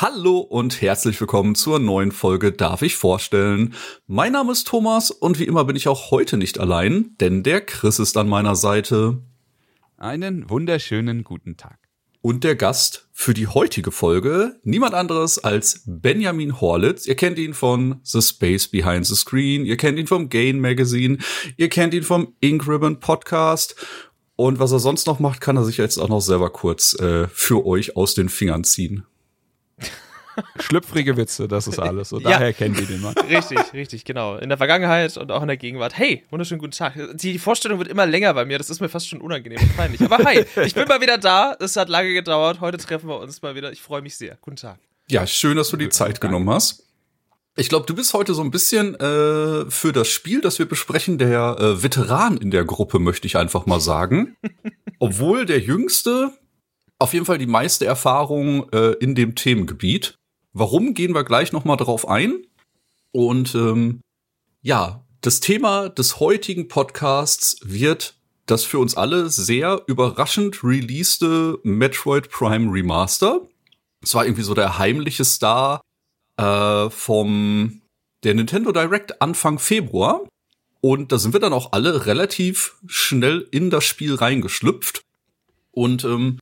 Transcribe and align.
Hallo 0.00 0.38
und 0.38 0.80
herzlich 0.80 1.20
willkommen 1.20 1.56
zur 1.56 1.80
neuen 1.80 2.12
Folge 2.12 2.52
Darf 2.52 2.82
ich 2.82 2.94
vorstellen. 2.94 3.74
Mein 4.06 4.30
Name 4.30 4.52
ist 4.52 4.68
Thomas 4.68 5.10
und 5.10 5.40
wie 5.40 5.44
immer 5.44 5.64
bin 5.64 5.74
ich 5.74 5.88
auch 5.88 6.12
heute 6.12 6.36
nicht 6.36 6.60
allein, 6.60 7.16
denn 7.18 7.42
der 7.42 7.62
Chris 7.62 7.98
ist 7.98 8.16
an 8.16 8.28
meiner 8.28 8.54
Seite. 8.54 9.18
Einen 9.96 10.48
wunderschönen 10.48 11.24
guten 11.24 11.56
Tag. 11.56 11.80
Und 12.20 12.44
der 12.44 12.54
Gast 12.54 13.08
für 13.12 13.34
die 13.34 13.48
heutige 13.48 13.90
Folge 13.90 14.60
niemand 14.62 14.94
anderes 14.94 15.42
als 15.42 15.82
Benjamin 15.84 16.60
Horlitz. 16.60 17.04
Ihr 17.06 17.16
kennt 17.16 17.36
ihn 17.36 17.52
von 17.52 17.98
The 18.04 18.22
Space 18.22 18.68
Behind 18.68 19.04
the 19.04 19.16
Screen, 19.16 19.66
ihr 19.66 19.76
kennt 19.76 19.98
ihn 19.98 20.06
vom 20.06 20.28
Gain 20.28 20.60
Magazine, 20.60 21.18
ihr 21.56 21.68
kennt 21.70 21.92
ihn 21.92 22.04
vom 22.04 22.34
Ink 22.38 22.68
Ribbon 22.68 23.00
Podcast 23.00 23.74
und 24.36 24.60
was 24.60 24.70
er 24.70 24.78
sonst 24.78 25.08
noch 25.08 25.18
macht, 25.18 25.40
kann 25.40 25.56
er 25.56 25.64
sich 25.64 25.76
jetzt 25.76 25.98
auch 25.98 26.08
noch 26.08 26.20
selber 26.20 26.50
kurz 26.50 26.94
äh, 27.00 27.26
für 27.26 27.66
euch 27.66 27.96
aus 27.96 28.14
den 28.14 28.28
Fingern 28.28 28.62
ziehen. 28.62 29.04
Schlüpfrige 30.60 31.16
Witze, 31.16 31.48
das 31.48 31.66
ist 31.66 31.78
alles. 31.78 32.12
Und 32.12 32.22
ja. 32.22 32.30
daher 32.30 32.52
kennen 32.52 32.74
die 32.74 32.86
den 32.86 33.00
Mann. 33.00 33.14
Richtig, 33.28 33.58
richtig, 33.72 34.04
genau. 34.04 34.36
In 34.36 34.48
der 34.48 34.58
Vergangenheit 34.58 35.16
und 35.16 35.30
auch 35.30 35.42
in 35.42 35.48
der 35.48 35.56
Gegenwart. 35.56 35.96
Hey, 35.96 36.24
wunderschönen 36.30 36.60
guten 36.60 36.72
Tag. 36.72 36.94
Die 37.14 37.38
Vorstellung 37.38 37.78
wird 37.78 37.88
immer 37.88 38.06
länger 38.06 38.34
bei 38.34 38.44
mir. 38.44 38.58
Das 38.58 38.70
ist 38.70 38.80
mir 38.80 38.88
fast 38.88 39.08
schon 39.08 39.20
unangenehm 39.20 39.60
und 39.60 39.76
peinlich. 39.76 40.00
Aber 40.00 40.18
hi, 40.18 40.44
ich 40.64 40.74
bin 40.74 40.88
mal 40.88 41.00
wieder 41.00 41.18
da. 41.18 41.56
Es 41.60 41.76
hat 41.76 41.88
lange 41.88 42.12
gedauert. 42.12 42.60
Heute 42.60 42.78
treffen 42.78 43.08
wir 43.08 43.18
uns 43.20 43.42
mal 43.42 43.54
wieder. 43.54 43.72
Ich 43.72 43.82
freue 43.82 44.02
mich 44.02 44.16
sehr. 44.16 44.38
Guten 44.40 44.56
Tag. 44.56 44.78
Ja, 45.10 45.26
schön, 45.26 45.56
dass 45.56 45.68
du 45.70 45.76
die 45.76 45.88
Zeit 45.88 46.20
genommen 46.20 46.50
hast. 46.50 46.84
Ich 47.56 47.68
glaube, 47.68 47.86
du 47.86 47.94
bist 47.94 48.14
heute 48.14 48.34
so 48.34 48.42
ein 48.42 48.52
bisschen 48.52 48.94
äh, 48.94 49.68
für 49.68 49.92
das 49.92 50.08
Spiel, 50.08 50.40
das 50.40 50.58
wir 50.60 50.66
besprechen, 50.66 51.18
der 51.18 51.56
äh, 51.58 51.82
Veteran 51.82 52.36
in 52.36 52.52
der 52.52 52.64
Gruppe, 52.64 53.00
möchte 53.00 53.26
ich 53.26 53.36
einfach 53.36 53.66
mal 53.66 53.80
sagen. 53.80 54.36
Obwohl 55.00 55.44
der 55.44 55.58
Jüngste 55.58 56.32
auf 56.98 57.14
jeden 57.14 57.26
Fall 57.26 57.38
die 57.38 57.46
meiste 57.46 57.86
Erfahrung 57.86 58.68
äh, 58.72 58.92
in 59.00 59.14
dem 59.14 59.34
Themengebiet. 59.34 60.17
Warum 60.52 60.94
gehen 60.94 61.14
wir 61.14 61.24
gleich 61.24 61.52
noch 61.52 61.64
mal 61.64 61.76
drauf 61.76 62.08
ein? 62.08 62.46
Und 63.12 63.54
ähm, 63.54 64.00
ja, 64.62 65.04
das 65.20 65.40
Thema 65.40 65.88
des 65.88 66.20
heutigen 66.20 66.68
Podcasts 66.68 67.58
wird 67.62 68.14
das 68.46 68.64
für 68.64 68.78
uns 68.78 68.96
alle 68.96 69.28
sehr 69.28 69.82
überraschend 69.86 70.64
releaste 70.64 71.58
Metroid 71.62 72.30
Prime 72.30 72.72
Remaster. 72.72 73.46
Es 74.02 74.14
war 74.14 74.24
irgendwie 74.24 74.42
so 74.42 74.54
der 74.54 74.78
heimliche 74.78 75.24
Star 75.24 75.80
äh, 76.36 76.88
vom 76.90 77.82
der 78.24 78.34
Nintendo 78.34 78.72
Direct 78.72 79.20
Anfang 79.20 79.58
Februar. 79.58 80.22
Und 80.80 81.12
da 81.12 81.18
sind 81.18 81.32
wir 81.32 81.40
dann 81.40 81.52
auch 81.52 81.72
alle 81.72 82.06
relativ 82.06 82.76
schnell 82.86 83.46
in 83.50 83.70
das 83.70 83.84
Spiel 83.84 84.14
reingeschlüpft. 84.14 85.02
Und 85.72 86.04
ähm, 86.04 86.38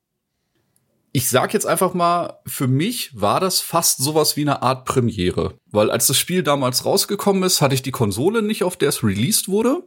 ich 1.16 1.30
sag 1.30 1.54
jetzt 1.54 1.64
einfach 1.64 1.94
mal, 1.94 2.40
für 2.44 2.66
mich 2.66 3.18
war 3.18 3.40
das 3.40 3.60
fast 3.60 4.02
sowas 4.02 4.36
wie 4.36 4.42
eine 4.42 4.60
Art 4.60 4.84
Premiere. 4.84 5.54
Weil 5.64 5.90
als 5.90 6.08
das 6.08 6.18
Spiel 6.18 6.42
damals 6.42 6.84
rausgekommen 6.84 7.42
ist, 7.42 7.62
hatte 7.62 7.74
ich 7.74 7.80
die 7.80 7.90
Konsole 7.90 8.42
nicht, 8.42 8.64
auf 8.64 8.76
der 8.76 8.90
es 8.90 9.02
released 9.02 9.48
wurde. 9.48 9.82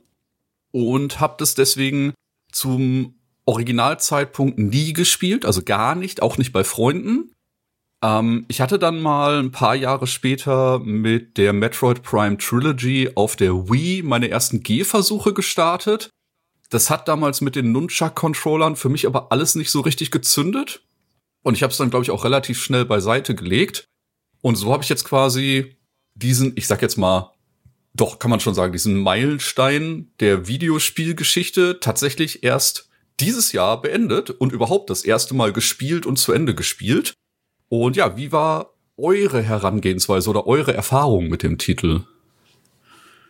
Und 0.71 1.19
hab 1.19 1.37
das 1.37 1.53
deswegen 1.53 2.15
zum 2.51 3.13
Originalzeitpunkt 3.45 4.57
nie 4.57 4.91
gespielt, 4.91 5.45
also 5.45 5.61
gar 5.61 5.93
nicht, 5.93 6.23
auch 6.23 6.39
nicht 6.39 6.51
bei 6.51 6.63
Freunden. 6.63 7.31
Ähm, 8.01 8.45
ich 8.47 8.59
hatte 8.59 8.79
dann 8.79 8.99
mal 8.99 9.37
ein 9.37 9.51
paar 9.51 9.75
Jahre 9.75 10.07
später 10.07 10.79
mit 10.79 11.37
der 11.37 11.53
Metroid 11.53 12.01
Prime 12.01 12.39
Trilogy 12.39 13.11
auf 13.13 13.35
der 13.35 13.69
Wii 13.69 14.01
meine 14.01 14.31
ersten 14.31 14.63
Gehversuche 14.63 15.33
gestartet. 15.33 16.09
Das 16.71 16.89
hat 16.89 17.07
damals 17.07 17.41
mit 17.41 17.55
den 17.55 17.71
Nunchuck-Controllern 17.71 18.75
für 18.75 18.89
mich 18.89 19.05
aber 19.05 19.31
alles 19.31 19.53
nicht 19.53 19.69
so 19.69 19.81
richtig 19.81 20.09
gezündet. 20.09 20.81
Und 21.43 21.55
ich 21.55 21.63
habe 21.63 21.71
es 21.71 21.77
dann, 21.77 21.89
glaube 21.89 22.03
ich, 22.03 22.11
auch 22.11 22.25
relativ 22.25 22.61
schnell 22.61 22.85
beiseite 22.85 23.35
gelegt. 23.35 23.85
Und 24.41 24.55
so 24.55 24.71
habe 24.71 24.83
ich 24.83 24.89
jetzt 24.89 25.05
quasi 25.05 25.77
diesen, 26.15 26.53
ich 26.55 26.67
sag 26.67 26.81
jetzt 26.81 26.97
mal, 26.97 27.33
doch 27.93 28.19
kann 28.19 28.31
man 28.31 28.39
schon 28.39 28.53
sagen, 28.53 28.71
diesen 28.71 28.97
Meilenstein 28.97 30.11
der 30.19 30.47
Videospielgeschichte 30.47 31.79
tatsächlich 31.79 32.43
erst 32.43 32.89
dieses 33.19 33.51
Jahr 33.51 33.81
beendet 33.81 34.29
und 34.29 34.53
überhaupt 34.53 34.89
das 34.89 35.03
erste 35.03 35.33
Mal 35.33 35.51
gespielt 35.51 36.05
und 36.05 36.17
zu 36.17 36.31
Ende 36.31 36.55
gespielt. 36.55 37.13
Und 37.67 37.95
ja, 37.95 38.15
wie 38.17 38.31
war 38.31 38.73
eure 38.97 39.41
Herangehensweise 39.41 40.29
oder 40.29 40.47
eure 40.47 40.73
Erfahrung 40.73 41.27
mit 41.29 41.43
dem 41.43 41.57
Titel? 41.57 42.03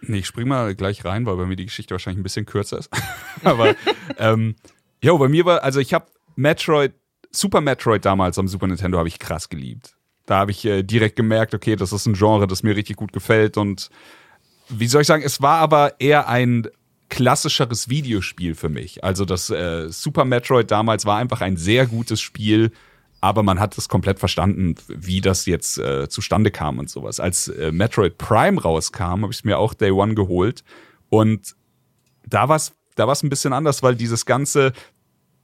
Nee, 0.01 0.19
ich 0.19 0.27
spring 0.27 0.47
mal 0.47 0.75
gleich 0.75 1.03
rein, 1.05 1.25
weil 1.25 1.35
bei 1.35 1.45
mir 1.45 1.55
die 1.55 1.65
Geschichte 1.65 1.93
wahrscheinlich 1.93 2.19
ein 2.19 2.23
bisschen 2.23 2.45
kürzer 2.45 2.77
ist. 2.77 2.89
Aber 3.43 3.75
ähm, 4.17 4.55
jo, 5.03 5.17
bei 5.17 5.27
mir 5.27 5.45
war, 5.45 5.63
also 5.63 5.79
ich 5.79 5.93
habe 5.93 6.05
Metroid 6.35 6.93
Super 7.31 7.61
Metroid 7.61 8.05
damals 8.05 8.37
am 8.39 8.47
Super 8.47 8.67
Nintendo 8.67 8.97
habe 8.97 9.07
ich 9.07 9.19
krass 9.19 9.49
geliebt. 9.49 9.95
Da 10.25 10.39
habe 10.39 10.51
ich 10.51 10.65
äh, 10.65 10.83
direkt 10.83 11.15
gemerkt, 11.15 11.53
okay, 11.53 11.75
das 11.75 11.91
ist 11.91 12.05
ein 12.05 12.13
Genre, 12.13 12.47
das 12.47 12.63
mir 12.63 12.75
richtig 12.75 12.97
gut 12.97 13.13
gefällt 13.13 13.57
und 13.57 13.89
wie 14.69 14.87
soll 14.87 15.01
ich 15.01 15.07
sagen, 15.07 15.23
es 15.23 15.41
war 15.41 15.57
aber 15.59 15.99
eher 15.99 16.27
ein 16.27 16.67
klassischeres 17.09 17.89
Videospiel 17.89 18.53
für 18.53 18.69
mich. 18.69 19.03
Also 19.03 19.25
das 19.25 19.49
äh, 19.49 19.89
Super 19.89 20.25
Metroid 20.25 20.69
damals 20.69 21.05
war 21.05 21.17
einfach 21.17 21.41
ein 21.41 21.57
sehr 21.57 21.87
gutes 21.87 22.21
Spiel, 22.21 22.71
aber 23.19 23.43
man 23.43 23.59
hat 23.59 23.77
es 23.77 23.89
komplett 23.89 24.19
verstanden, 24.19 24.75
wie 24.87 25.21
das 25.21 25.45
jetzt 25.47 25.79
äh, 25.79 26.07
zustande 26.07 26.51
kam 26.51 26.77
und 26.77 26.89
sowas. 26.89 27.19
Als 27.19 27.47
äh, 27.47 27.71
Metroid 27.71 28.17
Prime 28.17 28.61
rauskam, 28.61 29.23
habe 29.23 29.31
ich 29.31 29.39
es 29.39 29.43
mir 29.43 29.57
auch 29.57 29.73
Day 29.73 29.91
One 29.91 30.13
geholt 30.13 30.63
und 31.09 31.55
da 32.25 32.47
war 32.47 32.57
es 32.57 32.73
da 32.95 33.11
ein 33.11 33.29
bisschen 33.29 33.53
anders, 33.53 33.81
weil 33.81 33.95
dieses 33.95 34.25
ganze 34.25 34.73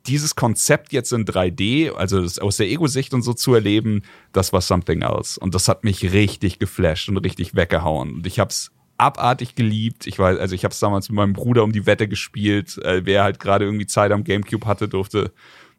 dieses 0.08 0.36
Konzept 0.36 0.94
jetzt 0.94 1.12
in 1.12 1.26
3D, 1.26 1.92
also 1.92 2.22
aus 2.42 2.58
der 2.58 2.68
Ego-Sicht 2.68 3.14
und 3.14 3.22
so 3.22 3.34
zu 3.34 3.54
erleben, 3.54 4.04
das 4.32 4.54
war 4.54 4.62
something 4.62 5.02
else. 5.02 5.40
Und 5.40 5.56
das 5.56 5.68
hat 5.68 5.84
mich 5.84 6.12
richtig 6.14 6.60
geflasht 6.60 7.10
und 7.10 7.18
richtig 7.18 7.56
weggehauen. 7.56 8.16
Und 8.16 8.28
ich 8.28 8.40
hab's 8.40 8.72
abartig 8.98 9.56
geliebt. 9.56 10.08
Ich 10.08 10.20
weiß, 10.20 10.40
also 10.40 10.56
ich 10.56 10.64
habe 10.64 10.72
es 10.72 10.80
damals 10.80 11.10
mit 11.10 11.16
meinem 11.18 11.34
Bruder 11.34 11.64
um 11.64 11.72
die 11.72 11.86
Wette 11.86 12.08
gespielt. 12.08 12.78
Äh, 12.80 13.06
wer 13.06 13.24
halt 13.24 13.40
gerade 13.40 13.66
irgendwie 13.66 13.88
Zeit 13.88 14.12
am 14.12 14.24
GameCube 14.24 14.66
hatte, 14.66 14.88
durfte 14.88 15.32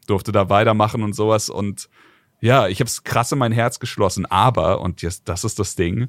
durfte 0.07 0.33
da 0.33 0.49
weitermachen 0.49 1.03
und 1.03 1.15
sowas. 1.15 1.49
Und 1.51 1.89
ja, 2.41 2.69
ich 2.69 2.81
habe 2.81 2.89
es 2.89 3.05
krass 3.05 3.33
in 3.33 3.39
mein 3.39 3.53
Herz 3.53 3.81
geschlossen. 3.81 4.27
Aber 4.27 4.81
und 4.81 5.03
jetzt, 5.03 5.29
das 5.29 5.45
ist 5.45 5.59
das 5.59 5.75
Ding 5.77 6.09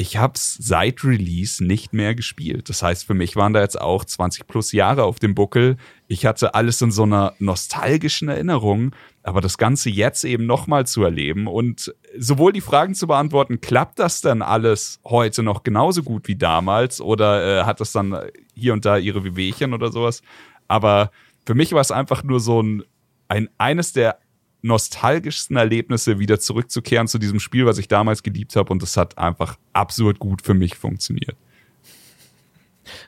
ich 0.00 0.16
habe 0.16 0.34
es 0.36 0.54
seit 0.54 1.02
Release 1.02 1.62
nicht 1.62 1.92
mehr 1.92 2.14
gespielt. 2.14 2.68
Das 2.68 2.84
heißt, 2.84 3.04
für 3.04 3.14
mich 3.14 3.34
waren 3.34 3.52
da 3.52 3.60
jetzt 3.60 3.80
auch 3.80 4.04
20 4.04 4.46
plus 4.46 4.70
Jahre 4.70 5.02
auf 5.02 5.18
dem 5.18 5.34
Buckel. 5.34 5.76
Ich 6.06 6.24
hatte 6.24 6.54
alles 6.54 6.80
in 6.80 6.92
so 6.92 7.02
einer 7.02 7.34
nostalgischen 7.40 8.28
Erinnerung, 8.28 8.94
aber 9.24 9.40
das 9.40 9.58
Ganze 9.58 9.90
jetzt 9.90 10.22
eben 10.22 10.46
nochmal 10.46 10.86
zu 10.86 11.02
erleben 11.02 11.48
und 11.48 11.92
sowohl 12.16 12.52
die 12.52 12.60
Fragen 12.60 12.94
zu 12.94 13.08
beantworten, 13.08 13.60
klappt 13.60 13.98
das 13.98 14.20
denn 14.20 14.40
alles 14.40 15.00
heute 15.04 15.42
noch 15.42 15.64
genauso 15.64 16.04
gut 16.04 16.28
wie 16.28 16.36
damals 16.36 17.00
oder 17.00 17.62
äh, 17.62 17.64
hat 17.64 17.80
das 17.80 17.90
dann 17.90 18.16
hier 18.54 18.74
und 18.74 18.84
da 18.84 18.98
ihre 18.98 19.24
Wehwehchen 19.24 19.74
oder 19.74 19.90
sowas? 19.90 20.22
Aber 20.68 21.10
für 21.44 21.56
mich 21.56 21.72
war 21.72 21.80
es 21.80 21.90
einfach 21.90 22.22
nur 22.22 22.38
so 22.38 22.62
ein, 22.62 22.84
ein 23.26 23.48
eines 23.58 23.94
der 23.94 24.20
nostalgischsten 24.62 25.56
Erlebnisse 25.56 26.18
wieder 26.18 26.40
zurückzukehren 26.40 27.08
zu 27.08 27.18
diesem 27.18 27.40
Spiel, 27.40 27.66
was 27.66 27.78
ich 27.78 27.88
damals 27.88 28.22
geliebt 28.22 28.56
habe. 28.56 28.72
Und 28.72 28.82
das 28.82 28.96
hat 28.96 29.18
einfach 29.18 29.58
absurd 29.72 30.18
gut 30.18 30.42
für 30.42 30.54
mich 30.54 30.76
funktioniert. 30.76 31.36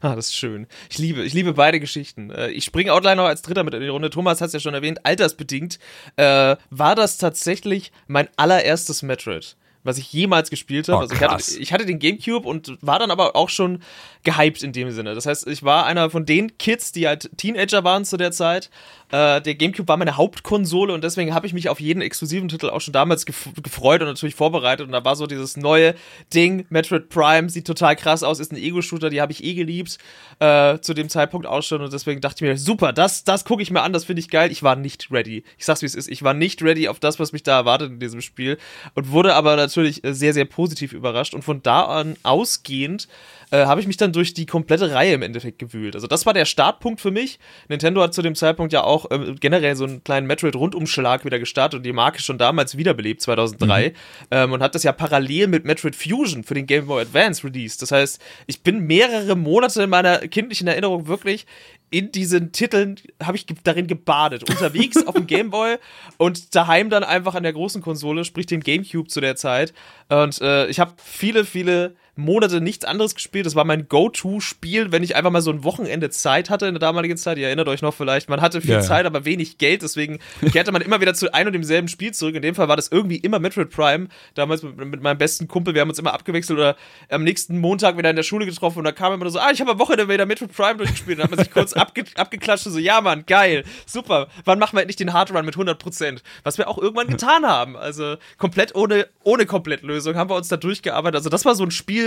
Ah, 0.00 0.14
das 0.14 0.26
ist 0.26 0.36
schön. 0.36 0.66
Ich 0.90 0.98
liebe, 0.98 1.22
ich 1.24 1.32
liebe 1.32 1.54
beide 1.54 1.80
Geschichten. 1.80 2.30
Äh, 2.30 2.50
ich 2.50 2.64
springe 2.64 2.92
Outline 2.92 3.16
noch 3.16 3.24
als 3.24 3.42
Dritter 3.42 3.64
mit 3.64 3.74
in 3.74 3.80
die 3.80 3.88
Runde. 3.88 4.10
Thomas 4.10 4.40
hat 4.40 4.48
es 4.48 4.52
ja 4.52 4.60
schon 4.60 4.74
erwähnt, 4.74 5.04
altersbedingt 5.04 5.78
äh, 6.16 6.56
war 6.70 6.94
das 6.94 7.18
tatsächlich 7.18 7.92
mein 8.06 8.28
allererstes 8.36 9.02
Metroid 9.02 9.56
was 9.82 9.98
ich 9.98 10.12
jemals 10.12 10.50
gespielt 10.50 10.88
habe. 10.88 10.98
Oh, 10.98 11.00
also 11.00 11.14
ich 11.14 11.20
hatte, 11.20 11.58
ich 11.58 11.72
hatte, 11.72 11.86
den 11.86 11.98
GameCube 11.98 12.46
und 12.46 12.76
war 12.80 12.98
dann 12.98 13.10
aber 13.10 13.36
auch 13.36 13.48
schon 13.48 13.82
gehypt 14.22 14.62
in 14.62 14.72
dem 14.72 14.90
Sinne. 14.90 15.14
Das 15.14 15.26
heißt, 15.26 15.46
ich 15.46 15.62
war 15.62 15.86
einer 15.86 16.10
von 16.10 16.26
den 16.26 16.58
Kids, 16.58 16.92
die 16.92 17.06
halt 17.06 17.30
Teenager 17.36 17.84
waren 17.84 18.04
zu 18.04 18.16
der 18.16 18.32
Zeit. 18.32 18.70
Äh, 19.10 19.40
der 19.40 19.54
GameCube 19.54 19.88
war 19.88 19.96
meine 19.96 20.16
Hauptkonsole 20.16 20.92
und 20.92 21.02
deswegen 21.02 21.34
habe 21.34 21.46
ich 21.46 21.52
mich 21.52 21.68
auf 21.68 21.80
jeden 21.80 22.00
exklusiven 22.00 22.48
Titel 22.48 22.70
auch 22.70 22.80
schon 22.80 22.92
damals 22.92 23.26
gef 23.26 23.48
gefreut 23.62 24.02
und 24.02 24.08
natürlich 24.08 24.34
vorbereitet. 24.34 24.86
Und 24.86 24.92
da 24.92 25.04
war 25.04 25.16
so 25.16 25.26
dieses 25.26 25.56
neue 25.56 25.94
Ding, 26.32 26.66
Metroid 26.68 27.08
Prime, 27.08 27.48
sieht 27.48 27.66
total 27.66 27.96
krass 27.96 28.22
aus, 28.22 28.38
ist 28.38 28.52
ein 28.52 28.56
Ego-Shooter, 28.56 29.10
die 29.10 29.20
habe 29.20 29.32
ich 29.32 29.42
eh 29.42 29.54
geliebt 29.54 29.98
äh, 30.38 30.78
zu 30.80 30.94
dem 30.94 31.08
Zeitpunkt 31.08 31.46
auch 31.46 31.62
schon. 31.62 31.80
Und 31.80 31.92
deswegen 31.92 32.20
dachte 32.20 32.44
ich 32.44 32.48
mir, 32.48 32.56
super, 32.56 32.92
das, 32.92 33.24
das 33.24 33.44
gucke 33.44 33.62
ich 33.62 33.70
mir 33.70 33.82
an, 33.82 33.92
das 33.92 34.04
finde 34.04 34.20
ich 34.20 34.28
geil. 34.28 34.52
Ich 34.52 34.62
war 34.62 34.76
nicht 34.76 35.10
ready. 35.10 35.42
Ich 35.58 35.64
sag's 35.64 35.82
wie 35.82 35.86
es 35.86 35.94
ist, 35.94 36.08
ich 36.08 36.22
war 36.22 36.34
nicht 36.34 36.62
ready 36.62 36.88
auf 36.88 37.00
das, 37.00 37.18
was 37.18 37.32
mich 37.32 37.42
da 37.42 37.56
erwartet 37.56 37.90
in 37.90 37.98
diesem 37.98 38.20
Spiel 38.20 38.58
und 38.94 39.10
wurde 39.10 39.34
aber 39.34 39.56
natürlich 39.70 40.04
äh, 40.04 40.14
sehr, 40.14 40.32
sehr 40.34 40.44
positiv 40.44 40.92
überrascht 40.92 41.34
und 41.34 41.42
von 41.42 41.62
da 41.62 41.82
an 41.84 42.16
ausgehend 42.22 43.08
äh, 43.50 43.66
habe 43.66 43.80
ich 43.80 43.86
mich 43.86 43.96
dann 43.96 44.12
durch 44.12 44.34
die 44.34 44.46
komplette 44.46 44.92
Reihe 44.92 45.14
im 45.14 45.22
Endeffekt 45.22 45.58
gewühlt. 45.58 45.94
Also 45.94 46.06
das 46.06 46.26
war 46.26 46.32
der 46.32 46.44
Startpunkt 46.44 47.00
für 47.00 47.10
mich. 47.10 47.38
Nintendo 47.68 48.00
hat 48.02 48.14
zu 48.14 48.22
dem 48.22 48.34
Zeitpunkt 48.34 48.72
ja 48.72 48.84
auch 48.84 49.10
äh, 49.10 49.34
generell 49.40 49.76
so 49.76 49.84
einen 49.84 50.04
kleinen 50.04 50.26
Metroid-Rundumschlag 50.26 51.24
wieder 51.24 51.38
gestartet 51.38 51.78
und 51.78 51.82
die 51.84 51.92
Marke 51.92 52.22
schon 52.22 52.38
damals 52.38 52.76
wiederbelebt, 52.76 53.20
2003. 53.20 53.88
Mhm. 53.88 53.94
Ähm, 54.30 54.52
und 54.52 54.62
hat 54.62 54.74
das 54.74 54.82
ja 54.82 54.92
parallel 54.92 55.48
mit 55.48 55.64
Metroid 55.64 55.96
Fusion 55.96 56.44
für 56.44 56.54
den 56.54 56.66
Game 56.66 56.86
Boy 56.86 57.02
Advance 57.02 57.44
released. 57.44 57.82
Das 57.82 57.92
heißt, 57.92 58.20
ich 58.46 58.62
bin 58.62 58.86
mehrere 58.86 59.36
Monate 59.36 59.82
in 59.82 59.90
meiner 59.90 60.18
kindlichen 60.18 60.68
Erinnerung 60.68 61.06
wirklich 61.06 61.46
in 61.90 62.12
diesen 62.12 62.52
Titeln 62.52 62.96
habe 63.22 63.36
ich 63.36 63.46
darin 63.64 63.86
gebadet. 63.86 64.48
Unterwegs 64.48 65.04
auf 65.06 65.14
dem 65.14 65.26
Gameboy 65.26 65.76
und 66.16 66.54
daheim 66.54 66.88
dann 66.88 67.04
einfach 67.04 67.34
an 67.34 67.42
der 67.42 67.52
großen 67.52 67.82
Konsole, 67.82 68.24
sprich 68.24 68.46
dem 68.46 68.60
Gamecube 68.60 69.08
zu 69.08 69.20
der 69.20 69.36
Zeit. 69.36 69.74
Und 70.08 70.40
äh, 70.40 70.66
ich 70.68 70.78
habe 70.80 70.92
viele, 70.96 71.44
viele 71.44 71.96
Monate 72.16 72.60
nichts 72.60 72.84
anderes 72.84 73.14
gespielt. 73.14 73.46
Das 73.46 73.54
war 73.54 73.64
mein 73.64 73.88
Go-To-Spiel, 73.88 74.92
wenn 74.92 75.02
ich 75.02 75.16
einfach 75.16 75.30
mal 75.30 75.42
so 75.42 75.50
ein 75.50 75.64
Wochenende 75.64 76.10
Zeit 76.10 76.50
hatte 76.50 76.66
in 76.66 76.74
der 76.74 76.80
damaligen 76.80 77.16
Zeit. 77.16 77.38
Ihr 77.38 77.46
erinnert 77.46 77.68
euch 77.68 77.82
noch 77.82 77.94
vielleicht, 77.94 78.28
man 78.28 78.40
hatte 78.40 78.60
viel 78.60 78.70
ja, 78.70 78.80
Zeit, 78.80 79.06
aber 79.06 79.24
wenig 79.24 79.58
Geld, 79.58 79.82
deswegen 79.82 80.18
kehrte 80.52 80.72
man 80.72 80.82
immer 80.82 81.00
wieder 81.00 81.14
zu 81.14 81.32
ein 81.32 81.46
und 81.46 81.52
demselben 81.52 81.88
Spiel 81.88 82.12
zurück. 82.12 82.34
In 82.34 82.42
dem 82.42 82.54
Fall 82.54 82.68
war 82.68 82.76
das 82.76 82.88
irgendwie 82.88 83.16
immer 83.16 83.38
Metroid 83.38 83.70
Prime. 83.70 84.08
Damals 84.34 84.62
mit, 84.62 84.76
mit 84.76 85.02
meinem 85.02 85.18
besten 85.18 85.48
Kumpel, 85.48 85.74
wir 85.74 85.80
haben 85.80 85.90
uns 85.90 85.98
immer 85.98 86.12
abgewechselt 86.12 86.58
oder 86.58 86.76
am 87.08 87.24
nächsten 87.24 87.58
Montag 87.58 87.96
wieder 87.96 88.10
in 88.10 88.16
der 88.16 88.22
Schule 88.22 88.46
getroffen 88.46 88.78
und 88.78 88.84
da 88.84 88.92
kam 88.92 89.12
immer 89.12 89.28
so, 89.30 89.38
ah, 89.38 89.50
ich 89.52 89.60
habe 89.60 89.72
am 89.72 89.78
Wochenende 89.78 90.12
wieder 90.12 90.26
Metroid 90.26 90.52
Prime 90.52 90.76
durchgespielt. 90.76 91.18
Dann 91.18 91.24
hat 91.24 91.30
man 91.30 91.44
sich 91.44 91.52
kurz 91.52 91.72
abge 91.72 92.04
abgeklatscht 92.16 92.66
und 92.66 92.72
so, 92.72 92.78
ja 92.78 93.00
Mann, 93.00 93.24
geil, 93.26 93.64
super. 93.86 94.28
Wann 94.44 94.58
machen 94.58 94.76
wir 94.76 94.82
endlich 94.82 94.96
den 94.96 95.12
Hardrun 95.12 95.44
mit 95.44 95.56
100%? 95.56 96.20
Was 96.42 96.58
wir 96.58 96.68
auch 96.68 96.78
irgendwann 96.78 97.08
getan 97.08 97.46
haben. 97.46 97.76
Also 97.76 98.16
komplett 98.38 98.74
ohne, 98.74 99.08
ohne 99.22 99.46
Komplettlösung 99.46 100.16
haben 100.16 100.30
wir 100.30 100.36
uns 100.36 100.48
da 100.48 100.56
durchgearbeitet. 100.56 101.16
Also 101.16 101.30
das 101.30 101.44
war 101.44 101.54
so 101.54 101.64
ein 101.64 101.70
Spiel, 101.70 101.99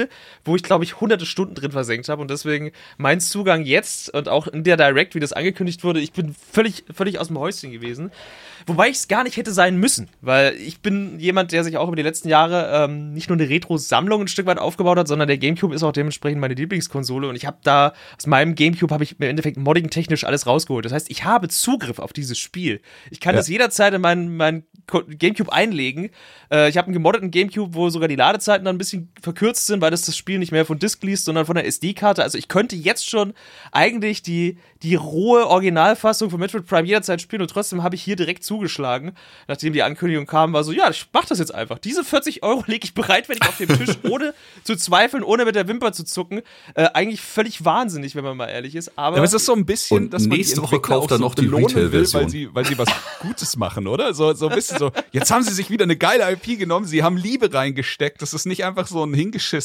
wo 0.46 0.56
ich, 0.56 0.64
glaube 0.64 0.84
ich, 0.84 1.00
hunderte 1.00 1.26
Stunden 1.26 1.56
drin 1.56 1.72
versenkt 1.72 2.10
habe. 2.10 2.22
Und 2.22 2.32
deswegen 2.32 2.72
mein 2.98 3.20
Zugang 3.20 3.64
jetzt 3.64 4.14
und 4.14 4.30
auch 4.30 4.48
in 4.48 4.64
der 4.64 4.78
Direct, 4.78 5.16
wie 5.16 5.20
das 5.20 5.34
angekündigt 5.34 5.84
wurde, 5.84 6.00
ich 6.00 6.14
bin 6.14 6.36
völlig, 6.52 6.84
völlig 6.94 7.20
aus 7.20 7.28
dem 7.28 7.40
Häuschen 7.40 7.72
gewesen. 7.72 8.12
Wobei 8.66 8.90
ich 8.90 8.98
es 8.98 9.08
gar 9.08 9.24
nicht 9.24 9.36
hätte 9.36 9.52
sein 9.52 9.78
müssen, 9.78 10.08
weil 10.22 10.56
ich 10.56 10.80
bin 10.80 11.20
jemand, 11.20 11.52
der 11.52 11.64
sich 11.64 11.78
auch 11.78 11.88
über 11.88 11.96
die 11.96 12.02
letzten 12.02 12.30
Jahre 12.30 12.86
ähm, 12.86 13.14
nicht 13.14 13.30
nur 13.30 13.38
eine 13.38 13.50
Retro-Sammlung 13.50 14.22
ein 14.22 14.28
Stück 14.28 14.46
weit 14.46 14.58
aufgebaut 14.58 14.98
hat, 14.98 15.08
sondern 15.08 15.28
der 15.28 15.38
GameCube 15.38 15.76
ist 15.76 15.84
auch 15.84 15.92
dementsprechend 15.92 16.40
meine 16.40 16.54
Lieblingskonsole 16.54 17.28
und 17.28 17.36
ich 17.36 17.46
habe 17.46 17.58
da 17.64 17.94
aus 18.18 18.26
meinem 18.26 18.56
GameCube 18.56 18.94
habe 18.94 19.04
ich 19.04 19.20
im 19.20 19.28
Endeffekt 19.28 19.58
modding 19.58 19.90
technisch 19.90 20.24
alles 20.24 20.48
rausgeholt. 20.48 20.86
Das 20.86 20.94
heißt, 20.94 21.12
ich 21.12 21.26
habe 21.26 21.50
Zugriff 21.50 22.00
auf 22.00 22.14
dieses 22.14 22.40
Spiel. 22.40 22.82
Ich 23.12 23.20
kann 23.20 23.34
ja. 23.34 23.40
das 23.40 23.50
jederzeit 23.50 23.94
in 23.94 24.02
meinen 24.02 24.38
mein 24.38 24.64
GameCube 24.88 25.52
einlegen. 25.52 26.10
Äh, 26.52 26.70
ich 26.70 26.78
habe 26.78 26.88
einen 26.88 26.94
gemoddeten 26.94 27.32
GameCube, 27.32 27.74
wo 27.74 27.90
sogar 27.90 28.08
die 28.08 28.16
Ladezeiten 28.16 28.66
dann 28.66 28.76
ein 28.76 28.80
bisschen 28.80 29.12
verkürzt 29.22 29.68
sind, 29.68 29.82
weil 29.84 29.92
das 29.92 30.04
das 30.04 30.16
Spiel 30.16 30.40
nicht 30.40 30.54
mehr 30.54 30.66
von 30.66 30.80
Disk 30.80 31.04
liest, 31.04 31.26
sondern 31.26 31.46
von 31.46 31.56
der 31.56 31.68
SD-Karte. 31.68 32.24
Also 32.24 32.38
ich 32.38 32.48
könnte 32.48 32.78
jetzt 32.78 33.10
schon 33.10 33.34
eigentlich 33.74 34.24
die, 34.24 34.58
die 34.82 34.96
rohe 34.96 35.46
Originalfassung 35.48 36.30
von 36.30 36.40
Metroid 36.40 36.66
Prime 36.66 36.88
jederzeit 36.88 37.22
spielen 37.22 37.42
und 37.42 37.50
trotzdem 37.50 37.84
habe 37.84 37.96
ich 37.96 38.02
hier 38.02 38.16
direkt 38.16 38.46
zugeschlagen, 38.46 39.12
nachdem 39.50 39.74
die 39.74 39.84
Ankündigung 39.84 40.26
kam, 40.26 40.54
war 40.54 40.64
so, 40.64 40.72
ja, 40.72 40.90
ich 40.90 41.06
mach 41.12 41.26
das 41.26 41.40
jetzt 41.40 41.54
einfach. 41.54 41.80
Diese 41.80 42.06
40 42.06 42.44
Euro 42.44 42.64
lege 42.66 42.86
ich 42.86 42.94
bereit, 42.94 43.28
wenn 43.28 43.38
ich 43.42 43.48
auf 43.48 43.58
dem 43.58 43.78
Tisch, 43.78 43.98
ohne 44.10 44.34
zu 44.64 44.78
zweifeln, 44.78 45.22
ohne 45.22 45.44
mit 45.44 45.56
der 45.56 45.68
Wimper 45.68 45.92
zu 45.92 46.06
zucken. 46.06 46.42
Äh, 46.76 46.86
eigentlich 46.94 47.20
völlig 47.20 47.66
wahnsinnig, 47.66 48.16
wenn 48.16 48.24
man 48.24 48.38
mal 48.38 48.48
ehrlich 48.48 48.76
ist. 48.76 48.98
Aber, 48.98 49.18
ja, 49.18 49.20
aber 49.20 49.26
es 49.26 49.34
ist 49.34 49.46
so 49.46 49.54
ein 49.54 49.66
bisschen, 49.66 49.98
und 49.98 50.14
dass 50.14 50.28
man 50.28 50.38
nächste 50.38 50.62
Woche 50.62 50.80
kauft 50.80 51.12
dann 51.12 51.20
noch 51.20 51.36
die 51.36 51.48
Retail-Version. 51.48 52.24
Weil 52.24 52.30
sie, 52.30 52.50
weil 52.56 52.66
sie 52.66 52.78
was 52.78 52.88
Gutes 53.20 53.58
machen, 53.58 53.88
oder? 53.88 54.14
So, 54.14 54.34
so 54.34 54.48
ein 54.48 54.56
bisschen 54.56 54.78
so, 54.78 54.94
jetzt 55.12 55.30
haben 55.30 55.44
sie 55.44 55.54
sich 55.54 55.70
wieder 55.70 55.84
eine 55.84 55.98
geile 55.98 56.32
IP 56.32 56.58
genommen, 56.58 56.86
sie 56.86 57.04
haben 57.04 57.18
Liebe 57.18 57.54
reingesteckt. 57.54 58.22
Das 58.22 58.34
ist 58.34 58.46
nicht 58.46 58.64
einfach 58.64 58.88
so 58.88 59.04
ein 59.04 59.14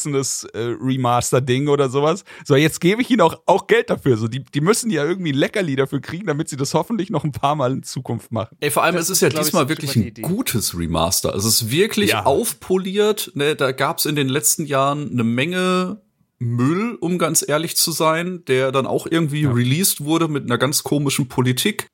hingeschissenes 0.09 0.45
äh, 0.53 0.77
Remaster-Ding 0.81 1.69
oder 1.69 1.89
sowas. 1.89 2.25
So, 2.45 2.57
jetzt 2.57 2.81
gebe 2.81 3.03
ich 3.03 3.11
ihnen 3.11 3.21
auch, 3.21 3.41
auch 3.47 3.67
Geld 3.67 3.91
dafür. 3.91 4.17
So, 4.17 4.29
die, 4.29 4.45
die 4.45 4.61
müssen 4.61 4.91
ja 4.91 5.05
irgendwie 5.05 5.33
ein 5.33 5.39
Leckerli 5.39 5.77
dafür 5.77 6.01
kriegen, 6.01 6.27
damit 6.27 6.49
sie 6.49 6.57
das 6.57 6.75
hoffentlich 6.75 7.11
noch 7.11 7.25
ein 7.25 7.33
paar 7.33 7.55
Mal 7.55 7.73
in 7.73 7.83
Zukunft 7.83 8.33
machen. 8.33 8.57
Ey, 8.61 8.71
vor 8.71 8.83
allem, 8.83 8.97
das 8.97 9.05
es 9.05 9.11
ist 9.11 9.21
ja 9.21 9.29
diesmal 9.29 9.65
ich, 9.65 9.69
wirklich 9.69 9.97
ein 9.97 10.23
gutes 10.23 10.77
Remaster. 10.77 11.35
Es 11.35 11.45
ist 11.45 11.71
wirklich 11.71 12.11
ja. 12.11 12.25
aufpoliert. 12.25 13.33
Ne, 13.35 13.57
da 13.57 13.73
gab 13.73 13.99
es 13.99 14.07
in 14.07 14.17
den 14.17 14.29
letzten 14.29 14.67
Jahren 14.67 15.11
eine 15.11 15.25
Menge 15.25 16.01
Müll, 16.39 16.97
um 17.01 17.19
ganz 17.19 17.45
ehrlich 17.47 17.77
zu 17.77 17.91
sein, 17.91 18.45
der 18.47 18.71
dann 18.71 18.87
auch 18.87 19.07
irgendwie 19.11 19.43
ja. 19.43 19.51
released 19.51 20.05
wurde 20.05 20.29
mit 20.29 20.45
einer 20.45 20.59
ganz 20.59 20.85
komischen 20.85 21.29
Politik, 21.29 21.89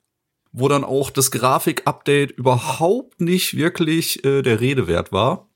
wo 0.52 0.68
dann 0.68 0.84
auch 0.84 1.10
das 1.10 1.30
Grafik-Update 1.30 2.32
überhaupt 2.32 3.20
nicht 3.20 3.56
wirklich 3.56 4.24
äh, 4.24 4.42
der 4.42 4.60
Rede 4.60 4.86
wert 4.86 5.12
war. 5.12 5.48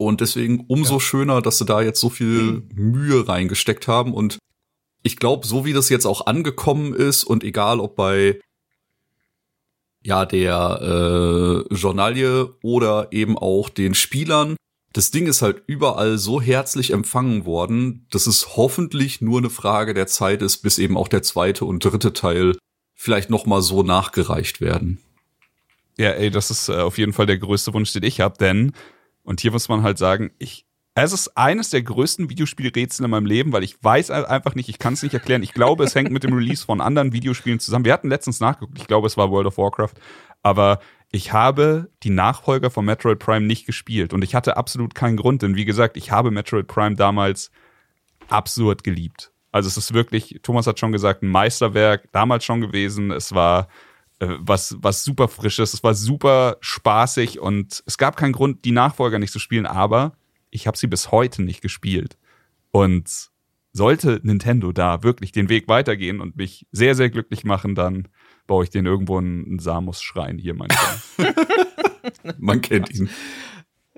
Und 0.00 0.22
deswegen 0.22 0.64
umso 0.66 0.94
ja. 0.94 1.00
schöner, 1.00 1.42
dass 1.42 1.58
sie 1.58 1.66
da 1.66 1.82
jetzt 1.82 2.00
so 2.00 2.08
viel 2.08 2.62
Mühe 2.74 3.28
reingesteckt 3.28 3.86
haben. 3.86 4.14
Und 4.14 4.38
ich 5.02 5.18
glaube, 5.18 5.46
so 5.46 5.66
wie 5.66 5.74
das 5.74 5.90
jetzt 5.90 6.06
auch 6.06 6.24
angekommen 6.24 6.94
ist 6.94 7.22
und 7.22 7.44
egal 7.44 7.80
ob 7.80 7.96
bei 7.96 8.40
ja 10.02 10.24
der 10.24 11.66
äh, 11.68 11.74
Journalie 11.74 12.54
oder 12.62 13.08
eben 13.10 13.36
auch 13.36 13.68
den 13.68 13.94
Spielern, 13.94 14.56
das 14.94 15.10
Ding 15.10 15.26
ist 15.26 15.42
halt 15.42 15.64
überall 15.66 16.16
so 16.16 16.40
herzlich 16.40 16.92
empfangen 16.92 17.44
worden, 17.44 18.06
dass 18.10 18.26
es 18.26 18.56
hoffentlich 18.56 19.20
nur 19.20 19.36
eine 19.36 19.50
Frage 19.50 19.92
der 19.92 20.06
Zeit 20.06 20.40
ist, 20.40 20.62
bis 20.62 20.78
eben 20.78 20.96
auch 20.96 21.08
der 21.08 21.22
zweite 21.22 21.66
und 21.66 21.84
dritte 21.84 22.14
Teil 22.14 22.56
vielleicht 22.94 23.28
noch 23.28 23.44
mal 23.44 23.60
so 23.60 23.82
nachgereicht 23.82 24.62
werden. 24.62 24.98
Ja, 25.98 26.12
ey, 26.12 26.30
das 26.30 26.50
ist 26.50 26.70
äh, 26.70 26.76
auf 26.76 26.96
jeden 26.96 27.12
Fall 27.12 27.26
der 27.26 27.36
größte 27.36 27.74
Wunsch, 27.74 27.92
den 27.92 28.04
ich 28.04 28.22
habe, 28.22 28.38
denn 28.38 28.72
und 29.30 29.40
hier 29.40 29.52
muss 29.52 29.68
man 29.68 29.84
halt 29.84 29.96
sagen, 29.96 30.32
ich, 30.40 30.66
es 30.96 31.12
ist 31.12 31.36
eines 31.36 31.70
der 31.70 31.82
größten 31.82 32.28
Videospielrätsel 32.30 33.04
in 33.04 33.12
meinem 33.12 33.26
Leben, 33.26 33.52
weil 33.52 33.62
ich 33.62 33.76
weiß 33.80 34.10
einfach 34.10 34.56
nicht, 34.56 34.68
ich 34.68 34.80
kann 34.80 34.94
es 34.94 35.04
nicht 35.04 35.14
erklären. 35.14 35.44
Ich 35.44 35.54
glaube, 35.54 35.84
es 35.84 35.94
hängt 35.94 36.10
mit 36.10 36.24
dem 36.24 36.32
Release 36.32 36.64
von 36.64 36.80
anderen 36.80 37.12
Videospielen 37.12 37.60
zusammen. 37.60 37.84
Wir 37.84 37.92
hatten 37.92 38.08
letztens 38.08 38.40
nachgeguckt, 38.40 38.76
ich 38.76 38.88
glaube, 38.88 39.06
es 39.06 39.16
war 39.16 39.30
World 39.30 39.46
of 39.46 39.56
Warcraft, 39.56 39.94
aber 40.42 40.80
ich 41.12 41.32
habe 41.32 41.92
die 42.02 42.10
Nachfolger 42.10 42.70
von 42.70 42.84
Metroid 42.84 43.20
Prime 43.20 43.46
nicht 43.46 43.66
gespielt 43.66 44.12
und 44.12 44.24
ich 44.24 44.34
hatte 44.34 44.56
absolut 44.56 44.96
keinen 44.96 45.16
Grund, 45.16 45.42
denn 45.42 45.54
wie 45.54 45.64
gesagt, 45.64 45.96
ich 45.96 46.10
habe 46.10 46.32
Metroid 46.32 46.66
Prime 46.66 46.96
damals 46.96 47.52
absurd 48.30 48.82
geliebt. 48.82 49.30
Also 49.52 49.68
es 49.68 49.76
ist 49.76 49.94
wirklich, 49.94 50.40
Thomas 50.42 50.66
hat 50.66 50.80
schon 50.80 50.90
gesagt, 50.90 51.22
ein 51.22 51.28
Meisterwerk, 51.28 52.10
damals 52.10 52.44
schon 52.44 52.60
gewesen. 52.60 53.12
Es 53.12 53.32
war 53.32 53.68
was, 54.20 54.76
was 54.80 55.02
super 55.02 55.28
frisches, 55.28 55.74
es 55.74 55.82
war 55.82 55.94
super 55.94 56.58
spaßig 56.60 57.40
und 57.40 57.82
es 57.86 57.98
gab 57.98 58.16
keinen 58.16 58.32
Grund, 58.32 58.64
die 58.64 58.72
Nachfolger 58.72 59.18
nicht 59.18 59.32
zu 59.32 59.38
spielen, 59.38 59.66
aber 59.66 60.12
ich 60.50 60.66
habe 60.66 60.76
sie 60.76 60.86
bis 60.86 61.10
heute 61.10 61.42
nicht 61.42 61.62
gespielt. 61.62 62.18
Und 62.70 63.30
sollte 63.72 64.20
Nintendo 64.22 64.72
da 64.72 65.02
wirklich 65.02 65.32
den 65.32 65.48
Weg 65.48 65.68
weitergehen 65.68 66.20
und 66.20 66.36
mich 66.36 66.66
sehr, 66.72 66.94
sehr 66.94 67.08
glücklich 67.08 67.44
machen, 67.44 67.74
dann 67.74 68.08
baue 68.46 68.64
ich 68.64 68.70
den 68.70 68.86
irgendwo 68.86 69.18
einen 69.18 69.58
Samus-Schrein 69.58 70.38
hier 70.38 70.54
manchmal. 70.54 71.00
Man 72.38 72.60
kennt 72.60 72.90
ihn. 72.90 73.08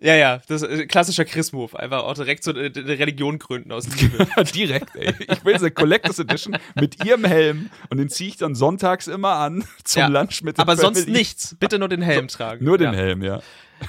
Ja, 0.02 0.16
ja, 0.16 0.40
das 0.48 0.62
ist 0.62 0.68
äh, 0.68 0.86
klassischer 0.86 1.24
Chris-Move. 1.24 1.78
Einfach 1.78 2.02
auch 2.02 2.14
direkt 2.14 2.42
so 2.42 2.50
eine, 2.52 2.72
eine 2.74 2.98
Religion 2.98 3.38
gründen 3.38 3.70
aus 3.70 3.86
direkt, 4.54 4.96
ey. 4.96 5.14
Ich 5.28 5.44
will 5.44 5.54
diese 5.54 5.70
Collectors 5.70 6.18
Edition 6.18 6.58
mit 6.74 7.04
ihrem 7.04 7.24
Helm 7.24 7.70
und 7.88 7.98
den 7.98 8.08
ziehe 8.08 8.30
ich 8.30 8.36
dann 8.36 8.54
sonntags 8.54 9.06
immer 9.06 9.34
an 9.34 9.64
zum 9.84 10.00
ja, 10.00 10.06
Lunch 10.08 10.42
mit 10.42 10.58
der 10.58 10.62
Aber 10.62 10.76
Family. 10.76 10.94
sonst 10.96 11.08
nichts. 11.08 11.56
Bitte 11.58 11.78
nur 11.78 11.88
den 11.88 12.02
Helm 12.02 12.26
tragen. 12.26 12.64
Nur 12.64 12.78
den 12.78 12.92
ja. 12.92 12.98
Helm, 12.98 13.22
ja. 13.22 13.40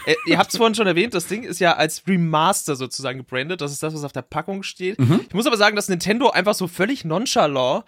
Äh, 0.06 0.16
ihr 0.26 0.38
habt 0.38 0.52
es 0.52 0.58
vorhin 0.58 0.76
schon 0.76 0.88
erwähnt, 0.88 1.14
das 1.14 1.28
Ding 1.28 1.44
ist 1.44 1.60
ja 1.60 1.74
als 1.74 2.04
Remaster 2.08 2.76
sozusagen 2.76 3.20
gebrandet. 3.20 3.62
Das 3.62 3.72
ist 3.72 3.84
das, 3.84 3.94
was 3.94 4.04
auf 4.04 4.12
der 4.12 4.22
Packung 4.22 4.64
steht. 4.64 5.00
Mhm. 5.00 5.22
Ich 5.28 5.34
muss 5.34 5.48
aber 5.48 5.58
sagen, 5.58 5.76
dass 5.76 5.90
Nintendo 5.90 6.30
einfach 6.30 6.54
so 6.54 6.68
völlig 6.68 7.06
nonchalant 7.06 7.84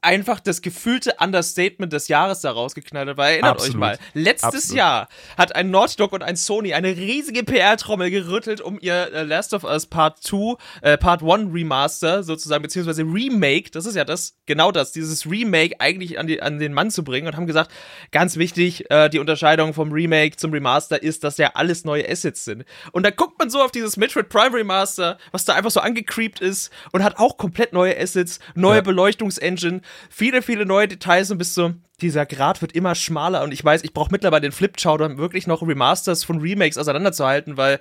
einfach 0.00 0.40
das 0.40 0.62
gefühlte 0.62 1.14
Understatement 1.20 1.92
des 1.92 2.08
Jahres 2.08 2.40
da 2.40 2.50
rausgeknallt 2.50 3.08
hat. 3.08 3.16
Weil 3.16 3.32
erinnert 3.34 3.56
Absolut. 3.56 3.74
euch 3.74 3.80
mal, 3.80 3.98
letztes 4.14 4.54
Absolut. 4.54 4.76
Jahr 4.76 5.08
hat 5.36 5.54
ein 5.54 5.70
Naughty 5.70 5.96
Dog 5.96 6.12
und 6.12 6.22
ein 6.22 6.36
Sony 6.36 6.74
eine 6.74 6.96
riesige 6.96 7.42
PR-Trommel 7.42 8.10
gerüttelt, 8.10 8.60
um 8.60 8.78
ihr 8.80 9.12
äh, 9.12 9.22
Last 9.22 9.54
of 9.54 9.64
Us 9.64 9.86
Part 9.86 10.22
2, 10.22 10.56
äh, 10.82 10.98
Part 10.98 11.22
1 11.22 11.52
Remaster 11.52 12.22
sozusagen, 12.22 12.62
beziehungsweise 12.62 13.02
Remake, 13.02 13.70
das 13.70 13.86
ist 13.86 13.96
ja 13.96 14.04
das, 14.04 14.36
genau 14.46 14.72
das, 14.72 14.92
dieses 14.92 15.28
Remake 15.28 15.76
eigentlich 15.78 16.18
an, 16.18 16.26
die, 16.26 16.42
an 16.42 16.58
den 16.58 16.72
Mann 16.72 16.90
zu 16.90 17.04
bringen 17.04 17.26
und 17.28 17.36
haben 17.36 17.46
gesagt, 17.46 17.70
ganz 18.10 18.36
wichtig, 18.36 18.90
äh, 18.90 19.08
die 19.08 19.18
Unterscheidung 19.18 19.74
vom 19.74 19.92
Remake 19.92 20.36
zum 20.36 20.52
Remaster 20.52 21.02
ist, 21.02 21.24
dass 21.24 21.36
der 21.36 21.45
ja 21.46 21.52
alles 21.54 21.84
neue 21.84 22.08
Assets 22.08 22.44
sind. 22.44 22.64
Und 22.92 23.04
da 23.04 23.10
guckt 23.10 23.38
man 23.38 23.50
so 23.50 23.62
auf 23.62 23.70
dieses 23.70 23.96
Metroid 23.96 24.28
Prime 24.28 24.56
Remaster, 24.56 25.18
was 25.32 25.44
da 25.44 25.54
einfach 25.54 25.70
so 25.70 25.80
angecreept 25.80 26.40
ist 26.40 26.70
und 26.92 27.02
hat 27.02 27.18
auch 27.18 27.36
komplett 27.36 27.72
neue 27.72 27.98
Assets, 27.98 28.40
neue 28.54 28.76
ja. 28.76 28.82
Beleuchtungsengine, 28.82 29.80
viele, 30.10 30.42
viele 30.42 30.66
neue 30.66 30.88
Details 30.88 31.30
und 31.30 31.38
bis 31.38 31.54
so, 31.54 31.74
dieser 32.00 32.26
Grad 32.26 32.60
wird 32.60 32.72
immer 32.72 32.94
schmaler 32.94 33.42
und 33.42 33.52
ich 33.52 33.64
weiß, 33.64 33.82
ich 33.82 33.94
brauche 33.94 34.10
mittlerweile 34.12 34.42
den 34.42 34.52
Flipchart, 34.52 35.00
um 35.00 35.16
wirklich 35.16 35.46
noch 35.46 35.62
Remasters 35.62 36.24
von 36.24 36.40
Remakes 36.40 36.76
auseinanderzuhalten, 36.76 37.56
weil 37.56 37.80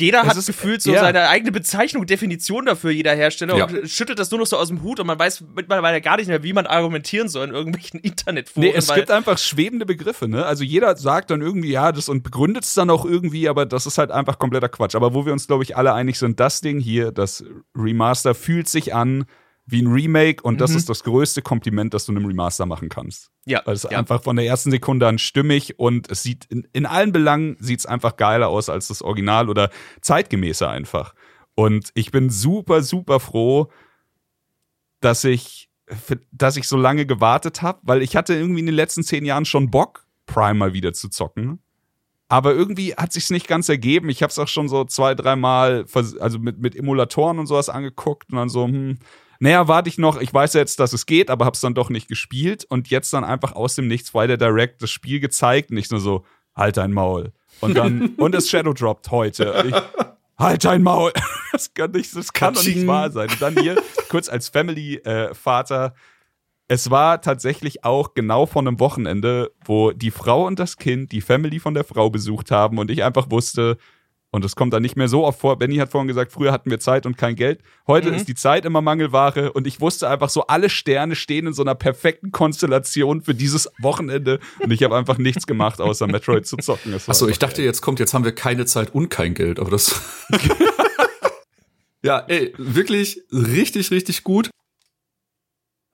Jeder 0.00 0.22
hat 0.22 0.46
gefühlt 0.46 0.82
so 0.82 0.92
ja. 0.92 1.00
seine 1.00 1.28
eigene 1.28 1.52
Bezeichnung, 1.52 2.06
Definition 2.06 2.66
dafür, 2.66 2.90
jeder 2.90 3.14
Hersteller, 3.14 3.56
Ja. 3.56 3.66
und 3.66 3.88
schüttelt 3.88 4.18
das 4.18 4.30
nur 4.30 4.40
noch 4.40 4.46
so 4.46 4.56
aus 4.56 4.68
dem 4.68 4.82
Hut 4.82 5.00
und 5.00 5.06
man 5.06 5.18
weiß 5.18 5.44
mittlerweile 5.54 6.00
gar 6.00 6.16
nicht 6.16 6.28
mehr, 6.28 6.42
wie 6.42 6.52
man 6.52 6.66
argumentieren 6.66 7.28
soll 7.28 7.48
in 7.48 7.54
irgendwelchen 7.54 8.00
Internetforen. 8.00 8.68
Nee, 8.68 8.74
es 8.74 8.92
gibt 8.92 9.10
einfach 9.10 9.38
schwebende 9.38 9.86
Begriffe, 9.86 10.28
ne? 10.28 10.44
Also 10.44 10.64
jeder 10.64 10.96
sagt 10.96 11.30
dann 11.30 11.40
irgendwie, 11.40 11.70
ja, 11.70 11.92
das 11.92 12.08
und 12.08 12.22
begründet 12.22 12.64
es 12.64 12.74
dann 12.74 12.90
auch 12.90 13.04
irgendwie, 13.04 13.48
aber 13.48 13.66
das 13.66 13.86
ist 13.86 13.98
halt 13.98 14.10
einfach 14.10 14.38
kompletter 14.38 14.68
Quatsch. 14.68 14.94
Aber 14.94 15.14
wo 15.14 15.26
wir 15.26 15.32
uns, 15.32 15.46
glaube 15.46 15.62
ich, 15.62 15.76
alle 15.76 15.92
einig 15.92 16.18
sind, 16.18 16.40
das 16.40 16.60
Ding 16.60 16.80
hier, 16.80 17.12
das 17.12 17.44
Remaster 17.76 18.34
fühlt 18.34 18.68
sich 18.68 18.94
an 18.94 19.24
wie 19.70 19.82
ein 19.82 19.86
Remake 19.86 20.42
und 20.42 20.60
das 20.60 20.74
ist 20.74 20.88
das 20.88 21.04
größte 21.04 21.42
Kompliment, 21.42 21.94
das 21.94 22.06
du 22.06 22.12
einem 22.12 22.26
Remaster 22.26 22.66
machen 22.66 22.88
kannst. 22.88 23.30
ja, 23.44 23.62
Weil 23.64 23.74
es 23.74 23.84
ja. 23.84 23.90
einfach 23.98 24.22
von 24.22 24.36
der 24.36 24.46
ersten 24.46 24.70
Sekunde 24.70 25.06
an 25.06 25.18
stimmig 25.18 25.78
und 25.78 26.10
es 26.10 26.22
sieht 26.22 26.46
in, 26.46 26.66
in 26.72 26.86
allen 26.86 27.12
Belangen 27.12 27.56
sieht 27.60 27.80
es 27.80 27.86
einfach 27.86 28.16
geiler 28.16 28.48
aus 28.48 28.68
als 28.68 28.88
das 28.88 29.02
Original 29.02 29.48
oder 29.48 29.70
zeitgemäßer 30.00 30.68
einfach. 30.68 31.14
Und 31.54 31.90
ich 31.94 32.10
bin 32.10 32.30
super, 32.30 32.82
super 32.82 33.20
froh, 33.20 33.70
dass 35.00 35.24
ich, 35.24 35.70
dass 36.32 36.56
ich 36.56 36.68
so 36.68 36.76
lange 36.76 37.06
gewartet 37.06 37.62
habe, 37.62 37.80
weil 37.82 38.02
ich 38.02 38.16
hatte 38.16 38.34
irgendwie 38.34 38.60
in 38.60 38.66
den 38.66 38.74
letzten 38.74 39.02
zehn 39.02 39.24
Jahren 39.24 39.44
schon 39.44 39.70
Bock, 39.70 40.06
Prime 40.26 40.54
mal 40.54 40.72
wieder 40.72 40.92
zu 40.92 41.08
zocken. 41.08 41.60
Aber 42.28 42.54
irgendwie 42.54 42.94
hat 42.94 43.12
sich's 43.12 43.30
nicht 43.30 43.48
ganz 43.48 43.68
ergeben. 43.68 44.08
Ich 44.08 44.22
habe 44.22 44.30
es 44.30 44.38
auch 44.38 44.46
schon 44.46 44.68
so 44.68 44.84
zwei, 44.84 45.16
dreimal, 45.16 45.84
also 46.20 46.38
mit, 46.38 46.58
mit 46.58 46.76
Emulatoren 46.76 47.40
und 47.40 47.46
sowas 47.48 47.68
angeguckt 47.68 48.30
und 48.30 48.36
dann 48.36 48.48
so, 48.48 48.66
hm, 48.66 48.98
naja, 49.40 49.68
warte 49.68 49.88
ich 49.88 49.96
noch. 49.96 50.20
Ich 50.20 50.32
weiß 50.32 50.52
jetzt, 50.52 50.78
dass 50.80 50.92
es 50.92 51.06
geht, 51.06 51.30
aber 51.30 51.46
hab's 51.46 51.60
dann 51.60 51.74
doch 51.74 51.88
nicht 51.88 52.08
gespielt 52.08 52.66
und 52.68 52.88
jetzt 52.90 53.12
dann 53.14 53.24
einfach 53.24 53.52
aus 53.52 53.74
dem 53.74 53.88
Nichts 53.88 54.12
bei 54.12 54.26
der 54.26 54.36
Direct 54.36 54.82
das 54.82 54.90
Spiel 54.90 55.18
gezeigt. 55.18 55.70
Nicht 55.70 55.90
nur 55.90 55.98
so, 55.98 56.24
halt 56.54 56.76
dein 56.76 56.92
Maul. 56.92 57.32
Und 57.60 57.74
dann, 57.74 58.14
und 58.18 58.34
es 58.34 58.50
Shadow 58.50 58.74
droppt 58.74 59.10
heute. 59.10 59.64
Ich, 59.66 59.74
halt 60.38 60.64
dein 60.64 60.82
Maul. 60.82 61.12
Das 61.52 61.74
kann 61.74 61.90
nicht, 61.90 62.14
das 62.14 62.32
kann 62.32 62.54
doch 62.54 62.64
nicht 62.64 62.86
wahr 62.86 63.10
sein. 63.10 63.28
Und 63.28 63.42
dann 63.42 63.58
hier, 63.58 63.82
kurz 64.08 64.28
als 64.28 64.48
Family-Vater, 64.48 65.94
es 66.68 66.90
war 66.92 67.20
tatsächlich 67.20 67.84
auch 67.84 68.14
genau 68.14 68.46
von 68.46 68.68
einem 68.68 68.78
Wochenende, 68.78 69.50
wo 69.64 69.90
die 69.90 70.12
Frau 70.12 70.46
und 70.46 70.60
das 70.60 70.76
Kind 70.76 71.10
die 71.10 71.20
Family 71.20 71.58
von 71.58 71.74
der 71.74 71.82
Frau 71.82 72.08
besucht 72.08 72.52
haben 72.52 72.78
und 72.78 72.88
ich 72.88 73.02
einfach 73.02 73.32
wusste, 73.32 73.78
und 74.32 74.44
das 74.44 74.54
kommt 74.54 74.72
dann 74.72 74.82
nicht 74.82 74.96
mehr 74.96 75.08
so 75.08 75.24
oft 75.24 75.40
vor. 75.40 75.58
Benny 75.58 75.76
hat 75.76 75.90
vorhin 75.90 76.06
gesagt, 76.08 76.30
früher 76.32 76.52
hatten 76.52 76.70
wir 76.70 76.78
Zeit 76.78 77.04
und 77.04 77.16
kein 77.18 77.34
Geld. 77.34 77.60
Heute 77.86 78.10
Mhm. 78.10 78.14
ist 78.14 78.28
die 78.28 78.34
Zeit 78.34 78.64
immer 78.64 78.80
Mangelware 78.80 79.52
und 79.52 79.66
ich 79.66 79.80
wusste 79.80 80.08
einfach 80.08 80.28
so, 80.30 80.46
alle 80.46 80.70
Sterne 80.70 81.16
stehen 81.16 81.48
in 81.48 81.52
so 81.52 81.62
einer 81.62 81.74
perfekten 81.74 82.30
Konstellation 82.30 83.22
für 83.22 83.34
dieses 83.34 83.68
Wochenende 83.80 84.38
und 84.60 84.70
ich 84.70 84.82
habe 84.84 84.96
einfach 84.96 85.18
nichts 85.18 85.46
gemacht, 85.46 85.80
außer 85.80 86.06
Metroid 86.06 86.46
zu 86.46 86.56
zocken. 86.58 86.92
Es 86.92 87.08
Achso, 87.08 87.26
ich 87.28 87.38
dachte, 87.38 87.62
jetzt 87.62 87.80
kommt, 87.80 87.98
jetzt 87.98 88.14
haben 88.14 88.24
wir 88.24 88.32
keine 88.32 88.66
Zeit 88.66 88.94
und 88.94 89.08
kein 89.08 89.34
Geld, 89.34 89.58
aber 89.58 89.70
das. 89.70 90.00
ja, 92.02 92.18
ey, 92.28 92.54
wirklich 92.56 93.22
richtig, 93.32 93.90
richtig 93.90 94.22
gut. 94.24 94.50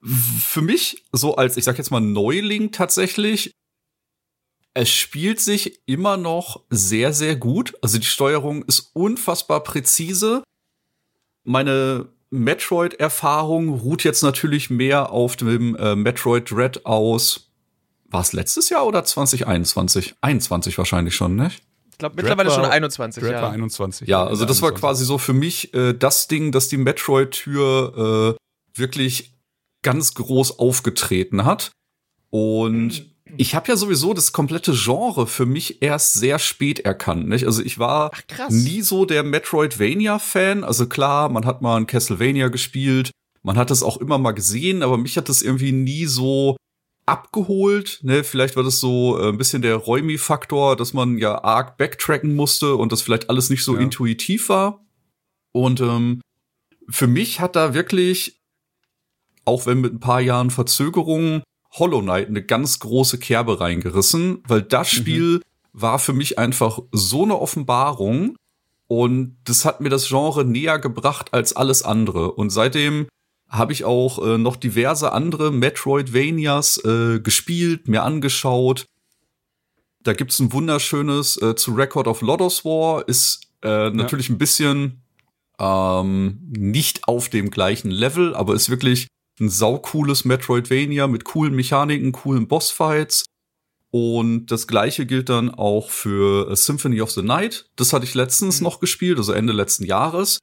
Für 0.03 0.61
mich, 0.61 1.03
so 1.11 1.35
als, 1.35 1.57
ich 1.57 1.63
sag 1.63 1.77
jetzt 1.77 1.89
mal, 1.89 1.99
Neuling 1.99 2.71
tatsächlich, 2.71 3.51
es 4.77 4.89
spielt 4.91 5.39
sich 5.39 5.81
immer 5.87 6.17
noch 6.17 6.61
sehr, 6.69 7.11
sehr 7.11 7.35
gut. 7.35 7.73
Also 7.81 7.97
die 7.97 8.05
Steuerung 8.05 8.63
ist 8.65 8.91
unfassbar 8.93 9.63
präzise. 9.63 10.43
Meine 11.43 12.09
Metroid-Erfahrung 12.29 13.69
ruht 13.69 14.03
jetzt 14.03 14.21
natürlich 14.21 14.69
mehr 14.69 15.09
auf 15.11 15.35
dem 15.35 15.75
äh, 15.77 15.95
Metroid 15.95 16.51
Dread 16.51 16.85
aus. 16.85 17.49
War 18.05 18.21
es 18.21 18.33
letztes 18.33 18.69
Jahr 18.69 18.85
oder 18.85 19.03
2021? 19.03 20.13
21 20.21 20.77
wahrscheinlich 20.77 21.15
schon, 21.15 21.35
ne? 21.35 21.49
Ich 21.91 21.97
glaube 21.97 22.15
mittlerweile 22.15 22.49
war- 22.49 22.55
schon 22.55 22.65
21 22.65 23.23
Dread 23.23 23.33
war 23.33 23.41
Jahre. 23.41 23.53
21. 23.53 24.07
Ja, 24.07 24.27
also 24.27 24.45
das 24.45 24.61
war 24.61 24.69
21. 24.69 24.79
quasi 24.79 25.05
so 25.05 25.17
für 25.17 25.33
mich 25.33 25.73
äh, 25.73 25.93
das 25.93 26.27
Ding, 26.27 26.51
das 26.51 26.67
die 26.67 26.77
Metroid-Tür 26.77 28.35
äh, 28.37 28.79
wirklich 28.79 29.33
ganz 29.81 30.13
groß 30.13 30.59
aufgetreten 30.59 31.45
hat. 31.45 31.71
Und 32.29 33.16
ich 33.35 33.53
habe 33.55 33.67
ja 33.67 33.75
sowieso 33.75 34.13
das 34.13 34.31
komplette 34.31 34.73
Genre 34.73 35.27
für 35.27 35.45
mich 35.45 35.81
erst 35.81 36.13
sehr 36.13 36.39
spät 36.39 36.79
erkannt. 36.79 37.27
Nicht? 37.27 37.45
Also 37.45 37.61
ich 37.61 37.77
war 37.79 38.11
Ach, 38.13 38.49
nie 38.49 38.81
so 38.81 39.05
der 39.05 39.23
Metroidvania-Fan. 39.23 40.63
Also 40.63 40.87
klar, 40.87 41.29
man 41.29 41.45
hat 41.45 41.61
mal 41.61 41.77
ein 41.77 41.87
Castlevania 41.87 42.47
gespielt, 42.47 43.11
man 43.43 43.57
hat 43.57 43.71
es 43.71 43.83
auch 43.83 43.97
immer 43.97 44.17
mal 44.17 44.31
gesehen, 44.31 44.83
aber 44.83 44.97
mich 44.97 45.17
hat 45.17 45.29
das 45.29 45.41
irgendwie 45.41 45.71
nie 45.71 46.05
so 46.05 46.55
abgeholt. 47.05 47.99
Ne? 48.03 48.23
Vielleicht 48.23 48.55
war 48.55 48.63
das 48.63 48.79
so 48.79 49.17
äh, 49.19 49.29
ein 49.29 49.37
bisschen 49.37 49.61
der 49.61 49.75
Räumi-Faktor, 49.75 50.75
dass 50.75 50.93
man 50.93 51.17
ja 51.17 51.43
arg 51.43 51.77
backtracken 51.77 52.35
musste 52.35 52.75
und 52.75 52.91
das 52.91 53.01
vielleicht 53.01 53.29
alles 53.29 53.49
nicht 53.49 53.63
so 53.63 53.75
Ja. 53.75 53.81
intuitiv 53.81 54.49
war. 54.49 54.85
Und 55.53 55.79
ähm, 55.79 56.21
für 56.89 57.07
mich 57.07 57.39
hat 57.39 57.55
da 57.55 57.73
wirklich, 57.73 58.41
auch 59.45 59.65
wenn 59.65 59.79
mit 59.81 59.93
ein 59.93 59.99
paar 59.99 60.21
Jahren 60.21 60.51
Verzögerung, 60.51 61.41
Hollow 61.79 62.01
Knight 62.01 62.27
eine 62.27 62.43
ganz 62.43 62.79
große 62.79 63.19
Kerbe 63.19 63.59
reingerissen, 63.59 64.43
weil 64.47 64.61
das 64.61 64.89
Spiel 64.89 65.41
war 65.73 65.99
für 65.99 66.13
mich 66.13 66.39
einfach 66.39 66.79
so 66.91 67.23
eine 67.23 67.39
Offenbarung 67.39 68.35
und 68.87 69.37
das 69.43 69.65
hat 69.65 69.81
mir 69.81 69.89
das 69.89 70.07
Genre 70.07 70.45
näher 70.45 70.79
gebracht 70.79 71.33
als 71.33 71.55
alles 71.55 71.83
andere. 71.83 72.31
Und 72.31 72.49
seitdem 72.49 73.07
habe 73.49 73.73
ich 73.73 73.85
auch 73.85 74.25
äh, 74.25 74.37
noch 74.37 74.55
diverse 74.55 75.11
andere 75.11 75.51
Metroidvanias 75.51 76.83
äh, 76.83 77.19
gespielt, 77.19 77.87
mir 77.87 78.03
angeschaut. 78.03 78.85
Da 80.01 80.13
gibt's 80.13 80.39
ein 80.39 80.53
wunderschönes 80.53 81.41
äh, 81.41 81.55
zu 81.55 81.73
Record 81.73 82.07
of 82.07 82.21
Lodos 82.21 82.65
War, 82.65 83.07
ist 83.07 83.41
äh, 83.61 83.89
natürlich 83.89 84.29
ein 84.29 84.37
bisschen 84.37 85.01
ähm, 85.59 86.39
nicht 86.49 87.07
auf 87.07 87.29
dem 87.29 87.49
gleichen 87.49 87.91
Level, 87.91 88.35
aber 88.35 88.53
ist 88.53 88.69
wirklich 88.69 89.07
ein 89.39 89.49
saucooles 89.49 90.25
Metroidvania 90.25 91.07
mit 91.07 91.23
coolen 91.23 91.55
Mechaniken, 91.55 92.11
coolen 92.11 92.47
Bossfights. 92.47 93.25
Und 93.89 94.47
das 94.47 94.67
gleiche 94.67 95.05
gilt 95.05 95.29
dann 95.29 95.49
auch 95.49 95.89
für 95.89 96.51
äh, 96.51 96.55
Symphony 96.55 97.01
of 97.01 97.11
the 97.11 97.21
Night. 97.21 97.69
Das 97.75 97.93
hatte 97.93 98.05
ich 98.05 98.13
letztens 98.13 98.61
noch 98.61 98.79
gespielt, 98.79 99.17
also 99.17 99.31
Ende 99.31 99.53
letzten 99.53 99.85
Jahres. 99.85 100.39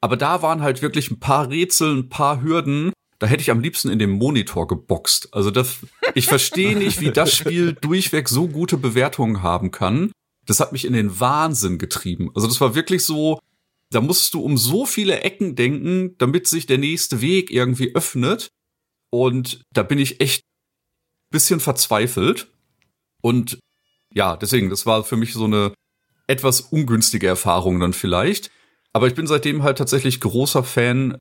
Aber 0.00 0.16
da 0.16 0.42
waren 0.42 0.62
halt 0.62 0.82
wirklich 0.82 1.10
ein 1.10 1.20
paar 1.20 1.48
Rätsel, 1.48 1.96
ein 1.96 2.08
paar 2.08 2.42
Hürden. 2.42 2.92
Da 3.18 3.28
hätte 3.28 3.42
ich 3.42 3.50
am 3.50 3.60
liebsten 3.60 3.88
in 3.88 4.00
den 4.00 4.10
Monitor 4.10 4.66
geboxt. 4.66 5.28
Also 5.32 5.50
das, 5.50 5.78
ich 6.14 6.26
verstehe 6.26 6.76
nicht, 6.76 7.00
wie 7.00 7.12
das 7.12 7.34
Spiel 7.34 7.72
durchweg 7.80 8.28
so 8.28 8.48
gute 8.48 8.76
Bewertungen 8.76 9.42
haben 9.42 9.70
kann. 9.70 10.10
Das 10.44 10.58
hat 10.58 10.72
mich 10.72 10.84
in 10.84 10.92
den 10.92 11.20
Wahnsinn 11.20 11.78
getrieben. 11.78 12.30
Also 12.34 12.48
das 12.48 12.60
war 12.60 12.74
wirklich 12.74 13.04
so, 13.04 13.38
da 13.94 14.00
musst 14.00 14.34
du 14.34 14.40
um 14.40 14.56
so 14.56 14.86
viele 14.86 15.20
Ecken 15.20 15.54
denken, 15.54 16.16
damit 16.18 16.46
sich 16.46 16.66
der 16.66 16.78
nächste 16.78 17.20
Weg 17.20 17.50
irgendwie 17.50 17.94
öffnet. 17.94 18.48
Und 19.10 19.62
da 19.72 19.82
bin 19.82 19.98
ich 19.98 20.20
echt 20.20 20.42
bisschen 21.30 21.60
verzweifelt. 21.60 22.48
Und 23.22 23.58
ja, 24.14 24.36
deswegen, 24.36 24.70
das 24.70 24.86
war 24.86 25.04
für 25.04 25.16
mich 25.16 25.32
so 25.32 25.44
eine 25.44 25.72
etwas 26.26 26.60
ungünstige 26.60 27.26
Erfahrung 27.26 27.80
dann 27.80 27.92
vielleicht. 27.92 28.50
Aber 28.92 29.06
ich 29.06 29.14
bin 29.14 29.26
seitdem 29.26 29.62
halt 29.62 29.78
tatsächlich 29.78 30.20
großer 30.20 30.62
Fan 30.64 31.16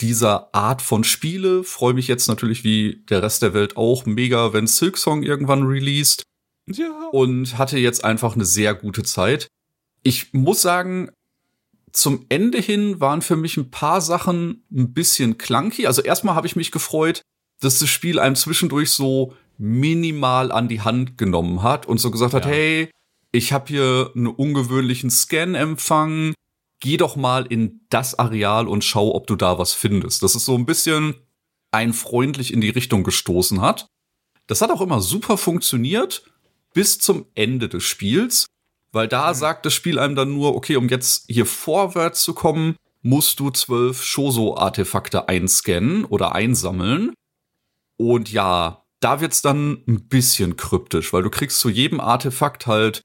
dieser 0.00 0.54
Art 0.54 0.82
von 0.82 1.04
Spiele. 1.04 1.64
Freue 1.64 1.94
mich 1.94 2.08
jetzt 2.08 2.28
natürlich 2.28 2.64
wie 2.64 3.04
der 3.08 3.22
Rest 3.22 3.42
der 3.42 3.54
Welt 3.54 3.76
auch 3.76 4.04
mega, 4.06 4.52
wenn 4.52 4.66
Silksong 4.66 5.22
irgendwann 5.22 5.64
released 5.64 6.22
Ja. 6.68 7.08
und 7.12 7.58
hatte 7.58 7.78
jetzt 7.78 8.04
einfach 8.04 8.34
eine 8.34 8.44
sehr 8.44 8.74
gute 8.74 9.02
Zeit. 9.02 9.48
Ich 10.02 10.32
muss 10.32 10.62
sagen, 10.62 11.10
zum 11.92 12.26
Ende 12.28 12.58
hin 12.58 13.00
waren 13.00 13.22
für 13.22 13.36
mich 13.36 13.56
ein 13.56 13.70
paar 13.70 14.00
Sachen 14.00 14.64
ein 14.72 14.92
bisschen 14.92 15.38
clunky. 15.38 15.86
Also 15.86 16.02
erstmal 16.02 16.34
habe 16.34 16.46
ich 16.46 16.56
mich 16.56 16.70
gefreut, 16.70 17.22
dass 17.60 17.78
das 17.78 17.88
Spiel 17.88 18.18
einem 18.18 18.36
zwischendurch 18.36 18.90
so 18.90 19.34
minimal 19.58 20.50
an 20.50 20.68
die 20.68 20.80
Hand 20.80 21.18
genommen 21.18 21.62
hat 21.62 21.86
und 21.86 21.98
so 21.98 22.10
gesagt 22.10 22.34
hat, 22.34 22.44
Ja. 22.46 22.50
hey, 22.50 22.90
ich 23.30 23.52
habe 23.52 23.68
hier 23.68 24.10
einen 24.14 24.26
ungewöhnlichen 24.26 25.10
Scan 25.10 25.54
empfangen. 25.54 26.34
Geh 26.80 26.96
doch 26.96 27.14
mal 27.16 27.46
in 27.46 27.80
das 27.90 28.18
Areal 28.18 28.66
und 28.66 28.82
schau, 28.84 29.14
ob 29.14 29.26
du 29.26 29.36
da 29.36 29.58
was 29.58 29.72
findest. 29.72 30.22
Das 30.22 30.34
ist 30.34 30.44
so 30.44 30.56
ein 30.56 30.66
bisschen 30.66 31.14
ein 31.70 31.92
freundlich 31.92 32.52
in 32.52 32.60
die 32.60 32.70
Richtung 32.70 33.04
gestoßen 33.04 33.60
hat. 33.60 33.86
Das 34.46 34.60
hat 34.60 34.70
auch 34.70 34.80
immer 34.80 35.00
super 35.00 35.36
funktioniert 35.38 36.24
bis 36.74 36.98
zum 36.98 37.26
Ende 37.34 37.68
des 37.68 37.84
Spiels, 37.84 38.46
weil 38.92 39.08
da 39.08 39.34
sagt 39.34 39.66
das 39.66 39.74
Spiel 39.74 39.98
einem 39.98 40.14
dann 40.14 40.32
nur, 40.32 40.54
okay, 40.54 40.76
um 40.76 40.88
jetzt 40.88 41.24
hier 41.28 41.46
vorwärts 41.46 42.22
zu 42.22 42.34
kommen, 42.34 42.76
musst 43.02 43.40
du 43.40 43.50
zwölf 43.50 44.02
Shoso-Artefakte 44.02 45.28
einscannen 45.28 46.04
oder 46.04 46.34
einsammeln. 46.34 47.14
Und 47.96 48.30
ja, 48.30 48.84
da 49.00 49.20
wird's 49.20 49.42
dann 49.42 49.82
ein 49.88 50.08
bisschen 50.08 50.56
kryptisch, 50.56 51.12
weil 51.12 51.22
du 51.22 51.30
kriegst 51.30 51.58
zu 51.58 51.68
jedem 51.68 52.00
Artefakt 52.00 52.66
halt 52.66 53.02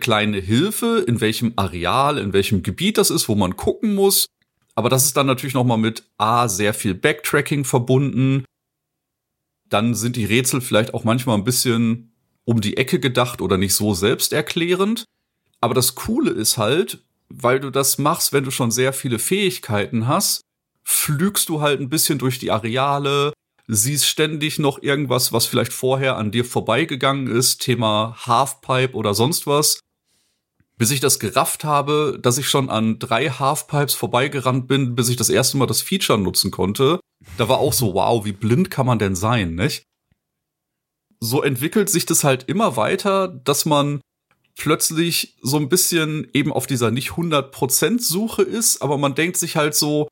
kleine 0.00 0.38
Hilfe, 0.38 1.04
in 1.06 1.20
welchem 1.20 1.52
Areal, 1.56 2.18
in 2.18 2.32
welchem 2.32 2.62
Gebiet 2.62 2.98
das 2.98 3.10
ist, 3.10 3.28
wo 3.28 3.34
man 3.34 3.56
gucken 3.56 3.94
muss. 3.94 4.26
Aber 4.74 4.88
das 4.88 5.04
ist 5.04 5.16
dann 5.16 5.26
natürlich 5.26 5.54
noch 5.54 5.64
mal 5.64 5.76
mit 5.76 6.10
A, 6.16 6.48
sehr 6.48 6.74
viel 6.74 6.94
Backtracking 6.94 7.64
verbunden. 7.64 8.44
Dann 9.68 9.94
sind 9.94 10.16
die 10.16 10.24
Rätsel 10.24 10.60
vielleicht 10.60 10.94
auch 10.94 11.04
manchmal 11.04 11.36
ein 11.36 11.44
bisschen 11.44 12.09
um 12.44 12.60
die 12.60 12.76
Ecke 12.76 13.00
gedacht 13.00 13.40
oder 13.40 13.56
nicht 13.56 13.74
so 13.74 13.94
selbsterklärend. 13.94 15.04
Aber 15.60 15.74
das 15.74 15.94
Coole 15.94 16.30
ist 16.30 16.58
halt, 16.58 17.04
weil 17.28 17.60
du 17.60 17.70
das 17.70 17.98
machst, 17.98 18.32
wenn 18.32 18.44
du 18.44 18.50
schon 18.50 18.70
sehr 18.70 18.92
viele 18.92 19.18
Fähigkeiten 19.18 20.06
hast, 20.06 20.40
flügst 20.82 21.48
du 21.48 21.60
halt 21.60 21.80
ein 21.80 21.88
bisschen 21.88 22.18
durch 22.18 22.38
die 22.38 22.50
Areale, 22.50 23.32
siehst 23.68 24.06
ständig 24.06 24.58
noch 24.58 24.82
irgendwas, 24.82 25.32
was 25.32 25.46
vielleicht 25.46 25.72
vorher 25.72 26.16
an 26.16 26.32
dir 26.32 26.44
vorbeigegangen 26.44 27.28
ist, 27.28 27.60
Thema 27.60 28.16
Halfpipe 28.26 28.94
oder 28.94 29.14
sonst 29.14 29.46
was. 29.46 29.80
Bis 30.76 30.90
ich 30.90 31.00
das 31.00 31.20
gerafft 31.20 31.62
habe, 31.62 32.18
dass 32.20 32.38
ich 32.38 32.48
schon 32.48 32.70
an 32.70 32.98
drei 32.98 33.28
Halfpipes 33.28 33.94
vorbeigerannt 33.94 34.66
bin, 34.66 34.94
bis 34.94 35.08
ich 35.08 35.16
das 35.16 35.28
erste 35.28 35.58
Mal 35.58 35.66
das 35.66 35.82
Feature 35.82 36.18
nutzen 36.18 36.50
konnte. 36.50 37.00
Da 37.36 37.48
war 37.48 37.58
auch 37.58 37.74
so, 37.74 37.94
wow, 37.94 38.24
wie 38.24 38.32
blind 38.32 38.70
kann 38.70 38.86
man 38.86 38.98
denn 38.98 39.14
sein, 39.14 39.54
nicht? 39.54 39.84
So 41.22 41.42
entwickelt 41.42 41.90
sich 41.90 42.06
das 42.06 42.24
halt 42.24 42.44
immer 42.44 42.76
weiter, 42.76 43.28
dass 43.28 43.66
man 43.66 44.00
plötzlich 44.56 45.36
so 45.42 45.56
ein 45.56 45.68
bisschen 45.68 46.28
eben 46.32 46.52
auf 46.52 46.66
dieser 46.66 46.90
nicht 46.90 47.10
100% 47.10 48.00
Suche 48.00 48.42
ist, 48.42 48.82
aber 48.82 48.98
man 48.98 49.14
denkt 49.14 49.36
sich 49.36 49.56
halt 49.56 49.74
so, 49.74 50.08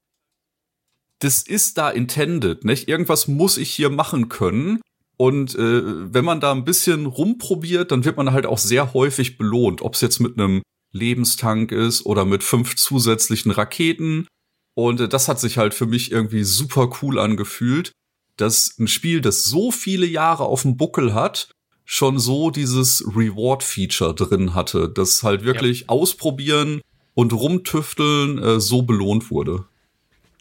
das 1.20 1.42
ist 1.42 1.78
da 1.78 1.90
intended, 1.90 2.64
nicht? 2.64 2.88
Irgendwas 2.88 3.28
muss 3.28 3.56
ich 3.56 3.70
hier 3.70 3.90
machen 3.90 4.28
können. 4.28 4.80
Und 5.16 5.56
äh, 5.56 6.14
wenn 6.14 6.24
man 6.24 6.40
da 6.40 6.52
ein 6.52 6.64
bisschen 6.64 7.06
rumprobiert, 7.06 7.90
dann 7.90 8.04
wird 8.04 8.16
man 8.16 8.32
halt 8.32 8.46
auch 8.46 8.58
sehr 8.58 8.94
häufig 8.94 9.36
belohnt, 9.36 9.82
ob 9.82 9.94
es 9.94 10.00
jetzt 10.00 10.20
mit 10.20 10.38
einem 10.38 10.62
Lebenstank 10.92 11.72
ist 11.72 12.06
oder 12.06 12.24
mit 12.24 12.44
fünf 12.44 12.76
zusätzlichen 12.76 13.50
Raketen. 13.50 14.28
Und 14.74 15.00
äh, 15.00 15.08
das 15.08 15.26
hat 15.26 15.40
sich 15.40 15.58
halt 15.58 15.74
für 15.74 15.86
mich 15.86 16.12
irgendwie 16.12 16.44
super 16.44 16.90
cool 17.02 17.18
angefühlt, 17.18 17.92
dass 18.38 18.74
ein 18.78 18.88
Spiel, 18.88 19.20
das 19.20 19.44
so 19.44 19.70
viele 19.70 20.06
Jahre 20.06 20.44
auf 20.44 20.62
dem 20.62 20.76
Buckel 20.76 21.12
hat, 21.12 21.50
schon 21.84 22.18
so 22.18 22.50
dieses 22.50 23.02
Reward-Feature 23.06 24.14
drin 24.14 24.54
hatte, 24.54 24.88
das 24.88 25.22
halt 25.22 25.44
wirklich 25.44 25.80
ja. 25.80 25.88
ausprobieren 25.88 26.80
und 27.14 27.32
rumtüfteln 27.32 28.38
äh, 28.38 28.60
so 28.60 28.82
belohnt 28.82 29.30
wurde. 29.30 29.64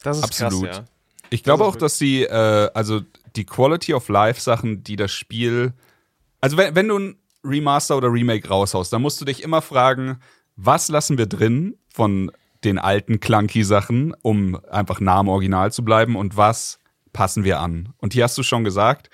Das 0.04 0.18
ist 0.18 0.24
Absolut. 0.24 0.66
Krass, 0.66 0.78
ja. 0.78 0.86
Ich 1.30 1.44
glaube 1.44 1.66
auch, 1.66 1.76
dass 1.76 1.98
die, 1.98 2.24
äh, 2.24 2.70
also 2.74 3.02
die 3.36 3.46
Quality 3.46 3.94
of 3.94 4.10
Life 4.10 4.42
Sachen, 4.42 4.84
die 4.84 4.96
das 4.96 5.12
Spiel, 5.12 5.74
also 6.42 6.58
wenn, 6.58 6.76
wenn 6.76 6.88
du 6.88 7.00
ein 7.00 7.16
Remaster 7.44 7.98
oder 7.98 8.12
Remake 8.12 8.48
raushaust, 8.48 8.92
dann 8.92 9.02
musst 9.02 9.20
du 9.22 9.26
dich 9.26 9.44
immer 9.44 9.62
fragen, 9.62 10.20
was 10.56 10.90
lassen 10.90 11.18
wir 11.18 11.28
drin 11.28 11.78
von 11.94 12.32
den 12.64 12.78
alten 12.78 13.20
clunky 13.20 13.64
Sachen, 13.64 14.14
um 14.22 14.60
einfach 14.70 15.00
nah 15.00 15.20
am 15.20 15.30
Original 15.30 15.72
zu 15.72 15.84
bleiben 15.86 16.16
und 16.16 16.36
was 16.36 16.80
passen 17.18 17.44
wir 17.44 17.60
an? 17.60 17.96
Und 17.98 18.14
hier 18.14 18.26
hast 18.26 18.38
du 18.38 18.44
schon 18.44 18.64
gesagt, 18.64 19.10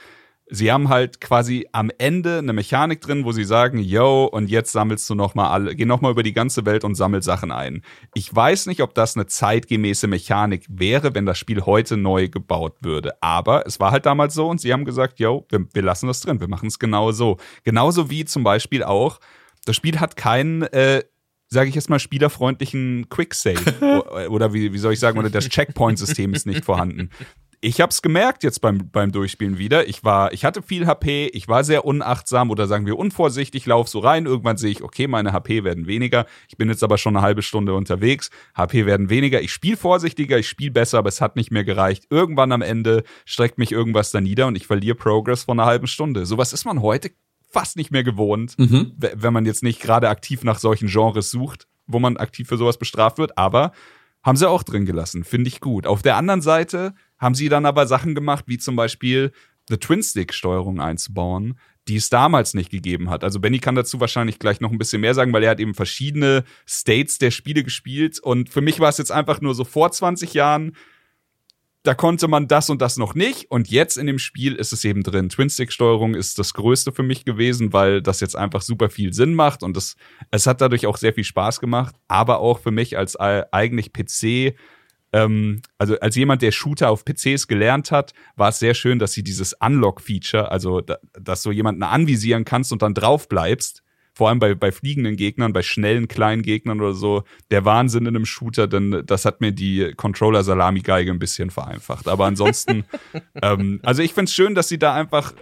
sie 0.49 0.73
haben 0.73 0.89
halt 0.89 1.21
quasi 1.21 1.69
am 1.71 1.89
Ende 1.97 2.39
eine 2.39 2.51
Mechanik 2.51 2.99
drin, 2.99 3.23
wo 3.23 3.31
sie 3.31 3.45
sagen, 3.45 3.79
yo, 3.79 4.25
und 4.25 4.49
jetzt 4.49 4.73
sammelst 4.73 5.09
du 5.09 5.15
noch 5.15 5.35
mal 5.35 5.49
alle, 5.49 5.73
geh 5.73 5.85
noch 5.85 6.01
mal 6.01 6.11
über 6.11 6.21
die 6.21 6.33
ganze 6.33 6.65
Welt 6.65 6.83
und 6.83 6.95
sammel 6.95 7.23
Sachen 7.23 7.53
ein. 7.53 7.81
Ich 8.13 8.35
weiß 8.35 8.65
nicht, 8.65 8.81
ob 8.81 8.93
das 8.93 9.15
eine 9.15 9.25
zeitgemäße 9.27 10.07
Mechanik 10.07 10.65
wäre, 10.67 11.15
wenn 11.15 11.25
das 11.25 11.37
Spiel 11.37 11.61
heute 11.61 11.95
neu 11.95 12.27
gebaut 12.27 12.75
würde. 12.81 13.13
Aber 13.21 13.65
es 13.65 13.79
war 13.79 13.91
halt 13.91 14.05
damals 14.05 14.33
so 14.33 14.49
und 14.49 14.59
sie 14.59 14.73
haben 14.73 14.83
gesagt, 14.83 15.21
yo, 15.21 15.45
wir, 15.47 15.65
wir 15.71 15.81
lassen 15.81 16.07
das 16.07 16.19
drin, 16.19 16.41
wir 16.41 16.49
machen 16.49 16.67
es 16.67 16.79
genau 16.79 17.13
so. 17.13 17.37
Genauso 17.63 18.09
wie 18.09 18.25
zum 18.25 18.43
Beispiel 18.43 18.83
auch, 18.83 19.21
das 19.63 19.77
Spiel 19.77 20.01
hat 20.01 20.17
keinen, 20.17 20.63
äh, 20.63 21.03
sage 21.47 21.69
ich 21.69 21.75
jetzt 21.75 21.89
mal, 21.89 21.99
spielerfreundlichen 21.99 23.07
Quick-Save. 23.07 24.27
oder 24.29 24.53
wie, 24.53 24.73
wie 24.73 24.77
soll 24.77 24.91
ich 24.91 24.99
sagen, 24.99 25.17
oder 25.17 25.29
das 25.29 25.47
Checkpoint-System 25.47 26.33
ist 26.33 26.45
nicht 26.45 26.65
vorhanden 26.65 27.09
ich 27.63 27.79
habe 27.79 27.91
es 27.91 28.01
gemerkt 28.01 28.43
jetzt 28.43 28.59
beim, 28.59 28.89
beim 28.91 29.13
Durchspielen 29.13 29.57
wieder. 29.57 29.87
Ich 29.87 30.03
war, 30.03 30.33
ich 30.33 30.43
hatte 30.43 30.61
viel 30.61 30.85
HP, 30.85 31.27
ich 31.27 31.47
war 31.47 31.63
sehr 31.63 31.85
unachtsam 31.85 32.51
oder 32.51 32.67
sagen 32.67 32.85
wir 32.85 32.99
unvorsichtig, 32.99 33.65
lauf 33.65 33.87
so 33.87 33.99
rein. 33.99 34.25
Irgendwann 34.25 34.57
sehe 34.57 34.69
ich, 34.69 34.83
okay, 34.83 35.07
meine 35.07 35.31
HP 35.31 35.63
werden 35.63 35.87
weniger. 35.87 36.25
Ich 36.49 36.57
bin 36.57 36.67
jetzt 36.67 36.83
aber 36.83 36.97
schon 36.97 37.15
eine 37.15 37.25
halbe 37.25 37.41
Stunde 37.41 37.73
unterwegs. 37.73 38.31
HP 38.53 38.85
werden 38.85 39.09
weniger. 39.09 39.41
Ich 39.41 39.53
spiele 39.53 39.77
vorsichtiger, 39.77 40.37
ich 40.37 40.49
spiele 40.49 40.71
besser, 40.71 40.97
aber 40.97 41.07
es 41.07 41.21
hat 41.21 41.37
nicht 41.37 41.51
mehr 41.51 41.63
gereicht. 41.63 42.07
Irgendwann 42.09 42.51
am 42.51 42.61
Ende 42.61 43.03
streckt 43.23 43.57
mich 43.57 43.71
irgendwas 43.71 44.11
da 44.11 44.19
nieder 44.19 44.47
und 44.47 44.57
ich 44.57 44.67
verliere 44.67 44.95
Progress 44.95 45.43
von 45.43 45.57
einer 45.57 45.67
halben 45.67 45.87
Stunde. 45.87 46.25
Sowas 46.25 46.51
ist 46.51 46.65
man 46.65 46.81
heute 46.81 47.11
fast 47.49 47.77
nicht 47.77 47.91
mehr 47.91 48.03
gewohnt, 48.03 48.59
mhm. 48.59 48.91
wenn 48.97 49.31
man 49.31 49.45
jetzt 49.45 49.63
nicht 49.63 49.79
gerade 49.79 50.09
aktiv 50.09 50.43
nach 50.43 50.59
solchen 50.59 50.89
Genres 50.89 51.31
sucht, 51.31 51.67
wo 51.87 51.99
man 51.99 52.17
aktiv 52.17 52.49
für 52.49 52.57
sowas 52.57 52.77
bestraft 52.77 53.19
wird. 53.19 53.37
Aber 53.37 53.71
haben 54.23 54.37
sie 54.37 54.49
auch 54.49 54.63
drin 54.63 54.85
gelassen, 54.85 55.23
finde 55.23 55.49
ich 55.49 55.59
gut. 55.59 55.85
Auf 55.85 56.01
der 56.01 56.15
anderen 56.15 56.41
Seite 56.41 56.93
haben 57.23 57.35
sie 57.35 57.49
dann 57.49 57.65
aber 57.65 57.87
Sachen 57.87 58.13
gemacht, 58.13 58.45
wie 58.47 58.57
zum 58.57 58.75
Beispiel 58.75 59.31
eine 59.69 59.79
Twin-Stick-Steuerung 59.79 60.79
einzubauen, 60.79 61.57
die 61.87 61.95
es 61.95 62.09
damals 62.09 62.53
nicht 62.53 62.69
gegeben 62.69 63.09
hat. 63.09 63.23
Also 63.23 63.39
Benny 63.39 63.59
kann 63.59 63.75
dazu 63.75 63.99
wahrscheinlich 63.99 64.39
gleich 64.39 64.61
noch 64.61 64.71
ein 64.71 64.77
bisschen 64.77 65.01
mehr 65.01 65.13
sagen, 65.13 65.33
weil 65.33 65.43
er 65.43 65.51
hat 65.51 65.59
eben 65.59 65.73
verschiedene 65.73 66.43
States 66.67 67.17
der 67.17 67.31
Spiele 67.31 67.63
gespielt. 67.63 68.19
Und 68.19 68.49
für 68.49 68.61
mich 68.61 68.79
war 68.79 68.89
es 68.89 68.97
jetzt 68.97 69.11
einfach 69.11 69.41
nur 69.41 69.55
so 69.55 69.63
vor 69.63 69.91
20 69.91 70.33
Jahren, 70.33 70.75
da 71.83 71.93
konnte 71.93 72.29
man 72.29 72.47
das 72.47 72.69
und 72.69 72.81
das 72.81 72.95
noch 72.95 73.13
nicht. 73.13 73.51
Und 73.51 73.69
jetzt 73.69 73.97
in 73.97 74.07
dem 74.07 74.19
Spiel 74.19 74.55
ist 74.55 74.71
es 74.71 74.85
eben 74.85 75.03
drin. 75.03 75.27
Twin-Stick-Steuerung 75.27 76.15
ist 76.15 76.39
das 76.39 76.53
Größte 76.53 76.93
für 76.93 77.03
mich 77.03 77.25
gewesen, 77.25 77.73
weil 77.73 78.01
das 78.01 78.21
jetzt 78.21 78.37
einfach 78.37 78.61
super 78.61 78.89
viel 78.89 79.13
Sinn 79.13 79.33
macht 79.33 79.63
und 79.63 79.75
das, 79.75 79.97
es 80.31 80.47
hat 80.47 80.61
dadurch 80.61 80.87
auch 80.87 80.95
sehr 80.95 81.13
viel 81.13 81.25
Spaß 81.25 81.59
gemacht. 81.59 81.95
Aber 82.07 82.39
auch 82.39 82.59
für 82.59 82.71
mich 82.71 82.97
als 82.97 83.17
eigentlich 83.17 83.91
PC 83.91 84.55
ähm, 85.13 85.61
also 85.77 85.97
als 85.99 86.15
jemand, 86.15 86.41
der 86.41 86.51
Shooter 86.51 86.89
auf 86.89 87.05
PCs 87.05 87.47
gelernt 87.47 87.91
hat, 87.91 88.13
war 88.35 88.49
es 88.49 88.59
sehr 88.59 88.73
schön, 88.73 88.99
dass 88.99 89.13
sie 89.13 89.23
dieses 89.23 89.53
Unlock-Feature, 89.53 90.51
also 90.51 90.81
da, 90.81 90.97
dass 91.13 91.43
du 91.43 91.51
jemanden 91.51 91.83
anvisieren 91.83 92.45
kannst 92.45 92.71
und 92.71 92.81
dann 92.81 92.93
drauf 92.93 93.29
bleibst, 93.29 93.83
vor 94.15 94.29
allem 94.29 94.39
bei, 94.39 94.53
bei 94.53 94.71
fliegenden 94.71 95.15
Gegnern, 95.15 95.53
bei 95.53 95.63
schnellen 95.63 96.07
kleinen 96.07 96.43
Gegnern 96.43 96.81
oder 96.81 96.93
so, 96.93 97.23
der 97.51 97.65
Wahnsinn 97.65 98.05
in 98.05 98.15
einem 98.15 98.25
Shooter, 98.25 98.67
denn 98.67 99.03
das 99.05 99.25
hat 99.25 99.41
mir 99.41 99.51
die 99.51 99.93
Controller-Salami-Geige 99.95 101.11
ein 101.11 101.19
bisschen 101.19 101.49
vereinfacht. 101.49 102.07
Aber 102.07 102.25
ansonsten, 102.25 102.85
ähm, 103.41 103.79
also 103.83 104.03
ich 104.03 104.13
finde 104.13 104.29
es 104.29 104.33
schön, 104.33 104.53
dass 104.55 104.69
sie 104.69 104.77
da 104.77 104.93
einfach 104.93 105.33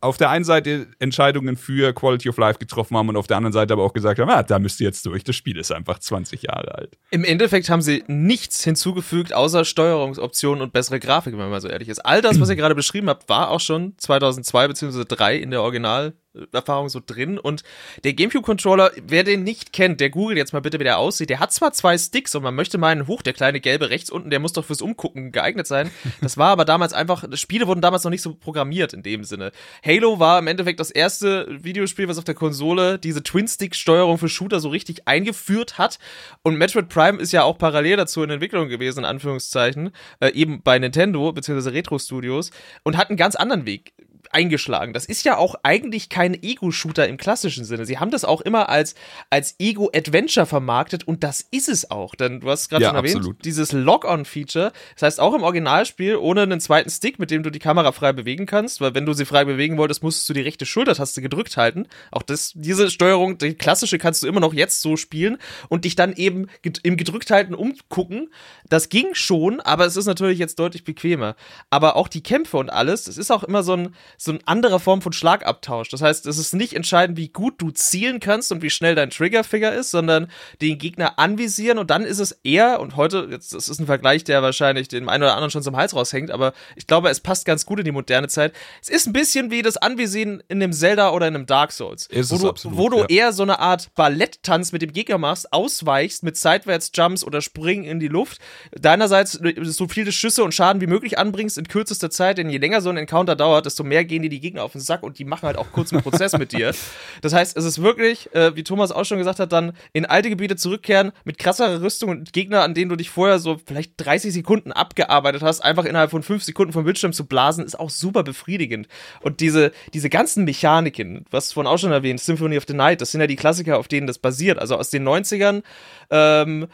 auf 0.00 0.16
der 0.16 0.30
einen 0.30 0.44
Seite 0.44 0.86
Entscheidungen 0.98 1.56
für 1.56 1.92
Quality 1.92 2.28
of 2.28 2.36
Life 2.38 2.58
getroffen 2.58 2.96
haben 2.96 3.08
und 3.08 3.16
auf 3.16 3.26
der 3.26 3.36
anderen 3.36 3.52
Seite 3.52 3.72
aber 3.72 3.82
auch 3.82 3.92
gesagt 3.92 4.18
haben, 4.18 4.28
ja, 4.28 4.42
da 4.42 4.58
müsst 4.58 4.80
ihr 4.80 4.86
jetzt 4.86 5.04
durch, 5.06 5.24
das 5.24 5.36
Spiel 5.36 5.58
ist 5.58 5.72
einfach 5.72 5.98
20 5.98 6.42
Jahre 6.42 6.74
alt. 6.74 6.98
Im 7.10 7.24
Endeffekt 7.24 7.68
haben 7.68 7.82
sie 7.82 8.04
nichts 8.06 8.64
hinzugefügt, 8.64 9.32
außer 9.32 9.64
Steuerungsoptionen 9.64 10.62
und 10.62 10.72
bessere 10.72 11.00
Grafik, 11.00 11.32
wenn 11.32 11.40
man 11.40 11.50
mal 11.50 11.60
so 11.60 11.68
ehrlich 11.68 11.88
ist. 11.88 12.00
All 12.00 12.22
das, 12.22 12.40
was 12.40 12.48
ihr 12.48 12.56
gerade 12.64 12.74
beschrieben 12.74 13.08
habt, 13.08 13.28
war 13.28 13.50
auch 13.50 13.60
schon 13.60 13.94
2002 13.98 14.68
bzw. 14.68 15.04
2003 15.04 15.36
in 15.36 15.50
der 15.50 15.62
Original 15.62 16.14
Erfahrung 16.52 16.88
so 16.88 17.00
drin. 17.04 17.38
Und 17.38 17.62
der 18.02 18.14
GameCube-Controller, 18.14 18.92
wer 19.02 19.24
den 19.24 19.44
nicht 19.44 19.72
kennt, 19.72 20.00
der 20.00 20.10
googelt 20.10 20.38
jetzt 20.38 20.52
mal 20.52 20.60
bitte, 20.60 20.80
wie 20.80 20.84
der 20.84 20.98
aussieht. 20.98 21.30
Der 21.30 21.40
hat 21.40 21.52
zwar 21.52 21.72
zwei 21.72 21.96
Sticks 21.96 22.34
und 22.34 22.42
man 22.42 22.54
möchte 22.54 22.78
meinen, 22.78 23.06
hoch, 23.06 23.22
der 23.22 23.32
kleine 23.32 23.60
gelbe 23.60 23.90
rechts 23.90 24.10
unten, 24.10 24.30
der 24.30 24.40
muss 24.40 24.52
doch 24.52 24.64
fürs 24.64 24.82
Umgucken 24.82 25.32
geeignet 25.32 25.66
sein. 25.66 25.90
Das 26.20 26.38
war 26.38 26.50
aber 26.50 26.64
damals 26.64 26.94
einfach, 26.94 27.24
Spiele 27.34 27.66
wurden 27.66 27.82
damals 27.82 28.04
noch 28.04 28.10
nicht 28.10 28.22
so 28.22 28.34
programmiert 28.34 28.94
in 28.94 29.02
dem 29.02 29.24
Sinne. 29.24 29.52
Halo 29.84 30.20
war 30.20 30.38
im 30.38 30.46
Endeffekt 30.46 30.80
das 30.80 30.90
erste 30.90 31.46
Videospiel, 31.62 32.08
was 32.08 32.16
auf 32.16 32.24
der 32.24 32.34
Konsole 32.34 32.98
diese 32.98 33.22
Twin-Stick-Steuerung 33.22 34.16
für 34.16 34.28
Shooter 34.28 34.60
so 34.60 34.70
richtig 34.70 35.06
eingeführt 35.06 35.76
hat. 35.76 35.98
Und 36.42 36.56
Metroid 36.56 36.88
Prime 36.88 37.20
ist 37.20 37.32
ja 37.32 37.42
auch 37.42 37.58
parallel 37.58 37.96
dazu 37.96 38.22
in 38.22 38.30
Entwicklung 38.30 38.68
gewesen, 38.68 39.00
in 39.00 39.04
Anführungszeichen, 39.04 39.90
äh, 40.20 40.30
eben 40.30 40.62
bei 40.62 40.78
Nintendo 40.78 41.32
bzw. 41.32 41.70
Retro 41.70 41.98
Studios 41.98 42.50
und 42.84 42.96
hat 42.96 43.10
einen 43.10 43.18
ganz 43.18 43.36
anderen 43.36 43.66
Weg 43.66 43.92
eingeschlagen. 44.32 44.92
Das 44.92 45.04
ist 45.04 45.24
ja 45.24 45.36
auch 45.36 45.56
eigentlich 45.62 46.08
kein 46.08 46.34
Ego-Shooter 46.40 47.08
im 47.08 47.16
klassischen 47.16 47.64
Sinne. 47.64 47.86
Sie 47.86 47.98
haben 47.98 48.10
das 48.10 48.24
auch 48.24 48.40
immer 48.40 48.68
als, 48.68 48.94
als 49.30 49.56
Ego-Adventure 49.58 50.46
vermarktet 50.46 51.06
und 51.06 51.24
das 51.24 51.44
ist 51.50 51.68
es 51.68 51.90
auch. 51.90 52.14
Denn 52.14 52.40
du 52.40 52.50
hast 52.50 52.68
gerade 52.68 52.84
ja, 52.84 52.88
schon 52.90 52.96
erwähnt, 52.96 53.16
absolut. 53.16 53.44
dieses 53.44 53.72
Lock-on-Feature. 53.72 54.72
Das 54.94 55.02
heißt, 55.02 55.20
auch 55.20 55.34
im 55.34 55.42
Originalspiel 55.42 56.16
ohne 56.16 56.42
einen 56.42 56.60
zweiten 56.60 56.90
Stick, 56.90 57.18
mit 57.18 57.30
dem 57.30 57.42
du 57.42 57.50
die 57.50 57.58
Kamera 57.58 57.92
frei 57.92 58.12
bewegen 58.12 58.46
kannst, 58.46 58.80
weil 58.80 58.94
wenn 58.94 59.06
du 59.06 59.12
sie 59.12 59.24
frei 59.24 59.44
bewegen 59.44 59.78
wolltest, 59.78 60.02
musstest 60.02 60.28
du 60.28 60.32
die 60.32 60.40
rechte 60.40 60.66
Schultertaste 60.66 61.20
gedrückt 61.22 61.56
halten. 61.56 61.86
Auch 62.10 62.22
das, 62.22 62.52
diese 62.54 62.90
Steuerung, 62.90 63.38
die 63.38 63.54
klassische, 63.54 63.98
kannst 63.98 64.22
du 64.22 64.26
immer 64.26 64.40
noch 64.40 64.54
jetzt 64.54 64.80
so 64.80 64.96
spielen 64.96 65.38
und 65.68 65.84
dich 65.84 65.96
dann 65.96 66.12
eben 66.12 66.48
im 66.82 66.96
gedrückt 66.96 67.30
halten 67.30 67.54
umgucken. 67.54 68.30
Das 68.68 68.88
ging 68.88 69.14
schon, 69.14 69.60
aber 69.60 69.86
es 69.86 69.96
ist 69.96 70.06
natürlich 70.06 70.38
jetzt 70.38 70.58
deutlich 70.58 70.84
bequemer. 70.84 71.36
Aber 71.70 71.96
auch 71.96 72.08
die 72.08 72.22
Kämpfe 72.22 72.56
und 72.56 72.70
alles, 72.70 73.04
das 73.04 73.18
ist 73.18 73.30
auch 73.30 73.44
immer 73.44 73.62
so 73.62 73.74
ein, 73.74 73.94
so 74.16 74.32
eine 74.32 74.40
andere 74.46 74.80
Form 74.80 75.02
von 75.02 75.12
Schlagabtausch. 75.12 75.88
Das 75.88 76.02
heißt, 76.02 76.26
es 76.26 76.38
ist 76.38 76.54
nicht 76.54 76.74
entscheidend, 76.74 77.16
wie 77.16 77.28
gut 77.28 77.54
du 77.58 77.70
zielen 77.70 78.20
kannst 78.20 78.52
und 78.52 78.62
wie 78.62 78.70
schnell 78.70 78.94
dein 78.94 79.10
Triggerfinger 79.10 79.72
ist, 79.72 79.90
sondern 79.90 80.30
den 80.60 80.78
Gegner 80.78 81.18
anvisieren 81.18 81.78
und 81.78 81.90
dann 81.90 82.04
ist 82.04 82.18
es 82.18 82.32
eher, 82.44 82.80
und 82.80 82.96
heute, 82.96 83.28
jetzt, 83.30 83.54
das 83.54 83.68
ist 83.68 83.80
ein 83.80 83.86
Vergleich, 83.86 84.24
der 84.24 84.42
wahrscheinlich 84.42 84.88
dem 84.88 85.08
einen 85.08 85.22
oder 85.22 85.34
anderen 85.34 85.50
schon 85.50 85.62
zum 85.62 85.76
Hals 85.76 85.94
raushängt, 85.94 86.30
aber 86.30 86.52
ich 86.76 86.86
glaube, 86.86 87.08
es 87.08 87.20
passt 87.20 87.44
ganz 87.44 87.66
gut 87.66 87.78
in 87.78 87.84
die 87.84 87.92
moderne 87.92 88.28
Zeit. 88.28 88.52
Es 88.82 88.88
ist 88.88 89.06
ein 89.06 89.12
bisschen 89.12 89.50
wie 89.50 89.62
das 89.62 89.76
Anvisieren 89.76 90.42
in 90.48 90.62
einem 90.62 90.72
Zelda 90.72 91.10
oder 91.10 91.28
in 91.28 91.34
einem 91.34 91.46
Dark 91.46 91.72
Souls. 91.72 92.06
Ist 92.06 92.30
wo 92.30 92.38
du, 92.38 92.48
absolut, 92.48 92.78
wo 92.78 92.88
du 92.88 92.98
ja. 93.00 93.06
eher 93.08 93.32
so 93.32 93.42
eine 93.42 93.58
Art 93.58 93.94
Balletttanz 93.94 94.72
mit 94.72 94.82
dem 94.82 94.92
Gegner 94.92 95.18
machst, 95.18 95.52
ausweichst 95.52 96.22
mit 96.22 96.36
Seitwärts-Jumps 96.36 97.24
oder 97.24 97.40
Springen 97.40 97.84
in 97.84 98.00
die 98.00 98.08
Luft. 98.08 98.38
Deinerseits 98.72 99.40
so 99.62 99.88
viele 99.88 100.12
Schüsse 100.12 100.44
und 100.44 100.54
Schaden 100.54 100.80
wie 100.80 100.86
möglich 100.86 101.18
anbringst 101.18 101.58
in 101.58 101.68
kürzester 101.68 102.10
Zeit, 102.10 102.38
denn 102.38 102.50
je 102.50 102.58
länger 102.58 102.80
so 102.80 102.90
ein 102.90 102.96
Encounter 102.96 103.36
dauert, 103.36 103.66
desto 103.66 103.84
mehr 103.84 104.03
gehen 104.04 104.22
dir 104.22 104.28
die 104.28 104.40
Gegner 104.40 104.62
auf 104.62 104.72
den 104.72 104.80
Sack 104.80 105.02
und 105.02 105.18
die 105.18 105.24
machen 105.24 105.46
halt 105.46 105.56
auch 105.56 105.70
kurzen 105.72 106.00
Prozess 106.00 106.36
mit 106.38 106.52
dir. 106.52 106.74
Das 107.22 107.32
heißt, 107.32 107.56
es 107.56 107.64
ist 107.64 107.82
wirklich, 107.82 108.34
äh, 108.34 108.54
wie 108.56 108.64
Thomas 108.64 108.92
auch 108.92 109.04
schon 109.04 109.18
gesagt 109.18 109.38
hat, 109.38 109.52
dann 109.52 109.72
in 109.92 110.06
alte 110.06 110.30
Gebiete 110.30 110.56
zurückkehren 110.56 111.12
mit 111.24 111.38
krasserer 111.38 111.82
Rüstung 111.82 112.10
und 112.10 112.32
Gegner, 112.32 112.62
an 112.62 112.74
denen 112.74 112.88
du 112.88 112.96
dich 112.96 113.10
vorher 113.10 113.38
so 113.38 113.60
vielleicht 113.64 113.92
30 113.96 114.32
Sekunden 114.32 114.72
abgearbeitet 114.72 115.42
hast, 115.42 115.60
einfach 115.60 115.84
innerhalb 115.84 116.10
von 116.10 116.22
5 116.22 116.42
Sekunden 116.42 116.72
vom 116.72 116.84
Bildschirm 116.84 117.12
zu 117.12 117.26
blasen, 117.26 117.64
ist 117.64 117.78
auch 117.78 117.90
super 117.90 118.22
befriedigend. 118.22 118.88
Und 119.20 119.40
diese, 119.40 119.72
diese 119.92 120.10
ganzen 120.10 120.44
Mechaniken, 120.44 121.24
was 121.30 121.52
von 121.52 121.66
auch 121.66 121.78
schon 121.78 121.92
erwähnt, 121.92 122.20
Symphony 122.20 122.56
of 122.56 122.64
the 122.66 122.74
Night, 122.74 123.00
das 123.00 123.12
sind 123.12 123.20
ja 123.20 123.26
die 123.26 123.36
Klassiker, 123.36 123.78
auf 123.78 123.88
denen 123.88 124.06
das 124.06 124.18
basiert. 124.18 124.58
Also 124.58 124.76
aus 124.76 124.90
den 124.90 125.06
90ern, 125.06 125.62
ähm, 126.10 126.68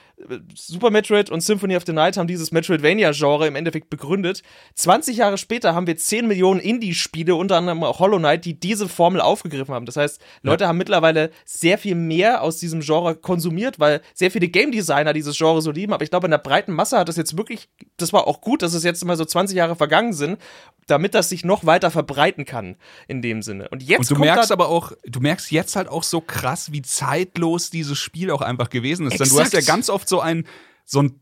Super 0.55 0.91
Metroid 0.91 1.31
und 1.31 1.41
Symphony 1.41 1.77
of 1.77 1.85
the 1.87 1.93
Night 1.93 2.17
haben 2.17 2.27
dieses 2.27 2.53
Metroidvania-Genre 2.53 3.47
im 3.47 3.57
Endeffekt 3.57 3.91
begründet. 3.91 4.43
20 4.75 5.17
Jahre 5.17 5.39
später 5.39 5.75
haben 5.75 5.87
wir 5.87 5.97
10 5.97 6.27
Millionen 6.27 6.61
Indie-Spiele, 6.61 7.20
unter 7.29 7.57
anderem 7.57 7.83
auch 7.85 7.99
Hollow 7.99 8.19
Knight, 8.19 8.45
die 8.45 8.59
diese 8.59 8.89
Formel 8.89 9.21
aufgegriffen 9.21 9.75
haben. 9.75 9.87
Das 9.87 9.97
heißt, 9.97 10.21
Leute 10.43 10.65
ja. 10.65 10.69
haben 10.69 10.79
mittlerweile 10.79 11.31
sehr 11.45 11.79
viel 11.79 11.95
mehr 11.95 12.43
aus 12.43 12.59
diesem 12.59 12.81
Genre 12.81 13.15
konsumiert, 13.15 13.79
weil 13.79 14.01
sehr 14.15 14.31
viele 14.31 14.49
Game 14.49 14.73
Designer 14.73 15.13
dieses 15.13 15.37
Genre 15.37 15.63
so 15.63 15.71
lieben. 15.71 15.93
Aber 15.93 16.05
ich 16.05 16.11
glaube, 16.11 16.27
in 16.27 16.31
der 16.31 16.39
breiten 16.39 16.73
Masse 16.73 16.99
hat 16.99 17.09
das 17.09 17.17
jetzt 17.17 17.37
wirklich, 17.37 17.69
das 17.97 18.13
war 18.13 18.27
auch 18.27 18.41
gut, 18.41 18.63
dass 18.63 18.75
es 18.75 18.85
jetzt 18.85 19.05
mal 19.05 19.17
so 19.17 19.25
20 19.25 19.57
Jahre 19.57 19.77
vergangen 19.77 20.13
sind, 20.13 20.39
damit 20.87 21.15
das 21.15 21.29
sich 21.29 21.45
noch 21.45 21.65
weiter 21.67 21.91
verbreiten 21.91 22.45
kann 22.45 22.77
in 23.09 23.23
dem 23.23 23.43
Sinne. 23.43 23.69
Und 23.69 23.83
jetzt 23.83 24.11
Und 24.11 24.19
du 24.19 24.21
merkst 24.21 24.53
aber 24.53 24.69
auch, 24.69 24.93
du 25.05 25.21
merkst 25.21 25.51
jetzt 25.51 25.77
halt 25.77 25.89
auch 25.89 26.03
so 26.03 26.21
krass, 26.21 26.73
wie 26.73 26.83
zeitlos 26.83 27.71
dieses 27.71 27.99
Spiel 27.99 28.31
auch 28.31 28.43
einfach 28.43 28.71
gewesen 28.71 29.07
ist. 29.07 29.15
Exakt. 29.15 29.31
Denn 29.31 29.37
du 29.37 29.45
hast 29.45 29.53
ja 29.53 29.61
ganz 29.61 29.91
oft 29.91 30.09
so 30.09 30.21
ein 30.21 30.47
so 30.85 31.01
ein 31.03 31.21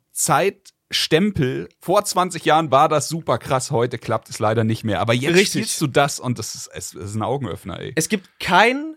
Zeitstempel. 0.91 1.69
Vor 1.81 2.05
20 2.05 2.45
Jahren 2.45 2.71
war 2.71 2.89
das 2.89 3.09
super 3.09 3.39
krass, 3.39 3.71
heute 3.71 3.99
klappt 3.99 4.29
es 4.31 4.39
leider 4.39 4.65
nicht 4.65 4.85
mehr. 4.85 5.01
Aber 5.01 5.15
jetzt 5.15 5.35
Richtig. 5.35 5.51
spielst 5.51 5.81
du 5.81 5.87
das 5.87 6.21
und 6.21 6.39
das 6.39 6.55
ist, 6.55 6.71
es 6.73 6.95
ist 6.95 7.15
ein 7.15 7.23
Augenöffner, 7.23 7.79
ey. 7.81 7.93
Es 7.97 8.09
gibt 8.09 8.41
kein 8.41 8.97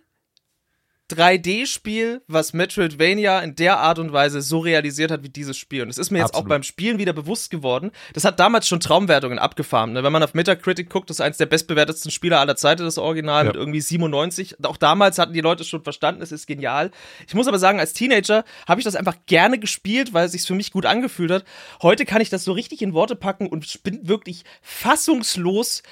3D-Spiel, 1.15 2.21
was 2.27 2.53
Metroidvania 2.53 3.39
in 3.39 3.55
der 3.55 3.79
Art 3.79 3.99
und 3.99 4.13
Weise 4.13 4.41
so 4.41 4.59
realisiert 4.59 5.11
hat 5.11 5.23
wie 5.23 5.29
dieses 5.29 5.57
Spiel. 5.57 5.83
Und 5.83 5.89
es 5.89 5.97
ist 5.97 6.11
mir 6.11 6.19
jetzt 6.19 6.29
Absolut. 6.29 6.45
auch 6.45 6.49
beim 6.49 6.63
Spielen 6.63 6.97
wieder 6.97 7.13
bewusst 7.13 7.49
geworden. 7.51 7.91
Das 8.13 8.25
hat 8.25 8.39
damals 8.39 8.67
schon 8.67 8.79
Traumwertungen 8.79 9.39
abgefahren. 9.39 9.93
Ne? 9.93 10.03
Wenn 10.03 10.11
man 10.11 10.23
auf 10.23 10.33
Metacritic 10.33 10.89
guckt, 10.89 11.09
das 11.09 11.17
ist 11.17 11.21
eins 11.21 11.37
der 11.37 11.45
bestbewertetsten 11.45 12.11
Spieler 12.11 12.39
aller 12.39 12.55
Zeiten, 12.55 12.83
das 12.83 12.97
Original, 12.97 13.45
ja. 13.45 13.51
mit 13.51 13.55
irgendwie 13.55 13.81
97. 13.81 14.63
Auch 14.63 14.77
damals 14.77 15.17
hatten 15.19 15.33
die 15.33 15.41
Leute 15.41 15.63
schon 15.63 15.83
verstanden, 15.83 16.21
es 16.21 16.31
ist 16.31 16.47
genial. 16.47 16.91
Ich 17.27 17.33
muss 17.33 17.47
aber 17.47 17.59
sagen, 17.59 17.79
als 17.79 17.93
Teenager 17.93 18.43
habe 18.67 18.79
ich 18.79 18.85
das 18.85 18.95
einfach 18.95 19.15
gerne 19.25 19.59
gespielt, 19.59 20.13
weil 20.13 20.25
es 20.25 20.31
sich 20.31 20.43
für 20.43 20.55
mich 20.55 20.71
gut 20.71 20.85
angefühlt 20.85 21.31
hat. 21.31 21.45
Heute 21.81 22.05
kann 22.05 22.21
ich 22.21 22.29
das 22.29 22.43
so 22.43 22.51
richtig 22.53 22.81
in 22.81 22.93
Worte 22.93 23.15
packen 23.15 23.47
und 23.47 23.83
bin 23.83 24.07
wirklich 24.07 24.43
fassungslos 24.61 25.83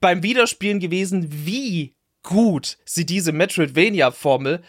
beim 0.00 0.22
Wiederspielen 0.22 0.80
gewesen, 0.80 1.28
wie 1.30 1.93
gut 2.24 2.78
sie 2.84 3.06
diese 3.06 3.30
Metroidvania-Formel 3.30 4.62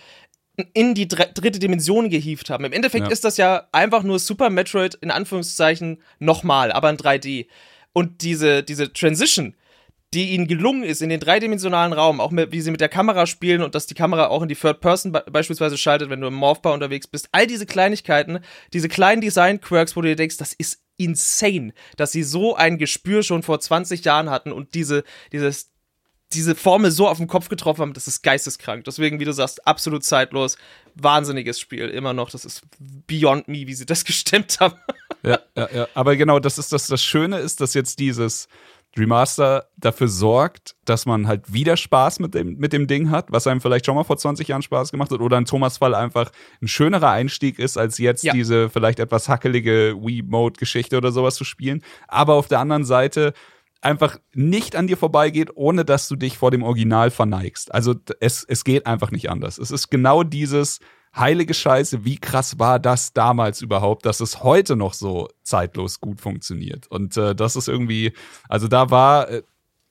in 0.73 0.93
die 0.93 1.07
dritte 1.07 1.59
Dimension 1.59 2.09
gehievt 2.09 2.49
haben. 2.49 2.65
Im 2.65 2.71
Endeffekt 2.73 3.07
ja. 3.07 3.11
ist 3.11 3.23
das 3.23 3.37
ja 3.37 3.67
einfach 3.71 4.03
nur 4.03 4.19
Super 4.19 4.49
Metroid 4.49 4.95
in 4.95 5.11
Anführungszeichen 5.11 6.01
nochmal, 6.19 6.71
aber 6.71 6.89
in 6.89 6.97
3D. 6.97 7.47
Und 7.91 8.21
diese, 8.21 8.63
diese 8.63 8.93
Transition, 8.93 9.55
die 10.13 10.31
ihnen 10.31 10.47
gelungen 10.47 10.83
ist 10.83 11.01
in 11.01 11.09
den 11.09 11.19
dreidimensionalen 11.19 11.91
Raum, 11.91 12.21
auch 12.21 12.31
mit, 12.31 12.51
wie 12.51 12.61
sie 12.61 12.71
mit 12.71 12.79
der 12.79 12.89
Kamera 12.89 13.25
spielen 13.27 13.61
und 13.61 13.75
dass 13.75 13.87
die 13.87 13.95
Kamera 13.95 14.27
auch 14.27 14.41
in 14.41 14.47
die 14.47 14.55
Third 14.55 14.79
Person 14.79 15.11
be 15.11 15.25
beispielsweise 15.29 15.77
schaltet, 15.77 16.09
wenn 16.09 16.21
du 16.21 16.27
im 16.27 16.33
Morphbar 16.33 16.73
unterwegs 16.73 17.07
bist. 17.07 17.27
All 17.33 17.47
diese 17.47 17.65
Kleinigkeiten, 17.65 18.39
diese 18.71 18.87
kleinen 18.87 19.21
Design-Quirks, 19.21 19.95
wo 19.95 20.01
du 20.01 20.07
dir 20.07 20.15
denkst, 20.15 20.37
das 20.37 20.53
ist 20.53 20.81
insane, 20.97 21.73
dass 21.97 22.13
sie 22.13 22.23
so 22.23 22.55
ein 22.55 22.77
Gespür 22.77 23.23
schon 23.23 23.43
vor 23.43 23.59
20 23.59 24.05
Jahren 24.05 24.29
hatten 24.29 24.53
und 24.53 24.73
diese, 24.73 25.03
dieses 25.33 25.74
diese 26.33 26.55
Formel 26.55 26.91
so 26.91 27.07
auf 27.07 27.17
den 27.17 27.27
Kopf 27.27 27.49
getroffen 27.49 27.81
haben, 27.81 27.93
das 27.93 28.07
ist 28.07 28.23
geisteskrank. 28.23 28.83
Deswegen, 28.83 29.19
wie 29.19 29.25
du 29.25 29.33
sagst, 29.33 29.65
absolut 29.67 30.03
zeitlos. 30.03 30.57
Wahnsinniges 30.95 31.59
Spiel, 31.59 31.89
immer 31.89 32.13
noch. 32.13 32.29
Das 32.29 32.45
ist 32.45 32.63
beyond 33.07 33.47
me, 33.47 33.67
wie 33.67 33.73
sie 33.73 33.85
das 33.85 34.05
gestemmt 34.05 34.59
haben. 34.59 34.75
Ja, 35.23 35.39
ja, 35.55 35.69
ja. 35.73 35.87
Aber 35.93 36.15
genau, 36.15 36.39
das 36.39 36.57
ist 36.57 36.71
das, 36.71 36.87
das 36.87 37.01
Schöne 37.01 37.37
ist, 37.37 37.61
dass 37.61 37.73
jetzt 37.73 37.99
dieses 37.99 38.47
Remaster 38.97 39.67
dafür 39.75 40.07
sorgt, 40.07 40.75
dass 40.85 41.05
man 41.05 41.27
halt 41.27 41.51
wieder 41.51 41.75
Spaß 41.75 42.19
mit 42.19 42.33
dem, 42.33 42.57
mit 42.57 42.71
dem 42.71 42.87
Ding 42.87 43.11
hat, 43.11 43.29
was 43.29 43.45
einem 43.45 43.59
vielleicht 43.59 43.85
schon 43.85 43.95
mal 43.95 44.05
vor 44.05 44.17
20 44.17 44.47
Jahren 44.47 44.61
Spaß 44.61 44.91
gemacht 44.91 45.11
hat, 45.11 45.19
oder 45.19 45.37
in 45.37 45.45
Thomas 45.45 45.79
Fall 45.79 45.93
einfach 45.93 46.31
ein 46.61 46.67
schönerer 46.67 47.11
Einstieg 47.11 47.59
ist, 47.59 47.77
als 47.77 47.97
jetzt 47.97 48.23
ja. 48.23 48.31
diese 48.31 48.69
vielleicht 48.69 48.99
etwas 48.99 49.27
hackelige 49.27 49.95
Wii-Mode-Geschichte 49.99 50.95
oder 50.95 51.11
sowas 51.11 51.35
zu 51.35 51.43
spielen. 51.43 51.83
Aber 52.07 52.35
auf 52.35 52.47
der 52.47 52.59
anderen 52.59 52.85
Seite 52.85 53.33
einfach 53.85 54.17
nicht 54.33 54.75
an 54.75 54.87
dir 54.87 54.97
vorbeigeht, 54.97 55.51
ohne 55.55 55.85
dass 55.85 56.07
du 56.07 56.15
dich 56.15 56.37
vor 56.37 56.51
dem 56.51 56.63
Original 56.63 57.11
verneigst. 57.11 57.73
Also 57.73 57.95
es, 58.19 58.43
es 58.43 58.63
geht 58.63 58.85
einfach 58.87 59.11
nicht 59.11 59.29
anders. 59.29 59.57
Es 59.57 59.71
ist 59.71 59.89
genau 59.89 60.23
dieses 60.23 60.79
heilige 61.15 61.53
Scheiße, 61.53 62.03
wie 62.03 62.17
krass 62.17 62.59
war 62.59 62.79
das 62.79 63.13
damals 63.13 63.61
überhaupt, 63.61 64.05
dass 64.05 64.19
es 64.19 64.43
heute 64.43 64.75
noch 64.75 64.93
so 64.93 65.29
zeitlos 65.43 66.01
gut 66.01 66.19
funktioniert. 66.19 66.87
Und 66.87 67.15
äh, 67.15 67.35
das 67.35 67.55
ist 67.55 67.69
irgendwie, 67.69 68.11
also 68.49 68.67
da 68.67 68.89
war, 68.89 69.29
äh, 69.29 69.43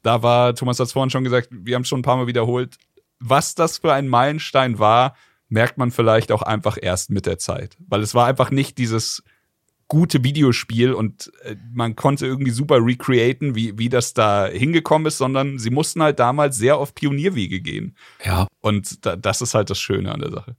da 0.02 0.22
war, 0.22 0.54
Thomas 0.54 0.78
hat 0.80 0.88
es 0.88 0.92
vorhin 0.92 1.11
schon 1.11 1.24
gesagt, 1.24 1.48
wir 1.50 1.76
haben 1.76 1.83
es 1.83 1.88
schon 1.88 2.00
ein 2.00 2.02
paar 2.02 2.16
Mal 2.16 2.26
wiederholt, 2.26 2.76
was 3.20 3.54
das 3.54 3.78
für 3.78 3.92
ein 3.92 4.09
Meilenstein 4.09 4.78
war, 4.78 5.14
merkt 5.48 5.78
man 5.78 5.90
vielleicht 5.90 6.33
auch 6.33 6.42
einfach 6.42 6.76
erst 6.80 7.11
mit 7.11 7.26
der 7.26 7.38
Zeit. 7.38 7.76
Weil 7.87 8.02
es 8.02 8.14
war 8.14 8.26
einfach 8.26 8.50
nicht 8.50 8.76
dieses 8.76 9.22
gute 9.88 10.25
Videospiel 10.25 10.92
und 10.92 11.33
äh, 11.42 11.57
man 11.73 11.97
konnte 11.97 12.27
irgendwie 12.27 12.51
super 12.51 12.85
recreaten, 12.85 13.55
wie, 13.55 13.79
wie 13.79 13.88
das 13.88 14.14
da 14.14 14.47
hingekommen 14.47 15.07
ist, 15.07 15.18
sondern 15.18 15.59
sie 15.59 15.70
mussten 15.70 16.03
halt 16.03 16.18
damals 16.18 16.57
sehr 16.57 16.79
auf 16.79 16.94
Pionierwege 16.94 17.61
gehen. 17.61 17.97
Ja. 18.25 18.47
Und 18.61 19.05
da, 19.05 19.16
das 19.16 19.40
ist 19.40 19.55
halt 19.55 19.70
das 19.70 19.79
Schöne 19.79 20.12
an 20.12 20.20
der 20.20 20.31
Sache. 20.31 20.57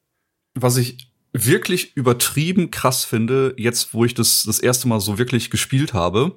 Was 0.53 0.77
ich 0.77 1.09
wirklich 1.33 1.95
übertrieben 1.97 2.71
krass 2.71 3.03
finde, 3.03 3.53
jetzt 3.57 3.93
wo 3.93 4.05
ich 4.05 4.13
das 4.13 4.43
das 4.43 4.59
erste 4.59 4.87
Mal 4.87 5.01
so 5.01 5.17
wirklich 5.17 5.49
gespielt 5.49 5.93
habe, 5.93 6.35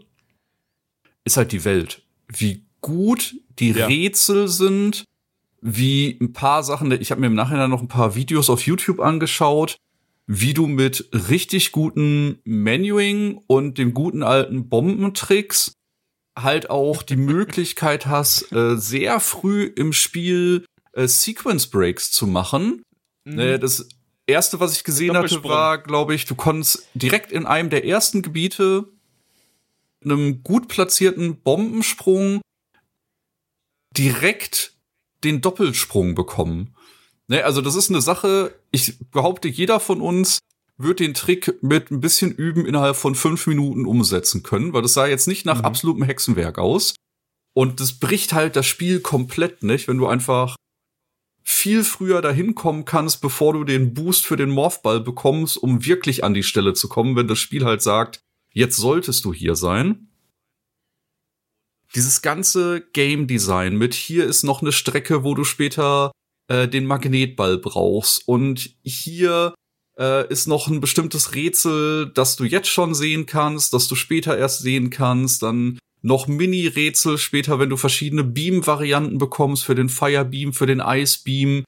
ist 1.24 1.36
halt 1.36 1.52
die 1.52 1.64
Welt. 1.64 2.02
Wie 2.26 2.64
gut 2.80 3.36
die 3.58 3.72
ja. 3.72 3.86
Rätsel 3.86 4.48
sind, 4.48 5.04
wie 5.60 6.16
ein 6.20 6.32
paar 6.32 6.62
Sachen, 6.62 6.90
ich 6.92 7.10
habe 7.10 7.20
mir 7.20 7.26
im 7.28 7.34
Nachhinein 7.34 7.70
noch 7.70 7.82
ein 7.82 7.88
paar 7.88 8.14
Videos 8.14 8.50
auf 8.50 8.66
YouTube 8.66 9.00
angeschaut, 9.00 9.76
wie 10.28 10.52
du 10.52 10.66
mit 10.66 11.08
richtig 11.12 11.72
guten 11.72 12.38
Menuing 12.44 13.40
und 13.46 13.78
dem 13.78 13.94
guten 13.94 14.22
alten 14.22 14.68
Bombentricks 14.68 15.72
halt 16.38 16.70
auch 16.70 17.02
die 17.02 17.16
Möglichkeit 17.16 18.06
hast, 18.06 18.52
äh, 18.52 18.76
sehr 18.76 19.20
früh 19.20 19.64
im 19.64 19.92
Spiel 19.92 20.66
äh, 20.92 21.08
Sequence 21.08 21.66
Breaks 21.68 22.12
zu 22.12 22.26
machen. 22.26 22.82
Mhm. 23.24 23.38
Äh, 23.38 23.58
das 23.58 23.88
erste, 24.26 24.60
was 24.60 24.76
ich 24.76 24.84
gesehen 24.84 25.16
hatte, 25.16 25.42
war, 25.44 25.78
glaube 25.78 26.14
ich, 26.14 26.26
du 26.26 26.34
konntest 26.34 26.86
direkt 26.92 27.32
in 27.32 27.46
einem 27.46 27.70
der 27.70 27.86
ersten 27.86 28.20
Gebiete 28.20 28.86
einem 30.04 30.42
gut 30.42 30.68
platzierten 30.68 31.40
Bombensprung 31.40 32.42
direkt 33.96 34.74
den 35.24 35.40
Doppelsprung 35.40 36.14
bekommen. 36.14 36.76
Ne, 37.28 37.44
also 37.44 37.60
das 37.60 37.74
ist 37.74 37.90
eine 37.90 38.00
Sache, 38.00 38.58
ich 38.70 38.98
behaupte, 39.10 39.48
jeder 39.48 39.80
von 39.80 40.00
uns 40.00 40.38
wird 40.78 41.00
den 41.00 41.12
Trick 41.12 41.62
mit 41.62 41.90
ein 41.90 42.00
bisschen 42.00 42.32
Üben 42.32 42.64
innerhalb 42.64 42.96
von 42.96 43.14
fünf 43.14 43.46
Minuten 43.46 43.84
umsetzen 43.84 44.42
können, 44.42 44.72
weil 44.72 44.82
das 44.82 44.94
sah 44.94 45.06
jetzt 45.06 45.28
nicht 45.28 45.44
nach 45.44 45.58
mhm. 45.58 45.64
absolutem 45.64 46.04
Hexenwerk 46.04 46.58
aus. 46.58 46.94
Und 47.52 47.80
das 47.80 47.94
bricht 47.94 48.32
halt 48.32 48.56
das 48.56 48.66
Spiel 48.66 49.00
komplett 49.00 49.62
nicht, 49.62 49.88
wenn 49.88 49.98
du 49.98 50.06
einfach 50.06 50.56
viel 51.42 51.82
früher 51.82 52.22
dahin 52.22 52.54
kommen 52.54 52.84
kannst, 52.84 53.20
bevor 53.20 53.54
du 53.54 53.64
den 53.64 53.94
Boost 53.94 54.24
für 54.24 54.36
den 54.36 54.50
Morphball 54.50 55.00
bekommst, 55.00 55.56
um 55.56 55.84
wirklich 55.84 56.22
an 56.22 56.34
die 56.34 56.42
Stelle 56.42 56.74
zu 56.74 56.88
kommen, 56.88 57.16
wenn 57.16 57.26
das 57.26 57.38
Spiel 57.38 57.64
halt 57.64 57.82
sagt, 57.82 58.20
jetzt 58.52 58.76
solltest 58.76 59.24
du 59.24 59.34
hier 59.34 59.56
sein. 59.56 60.08
Dieses 61.94 62.22
ganze 62.22 62.82
Game 62.92 63.26
Design 63.26 63.76
mit 63.76 63.94
hier 63.94 64.26
ist 64.26 64.44
noch 64.44 64.60
eine 64.60 64.72
Strecke, 64.72 65.24
wo 65.24 65.34
du 65.34 65.42
später 65.42 66.12
äh, 66.48 66.68
den 66.68 66.86
Magnetball 66.86 67.58
brauchst. 67.58 68.26
Und 68.26 68.70
hier 68.82 69.54
äh, 69.98 70.28
ist 70.28 70.46
noch 70.46 70.68
ein 70.68 70.80
bestimmtes 70.80 71.34
Rätsel, 71.34 72.10
das 72.12 72.36
du 72.36 72.44
jetzt 72.44 72.68
schon 72.68 72.94
sehen 72.94 73.26
kannst, 73.26 73.72
das 73.72 73.88
du 73.88 73.94
später 73.94 74.36
erst 74.36 74.60
sehen 74.60 74.90
kannst. 74.90 75.42
Dann 75.42 75.78
noch 76.02 76.26
Mini-Rätsel 76.26 77.18
später, 77.18 77.58
wenn 77.58 77.70
du 77.70 77.76
verschiedene 77.76 78.24
Beam-Varianten 78.24 79.18
bekommst 79.18 79.64
für 79.64 79.74
den 79.74 79.88
Firebeam, 79.88 80.52
für 80.52 80.66
den 80.66 80.80
Ice 80.80 81.18
Beam. 81.24 81.64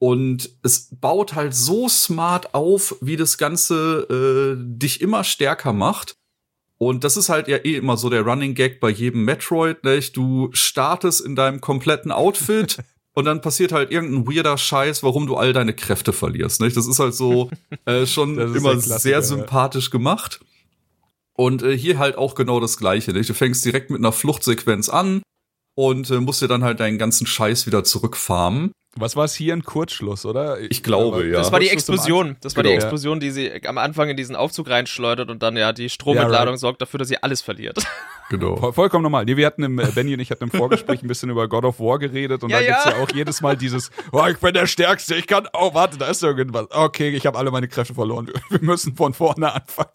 Und 0.00 0.50
es 0.62 0.88
baut 0.92 1.34
halt 1.34 1.54
so 1.54 1.88
smart 1.88 2.54
auf, 2.54 2.96
wie 3.00 3.16
das 3.16 3.36
Ganze 3.36 4.56
äh, 4.56 4.62
dich 4.62 5.00
immer 5.00 5.24
stärker 5.24 5.72
macht. 5.72 6.14
Und 6.78 7.02
das 7.02 7.16
ist 7.16 7.28
halt 7.28 7.48
ja 7.48 7.56
eh 7.56 7.74
immer 7.74 7.96
so 7.96 8.08
der 8.08 8.22
Running 8.22 8.54
Gag 8.54 8.78
bei 8.78 8.90
jedem 8.90 9.24
Metroid, 9.24 9.82
nicht? 9.82 10.16
Du 10.16 10.50
startest 10.52 11.20
in 11.20 11.34
deinem 11.34 11.60
kompletten 11.60 12.12
Outfit, 12.12 12.78
und 13.18 13.24
dann 13.24 13.40
passiert 13.40 13.72
halt 13.72 13.90
irgendein 13.90 14.32
weirder 14.32 14.56
Scheiß, 14.56 15.02
warum 15.02 15.26
du 15.26 15.34
all 15.34 15.52
deine 15.52 15.74
Kräfte 15.74 16.12
verlierst. 16.12 16.60
Nicht? 16.60 16.76
Das 16.76 16.86
ist 16.86 17.00
halt 17.00 17.14
so 17.14 17.50
äh, 17.84 18.06
schon 18.06 18.38
immer 18.38 18.78
sehr 18.78 19.22
sympathisch 19.22 19.90
gemacht. 19.90 20.38
Und 21.32 21.64
äh, 21.64 21.76
hier 21.76 21.98
halt 21.98 22.16
auch 22.16 22.36
genau 22.36 22.60
das 22.60 22.78
Gleiche. 22.78 23.12
Nicht? 23.12 23.28
Du 23.28 23.34
fängst 23.34 23.64
direkt 23.64 23.90
mit 23.90 23.98
einer 23.98 24.12
Fluchtsequenz 24.12 24.88
an 24.88 25.22
und 25.74 26.08
äh, 26.10 26.20
musst 26.20 26.42
dir 26.42 26.46
dann 26.46 26.62
halt 26.62 26.78
deinen 26.78 26.96
ganzen 26.96 27.26
Scheiß 27.26 27.66
wieder 27.66 27.82
zurückfarmen. 27.82 28.70
Was 29.00 29.16
war 29.16 29.24
es 29.24 29.34
hier? 29.34 29.52
Ein 29.52 29.62
Kurzschluss, 29.62 30.24
oder? 30.26 30.58
Ich 30.60 30.82
glaube, 30.82 31.26
ja. 31.26 31.38
Das 31.38 31.52
war 31.52 31.60
die 31.60 31.68
Explosion. 31.68 32.36
Das 32.40 32.56
war 32.56 32.62
die 32.62 32.70
Genau. 32.70 32.80
Explosion, 32.80 33.20
die 33.20 33.30
sie 33.30 33.66
am 33.66 33.78
Anfang 33.78 34.08
in 34.08 34.16
diesen 34.16 34.36
Aufzug 34.36 34.68
reinschleudert 34.70 35.30
und 35.30 35.42
dann 35.42 35.56
ja 35.56 35.72
die 35.72 35.88
Stromentladung 35.88 36.54
right. 36.54 36.60
sorgt 36.60 36.82
dafür, 36.82 36.98
dass 36.98 37.08
sie 37.08 37.22
alles 37.22 37.40
verliert. 37.40 37.78
Genau. 38.30 38.56
Voll, 38.56 38.74
vollkommen 38.74 39.04
normal. 39.04 39.24
Nee, 39.24 39.38
wir 39.38 39.46
hatten 39.46 39.62
im, 39.62 39.78
äh, 39.78 39.86
Benny 39.86 40.12
und 40.12 40.20
ich 40.20 40.30
hatten 40.30 40.44
im 40.44 40.50
Vorgespräch 40.50 41.02
ein 41.02 41.08
bisschen 41.08 41.30
über 41.30 41.48
God 41.48 41.64
of 41.64 41.80
War 41.80 41.98
geredet 41.98 42.42
und 42.42 42.50
Ja, 42.50 42.58
da 42.60 42.66
gibt's 42.66 42.84
ja. 42.84 42.90
ja 42.90 43.02
auch 43.02 43.08
jedes 43.14 43.40
Mal 43.40 43.56
dieses, 43.56 43.90
oh, 44.12 44.22
ich 44.26 44.36
bin 44.36 44.52
der 44.52 44.66
Stärkste, 44.66 45.14
ich 45.14 45.26
kann, 45.26 45.48
oh, 45.54 45.72
warte, 45.72 45.96
da 45.96 46.08
ist 46.08 46.22
irgendwas. 46.22 46.66
Okay, 46.70 47.08
ich 47.08 47.24
habe 47.24 47.38
alle 47.38 47.50
meine 47.50 47.68
Kräfte 47.68 47.94
verloren. 47.94 48.30
Wir 48.50 48.60
müssen 48.60 48.94
von 48.96 49.14
vorne 49.14 49.50
anfangen. 49.54 49.88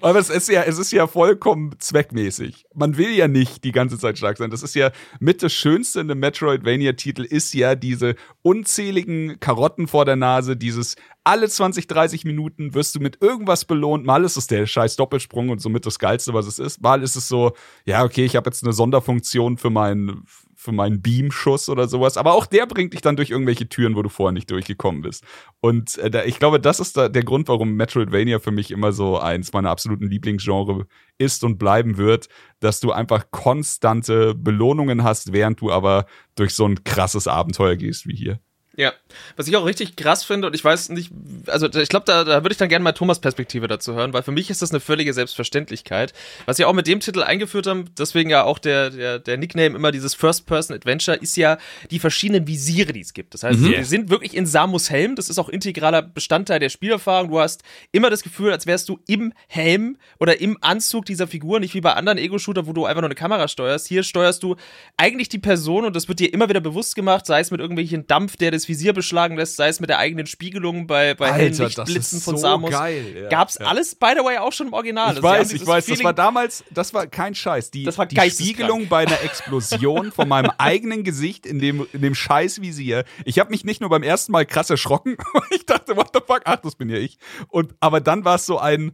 Aber 0.00 0.18
es 0.18 0.30
ist 0.30 0.48
ja, 0.48 0.62
es 0.62 0.78
ist 0.78 0.92
ja 0.92 1.06
vollkommen 1.06 1.74
zweckmäßig. 1.78 2.64
Man 2.74 2.96
will 2.96 3.10
ja 3.10 3.28
nicht 3.28 3.64
die 3.64 3.72
ganze 3.72 3.98
Zeit 3.98 4.18
stark 4.18 4.38
sein. 4.38 4.50
Das 4.50 4.62
ist 4.62 4.74
ja 4.74 4.90
mit 5.20 5.42
das 5.42 5.52
Schönste 5.52 6.00
in 6.00 6.10
einem 6.10 6.20
Metroidvania-Titel 6.20 7.22
ist 7.22 7.54
ja 7.54 7.74
diese 7.74 8.14
unzähligen 8.42 9.40
Karotten 9.40 9.88
vor 9.88 10.04
der 10.04 10.16
Nase, 10.16 10.56
dieses 10.56 10.96
alle 11.24 11.48
20, 11.48 11.86
30 11.86 12.24
Minuten 12.24 12.74
wirst 12.74 12.94
du 12.94 13.00
mit 13.00 13.20
irgendwas 13.20 13.66
belohnt. 13.66 14.06
Mal 14.06 14.24
ist 14.24 14.36
es 14.36 14.46
der 14.46 14.66
scheiß 14.66 14.96
Doppelsprung 14.96 15.50
und 15.50 15.60
somit 15.60 15.84
das 15.84 15.98
Geilste, 15.98 16.32
was 16.32 16.46
es 16.46 16.58
ist. 16.58 16.80
Mal 16.80 17.02
ist 17.02 17.16
es 17.16 17.28
so, 17.28 17.52
ja, 17.84 18.02
okay, 18.02 18.24
ich 18.24 18.34
habe 18.34 18.48
jetzt 18.48 18.64
eine 18.64 18.72
Sonderfunktion 18.72 19.58
für 19.58 19.68
meinen 19.68 20.24
für 20.60 20.72
meinen 20.72 21.00
Beamschuss 21.00 21.68
oder 21.68 21.86
sowas. 21.86 22.16
Aber 22.16 22.32
auch 22.32 22.44
der 22.44 22.66
bringt 22.66 22.92
dich 22.92 23.00
dann 23.00 23.14
durch 23.14 23.30
irgendwelche 23.30 23.68
Türen, 23.68 23.94
wo 23.94 24.02
du 24.02 24.08
vorher 24.08 24.32
nicht 24.32 24.50
durchgekommen 24.50 25.02
bist. 25.02 25.22
Und 25.60 25.96
äh, 25.98 26.10
da, 26.10 26.24
ich 26.24 26.40
glaube, 26.40 26.58
das 26.58 26.80
ist 26.80 26.96
da 26.96 27.08
der 27.08 27.22
Grund, 27.22 27.46
warum 27.46 27.74
Metroidvania 27.74 28.40
für 28.40 28.50
mich 28.50 28.72
immer 28.72 28.90
so 28.90 29.20
eins 29.20 29.52
meiner 29.52 29.70
absoluten 29.70 30.10
Lieblingsgenre 30.10 30.88
ist 31.16 31.44
und 31.44 31.58
bleiben 31.58 31.96
wird, 31.96 32.28
dass 32.58 32.80
du 32.80 32.90
einfach 32.90 33.30
konstante 33.30 34.34
Belohnungen 34.34 35.04
hast, 35.04 35.32
während 35.32 35.60
du 35.60 35.70
aber 35.70 36.06
durch 36.34 36.56
so 36.56 36.66
ein 36.66 36.82
krasses 36.82 37.28
Abenteuer 37.28 37.76
gehst 37.76 38.08
wie 38.08 38.16
hier. 38.16 38.40
Ja, 38.78 38.92
was 39.36 39.48
ich 39.48 39.56
auch 39.56 39.66
richtig 39.66 39.96
krass 39.96 40.22
finde 40.22 40.46
und 40.46 40.54
ich 40.54 40.64
weiß 40.64 40.90
nicht, 40.90 41.10
also 41.48 41.66
ich 41.66 41.88
glaube, 41.88 42.06
da, 42.06 42.22
da 42.22 42.44
würde 42.44 42.52
ich 42.52 42.58
dann 42.58 42.68
gerne 42.68 42.84
mal 42.84 42.92
Thomas 42.92 43.18
Perspektive 43.18 43.66
dazu 43.66 43.94
hören, 43.94 44.12
weil 44.12 44.22
für 44.22 44.30
mich 44.30 44.50
ist 44.50 44.62
das 44.62 44.70
eine 44.70 44.78
völlige 44.78 45.12
Selbstverständlichkeit. 45.12 46.12
Was 46.46 46.58
sie 46.58 46.64
auch 46.64 46.72
mit 46.72 46.86
dem 46.86 47.00
Titel 47.00 47.24
eingeführt 47.24 47.66
haben, 47.66 47.86
deswegen 47.98 48.30
ja 48.30 48.44
auch 48.44 48.60
der, 48.60 48.90
der, 48.90 49.18
der 49.18 49.36
Nickname 49.36 49.74
immer 49.74 49.90
dieses 49.90 50.14
First-Person-Adventure, 50.14 51.16
ist 51.16 51.36
ja 51.36 51.58
die 51.90 51.98
verschiedenen 51.98 52.46
Visiere, 52.46 52.92
die 52.92 53.00
es 53.00 53.14
gibt. 53.14 53.34
Das 53.34 53.42
heißt, 53.42 53.60
wir 53.60 53.84
sind 53.84 54.10
wirklich 54.10 54.36
in 54.36 54.46
Samus 54.46 54.90
Helm, 54.90 55.16
das 55.16 55.28
ist 55.28 55.40
auch 55.40 55.48
integraler 55.48 56.00
Bestandteil 56.00 56.60
der 56.60 56.68
Spielerfahrung. 56.68 57.30
Du 57.30 57.40
hast 57.40 57.64
immer 57.90 58.10
das 58.10 58.22
Gefühl, 58.22 58.52
als 58.52 58.66
wärst 58.66 58.88
du 58.88 59.00
im 59.08 59.32
Helm 59.48 59.96
oder 60.20 60.40
im 60.40 60.56
Anzug 60.60 61.04
dieser 61.04 61.26
Figur, 61.26 61.58
nicht 61.58 61.74
wie 61.74 61.80
bei 61.80 61.94
anderen 61.94 62.16
Ego-Shooter, 62.16 62.68
wo 62.68 62.72
du 62.72 62.86
einfach 62.86 63.00
nur 63.00 63.08
eine 63.08 63.16
Kamera 63.16 63.48
steuerst. 63.48 63.88
Hier 63.88 64.04
steuerst 64.04 64.44
du 64.44 64.54
eigentlich 64.96 65.28
die 65.28 65.40
Person 65.40 65.84
und 65.84 65.96
das 65.96 66.06
wird 66.06 66.20
dir 66.20 66.32
immer 66.32 66.48
wieder 66.48 66.60
bewusst 66.60 66.94
gemacht, 66.94 67.26
sei 67.26 67.40
es 67.40 67.50
mit 67.50 67.60
irgendwelchen 67.60 68.06
Dampf, 68.06 68.36
der 68.36 68.52
das 68.52 68.67
Visier 68.68 68.92
beschlagen 68.92 69.36
lässt, 69.36 69.56
sei 69.56 69.68
es 69.68 69.80
mit 69.80 69.88
der 69.90 69.98
eigenen 69.98 70.26
Spiegelung 70.26 70.86
bei, 70.86 71.14
bei 71.14 71.32
hellen 71.32 71.52
Lichtblitzen 71.56 72.20
von 72.20 72.36
Samus. 72.36 72.70
Ja. 72.70 73.28
Gab's 73.28 73.56
Ja. 73.60 73.66
alles, 73.66 73.94
by 73.94 74.12
the 74.16 74.24
way, 74.24 74.38
auch 74.38 74.52
schon 74.52 74.68
im 74.68 74.72
Original. 74.72 75.10
Ich 75.10 75.16
Also, 75.16 75.28
weiß, 75.28 75.52
ich 75.52 75.66
weiß, 75.66 75.84
das 75.86 75.92
Feeling- 75.92 76.04
war 76.04 76.12
damals, 76.12 76.64
das 76.70 76.92
war 76.94 77.06
kein 77.06 77.34
Scheiß. 77.34 77.70
Die, 77.70 77.84
Das 77.84 77.98
war 77.98 78.06
die. 78.06 78.18
Spiegelung 78.30 78.88
bei 78.88 79.06
einer 79.06 79.20
Explosion 79.22 80.12
von 80.12 80.28
meinem 80.28 80.50
eigenen 80.58 81.04
Gesicht 81.04 81.46
in 81.46 81.58
dem, 81.58 81.86
in 81.92 82.02
dem 82.02 82.14
Scheißvisier. 82.14 83.04
Ich 83.24 83.38
habe 83.38 83.50
mich 83.50 83.64
nicht 83.64 83.80
nur 83.80 83.90
beim 83.90 84.02
ersten 84.02 84.32
Mal 84.32 84.44
krass 84.46 84.70
erschrocken, 84.70 85.16
ich 85.50 85.66
dachte, 85.66 85.96
what 85.96 86.10
the 86.14 86.20
fuck, 86.26 86.42
ach, 86.44 86.56
das 86.56 86.74
bin 86.76 86.88
ja 86.90 86.96
ich. 86.98 87.18
Und, 87.48 87.74
aber 87.80 88.00
dann 88.00 88.24
war 88.24 88.36
es 88.36 88.46
so 88.46 88.58
ein, 88.58 88.92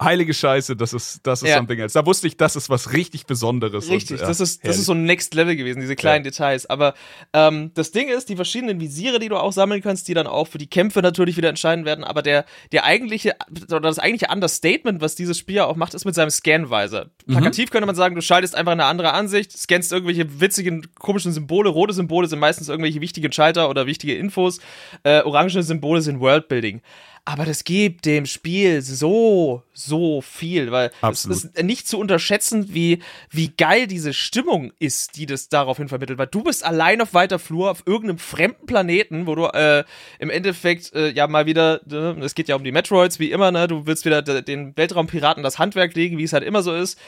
heilige 0.00 0.32
Scheiße, 0.32 0.76
das 0.76 0.92
ist, 0.92 1.20
das 1.26 1.42
ist 1.42 1.48
Ja. 1.48 1.56
something 1.56 1.78
else. 1.78 1.94
Da 1.94 2.06
wusste 2.06 2.26
ich, 2.28 2.36
das 2.36 2.54
ist 2.56 2.70
was 2.70 2.92
richtig 2.92 3.26
Besonderes. 3.26 3.90
Richtig, 3.90 4.12
und, 4.12 4.20
ja, 4.20 4.26
das, 4.28 4.40
ist, 4.40 4.64
das 4.66 4.78
ist 4.78 4.86
so 4.86 4.92
ein 4.92 5.04
Next 5.04 5.34
Level 5.34 5.56
gewesen, 5.56 5.80
diese 5.80 5.96
kleinen 5.96 6.22
Details. 6.24 6.66
Aber 6.66 6.94
ähm, 7.32 7.72
das 7.74 7.90
Ding 7.90 8.08
ist, 8.08 8.28
die 8.28 8.36
verschiedenen 8.36 8.80
Visiere, 8.80 9.18
die 9.18 9.28
du 9.28 9.36
auch 9.36 9.52
sammeln 9.52 9.82
kannst, 9.82 10.06
die 10.08 10.14
dann 10.14 10.26
auch 10.26 10.46
für 10.46 10.58
die 10.58 10.68
Kämpfe 10.68 11.02
natürlich 11.02 11.36
wieder 11.36 11.48
entscheidend 11.48 11.84
werden. 11.84 12.04
Aber 12.04 12.22
der, 12.22 12.44
der 12.70 12.84
eigentliche, 12.84 13.34
oder 13.68 13.80
das 13.80 13.98
eigentliche 13.98 14.32
Understatement, 14.32 15.00
was 15.00 15.16
dieses 15.16 15.36
Spiel 15.36 15.56
ja 15.56 15.64
auch 15.66 15.76
macht, 15.76 15.94
ist 15.94 16.04
mit 16.04 16.14
seinem 16.14 16.30
Scan-Visor. 16.30 17.06
Plakativ 17.26 17.70
könnte 17.70 17.86
man 17.86 17.96
sagen, 17.96 18.14
du 18.14 18.22
schaltest 18.22 18.54
einfach 18.54 18.72
in 18.72 18.80
eine 18.80 18.88
andere 18.88 19.12
Ansicht, 19.12 19.50
scannst 19.56 19.92
irgendwelche 19.92 20.40
witzigen, 20.40 20.86
komischen 20.98 21.32
Symbole. 21.32 21.70
Rote 21.70 21.92
Symbole 21.92 22.28
sind 22.28 22.38
meistens 22.38 22.68
irgendwelche 22.68 23.00
wichtigen 23.00 23.32
Schalter 23.32 23.68
oder 23.68 23.86
wichtige 23.86 24.14
Infos. 24.14 24.60
Äh, 25.02 25.22
orange 25.22 25.60
Symbole 25.62 26.02
sind 26.02 26.20
Worldbuilding. 26.20 26.82
Aber 27.30 27.44
das 27.44 27.64
gibt 27.64 28.06
dem 28.06 28.24
Spiel 28.24 28.80
so, 28.80 29.62
so 29.74 30.22
viel, 30.22 30.72
weil 30.72 30.90
Absolut. 31.02 31.36
es 31.36 31.44
ist 31.44 31.62
nicht 31.62 31.86
zu 31.86 31.98
unterschätzen, 31.98 32.72
wie, 32.72 33.00
wie 33.30 33.48
geil 33.54 33.86
diese 33.86 34.14
Stimmung 34.14 34.72
ist, 34.78 35.14
die 35.18 35.26
das 35.26 35.50
daraufhin 35.50 35.88
vermittelt. 35.90 36.18
Weil 36.18 36.28
du 36.28 36.42
bist 36.42 36.64
allein 36.64 37.02
auf 37.02 37.12
weiter 37.12 37.38
Flur 37.38 37.70
auf 37.70 37.82
irgendeinem 37.84 38.16
fremden 38.16 38.64
Planeten, 38.64 39.26
wo 39.26 39.34
du 39.34 39.44
äh, 39.44 39.84
im 40.18 40.30
Endeffekt 40.30 40.94
äh, 40.94 41.10
ja 41.10 41.26
mal 41.26 41.44
wieder, 41.44 41.82
äh, 41.92 42.18
es 42.24 42.34
geht 42.34 42.48
ja 42.48 42.56
um 42.56 42.64
die 42.64 42.72
Metroids, 42.72 43.18
wie 43.18 43.30
immer, 43.30 43.50
ne? 43.50 43.68
Du 43.68 43.84
willst 43.84 44.06
wieder 44.06 44.22
de- 44.22 44.40
den 44.40 44.74
Weltraumpiraten 44.74 45.42
das 45.42 45.58
Handwerk 45.58 45.94
legen, 45.94 46.16
wie 46.16 46.24
es 46.24 46.32
halt 46.32 46.44
immer 46.44 46.62
so 46.62 46.74
ist. 46.74 46.98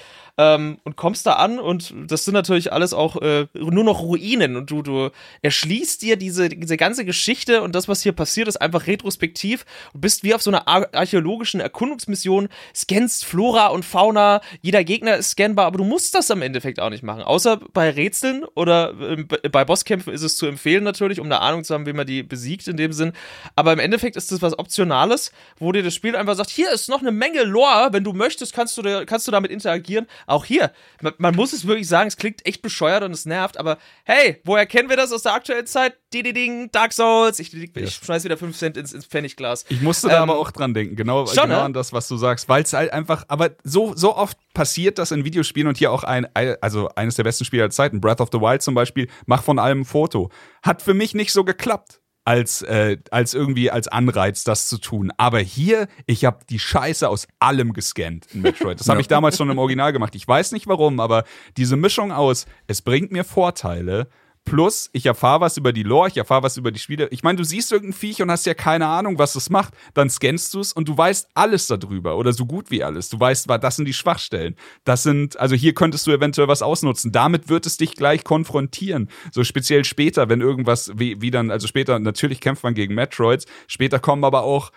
Ähm, 0.43 0.79
und 0.85 0.97
kommst 0.97 1.27
da 1.27 1.35
an 1.35 1.59
und 1.59 1.93
das 2.07 2.25
sind 2.25 2.33
natürlich 2.33 2.73
alles 2.73 2.95
auch 2.95 3.21
äh, 3.21 3.47
nur 3.53 3.85
noch 3.85 4.01
Ruinen. 4.01 4.57
Und 4.57 4.71
du, 4.71 4.81
du 4.81 5.11
erschließt 5.43 6.01
dir 6.01 6.17
diese, 6.17 6.49
diese 6.49 6.79
ganze 6.79 7.05
Geschichte 7.05 7.61
und 7.61 7.75
das, 7.75 7.89
was 7.89 8.03
hier 8.03 8.13
passiert, 8.13 8.49
ist 8.49 8.57
einfach 8.57 8.87
retrospektiv 8.87 9.67
und 9.93 10.01
bist 10.01 10.25
wie 10.25 10.33
auf 10.33 10.41
so 10.41 10.51
einer 10.51 10.67
ar 10.67 10.89
archäologischen 10.95 11.61
Erkundungsmission, 11.61 12.49
scannst 12.75 13.27
Flora 13.27 13.67
und 13.67 13.85
Fauna, 13.85 14.41
jeder 14.63 14.83
Gegner 14.83 15.17
ist 15.17 15.33
scannbar, 15.33 15.67
aber 15.67 15.77
du 15.77 15.85
musst 15.85 16.15
das 16.15 16.31
am 16.31 16.41
Endeffekt 16.41 16.81
auch 16.81 16.89
nicht 16.89 17.03
machen, 17.03 17.23
außer 17.23 17.59
bei 17.75 17.91
Rätseln 17.91 18.45
oder 18.55 18.95
ähm, 18.99 19.29
bei- 19.29 19.65
Bosskämpfen 19.67 20.15
ist 20.15 20.23
es 20.23 20.37
zu 20.37 20.47
empfehlen 20.47 20.85
natürlich, 20.85 21.21
um 21.21 21.27
eine 21.27 21.41
Ahnung 21.41 21.65
zu 21.65 21.75
haben, 21.75 21.85
wie 21.85 21.93
man 21.93 22.07
die 22.07 22.23
besiegt 22.23 22.67
in 22.67 22.79
dem 22.79 22.93
Sinn, 22.95 23.13
aber 23.57 23.75
im 23.75 23.79
Endeffekt 23.79 24.17
ist 24.17 24.33
das 24.33 24.41
was 24.41 24.59
Optionales, 24.59 25.33
wo 25.59 25.71
dir 25.73 25.83
das 25.83 25.95
Spiel 25.95 26.17
einfach 26.17 26.35
sagt, 26.35 26.49
hier 26.51 26.73
ist 26.73 26.89
noch 26.89 27.01
eine 27.03 27.13
Menge 27.13 27.43
Lore, 27.43 27.89
wenn 27.93 28.05
du 28.05 28.15
möchtest, 28.15 28.55
kannst 28.55 28.79
du, 28.79 29.05
kannst 29.05 29.27
du 29.29 29.33
damit 29.33 29.51
interagieren, 29.51 30.07
auch 30.31 30.45
hier, 30.45 30.73
man, 31.01 31.15
man 31.19 31.35
muss 31.35 31.53
es 31.53 31.67
wirklich 31.67 31.89
sagen, 31.89 32.09
es 32.09 32.17
klingt 32.17 32.47
echt 32.47 32.63
bescheuert 32.63 33.03
und 33.03 33.13
es 33.13 33.27
nervt, 33.27 33.59
aber 33.59 33.79
hey, 34.05 34.41
woher 34.45 34.67
kennen 34.67 34.89
wir 34.89 34.97
das 34.97 35.13
aus 35.13 35.23
der 35.23 35.35
aktuellen 35.35 35.67
Zeit? 35.67 35.95
Ding, 36.13 36.71
Dark 36.73 36.93
Souls, 36.93 37.39
ich, 37.39 37.55
ich, 37.55 37.77
ich 37.77 37.95
schmeiß 37.95 38.25
wieder 38.25 38.37
5 38.37 38.57
Cent 38.57 38.77
ins, 38.77 38.93
ins 38.93 39.07
Pfennigglas. 39.07 39.65
Ich 39.69 39.81
musste 39.81 40.09
da 40.09 40.17
Ähm, 40.17 40.23
aber 40.23 40.39
auch 40.39 40.51
dran 40.51 40.75
denken, 40.75 40.97
genau, 40.97 41.27
schon, 41.27 41.45
genau 41.45 41.47
ne? 41.57 41.63
an 41.63 41.73
das, 41.73 41.93
was 41.93 42.09
du 42.09 42.17
sagst, 42.17 42.49
weil 42.49 42.65
es 42.65 42.73
halt 42.73 42.93
einfach, 42.93 43.25
aber 43.29 43.51
so, 43.63 43.95
so 43.95 44.17
oft 44.17 44.37
passiert 44.55 44.99
das 44.99 45.13
in 45.13 45.25
Videospielen 45.25 45.69
und 45.69 45.79
hier 45.79 45.93
auch 45.93 46.03
ein, 46.03 46.27
also 46.61 46.89
eines 46.97 47.15
der 47.15 47.23
besten 47.23 47.45
Spiele 47.45 47.63
aller 47.63 47.71
Zeiten, 47.71 48.01
Breath 48.01 48.21
of 48.21 48.31
the 48.33 48.41
Wild 48.41 48.63
zum 48.63 48.75
Beispiel, 48.75 49.09
mach 49.27 49.43
von 49.43 49.59
allem 49.59 49.83
ein 49.83 49.85
Foto. 49.85 50.31
Hat 50.63 50.83
für 50.83 50.95
mich 50.95 51.15
nicht 51.15 51.33
so 51.33 51.45
geklappt. 51.45 52.00
Als, 52.25 52.63
äh, 52.63 52.99
als 53.11 53.35
irgendwie 53.35 53.71
als 53.71 53.89
Anreiz, 53.89 54.45
das 54.45 54.69
zu 54.69 54.79
tun. 54.79 55.11
Aber 55.17 55.41
hier, 55.41 55.89
ich 56.07 56.25
habe 56.25 56.45
die 56.49 56.59
Scheiße 56.59 57.09
aus 57.09 57.27
allem 57.39 57.73
gescannt 57.73 58.27
in 58.35 58.43
Metroid. 58.43 58.79
Das 58.79 58.89
habe 58.89 59.01
ich 59.01 59.09
damals 59.09 59.37
schon 59.37 59.51
im 59.51 59.59
Original 59.59 59.93
gemacht. 59.93 60.15
Ich 60.15 60.29
weiß 60.29 60.53
nicht 60.53 60.67
warum, 60.67 61.01
aber 61.01 61.25
diese 61.57 61.77
Mischung 61.77 62.13
aus, 62.13 62.47
es 62.67 62.83
bringt 62.83 63.11
mir 63.11 63.25
Vorteile, 63.25 64.09
Plus, 64.45 64.91
ich 64.93 65.07
erfahre 65.07 65.43
was 65.43 65.57
über 65.57 65.73
die 65.73 65.83
Lore, 65.83 66.09
ich 66.09 66.17
erfahre 66.17 66.43
was 66.43 66.57
über 66.57 66.73
die 66.73 66.81
Spiele. 66.81 67.09
Ich 67.11 67.23
meine, 67.23 67.37
du 67.37 67.45
siehst 67.45 67.71
irgendein 67.71 67.93
Viech 67.93 68.21
und 68.21 68.31
hast 68.31 68.47
ja 68.47 68.55
keine 68.55 68.87
Ahnung, 68.87 69.19
was 69.19 69.37
es 69.37 69.49
macht. 69.49 69.75
Dann 69.95 70.11
scannst 70.11 70.55
du 70.55 70.61
es 70.61 70.73
und 70.73 70.89
du 70.89 70.97
weißt 70.97 71.29
alles 71.35 71.69
darüber 71.69 72.17
oder 72.17 72.33
so 72.33 72.47
gut 72.47 72.71
wie 72.71 72.83
alles. 72.83 73.11
Du 73.11 73.21
weißt, 73.21 73.49
das 73.49 73.77
sind 73.77 73.85
die 73.85 73.93
Schwachstellen. 73.93 74.57
Das 74.85 75.03
sind, 75.03 75.39
also 75.39 75.55
hier 75.55 75.75
könntest 75.75 76.07
du 76.07 76.11
eventuell 76.11 76.49
was 76.49 76.63
ausnutzen. 76.63 77.13
Damit 77.13 77.49
wird 77.49 77.67
es 77.67 77.77
dich 77.77 77.95
gleich 77.95 78.25
konfrontieren. 78.25 79.09
So 79.31 79.45
speziell 79.45 79.85
später, 79.85 80.29
wenn 80.29 80.41
irgendwas, 80.41 80.91
wie, 80.97 81.21
wie 81.21 81.31
dann, 81.31 81.51
also 81.51 81.69
später, 81.69 81.99
natürlich 81.99 82.41
kämpft 82.41 82.65
man 82.65 82.75
gegen 82.75 82.95
Metroids. 82.95 83.47
Später 83.69 84.01
kommen 84.01 84.25
aber 84.25 84.43
auch 84.43 84.73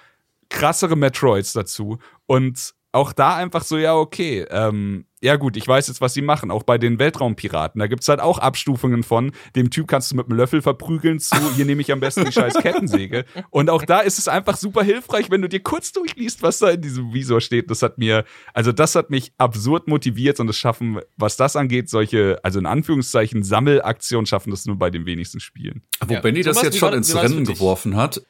krassere 0.49 0.95
Metroids 0.95 1.53
dazu. 1.53 1.97
Und 2.27 2.75
auch 2.93 3.11
da 3.11 3.35
einfach 3.35 3.63
so, 3.63 3.77
ja, 3.77 3.95
okay, 3.95 4.45
ähm, 4.51 5.05
ja 5.19 5.37
gut, 5.37 5.57
ich 5.57 5.67
weiß 5.67 5.87
jetzt, 5.87 5.99
was 5.99 6.13
sie 6.13 6.21
machen. 6.21 6.51
Auch 6.51 6.63
bei 6.63 6.77
den 6.77 6.99
Weltraumpiraten. 6.99 7.79
Da 7.79 7.87
gibt's 7.87 8.07
halt 8.07 8.19
auch 8.19 8.37
Abstufungen 8.37 9.03
von, 9.03 9.31
dem 9.55 9.69
Typ 9.69 9.87
kannst 9.87 10.11
du 10.11 10.15
mit 10.15 10.27
einem 10.27 10.37
Löffel 10.37 10.61
verprügeln 10.61 11.19
zu, 11.19 11.37
hier 11.55 11.65
nehme 11.65 11.81
ich 11.81 11.91
am 11.91 11.99
besten 11.99 12.25
die 12.25 12.31
scheiß 12.31 12.55
Kettensäge. 12.55 13.25
Und 13.49 13.69
auch 13.69 13.83
da 13.83 14.01
ist 14.01 14.19
es 14.19 14.27
einfach 14.27 14.57
super 14.57 14.83
hilfreich, 14.83 15.31
wenn 15.31 15.41
du 15.41 15.49
dir 15.49 15.61
kurz 15.61 15.91
durchliest, 15.91 16.43
was 16.43 16.59
da 16.59 16.69
in 16.69 16.81
diesem 16.81 17.13
Visor 17.13 17.41
steht. 17.41 17.71
Das 17.71 17.81
hat 17.81 17.97
mir, 17.97 18.25
also 18.53 18.71
das 18.71 18.95
hat 18.95 19.09
mich 19.09 19.33
absurd 19.37 19.87
motiviert 19.87 20.39
und 20.39 20.49
es 20.49 20.57
schaffen, 20.57 20.99
was 21.17 21.35
das 21.35 21.55
angeht, 21.55 21.89
solche, 21.89 22.39
also 22.43 22.59
in 22.59 22.65
Anführungszeichen 22.65 23.43
Sammelaktionen 23.43 24.25
schaffen 24.27 24.51
das 24.51 24.65
nur 24.65 24.77
bei 24.77 24.91
den 24.91 25.05
wenigsten 25.05 25.39
Spielen. 25.39 25.81
Wo 26.05 26.13
Ja. 26.13 26.19
Benny 26.19 26.43
das 26.43 26.61
jetzt 26.61 26.77
schon 26.77 26.93
ins 26.93 27.11
das 27.11 27.23
Rennen 27.23 27.45
geworfen 27.45 27.95
hat, 27.95 28.21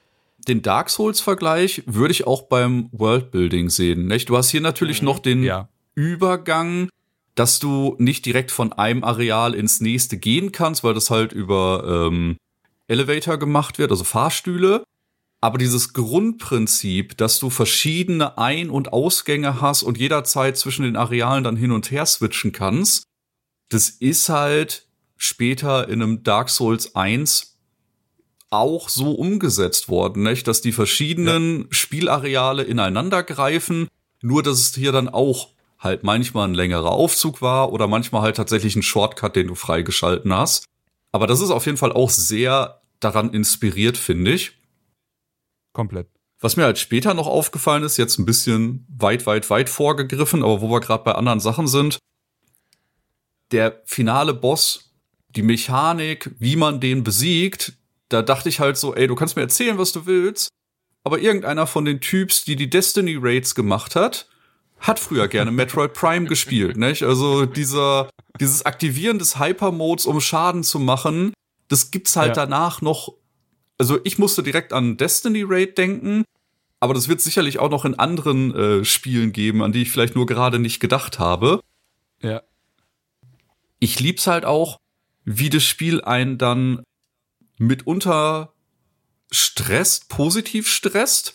den 0.48 0.62
Dark 0.62 0.90
Souls-Vergleich 0.90 1.84
würde 1.86 2.12
ich 2.12 2.28
auch 2.28 2.44
beim 2.44 2.90
Worldbuilding 2.92 3.70
sehen. 3.70 4.08
Nicht? 4.08 4.30
Du 4.30 4.38
hast 4.38 4.50
hier 4.50 4.62
natürlich 4.62 5.02
noch 5.02 5.20
den 5.20 5.44
Ja. 5.44 5.70
Übergang, 5.96 6.90
dass 7.36 7.60
du 7.60 7.96
nicht 8.00 8.26
direkt 8.26 8.52
von 8.52 8.74
einem 8.74 9.04
Areal 9.04 9.54
ins 9.54 9.80
nächste 9.80 10.18
gehen 10.18 10.52
kannst, 10.52 10.84
weil 10.84 10.94
das 10.94 11.10
halt 11.10 11.34
über 11.34 12.08
ähm, 12.08 12.38
Elevator 12.88 13.38
gemacht 13.38 13.80
wird, 13.80 13.92
also 13.92 14.04
Fahrstühle. 14.04 14.84
Aber 15.42 15.58
dieses 15.58 15.94
Grundprinzip, 15.94 17.18
dass 17.18 17.40
du 17.40 17.50
verschiedene 17.50 18.38
Ein- 18.38 18.70
und 18.70 18.94
Ausgänge 18.94 19.60
hast 19.60 19.84
und 19.84 19.98
jederzeit 19.98 20.58
zwischen 20.58 20.84
den 20.84 20.96
Arealen 20.96 21.44
dann 21.44 21.58
hin 21.58 21.72
und 21.72 21.92
her 21.92 22.06
switchen 22.06 22.54
kannst, 22.54 23.04
das 23.70 23.90
ist 23.90 24.30
halt 24.30 24.88
später 25.18 25.90
in 25.90 26.02
einem 26.02 26.24
Dark 26.24 26.50
Souls 26.50 26.96
1 26.96 27.53
auch 28.54 28.90
so 28.90 29.12
umgesetzt 29.12 29.90
worden, 29.90 30.24
nicht? 30.24 30.48
dass 30.48 30.62
die 30.62 30.72
verschiedenen 30.72 31.62
ja. 31.62 31.68
Spielareale 31.72 32.64
ineinander 32.64 33.24
greifen, 33.24 33.88
nur 34.22 34.44
dass 34.44 34.60
es 34.60 34.76
hier 34.76 34.92
dann 34.92 35.10
auch 35.10 35.50
halt 35.80 36.04
manchmal 36.04 36.48
ein 36.48 36.54
längerer 36.54 36.92
Aufzug 36.92 37.42
war 37.42 37.74
oder 37.74 37.88
manchmal 37.88 38.22
halt 38.22 38.38
tatsächlich 38.38 38.76
ein 38.76 38.84
Shortcut, 38.84 39.36
den 39.36 39.48
du 39.48 39.56
freigeschalten 39.56 40.34
hast. 40.34 40.66
Aber 41.12 41.28
das 41.28 41.42
ist 41.42 41.50
auf 41.52 41.66
jeden 41.66 41.78
Fall 41.78 41.92
auch 41.92 42.10
sehr 42.10 42.82
daran 43.00 43.34
inspiriert, 43.34 43.98
finde 43.98 44.32
ich. 44.32 44.54
Komplett. 45.74 46.08
Was 46.40 46.56
mir 46.56 46.64
halt 46.64 46.78
später 46.78 47.14
noch 47.14 47.28
aufgefallen 47.28 47.84
ist, 47.84 47.98
jetzt 47.98 48.18
ein 48.20 48.26
bisschen 48.26 48.86
weit, 48.90 49.26
weit, 49.26 49.50
weit 49.50 49.70
vorgegriffen, 49.70 50.44
aber 50.44 50.62
wo 50.62 50.70
wir 50.70 50.80
gerade 50.80 51.04
bei 51.04 51.14
anderen 51.14 51.40
Sachen 51.40 51.68
sind, 51.68 52.00
der 53.52 53.82
finale 53.86 54.34
Boss, 54.34 54.92
die 55.36 55.42
Mechanik, 55.42 56.32
wie 56.40 56.56
man 56.56 56.80
den 56.80 57.04
besiegt, 57.04 57.74
da 58.14 58.22
dachte 58.22 58.50
ich 58.50 58.60
halt 58.60 58.78
so, 58.78 58.96
ey, 58.96 59.08
du 59.08 59.16
kannst 59.16 59.36
mir 59.36 59.42
erzählen, 59.42 59.78
was 59.78 59.92
du 59.92 60.06
willst, 60.06 60.50
aber 61.04 61.20
irgendeiner 61.20 61.68
von 61.68 61.84
den 61.84 62.00
Typs, 62.00 62.46
die 62.46 62.56
die 62.56 62.70
Destiny 62.70 63.18
Raids 63.20 63.56
gemacht 63.56 63.96
hat, 63.96 64.28
hat 64.80 65.00
früher 65.00 65.28
gerne 65.28 65.52
Metroid 65.52 65.94
Prime 65.94 66.28
gespielt, 66.28 66.78
nicht? 66.78 67.04
Also 67.04 67.46
dieser, 67.46 68.10
dieses 68.40 68.66
Aktivieren 68.66 69.20
des 69.20 69.40
Hyper-Modes, 69.40 70.06
um 70.06 70.22
Schaden 70.22 70.64
zu 70.64 70.80
machen, 70.80 71.34
das 71.68 71.92
gibt's 71.92 72.16
halt 72.16 72.38
ja. 72.38 72.46
danach 72.46 72.82
noch. 72.82 73.14
Also 73.78 74.00
ich 74.04 74.20
musste 74.20 74.44
direkt 74.44 74.72
an 74.72 74.98
Destiny 74.98 75.44
Raid 75.46 75.78
denken, 75.78 76.24
aber 76.80 76.94
das 76.94 77.08
wird 77.08 77.22
sicherlich 77.22 77.60
auch 77.60 77.70
noch 77.70 77.86
in 77.86 77.98
anderen 77.98 78.54
äh, 78.54 78.86
Spielen 78.86 79.32
geben, 79.32 79.64
an 79.64 79.72
die 79.72 79.82
ich 79.82 79.92
vielleicht 79.92 80.16
nur 80.16 80.26
gerade 80.26 80.60
nicht 80.60 80.80
gedacht 80.80 81.18
habe. 81.18 81.62
Ja. 82.22 82.42
Ich 83.80 84.00
lieb's 84.00 84.28
halt 84.28 84.46
auch, 84.46 84.78
wie 85.26 85.50
das 85.50 85.64
Spiel 85.64 86.02
einen 86.02 86.38
dann 86.38 86.84
mitunter 87.68 88.54
stresst, 89.32 90.10
positiv 90.10 90.70
stresst, 90.70 91.34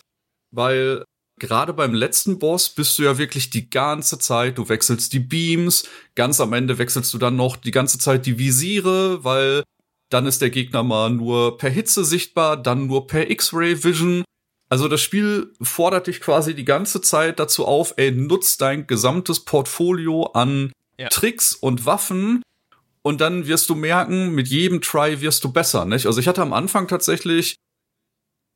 weil 0.51 1.03
gerade 1.39 1.73
beim 1.73 1.93
letzten 1.93 2.39
Boss 2.39 2.69
bist 2.69 2.97
du 2.97 3.03
ja 3.03 3.17
wirklich 3.17 3.49
die 3.49 3.69
ganze 3.69 4.19
Zeit, 4.19 4.57
du 4.57 4.69
wechselst 4.69 5.13
die 5.13 5.19
Beams, 5.19 5.87
ganz 6.15 6.39
am 6.39 6.53
Ende 6.53 6.77
wechselst 6.77 7.13
du 7.13 7.17
dann 7.17 7.35
noch 7.35 7.55
die 7.55 7.71
ganze 7.71 7.97
Zeit 7.97 8.25
die 8.25 8.37
Visiere, 8.37 9.23
weil 9.23 9.63
dann 10.09 10.25
ist 10.25 10.41
der 10.41 10.49
Gegner 10.49 10.83
mal 10.83 11.09
nur 11.09 11.57
per 11.57 11.69
Hitze 11.69 12.03
sichtbar, 12.03 12.57
dann 12.57 12.87
nur 12.87 13.07
per 13.07 13.29
X-Ray 13.29 13.83
Vision. 13.83 14.23
Also 14.67 14.87
das 14.87 15.01
Spiel 15.01 15.53
fordert 15.61 16.07
dich 16.07 16.19
quasi 16.21 16.53
die 16.53 16.65
ganze 16.65 17.01
Zeit 17.01 17.39
dazu 17.39 17.65
auf, 17.65 17.93
ey, 17.97 18.11
nutz 18.11 18.57
dein 18.57 18.85
gesamtes 18.87 19.39
Portfolio 19.39 20.25
an 20.33 20.71
ja. 20.97 21.09
Tricks 21.09 21.53
und 21.53 21.85
Waffen 21.85 22.43
und 23.01 23.21
dann 23.21 23.47
wirst 23.47 23.69
du 23.69 23.75
merken, 23.75 24.33
mit 24.33 24.47
jedem 24.47 24.81
Try 24.81 25.21
wirst 25.21 25.43
du 25.43 25.51
besser, 25.51 25.85
nicht? 25.85 26.05
Also 26.05 26.19
ich 26.19 26.27
hatte 26.27 26.41
am 26.41 26.53
Anfang 26.53 26.87
tatsächlich 26.87 27.55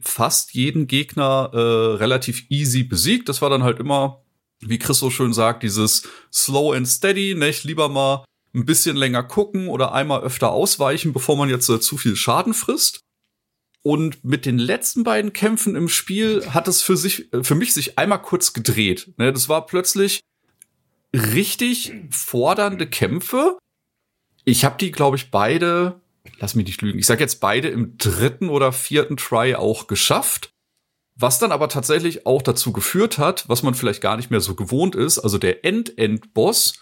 fast 0.02 0.54
jeden 0.54 0.88
Gegner 0.88 1.50
äh, 1.54 1.96
relativ 1.96 2.46
easy 2.50 2.84
besiegt. 2.84 3.30
Das 3.30 3.42
war 3.42 3.50
dann 3.50 3.64
halt 3.64 3.80
immer, 3.80 4.24
wie 4.60 4.80
Chris 4.80 5.00
so 5.00 5.10
schön 5.10 5.34
sagt, 5.34 5.64
dieses 5.64 6.08
slow 6.32 6.76
and 6.76 6.88
steady, 6.88 7.36
nicht? 7.36 7.64
Lieber 7.64 7.90
mal 7.90 8.26
ein 8.54 8.66
bisschen 8.66 8.96
länger 8.96 9.24
gucken 9.24 9.68
oder 9.68 9.94
einmal 9.94 10.22
öfter 10.22 10.52
ausweichen, 10.52 11.14
bevor 11.14 11.38
man 11.38 11.50
jetzt 11.50 11.70
äh, 11.70 11.80
zu 11.80 11.98
viel 11.98 12.16
Schaden 12.16 12.54
frisst. 12.54 13.00
Und 13.82 14.24
mit 14.24 14.46
den 14.46 14.60
letzten 14.60 15.04
beiden 15.04 15.34
Kämpfen 15.34 15.76
im 15.76 15.90
Spiel 15.90 16.54
hat 16.54 16.68
es 16.68 16.82
für 16.82 16.96
sich, 16.96 17.34
äh, 17.34 17.44
für 17.44 17.56
mich 17.56 17.74
sich 17.74 17.98
einmal 17.98 18.22
kurz 18.22 18.54
gedreht. 18.54 19.14
Ne, 19.18 19.34
das 19.34 19.50
war 19.50 19.66
plötzlich 19.66 20.20
richtig 21.16 21.94
fordernde 22.10 22.88
Kämpfe. 22.88 23.58
Ich 24.46 24.66
habe 24.66 24.78
die, 24.78 24.92
glaube 24.92 25.18
ich, 25.18 25.32
beide 25.32 26.02
lass 26.40 26.56
mich 26.56 26.66
nicht 26.66 26.82
lügen, 26.82 27.00
ich 27.00 27.06
sag 27.06 27.20
jetzt 27.20 27.40
beide 27.40 27.70
im 27.70 27.98
dritten 27.98 28.50
oder 28.50 28.72
vierten 28.72 29.18
Try 29.18 29.56
auch 29.56 29.88
geschafft. 29.88 30.52
Was 31.16 31.38
dann 31.38 31.52
aber 31.52 31.70
tatsächlich 31.70 32.26
auch 32.26 32.42
dazu 32.42 32.74
geführt 32.74 33.20
hat, 33.20 33.48
was 33.48 33.62
man 33.62 33.76
vielleicht 33.76 34.02
gar 34.02 34.18
nicht 34.18 34.32
mehr 34.32 34.42
so 34.42 34.56
gewohnt 34.56 34.96
ist, 34.96 35.20
also 35.20 35.38
der 35.38 35.64
End-End-Boss, 35.64 36.82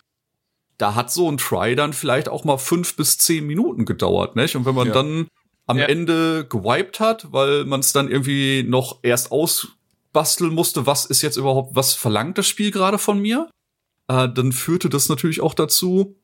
da 0.77 0.95
hat 0.95 1.11
so 1.11 1.29
ein 1.29 1.37
Try 1.37 1.75
dann 1.75 1.91
vielleicht 1.91 2.29
auch 2.29 2.45
mal 2.45 2.57
fünf 2.57 2.95
bis 2.95 3.17
zehn 3.17 3.45
Minuten 3.45 3.85
gedauert, 3.85 4.37
nicht? 4.37 4.55
Und 4.55 4.65
wenn 4.65 4.75
man 4.75 4.87
ja. 4.87 4.93
dann 4.93 5.27
am 5.67 5.77
ja. 5.77 5.85
Ende 5.85 6.47
gewiped 6.47 7.01
hat, 7.01 7.31
weil 7.33 7.65
man 7.65 7.81
es 7.81 7.91
dann 7.91 8.09
irgendwie 8.09 8.63
noch 8.63 8.99
erst 9.03 9.31
ausbasteln 9.31 10.53
musste, 10.53 10.85
was 10.85 11.05
ist 11.05 11.21
jetzt 11.21 11.37
überhaupt, 11.37 11.75
was 11.75 11.93
verlangt 11.93 12.37
das 12.37 12.47
Spiel 12.47 12.71
gerade 12.71 12.97
von 12.97 13.19
mir, 13.19 13.49
äh, 14.07 14.29
dann 14.29 14.53
führte 14.53 14.89
das 14.89 15.09
natürlich 15.09 15.41
auch 15.41 15.53
dazu, 15.53 16.15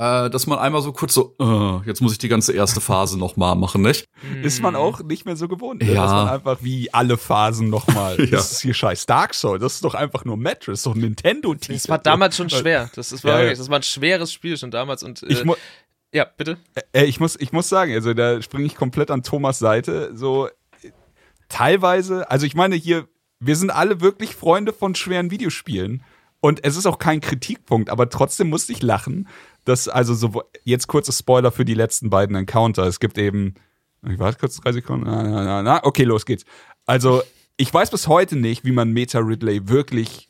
äh, 0.00 0.30
dass 0.30 0.46
man 0.46 0.58
einmal 0.58 0.80
so 0.80 0.92
kurz 0.92 1.12
so, 1.12 1.36
uh, 1.38 1.82
jetzt 1.84 2.00
muss 2.00 2.12
ich 2.12 2.18
die 2.18 2.28
ganze 2.28 2.54
erste 2.54 2.80
Phase 2.80 3.18
noch 3.18 3.36
mal 3.36 3.54
machen, 3.54 3.82
nicht? 3.82 4.08
Ist 4.42 4.62
man 4.62 4.74
auch 4.74 5.02
nicht 5.02 5.26
mehr 5.26 5.36
so 5.36 5.46
gewohnt, 5.46 5.82
ne? 5.82 5.92
ja. 5.92 6.02
dass 6.02 6.10
man 6.12 6.28
einfach 6.28 6.58
wie 6.62 6.92
alle 6.94 7.18
Phasen 7.18 7.68
noch 7.68 7.86
mal. 7.88 8.18
ja. 8.18 8.30
Das 8.30 8.50
ist 8.50 8.62
hier 8.62 8.72
scheiß 8.72 9.04
Dark 9.04 9.34
Souls, 9.34 9.60
das 9.60 9.74
ist 9.74 9.84
doch 9.84 9.94
einfach 9.94 10.24
nur 10.24 10.38
Mattress, 10.38 10.84
so 10.84 10.92
ein 10.92 11.00
Nintendo-Titel. 11.00 11.74
Das 11.74 11.88
war 11.90 11.98
damals 11.98 12.34
schon 12.34 12.48
schwer. 12.48 12.90
Das, 12.94 13.12
ist 13.12 13.24
wirklich, 13.24 13.58
das 13.58 13.68
war 13.68 13.78
ein 13.78 13.82
schweres 13.82 14.32
Spiel 14.32 14.56
schon 14.56 14.70
damals 14.70 15.02
und 15.02 15.22
äh, 15.22 15.26
ich 15.26 15.44
ja, 16.12 16.24
bitte. 16.24 16.56
Äh, 16.92 17.04
ich 17.04 17.20
muss, 17.20 17.38
ich 17.38 17.52
muss 17.52 17.68
sagen, 17.68 17.92
also 17.92 18.14
da 18.14 18.40
springe 18.40 18.64
ich 18.64 18.76
komplett 18.76 19.10
an 19.10 19.22
Thomas 19.22 19.58
Seite. 19.58 20.12
So 20.14 20.48
teilweise, 21.48 22.30
also 22.30 22.46
ich 22.46 22.54
meine 22.54 22.74
hier, 22.74 23.06
wir 23.38 23.54
sind 23.54 23.70
alle 23.70 24.00
wirklich 24.00 24.34
Freunde 24.34 24.72
von 24.72 24.94
schweren 24.94 25.30
Videospielen. 25.30 26.02
Und 26.40 26.64
es 26.64 26.76
ist 26.76 26.86
auch 26.86 26.98
kein 26.98 27.20
Kritikpunkt, 27.20 27.90
aber 27.90 28.08
trotzdem 28.08 28.48
musste 28.48 28.72
ich 28.72 28.82
lachen, 28.82 29.28
dass 29.64 29.88
also 29.88 30.14
so 30.14 30.42
jetzt 30.64 30.86
kurze 30.86 31.12
Spoiler 31.12 31.52
für 31.52 31.64
die 31.64 31.74
letzten 31.74 32.10
beiden 32.10 32.36
Encounter. 32.36 32.84
Es 32.84 33.00
gibt 33.00 33.18
eben, 33.18 33.54
ich 34.08 34.18
warte 34.18 34.38
kurz 34.38 34.56
drei 34.56 34.72
Sekunden. 34.72 35.06
Na, 35.06 35.22
na, 35.22 35.44
na, 35.44 35.62
na. 35.62 35.84
Okay, 35.84 36.04
los 36.04 36.26
geht's. 36.26 36.44
Also 36.86 37.22
ich 37.56 37.72
weiß 37.72 37.90
bis 37.90 38.08
heute 38.08 38.36
nicht, 38.36 38.64
wie 38.64 38.72
man 38.72 38.92
Meta 38.92 39.18
Ridley 39.18 39.68
wirklich 39.68 40.28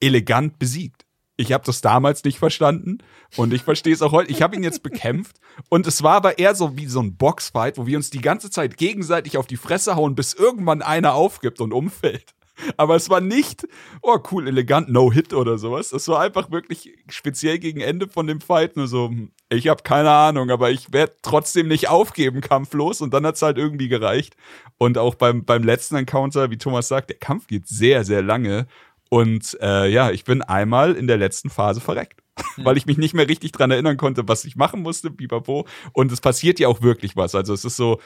elegant 0.00 0.58
besiegt. 0.58 1.04
Ich 1.36 1.52
habe 1.52 1.64
das 1.64 1.80
damals 1.80 2.22
nicht 2.24 2.38
verstanden 2.38 2.98
und 3.36 3.54
ich 3.54 3.62
verstehe 3.62 3.94
es 3.94 4.02
auch 4.02 4.12
heute. 4.12 4.30
Ich 4.30 4.42
habe 4.42 4.54
ihn 4.54 4.62
jetzt 4.62 4.82
bekämpft 4.82 5.40
und 5.70 5.86
es 5.86 6.02
war 6.02 6.16
aber 6.16 6.38
eher 6.38 6.54
so 6.54 6.76
wie 6.76 6.86
so 6.86 7.00
ein 7.00 7.16
Boxfight, 7.16 7.78
wo 7.78 7.86
wir 7.86 7.96
uns 7.96 8.10
die 8.10 8.20
ganze 8.20 8.50
Zeit 8.50 8.76
gegenseitig 8.76 9.38
auf 9.38 9.46
die 9.46 9.56
Fresse 9.56 9.96
hauen, 9.96 10.14
bis 10.14 10.34
irgendwann 10.34 10.82
einer 10.82 11.14
aufgibt 11.14 11.60
und 11.60 11.72
umfällt. 11.72 12.34
Aber 12.76 12.96
es 12.96 13.10
war 13.10 13.20
nicht, 13.20 13.66
oh 14.02 14.18
cool, 14.30 14.48
elegant, 14.48 14.88
No-Hit 14.88 15.32
oder 15.32 15.58
sowas. 15.58 15.92
Es 15.92 16.08
war 16.08 16.20
einfach 16.20 16.50
wirklich 16.50 16.96
speziell 17.08 17.58
gegen 17.58 17.80
Ende 17.80 18.08
von 18.08 18.26
dem 18.26 18.40
Fight 18.40 18.76
nur 18.76 18.86
so, 18.86 19.08
hm, 19.08 19.30
ich 19.48 19.68
habe 19.68 19.82
keine 19.82 20.10
Ahnung, 20.10 20.50
aber 20.50 20.70
ich 20.70 20.92
werde 20.92 21.14
trotzdem 21.22 21.68
nicht 21.68 21.88
aufgeben, 21.88 22.40
kampflos. 22.40 23.00
Und 23.00 23.12
dann 23.14 23.26
hat's 23.26 23.42
halt 23.42 23.58
irgendwie 23.58 23.88
gereicht. 23.88 24.36
Und 24.78 24.98
auch 24.98 25.14
beim, 25.14 25.44
beim 25.44 25.62
letzten 25.62 25.96
Encounter, 25.96 26.50
wie 26.50 26.58
Thomas 26.58 26.88
sagt, 26.88 27.10
der 27.10 27.18
Kampf 27.18 27.46
geht 27.46 27.68
sehr, 27.68 28.04
sehr 28.04 28.22
lange. 28.22 28.66
Und 29.10 29.58
äh, 29.60 29.88
ja, 29.90 30.10
ich 30.10 30.24
bin 30.24 30.40
einmal 30.42 30.94
in 30.94 31.06
der 31.06 31.16
letzten 31.16 31.50
Phase 31.50 31.80
verreckt. 31.80 32.22
Weil 32.56 32.76
ich 32.76 32.86
mich 32.86 32.96
nicht 32.96 33.12
mehr 33.12 33.28
richtig 33.28 33.52
dran 33.52 33.70
erinnern 33.70 33.96
konnte, 33.96 34.26
was 34.28 34.44
ich 34.44 34.56
machen 34.56 34.82
musste, 34.82 35.10
bipapo. 35.10 35.66
Und 35.92 36.12
es 36.12 36.20
passiert 36.20 36.58
ja 36.58 36.68
auch 36.68 36.80
wirklich 36.80 37.16
was. 37.16 37.34
Also 37.34 37.52
es 37.52 37.64
ist 37.64 37.76
so, 37.76 38.00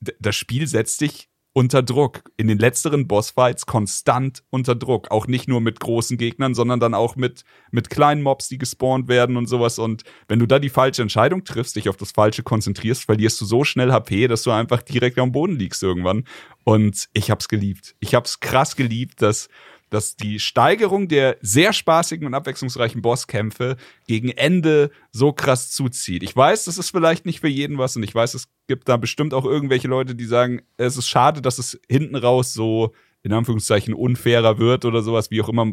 das 0.00 0.36
Spiel 0.36 0.66
setzt 0.66 1.00
dich 1.00 1.28
unter 1.54 1.82
Druck. 1.82 2.22
In 2.36 2.48
den 2.48 2.58
letzteren 2.58 3.06
Bossfights 3.06 3.66
konstant 3.66 4.42
unter 4.50 4.74
Druck. 4.74 5.10
Auch 5.10 5.26
nicht 5.26 5.48
nur 5.48 5.60
mit 5.60 5.80
großen 5.80 6.16
Gegnern, 6.16 6.54
sondern 6.54 6.80
dann 6.80 6.94
auch 6.94 7.16
mit, 7.16 7.44
mit 7.70 7.90
kleinen 7.90 8.22
Mobs, 8.22 8.48
die 8.48 8.58
gespawnt 8.58 9.08
werden 9.08 9.36
und 9.36 9.46
sowas. 9.46 9.78
Und 9.78 10.02
wenn 10.28 10.38
du 10.38 10.46
da 10.46 10.58
die 10.58 10.70
falsche 10.70 11.02
Entscheidung 11.02 11.44
triffst, 11.44 11.76
dich 11.76 11.88
auf 11.88 11.96
das 11.96 12.12
Falsche 12.12 12.42
konzentrierst, 12.42 13.04
verlierst 13.04 13.40
du 13.40 13.44
so 13.44 13.64
schnell 13.64 13.92
HP, 13.92 14.28
dass 14.28 14.42
du 14.42 14.50
einfach 14.50 14.82
direkt 14.82 15.18
am 15.18 15.32
Boden 15.32 15.56
liegst 15.56 15.82
irgendwann. 15.82 16.24
Und 16.64 17.08
ich 17.12 17.30
hab's 17.30 17.48
geliebt. 17.48 17.96
Ich 18.00 18.14
hab's 18.14 18.40
krass 18.40 18.76
geliebt, 18.76 19.20
dass 19.20 19.48
dass 19.92 20.16
die 20.16 20.40
Steigerung 20.40 21.06
der 21.06 21.36
sehr 21.42 21.74
spaßigen 21.74 22.26
und 22.26 22.32
abwechslungsreichen 22.32 23.02
Bosskämpfe 23.02 23.76
gegen 24.06 24.30
Ende 24.30 24.90
so 25.10 25.34
krass 25.34 25.70
zuzieht. 25.70 26.22
Ich 26.22 26.34
weiß, 26.34 26.64
das 26.64 26.78
ist 26.78 26.90
vielleicht 26.90 27.26
nicht 27.26 27.40
für 27.40 27.48
jeden 27.48 27.76
was 27.76 27.94
und 27.94 28.02
ich 28.02 28.14
weiß, 28.14 28.32
es 28.32 28.48
gibt 28.68 28.88
da 28.88 28.96
bestimmt 28.96 29.34
auch 29.34 29.44
irgendwelche 29.44 29.88
Leute, 29.88 30.14
die 30.14 30.24
sagen, 30.24 30.62
es 30.78 30.96
ist 30.96 31.08
schade, 31.08 31.42
dass 31.42 31.58
es 31.58 31.78
hinten 31.90 32.16
raus 32.16 32.54
so 32.54 32.94
in 33.22 33.34
Anführungszeichen 33.34 33.92
unfairer 33.92 34.58
wird 34.58 34.86
oder 34.86 35.02
sowas, 35.02 35.30
wie 35.30 35.42
auch 35.42 35.50
immer 35.50 35.66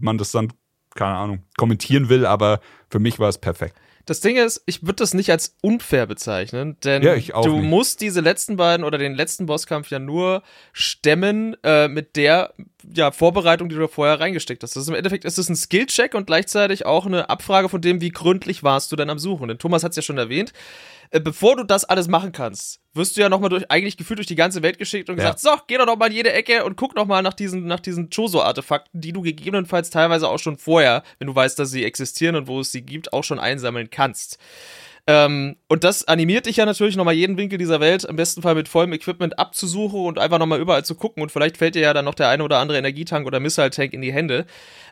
man 0.00 0.18
das 0.18 0.30
dann, 0.30 0.52
keine 0.94 1.16
Ahnung, 1.16 1.42
kommentieren 1.56 2.08
will, 2.08 2.26
aber 2.26 2.60
für 2.90 3.00
mich 3.00 3.18
war 3.18 3.28
es 3.28 3.38
perfekt. 3.38 3.74
Das 4.08 4.20
Ding 4.20 4.36
ist, 4.36 4.62
ich 4.64 4.84
würde 4.84 4.94
das 4.94 5.12
nicht 5.12 5.30
als 5.30 5.54
unfair 5.60 6.06
bezeichnen, 6.06 6.78
denn 6.82 7.02
ja, 7.02 7.14
du 7.14 7.58
nicht. 7.58 7.68
musst 7.68 8.00
diese 8.00 8.22
letzten 8.22 8.56
beiden 8.56 8.82
oder 8.86 8.96
den 8.96 9.14
letzten 9.14 9.44
Bosskampf 9.44 9.90
ja 9.90 9.98
nur 9.98 10.42
stemmen 10.72 11.62
äh, 11.62 11.88
mit 11.88 12.16
der 12.16 12.54
ja, 12.94 13.10
Vorbereitung, 13.10 13.68
die 13.68 13.74
du 13.74 13.86
vorher 13.86 14.18
reingesteckt 14.18 14.62
hast. 14.62 14.76
Das 14.76 14.84
ist 14.84 14.88
Im 14.88 14.94
Endeffekt 14.94 15.26
ist 15.26 15.36
es 15.36 15.50
ein 15.50 15.56
Skill-Check 15.56 16.14
und 16.14 16.26
gleichzeitig 16.26 16.86
auch 16.86 17.04
eine 17.04 17.28
Abfrage 17.28 17.68
von 17.68 17.82
dem, 17.82 18.00
wie 18.00 18.08
gründlich 18.08 18.62
warst 18.62 18.90
du 18.90 18.96
denn 18.96 19.10
am 19.10 19.18
Suchen. 19.18 19.48
Denn 19.48 19.58
Thomas 19.58 19.84
hat 19.84 19.90
es 19.90 19.96
ja 19.96 20.02
schon 20.02 20.16
erwähnt. 20.16 20.54
Äh, 21.10 21.20
bevor 21.20 21.56
du 21.56 21.64
das 21.64 21.84
alles 21.84 22.08
machen 22.08 22.32
kannst, 22.32 22.80
wirst 22.92 23.16
du 23.16 23.20
ja 23.20 23.28
nochmal 23.28 23.50
durch, 23.50 23.70
eigentlich 23.70 23.96
gefühlt 23.96 24.18
durch 24.18 24.26
die 24.26 24.34
ganze 24.34 24.62
Welt 24.62 24.78
geschickt 24.78 25.08
und 25.08 25.16
ja. 25.16 25.24
gesagt, 25.24 25.40
so, 25.40 25.50
geh 25.66 25.78
doch 25.78 25.86
noch 25.86 25.96
mal 25.96 26.06
in 26.06 26.12
jede 26.12 26.32
Ecke 26.32 26.64
und 26.64 26.76
guck 26.76 26.94
noch 26.94 27.06
mal 27.06 27.22
nach 27.22 27.34
diesen, 27.34 27.66
nach 27.66 27.80
diesen 27.80 28.10
Choso-Artefakten, 28.10 29.00
die 29.00 29.12
du 29.12 29.22
gegebenenfalls 29.22 29.90
teilweise 29.90 30.28
auch 30.28 30.38
schon 30.38 30.58
vorher, 30.58 31.02
wenn 31.18 31.28
du 31.28 31.34
weißt, 31.34 31.58
dass 31.58 31.70
sie 31.70 31.84
existieren 31.84 32.36
und 32.36 32.46
wo 32.46 32.60
es 32.60 32.72
sie 32.72 32.82
gibt, 32.82 33.12
auch 33.12 33.24
schon 33.24 33.38
einsammeln 33.38 33.90
kannst. 33.90 34.38
Ähm, 35.08 35.56
und 35.68 35.84
das 35.84 36.06
animiert 36.06 36.44
dich 36.44 36.58
ja 36.58 36.66
natürlich 36.66 36.94
nochmal 36.94 37.14
jeden 37.14 37.38
Winkel 37.38 37.58
dieser 37.58 37.80
Welt, 37.80 38.04
im 38.04 38.16
besten 38.16 38.42
Fall 38.42 38.54
mit 38.54 38.68
vollem 38.68 38.92
Equipment 38.92 39.38
abzusuchen 39.38 40.04
und 40.04 40.18
einfach 40.18 40.38
nochmal 40.38 40.60
überall 40.60 40.84
zu 40.84 40.94
gucken. 40.96 41.22
Und 41.22 41.32
vielleicht 41.32 41.56
fällt 41.56 41.74
dir 41.74 41.80
ja 41.80 41.94
dann 41.94 42.04
noch 42.04 42.14
der 42.14 42.28
eine 42.28 42.44
oder 42.44 42.58
andere 42.58 42.76
Energietank 42.76 43.26
oder 43.26 43.40
Missile-Tank 43.40 43.94
in 43.94 44.02
die 44.02 44.12
Hände. 44.12 44.44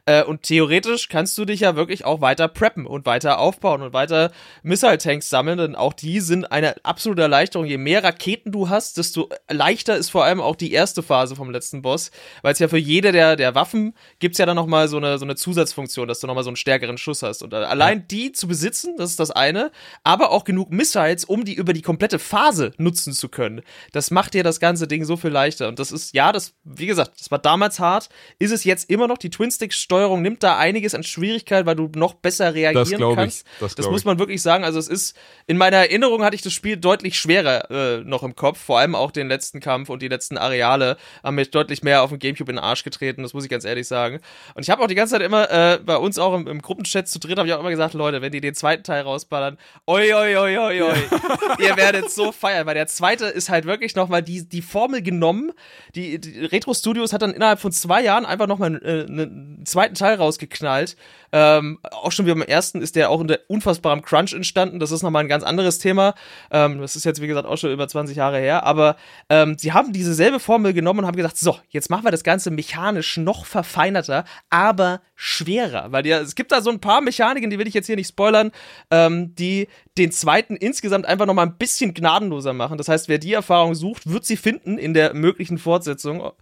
Äh, 0.07 0.23
und 0.23 0.45
theoretisch 0.45 1.09
kannst 1.09 1.37
du 1.37 1.45
dich 1.45 1.61
ja 1.61 1.77
wirklich 1.77 2.07
auch 2.07 2.23
weiter 2.23 2.49
preppen 2.49 2.87
und 2.87 3.05
weiter 3.05 3.39
aufbauen 3.39 3.83
und 3.83 3.93
weiter 3.93 4.31
Missile-Tanks 4.63 5.29
sammeln, 5.29 5.59
denn 5.59 5.75
auch 5.75 5.93
die 5.93 6.21
sind 6.21 6.51
eine 6.51 6.77
absolute 6.85 7.21
Erleichterung. 7.21 7.67
Je 7.67 7.77
mehr 7.77 8.03
Raketen 8.03 8.53
du 8.53 8.71
hast, 8.71 8.97
desto 8.97 9.29
leichter 9.51 9.97
ist 9.97 10.09
vor 10.09 10.25
allem 10.25 10.41
auch 10.41 10.57
die 10.57 10.73
erste 10.73 11.03
Phase 11.03 11.37
vom 11.37 11.51
letzten 11.51 11.83
Boss, 11.83 12.11
weil 12.41 12.55
es 12.55 12.59
ja 12.59 12.69
für 12.69 12.79
jede 12.79 13.13
der, 13.13 13.37
der 13.37 13.55
Waffen 13.55 13.95
gibt's 14.19 14.39
ja 14.39 14.47
dann 14.47 14.57
nochmal 14.57 14.89
so 14.89 14.97
eine, 14.97 15.19
so 15.19 15.27
eine 15.27 15.35
Zusatzfunktion, 15.35 16.09
dass 16.09 16.21
du 16.21 16.27
nochmal 16.27 16.45
so 16.45 16.51
einen 16.51 16.57
stärkeren 16.57 16.97
Schuss 16.97 17.23
hast. 17.23 17.43
Und 17.43 17.53
allein 17.53 18.09
die 18.09 18.33
zu 18.33 18.49
besitzen, 18.49 18.95
das 18.97 19.11
ist 19.11 19.21
das 19.21 19.31
eine, 19.31 19.73
aber 20.07 20.31
auch 20.31 20.45
genug 20.45 20.71
Missiles, 20.71 21.25
um 21.25 21.45
die 21.45 21.55
über 21.55 21.73
die 21.73 21.83
komplette 21.83 22.21
Phase 22.21 22.71
nutzen 22.79 23.13
zu 23.13 23.29
können. 23.29 23.63
Das 23.91 24.13
macht 24.13 24.35
dir 24.35 24.45
das 24.45 24.61
ganze 24.61 24.87
Ding 24.87 25.05
so 25.05 25.17
viel 25.17 25.31
leichter. 25.31 25.67
Und 25.67 25.81
das 25.81 25.91
ist, 25.91 26.15
ja, 26.15 26.31
das, 26.31 26.55
wie 26.63 26.87
gesagt, 26.87 27.19
das 27.19 27.33
war 27.33 27.41
damals 27.41 27.81
hart, 27.81 28.09
ist 28.39 28.53
es 28.53 28.63
jetzt 28.63 28.89
immer 28.89 29.09
noch. 29.09 29.19
Die 29.19 29.31
Twin-Stick-Steuerung 29.31 30.23
nimmt 30.23 30.45
da 30.45 30.59
einiges 30.59 30.95
an 30.95 31.03
Schwierigkeit, 31.03 31.67
weil 31.67 31.75
du 31.75 31.91
noch 31.97 32.15
besser 32.15 32.55
reagieren 32.55 33.01
das 33.01 33.15
kannst. 33.17 33.47
Ich, 33.47 33.59
das, 33.59 33.75
das 33.75 33.91
muss 33.91 34.05
man 34.05 34.21
wirklich 34.21 34.43
sagen. 34.43 34.63
Also 34.63 34.79
es 34.79 34.87
ist, 34.87 35.17
in 35.49 35.57
meiner 35.57 35.79
Erinnerung 35.79 36.23
hatte 36.23 36.37
ich 36.37 36.43
das 36.43 36.53
Spiel 36.53 36.77
deutlich 36.77 37.19
schwerer 37.19 37.69
äh, 37.73 38.05
noch 38.05 38.23
im 38.23 38.37
Kopf. 38.37 38.61
Vor 38.61 38.79
allem 38.79 38.95
auch 38.95 39.11
den 39.11 39.27
letzten 39.27 39.59
Kampf 39.59 39.91
und 39.91 40.03
die 40.03 40.09
letzten 40.09 40.39
Areale 40.39 40.99
haben 41.25 41.35
mich 41.35 41.51
deutlich 41.51 41.83
mehr 41.83 42.05
auf 42.05 42.11
dem 42.11 42.21
Gamecube 42.21 42.53
in 42.53 42.57
den 42.59 42.65
Arsch 42.65 42.85
getreten. 42.85 43.25
Das 43.25 43.35
muss 43.35 43.43
ich 43.43 43.51
ganz 43.51 43.65
ehrlich 43.65 43.89
sagen. 43.89 44.21
Und 44.55 44.63
ich 44.63 44.71
habe 44.71 44.85
auch 44.85 44.87
die 44.87 44.95
ganze 44.95 45.15
Zeit 45.15 45.23
immer 45.23 45.51
äh, 45.51 45.81
bei 45.85 45.97
uns 45.97 46.17
auch 46.21 46.33
im, 46.33 46.47
im 46.47 46.63
Gruppenchat 46.63 47.09
zu 47.09 47.19
dritt, 47.19 47.39
habe 47.39 47.49
ich 47.49 47.55
auch 47.55 47.61
immer 47.61 47.71
gesagt, 47.71 47.95
Leute, 47.95 48.23
wenn 48.23 48.31
die 48.31 48.41
den 48.41 48.55
zweiten 48.55 48.85
Teil 48.85 49.03
rausballern, 49.03 49.59
oi, 49.97 50.13
oi, 50.13 50.37
oi, 50.37 50.59
oi, 50.59 50.83
oi. 50.83 50.99
Ihr 51.59 51.77
werdet 51.77 52.11
so 52.11 52.33
feiern, 52.33 52.67
weil 52.67 52.75
der 52.75 52.87
zweite 52.87 53.27
ist 53.27 53.49
halt 53.49 53.65
wirklich 53.65 53.95
nochmal 53.95 54.23
die, 54.23 54.47
die 54.47 54.63
Formel 54.63 55.01
genommen. 55.03 55.53
Die, 55.95 56.21
die 56.21 56.45
Retro 56.45 56.75
Studios 56.75 57.13
hat 57.13 57.23
dann 57.23 57.33
innerhalb 57.33 57.61
von 57.61 57.73
zwei 57.73 58.03
Jahren 58.03 58.27
einfach 58.27 58.47
nochmal 58.47 58.75
äh, 58.85 59.11
einen 59.11 59.65
zweiten 59.65 59.95
Teil 59.95 60.17
rausgeknallt. 60.17 60.97
Ähm, 61.33 61.79
auch 61.83 62.13
schon 62.13 62.27
wie 62.27 62.31
beim 62.31 62.43
ersten 62.43 62.83
ist 62.83 62.97
der 62.97 63.11
auch 63.11 63.21
unter 63.21 63.39
unfassbarem 63.49 64.03
Crunch 64.03 64.33
entstanden. 64.33 64.79
Das 64.79 64.91
ist 64.91 65.03
nochmal 65.03 65.25
ein 65.25 65.29
ganz 65.29 65.45
anderes 65.45 65.79
Thema. 65.79 66.15
Ähm, 66.51 66.81
das 66.81 66.97
ist 66.97 67.05
jetzt, 67.05 67.21
wie 67.21 67.27
gesagt, 67.27 67.47
auch 67.47 67.57
schon 67.57 67.73
über 67.73 67.89
20 67.89 68.17
Jahre 68.17 68.39
her. 68.39 68.65
Aber 68.65 68.97
ähm, 69.29 69.57
sie 69.59 69.73
haben 69.73 69.93
diese 69.93 70.17
Formel 70.39 70.73
genommen 70.73 71.01
und 71.01 71.07
haben 71.07 71.17
gesagt, 71.17 71.39
so, 71.39 71.59
jetzt 71.69 71.91
machen 71.91 72.05
wir 72.05 72.11
das 72.11 72.25
Ganze 72.25 72.51
mechanisch 72.51 73.17
noch 73.17 73.47
verfeinerter, 73.47 74.25
aber 74.51 75.01
schwerer. 75.15 75.93
Weil 75.93 76.07
ja, 76.07 76.21
es 76.21 76.35
gibt 76.35 76.53
da 76.53 76.61
so 76.61 76.71
ein 76.71 76.81
paar 76.81 77.01
Mechaniken, 77.01 77.51
die 77.51 77.59
will 77.59 77.67
ich 77.67 77.75
jetzt 77.75 77.87
hier 77.87 77.97
nicht 77.97 78.09
spoilern, 78.09 78.53
ähm, 78.91 79.35
die 79.35 79.69
den 79.99 80.13
zweiten 80.13 80.57
insgesamt 80.57 81.07
einfach 81.07 81.25
nochmal 81.25 81.47
ein 81.47 81.57
bisschen 81.57 81.95
gnadenloser 81.95 82.53
machen. 82.53 82.77
Das 82.77 82.89
heißt, 82.89 83.09
wer 83.09 83.19
die 83.19 83.33
Erfahrung 83.33 83.75
sucht, 83.75 84.11
wird 84.11 84.27
sie 84.27 84.37
finden 84.37 84.77
in 84.77 84.93
der 84.93 85.15
möglichen 85.15 85.57
Fortsetzung. 85.57 86.33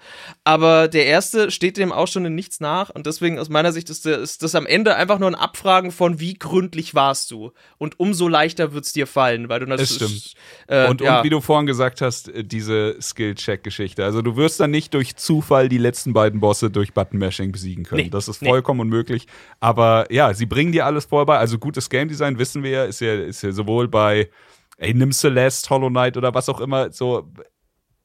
Aber 0.43 0.89
der 0.89 1.07
erste 1.07 1.53
steht 1.53 1.77
dem 1.77 1.93
auch 1.93 2.09
schon 2.09 2.25
in 2.25 2.35
nichts 2.35 2.59
nach. 2.59 2.91
Und 2.91 3.07
deswegen 3.07 3.39
aus 3.39 3.49
meiner 3.49 3.73
Sicht 3.73 3.91
ist, 3.91 4.07
der, 4.07 4.19
ist 4.19 4.43
das 4.43 4.57
am 4.57 4.67
Ende 4.67 4.84
einfach 4.93 5.19
nur 5.19 5.29
ein 5.29 5.35
Abfragen 5.35 5.91
von, 5.91 6.21
wie 6.21 6.35
gründlich 6.35 6.95
warst 6.95 7.31
du. 7.31 7.53
Und 7.79 7.99
umso 7.99 8.29
leichter 8.29 8.73
wird 8.73 8.85
es 8.85 8.93
dir 8.93 9.07
fallen, 9.07 9.49
weil 9.49 9.61
du 9.61 9.67
natürlich. 9.67 9.99
Das 9.99 10.09
stimmt. 10.09 10.35
Äh, 10.69 10.89
und, 10.89 11.01
ja. 11.01 11.19
und 11.19 11.25
wie 11.25 11.31
du 11.31 11.41
vorhin 11.41 11.67
gesagt 11.67 12.01
hast, 12.01 12.29
äh, 12.29 12.45
diese 12.45 12.97
Skill-Check-Geschichte. 13.01 14.05
Also 14.05 14.23
du 14.23 14.37
wirst 14.37 14.61
dann 14.61 14.71
nicht 14.71 14.95
durch 14.95 15.17
Zufall 15.17 15.69
die 15.69 15.79
letzten 15.79 16.13
beiden 16.13 16.41
Bosse 16.41 16.71
durch 16.71 16.93
Button-Mashing 16.93 17.53
besiegen 17.53 17.85
können. 17.85 18.05
Nee, 18.05 18.11
das 18.11 18.29
ist 18.29 18.45
vollkommen 18.45 18.79
nee. 18.79 18.83
unmöglich. 18.83 19.27
Aber 19.61 20.07
ja, 20.13 20.35
sie 20.35 20.47
bringen 20.47 20.73
dir 20.73 20.87
alles 20.87 21.07
vorbei. 21.07 21.39
Also 21.39 21.59
gutes 21.59 21.91
Game 21.91 22.09
Design, 22.09 22.39
wissen 22.39 22.63
wir 22.63 22.71
ja, 22.71 22.85
ist 22.85 23.01
ja, 23.01 23.15
ist 23.15 23.43
ja 23.43 23.53
sowohl 23.53 23.89
bei 23.89 24.29
ey, 24.77 24.95
nimm 24.95 25.13
Celeste, 25.13 25.71
Hollow 25.71 25.89
Knight 25.89 26.17
oder 26.17 26.35
was 26.35 26.49
auch 26.49 26.61
immer, 26.61 26.93
so, 26.93 27.31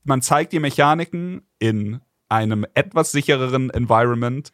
man 0.03 0.21
zeigt 0.21 0.53
die 0.53 0.59
Mechaniken 0.59 1.41
in 1.59 2.01
einem 2.29 2.65
etwas 2.73 3.11
sichereren 3.11 3.69
Environment, 3.69 4.51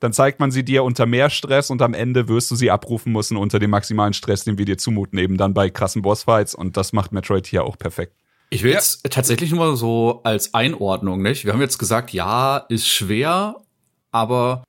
dann 0.00 0.12
zeigt 0.12 0.40
man 0.40 0.50
sie 0.50 0.64
dir 0.64 0.84
unter 0.84 1.06
mehr 1.06 1.30
Stress 1.30 1.70
und 1.70 1.80
am 1.82 1.94
Ende 1.94 2.28
wirst 2.28 2.50
du 2.50 2.56
sie 2.56 2.70
abrufen 2.70 3.12
müssen 3.12 3.36
unter 3.36 3.58
dem 3.58 3.70
maximalen 3.70 4.12
Stress, 4.12 4.44
den 4.44 4.58
wir 4.58 4.64
dir 4.64 4.78
zumuten, 4.78 5.18
eben 5.18 5.36
dann 5.36 5.54
bei 5.54 5.70
krassen 5.70 6.02
Bossfights 6.02 6.54
und 6.54 6.76
das 6.76 6.92
macht 6.92 7.12
Metroid 7.12 7.46
hier 7.46 7.64
auch 7.64 7.78
perfekt. 7.78 8.14
Ich 8.50 8.62
will 8.62 8.70
ja. 8.70 8.76
jetzt 8.76 9.02
tatsächlich 9.10 9.50
nur 9.50 9.76
so 9.76 10.20
als 10.22 10.54
Einordnung, 10.54 11.22
nicht? 11.22 11.44
Wir 11.44 11.52
haben 11.52 11.60
jetzt 11.60 11.78
gesagt, 11.78 12.12
ja, 12.12 12.58
ist 12.58 12.86
schwer, 12.86 13.62
aber 14.12 14.62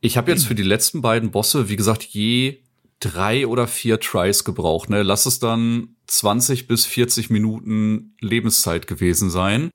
ich 0.00 0.16
habe 0.16 0.30
jetzt 0.30 0.46
für 0.46 0.54
die 0.54 0.62
letzten 0.62 1.02
beiden 1.02 1.30
Bosse, 1.30 1.68
wie 1.68 1.76
gesagt, 1.76 2.02
je 2.04 2.62
drei 3.00 3.46
oder 3.46 3.66
vier 3.66 4.00
Tries 4.00 4.44
gebraucht. 4.44 4.90
Ne? 4.90 5.02
Lass 5.02 5.26
es 5.26 5.38
dann 5.38 5.96
20 6.06 6.66
bis 6.66 6.86
40 6.86 7.30
Minuten 7.30 8.14
Lebenszeit 8.20 8.86
gewesen 8.86 9.30
sein. 9.30 9.70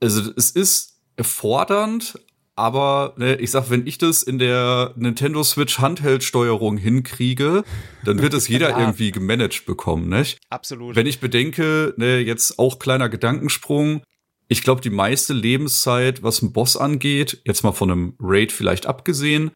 Also 0.00 0.32
es 0.36 0.50
ist 0.50 1.00
fordernd, 1.20 2.18
aber 2.54 3.14
ne, 3.16 3.36
ich 3.36 3.50
sag, 3.50 3.70
wenn 3.70 3.86
ich 3.86 3.98
das 3.98 4.22
in 4.22 4.38
der 4.38 4.92
Nintendo 4.96 5.42
Switch 5.42 5.78
Handheld-Steuerung 5.78 6.76
hinkriege, 6.76 7.64
dann 8.04 8.20
wird 8.20 8.34
es 8.34 8.48
jeder 8.48 8.70
ja. 8.70 8.80
irgendwie 8.80 9.10
gemanagt 9.10 9.64
bekommen, 9.64 10.08
nicht? 10.08 10.38
Absolut. 10.50 10.94
Wenn 10.96 11.06
ich 11.06 11.20
bedenke, 11.20 11.94
ne, 11.96 12.18
jetzt 12.18 12.58
auch 12.58 12.78
kleiner 12.78 13.08
Gedankensprung, 13.08 14.02
ich 14.48 14.62
glaube, 14.62 14.82
die 14.82 14.90
meiste 14.90 15.32
Lebenszeit, 15.32 16.22
was 16.22 16.42
ein 16.42 16.52
Boss 16.52 16.76
angeht, 16.76 17.40
jetzt 17.44 17.62
mal 17.62 17.72
von 17.72 17.90
einem 17.90 18.16
Raid 18.20 18.52
vielleicht 18.52 18.86
abgesehen, 18.86 19.52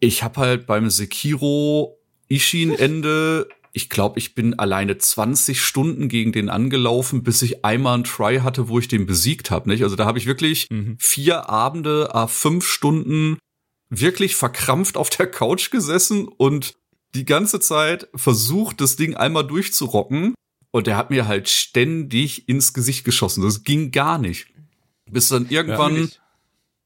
ich 0.00 0.24
habe 0.24 0.40
halt 0.40 0.66
beim 0.66 0.90
Sekiro 0.90 2.00
Ishin-Ende, 2.28 3.48
ich 3.72 3.88
glaube, 3.88 4.18
ich 4.18 4.34
bin 4.34 4.58
alleine 4.58 4.98
20 4.98 5.60
Stunden 5.60 6.08
gegen 6.08 6.32
den 6.32 6.50
angelaufen, 6.50 7.22
bis 7.22 7.40
ich 7.40 7.64
einmal 7.64 7.94
einen 7.94 8.04
Try 8.04 8.40
hatte, 8.40 8.68
wo 8.68 8.78
ich 8.78 8.88
den 8.88 9.06
besiegt 9.06 9.50
habe. 9.50 9.70
Nicht? 9.70 9.82
Also 9.82 9.96
da 9.96 10.04
habe 10.04 10.18
ich 10.18 10.26
wirklich 10.26 10.68
mhm. 10.70 10.96
vier 10.98 11.48
Abende, 11.48 12.10
äh, 12.12 12.28
fünf 12.28 12.66
Stunden 12.66 13.38
wirklich 13.88 14.36
verkrampft 14.36 14.96
auf 14.96 15.10
der 15.10 15.26
Couch 15.26 15.70
gesessen 15.70 16.28
und 16.28 16.74
die 17.14 17.24
ganze 17.24 17.60
Zeit 17.60 18.08
versucht, 18.14 18.80
das 18.80 18.96
Ding 18.96 19.14
einmal 19.14 19.46
durchzurocken. 19.46 20.34
Und 20.70 20.86
der 20.86 20.96
hat 20.96 21.10
mir 21.10 21.26
halt 21.26 21.48
ständig 21.48 22.48
ins 22.48 22.72
Gesicht 22.72 23.04
geschossen. 23.04 23.42
Das 23.42 23.64
ging 23.64 23.90
gar 23.90 24.16
nicht. 24.16 24.46
Bis 25.10 25.28
dann 25.28 25.48
irgendwann 25.50 25.96
ja, 25.96 26.08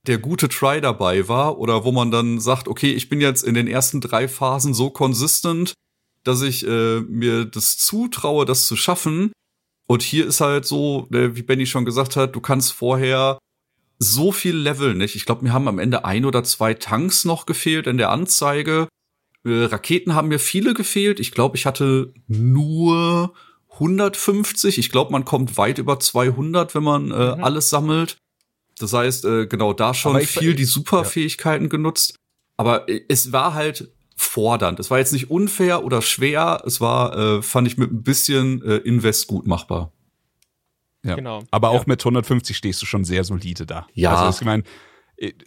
der 0.06 0.18
gute 0.18 0.48
Try 0.48 0.80
dabei 0.80 1.28
war 1.28 1.58
oder 1.58 1.84
wo 1.84 1.92
man 1.92 2.10
dann 2.10 2.40
sagt, 2.40 2.66
okay, 2.66 2.92
ich 2.92 3.08
bin 3.08 3.20
jetzt 3.20 3.42
in 3.42 3.54
den 3.54 3.68
ersten 3.68 4.00
drei 4.00 4.26
Phasen 4.26 4.74
so 4.74 4.90
konsistent, 4.90 5.74
dass 6.26 6.42
ich 6.42 6.66
äh, 6.66 7.00
mir 7.00 7.44
das 7.44 7.78
zutraue, 7.78 8.44
das 8.44 8.66
zu 8.66 8.76
schaffen. 8.76 9.32
Und 9.86 10.02
hier 10.02 10.26
ist 10.26 10.40
halt 10.40 10.66
so, 10.66 11.08
äh, 11.12 11.36
wie 11.36 11.42
Benny 11.42 11.66
schon 11.66 11.84
gesagt 11.84 12.16
hat, 12.16 12.34
du 12.34 12.40
kannst 12.40 12.72
vorher 12.72 13.38
so 13.98 14.32
viel 14.32 14.56
leveln, 14.56 14.98
nicht? 14.98 15.14
Ich 15.14 15.24
glaube, 15.24 15.44
mir 15.44 15.52
haben 15.52 15.68
am 15.68 15.78
Ende 15.78 16.04
ein 16.04 16.24
oder 16.24 16.44
zwei 16.44 16.74
Tanks 16.74 17.24
noch 17.24 17.46
gefehlt 17.46 17.86
in 17.86 17.96
der 17.96 18.10
Anzeige. 18.10 18.88
Äh, 19.44 19.64
Raketen 19.64 20.14
haben 20.14 20.28
mir 20.28 20.40
viele 20.40 20.74
gefehlt. 20.74 21.20
Ich 21.20 21.30
glaube, 21.30 21.56
ich 21.56 21.64
hatte 21.64 22.12
nur 22.26 23.32
150. 23.74 24.78
Ich 24.78 24.90
glaube, 24.90 25.12
man 25.12 25.24
kommt 25.24 25.56
weit 25.56 25.78
über 25.78 26.00
200, 26.00 26.74
wenn 26.74 26.82
man 26.82 27.10
äh, 27.12 27.36
mhm. 27.36 27.44
alles 27.44 27.70
sammelt. 27.70 28.16
Das 28.78 28.92
heißt, 28.92 29.24
äh, 29.24 29.46
genau 29.46 29.72
da 29.72 29.94
schon 29.94 30.20
viel 30.20 30.54
die 30.54 30.64
Superfähigkeiten 30.64 31.66
ja. 31.66 31.70
genutzt. 31.70 32.16
Aber 32.56 32.88
äh, 32.88 33.02
es 33.08 33.32
war 33.32 33.54
halt 33.54 33.92
fordernd. 34.16 34.80
Es 34.80 34.90
war 34.90 34.98
jetzt 34.98 35.12
nicht 35.12 35.30
unfair 35.30 35.84
oder 35.84 36.02
schwer. 36.02 36.62
Es 36.66 36.80
war, 36.80 37.16
äh, 37.16 37.42
fand 37.42 37.68
ich, 37.68 37.76
mit 37.76 37.92
ein 37.92 38.02
bisschen 38.02 38.62
äh, 38.62 38.76
Invest 38.76 39.26
gut 39.26 39.46
machbar. 39.46 39.92
Ja. 41.04 41.14
Genau. 41.14 41.44
Aber 41.50 41.70
auch 41.70 41.82
ja. 41.82 41.84
mit 41.86 42.00
150 42.00 42.56
stehst 42.56 42.82
du 42.82 42.86
schon 42.86 43.04
sehr 43.04 43.22
solide 43.22 43.66
da. 43.66 43.86
Ja. 43.92 44.14
Also, 44.14 44.40
ich 44.40 44.46
meine, 44.46 44.64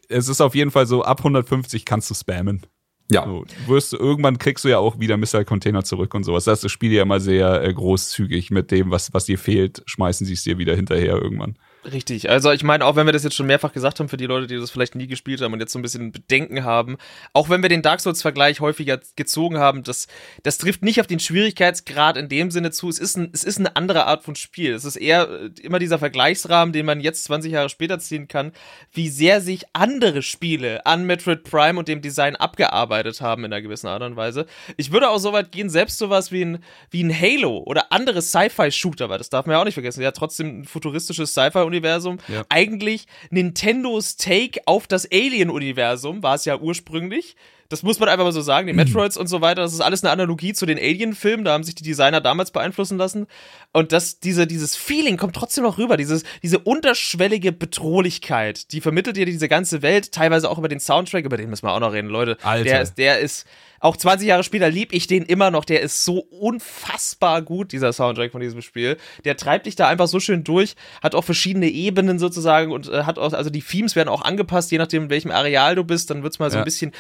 es 0.08 0.30
ist 0.30 0.42
auf 0.42 0.56
jeden 0.56 0.72
Fall 0.72 0.88
so, 0.88 1.04
ab 1.04 1.20
150 1.20 1.84
kannst 1.84 2.10
du 2.10 2.14
spammen. 2.14 2.66
Ja. 3.12 3.26
So, 3.26 3.44
wirst 3.66 3.94
du, 3.94 3.98
irgendwann 3.98 4.38
kriegst 4.38 4.64
du 4.64 4.70
ja 4.70 4.78
auch 4.78 5.00
wieder 5.00 5.18
Missile-Container 5.18 5.84
zurück 5.84 6.14
und 6.14 6.24
sowas. 6.24 6.46
Das 6.46 6.54
heißt, 6.54 6.64
das 6.66 6.72
Spiel 6.72 6.92
ja 6.92 7.02
immer 7.02 7.20
sehr 7.20 7.64
äh, 7.64 7.74
großzügig 7.74 8.52
mit 8.52 8.70
dem, 8.72 8.92
was, 8.92 9.14
was 9.14 9.26
dir 9.26 9.40
fehlt, 9.40 9.82
schmeißen 9.86 10.28
sie 10.28 10.34
es 10.34 10.44
dir 10.44 10.60
wieder 10.60 10.76
hinterher 10.76 11.16
irgendwann. 11.16 11.58
Richtig. 11.86 12.30
Also 12.30 12.52
ich 12.52 12.64
meine, 12.64 12.84
auch 12.84 12.98
wenn 12.98 13.06
wir 13.06 13.14
das 13.14 13.24
jetzt 13.24 13.36
schon 13.36 13.46
mehrfach 13.46 13.72
gesagt 13.72 14.00
haben 14.00 14.10
für 14.10 14.18
die 14.18 14.26
Leute, 14.26 14.48
die 14.48 14.58
das 14.58 14.70
vielleicht 14.70 14.96
nie 14.96 15.08
gespielt 15.08 15.40
haben 15.40 15.54
und 15.54 15.62
jetzt 15.62 15.72
so 15.72 15.80
ein 15.80 15.82
bisschen 15.82 16.12
Bedenken 16.12 16.66
haben, 16.66 16.98
auch 17.32 17.48
wenn 17.48 17.62
wir 17.62 17.70
den 17.70 17.82
Dark 17.82 18.02
Souls-Vergleich 18.02 18.60
häufiger 18.60 19.00
gezogen 19.16 19.60
haben, 19.60 19.84
das, 19.84 20.08
das 20.44 20.58
trifft 20.58 20.84
nicht 20.84 21.00
auf 21.00 21.08
den 21.08 21.22
Schwierigkeitsgrad 21.22 22.18
in 22.18 22.28
dem 22.28 22.52
Sinne 22.52 22.72
zu. 22.72 22.90
Es 22.90 23.00
ist, 23.00 23.16
ein, 23.16 23.30
es 23.32 23.46
ist 23.46 23.60
eine 23.60 23.78
andere 23.78 24.08
Art 24.08 24.24
von 24.24 24.36
Spiel. 24.36 24.74
Es 24.74 24.84
ist 24.84 24.98
eher 24.98 25.30
äh, 25.30 25.50
immer 25.62 25.80
dieser 25.80 26.00
Vergleichsrahmen, 26.00 26.74
den 26.74 26.86
man 26.86 27.00
jetzt 27.00 27.24
20 27.24 27.54
Jahre 27.54 27.70
später 27.70 27.98
ziehen 28.00 28.28
kann, 28.28 28.52
wie 28.92 29.08
sehr 29.08 29.40
sich 29.40 29.64
andere 29.72 30.22
Spiele 30.22 30.86
an 30.86 31.06
Metroid 31.06 31.46
Prime 31.46 31.80
und 31.80 31.88
dem 31.88 32.02
Design 32.02 32.36
abgearbeitet 32.36 33.22
haben 33.22 33.46
in 33.46 33.54
einer 33.54 33.62
gewissen 33.62 33.88
Art 33.88 34.04
und 34.04 34.18
Weise. 34.18 34.48
Ich 34.76 34.92
würde 34.92 35.10
auch 35.10 35.20
so 35.20 35.32
weit 35.32 35.54
gehen, 35.54 35.70
selbst 35.70 35.98
sowas 35.98 36.30
wie 36.34 36.44
ein, 36.44 36.64
wie 36.92 37.06
ein 37.06 37.18
Halo 37.18 37.60
oder 37.60 37.94
andere 37.94 38.22
Sci-Fi-Shooter, 38.22 39.08
weil 39.08 39.18
das 39.18 39.30
darf 39.30 39.46
man 39.46 39.54
ja 39.54 39.62
auch 39.62 39.66
nicht 39.66 39.76
vergessen. 39.76 40.02
Ja, 40.02 40.12
trotzdem 40.12 40.60
ein 40.60 40.66
futuristisches 40.66 41.32
Sci-Fi 41.32 41.69
Universum. 41.70 42.18
Ja. 42.28 42.46
Eigentlich 42.50 43.06
Nintendos 43.30 44.18
Take 44.18 44.62
auf 44.66 44.88
das 44.88 45.10
Alien-Universum 45.12 46.24
war 46.24 46.36
es 46.36 46.46
ja 46.46 46.58
ursprünglich. 46.58 47.36
Das 47.70 47.84
muss 47.84 48.00
man 48.00 48.10
einfach 48.10 48.26
mal 48.26 48.32
so 48.32 48.42
sagen. 48.42 48.68
Die 48.68 48.74
Metroids 48.74 49.16
und 49.18 49.28
so 49.28 49.42
weiter, 49.42 49.62
das 49.62 49.74
ist 49.74 49.82
alles 49.82 50.04
eine 50.04 50.12
Analogie 50.12 50.54
zu 50.54 50.66
den 50.66 50.78
Alien-Filmen. 50.78 51.46
Da 51.46 51.54
haben 51.54 51.64
sich 51.64 51.76
die 51.76 51.84
Designer 51.84 52.20
damals 52.22 52.52
beeinflussen 52.52 52.98
lassen. 52.98 53.28
Und 53.72 53.92
das, 53.92 54.20
diese, 54.20 54.48
dieses 54.48 54.76
Feeling 54.76 55.18
kommt 55.18 55.36
trotzdem 55.36 55.64
noch 55.64 55.78
rüber. 55.78 55.96
Dieses, 55.96 56.24
diese 56.44 56.60
unterschwellige 56.60 57.52
Bedrohlichkeit, 57.52 58.72
die 58.72 58.82
vermittelt 58.82 59.16
dir 59.18 59.26
diese 59.26 59.48
ganze 59.48 59.82
Welt, 59.82 60.12
teilweise 60.12 60.50
auch 60.50 60.58
über 60.58 60.68
den 60.68 60.80
Soundtrack, 60.80 61.26
über 61.26 61.38
den 61.38 61.50
müssen 61.50 61.66
wir 61.66 61.74
auch 61.74 61.80
noch 61.80 61.94
reden, 61.94 62.10
Leute. 62.10 62.38
Alter. 62.42 62.64
Der 62.64 62.82
ist, 62.82 62.98
der 62.98 63.20
ist, 63.20 63.46
auch 63.82 63.96
20 63.96 64.28
Jahre 64.28 64.44
später 64.44 64.70
lieb 64.70 64.92
ich 64.94 65.08
den 65.08 65.24
immer 65.24 65.52
noch. 65.52 65.64
Der 65.64 65.82
ist 65.82 66.04
so 66.04 66.20
unfassbar 66.20 67.42
gut, 67.42 67.72
dieser 67.72 67.94
Soundtrack 67.94 68.32
von 68.32 68.42
diesem 68.42 68.62
Spiel. 68.62 68.98
Der 69.26 69.38
treibt 69.38 69.66
dich 69.66 69.76
da 69.76 69.88
einfach 69.88 70.08
so 70.08 70.20
schön 70.20 70.44
durch, 70.44 70.76
hat 71.02 71.16
auch 71.16 71.24
verschiedene 71.24 71.68
Ebenen 71.68 72.20
sozusagen 72.20 72.72
und 72.72 72.90
äh, 72.90 73.04
hat 73.04 73.18
auch, 73.18 73.32
also 73.34 73.50
die 73.50 73.62
Themes 73.62 73.96
werden 73.96 74.10
auch 74.10 74.22
angepasst, 74.22 74.72
je 74.72 74.78
nachdem, 74.78 75.04
in 75.04 75.10
welchem 75.10 75.32
Areal 75.32 75.76
du 75.76 75.84
bist. 75.84 76.10
Dann 76.10 76.24
wird's 76.24 76.40
mal 76.40 76.50
so 76.50 76.58
Ja. 76.58 76.62
ein 76.64 76.66
bisschen 76.66 76.92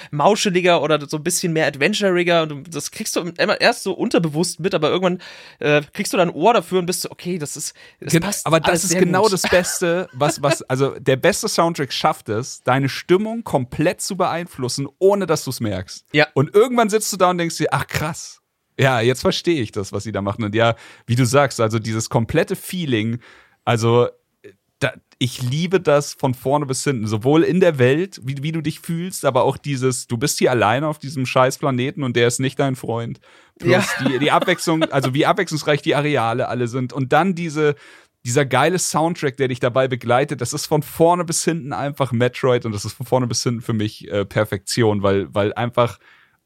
mauscheliger 0.60 0.82
oder 0.82 1.08
so 1.08 1.18
ein 1.18 1.24
bisschen 1.24 1.54
mehr 1.54 1.68
adventuriger 1.68 2.44
und 2.44 2.74
das 2.74 2.92
kriegst 2.92 3.16
du 3.16 3.22
immer 3.22 3.60
erst 3.60 3.84
so 3.84 3.94
unterbewusst 3.94 4.60
mit, 4.60 4.74
aber 4.74 4.90
irgendwann 4.90 5.22
äh, 5.60 5.82
kriegst 5.94 6.14
du 6.14 6.18
dann 6.18 6.30
ein 6.30 6.36
Ohr 6.36 6.54
dafür 6.54 6.80
und 6.80 6.86
bist 6.86 7.02
so, 7.02 7.12
okay, 7.12 7.38
das 7.38 7.58
ist, 7.58 7.74
das 8.00 8.14
Gen- 8.14 8.22
passt 8.22 8.46
aber 8.46 8.60
das 8.60 8.84
ist 8.84 8.98
genau 8.98 9.24
gut. 9.24 9.34
das 9.34 9.44
Beste, 9.44 10.10
was, 10.14 10.42
was, 10.42 10.62
also 10.70 10.98
der 11.00 11.16
beste 11.16 11.48
Soundtrack 11.48 11.92
schafft 11.92 12.30
es, 12.30 12.62
deine 12.64 12.90
Stimmung 12.90 13.44
komplett 13.44 14.02
zu 14.02 14.18
beeinflussen, 14.18 14.88
ohne 15.00 15.26
dass 15.26 15.44
du 15.44 15.50
es 15.50 15.60
merkst. 15.60 16.06
Ja. 16.14 16.28
Und 16.34 16.54
irgendwann 16.54 16.90
sitzt 16.90 17.12
du 17.14 17.18
da 17.18 17.30
und 17.30 17.38
denkst 17.38 17.58
dir, 17.58 17.68
ach 17.72 17.88
krass. 17.88 18.42
Ja, 18.80 19.02
jetzt 19.02 19.22
verstehe 19.22 19.62
ich 19.62 19.72
das, 19.74 19.92
was 19.92 20.04
sie 20.04 20.14
da 20.14 20.22
machen. 20.22 20.44
Und 20.46 20.56
ja, 20.56 20.76
wie 21.06 21.16
du 21.16 21.26
sagst, 21.26 21.60
also 21.60 21.80
dieses 21.80 22.10
komplette 22.10 22.56
Feeling, 22.56 23.20
also 23.66 24.08
da, 24.80 24.94
ich 25.18 25.42
liebe 25.42 25.82
das 25.82 26.14
von 26.14 26.34
vorne 26.34 26.66
bis 26.66 26.84
hinten, 26.84 27.06
sowohl 27.06 27.44
in 27.44 27.60
der 27.60 27.78
Welt, 27.78 28.22
wie, 28.24 28.42
wie 28.42 28.54
du 28.54 28.62
dich 28.62 28.80
fühlst, 28.80 29.26
aber 29.26 29.44
auch 29.44 29.58
dieses, 29.58 30.08
du 30.08 30.18
bist 30.18 30.40
hier 30.40 30.52
alleine 30.52 30.88
auf 30.88 31.00
diesem 31.00 31.26
scheiß 31.26 31.58
Planeten 31.58 32.04
und 32.04 32.16
der 32.16 32.28
ist 32.28 32.40
nicht 32.40 32.58
dein 32.58 32.76
Freund. 32.76 33.20
Plus 33.60 33.86
Ja. 34.00 34.08
die, 34.08 34.20
die 34.20 34.32
Abwechslung, 34.32 34.84
also 34.92 35.14
wie 35.14 35.26
abwechslungsreich 35.26 35.82
die 35.82 35.96
Areale 35.96 36.48
alle 36.48 36.68
sind 36.68 36.94
und 36.94 37.12
dann 37.12 37.36
diese, 37.36 37.76
dieser 38.26 38.46
geile 38.46 38.80
Soundtrack, 38.80 39.36
der 39.36 39.50
dich 39.50 39.60
dabei 39.60 39.90
begleitet, 39.90 40.40
das 40.40 40.54
ist 40.54 40.66
von 40.66 40.84
vorne 40.84 41.26
bis 41.26 41.44
hinten 41.44 41.74
einfach 41.74 42.14
Metroid 42.14 42.66
und 42.66 42.72
das 42.72 42.86
ist 42.86 42.94
von 42.94 43.06
vorne 43.06 43.28
bis 43.28 43.44
hinten 43.44 43.62
für 43.62 43.74
mich 43.74 44.10
äh, 44.10 44.26
Perfektion, 44.26 45.04
weil, 45.04 45.34
weil 45.34 45.54
einfach 45.54 46.00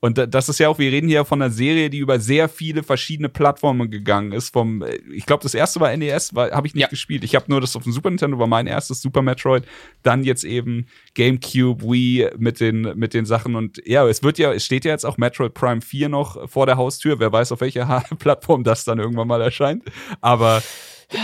und 0.04 0.18
da- 0.18 0.26
das 0.26 0.49
ist 0.49 0.60
ja 0.60 0.68
auch, 0.68 0.80
wir 0.80 0.91
reden 0.91 1.08
hier 1.08 1.24
von 1.24 1.41
einer 1.41 1.49
Serie, 1.49 1.89
die 1.89 1.99
über 1.99 2.20
sehr 2.20 2.49
viele 2.49 2.84
verschiedene 2.84 3.30
Plattformen 3.30 3.89
gegangen 3.89 4.34
ist. 4.34 4.49
Vom, 4.49 4.82
äh, 4.82 4.97
ich 5.14 5.26
glaube, 5.26 5.43
das 5.43 5.54
erste 5.54 5.80
war 5.80 5.95
NES, 5.95 6.32
habe 6.36 6.68
ich 6.68 6.74
nicht 6.76 6.82
Ja. 6.82 6.88
gespielt. 6.89 7.24
Ich 7.24 7.36
habe 7.36 7.45
nur 7.47 7.62
das 7.62 7.74
auf 7.78 7.84
dem 7.84 7.93
Super 7.93 8.10
Nintendo 8.10 8.38
war 8.38 8.47
mein 8.47 8.68
erstes 8.68 9.01
Super 9.01 9.22
Metroid. 9.22 9.64
Dann 10.01 10.26
jetzt 10.26 10.43
eben 10.43 10.88
GameCube, 11.14 11.86
Wii 11.86 12.32
mit 12.38 12.60
den 12.60 12.82
mit 12.95 13.14
den 13.14 13.26
Sachen 13.26 13.56
und 13.56 13.82
ja, 13.86 14.06
es 14.06 14.24
wird 14.24 14.38
ja, 14.39 14.51
es 14.51 14.66
steht 14.66 14.84
ja 14.84 14.91
jetzt 14.91 15.06
auch 15.06 15.18
Metroid 15.18 15.54
Prime 15.54 15.80
4 15.82 16.10
noch 16.10 16.49
vor 16.49 16.66
der 16.66 16.76
Haustür. 16.76 17.20
Wer 17.22 17.32
weiß, 17.32 17.54
auf 17.54 17.62
welcher 17.62 18.04
Plattform 18.20 18.66
das 18.66 18.84
dann 18.84 18.99
irgendwann 18.99 19.30
mal 19.30 19.41
erscheint. 19.41 19.84
Aber 20.20 20.62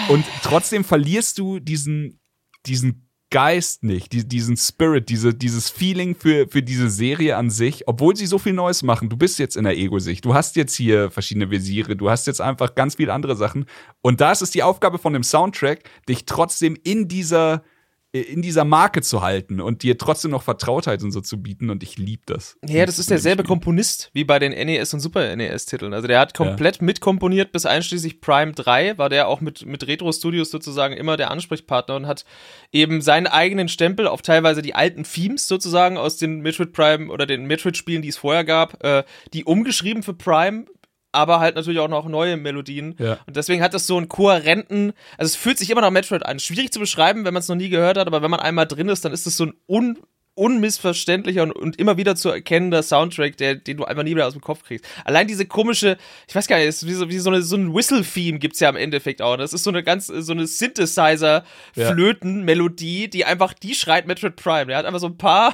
und 0.08 0.24
trotzdem 0.42 0.86
verlierst 0.86 1.38
du 1.38 1.60
diesen 1.60 2.22
diesen 2.66 3.09
Geist 3.32 3.84
nicht, 3.84 4.12
die, 4.12 4.28
diesen 4.28 4.58
Spirit, 4.58 5.10
diese, 5.10 5.34
dieses 5.34 5.70
Feeling 5.70 6.16
für, 6.16 6.48
für 6.48 6.64
diese 6.64 6.90
Serie 6.90 7.38
an 7.38 7.52
sich, 7.52 7.88
obwohl 7.88 8.16
sie 8.16 8.26
so 8.26 8.40
viel 8.40 8.54
Neues 8.54 8.82
machen. 8.82 9.08
Du 9.08 9.18
bist 9.18 9.38
jetzt 9.38 9.56
in 9.56 9.66
der 9.66 9.78
Ego-Sicht. 9.78 10.26
Du 10.26 10.34
hast 10.34 10.56
jetzt 10.56 10.76
hier 10.76 11.12
verschiedene 11.12 11.52
Visiere. 11.52 11.96
Du 11.96 12.10
hast 12.10 12.26
jetzt 12.26 12.42
einfach 12.42 12.74
ganz 12.74 12.96
viele 12.96 13.14
andere 13.14 13.36
Sachen. 13.36 13.66
Und 14.02 14.20
da 14.20 14.32
ist 14.32 14.42
es 14.42 14.50
die 14.50 14.64
Aufgabe 14.64 14.98
von 14.98 15.14
dem 15.14 15.24
Soundtrack, 15.24 15.84
dich 16.08 16.26
trotzdem 16.26 16.76
in 16.84 17.08
dieser, 17.08 17.64
in 18.12 18.42
dieser 18.42 18.66
Marke 18.66 19.04
zu 19.04 19.22
halten 19.22 19.62
und 19.62 19.84
dir 19.84 19.98
trotzdem 19.98 20.32
noch 20.32 20.42
Vertrautheit 20.42 21.04
und 21.04 21.12
so 21.12 21.22
zu 21.22 21.42
bieten. 21.42 21.70
Und 21.70 21.84
ich 21.84 21.98
liebe 21.98 22.24
das. 22.26 22.58
Ja, 22.68 22.86
das 22.88 22.98
ist 22.98 23.12
derselbe 23.12 23.44
Komponist 23.44 24.10
wie 24.14 24.24
bei 24.24 24.40
den 24.40 24.52
NES 24.52 24.94
und 24.96 25.00
Super 25.00 25.36
NES-Titeln. 25.36 25.94
Also 25.94 26.08
der 26.08 26.20
hat 26.20 26.34
komplett 26.34 26.82
mitkomponiert 26.82 27.52
bis 27.52 27.68
einschließlich 27.68 28.20
Prime 28.20 28.54
3, 28.54 28.98
war 28.98 29.10
der 29.10 29.28
auch 29.28 29.42
mit, 29.42 29.64
mit 29.66 29.86
Retro 29.88 30.12
Studios 30.12 30.50
sozusagen 30.50 30.98
immer 30.98 31.18
der 31.18 31.30
Ansprechpartner 31.30 31.96
und 31.96 32.08
hat 32.08 32.26
eben 32.72 33.02
seinen 33.02 33.28
eigenen 33.28 33.70
Stempel 33.70 34.08
auf 34.08 34.24
teilweise 34.24 34.64
die 34.64 34.74
alten 34.74 35.04
Themes 35.04 35.48
sozusagen 35.48 35.98
aus 35.98 36.18
den 36.18 36.40
Metroid 36.40 36.74
Prime 36.74 37.12
oder 37.12 37.28
den 37.28 37.46
Metroid-Spielen, 37.46 38.02
die 38.02 38.10
es 38.10 38.18
vorher 38.18 38.44
gab, 38.44 38.84
äh, 38.84 39.04
die 39.34 39.44
umgeschrieben 39.44 40.02
für 40.02 40.16
Prime. 40.16 40.66
Aber 41.12 41.40
halt 41.40 41.56
natürlich 41.56 41.80
auch 41.80 41.88
noch 41.88 42.08
neue 42.08 42.38
Melodien. 42.38 42.96
Ja. 43.00 43.18
Und 43.26 43.36
deswegen 43.36 43.64
hat 43.64 43.74
das 43.74 43.88
so 43.88 43.98
einen 43.98 44.10
kohärenten, 44.10 44.94
also 45.18 45.30
es 45.30 45.36
fühlt 45.36 45.58
sich 45.58 45.70
immer 45.70 45.82
nach 45.82 45.90
Metroid 45.90 46.26
an. 46.26 46.40
Schwierig 46.40 46.72
zu 46.72 46.80
beschreiben, 46.80 47.26
wenn 47.26 47.34
man 47.34 47.42
es 47.42 47.48
noch 47.48 47.56
nie 47.56 47.70
gehört 47.70 47.98
hat, 47.98 48.08
aber 48.08 48.22
wenn 48.22 48.32
man 48.32 48.40
einmal 48.40 48.68
drin 48.68 48.90
ist, 48.90 49.06
dann 49.06 49.14
ist 49.14 49.26
es 49.26 49.38
so 49.38 49.46
ein 49.46 49.54
un 49.68 49.98
unmissverständlicher 50.40 51.44
und, 51.44 51.52
und 51.52 51.78
immer 51.78 51.98
wieder 51.98 52.16
zu 52.16 52.30
erkennender 52.30 52.82
Soundtrack, 52.82 53.36
der, 53.36 53.56
den 53.56 53.76
du 53.76 53.84
einfach 53.84 54.04
nie 54.04 54.12
wieder 54.12 54.26
aus 54.26 54.32
dem 54.34 54.42
Kopf 54.42 54.64
kriegst. 54.64 54.86
Allein 55.04 55.28
diese 55.28 55.46
komische, 55.46 55.98
ich 56.30 56.36
weiß 56.36 56.48
gar 56.48 56.56
nicht, 56.58 56.68
ist 56.68 56.88
wie 56.88 56.94
so, 56.94 57.10
wie 57.10 57.20
so, 57.20 57.30
eine, 57.30 57.42
so 57.42 57.58
ein 57.58 57.76
Whistle-Theme 57.76 58.40
gibt's 58.40 58.62
ja 58.62 58.70
im 58.70 58.78
Endeffekt 58.78 59.22
auch. 59.22 59.36
Das 59.36 59.52
ist 59.52 59.66
so 59.66 59.70
eine 59.70 59.84
ganz, 59.84 60.08
so 60.08 60.32
eine 60.32 60.48
Synthesizer-Flöten-Melodie, 60.48 63.10
die 63.10 63.26
einfach, 63.26 63.54
die 63.54 63.76
schreit 63.76 64.08
Metroid 64.08 64.38
Prime. 64.38 64.68
Der 64.68 64.78
hat 64.78 64.86
einfach 64.86 65.02
so 65.02 65.08
ein 65.08 65.18
paar 65.18 65.54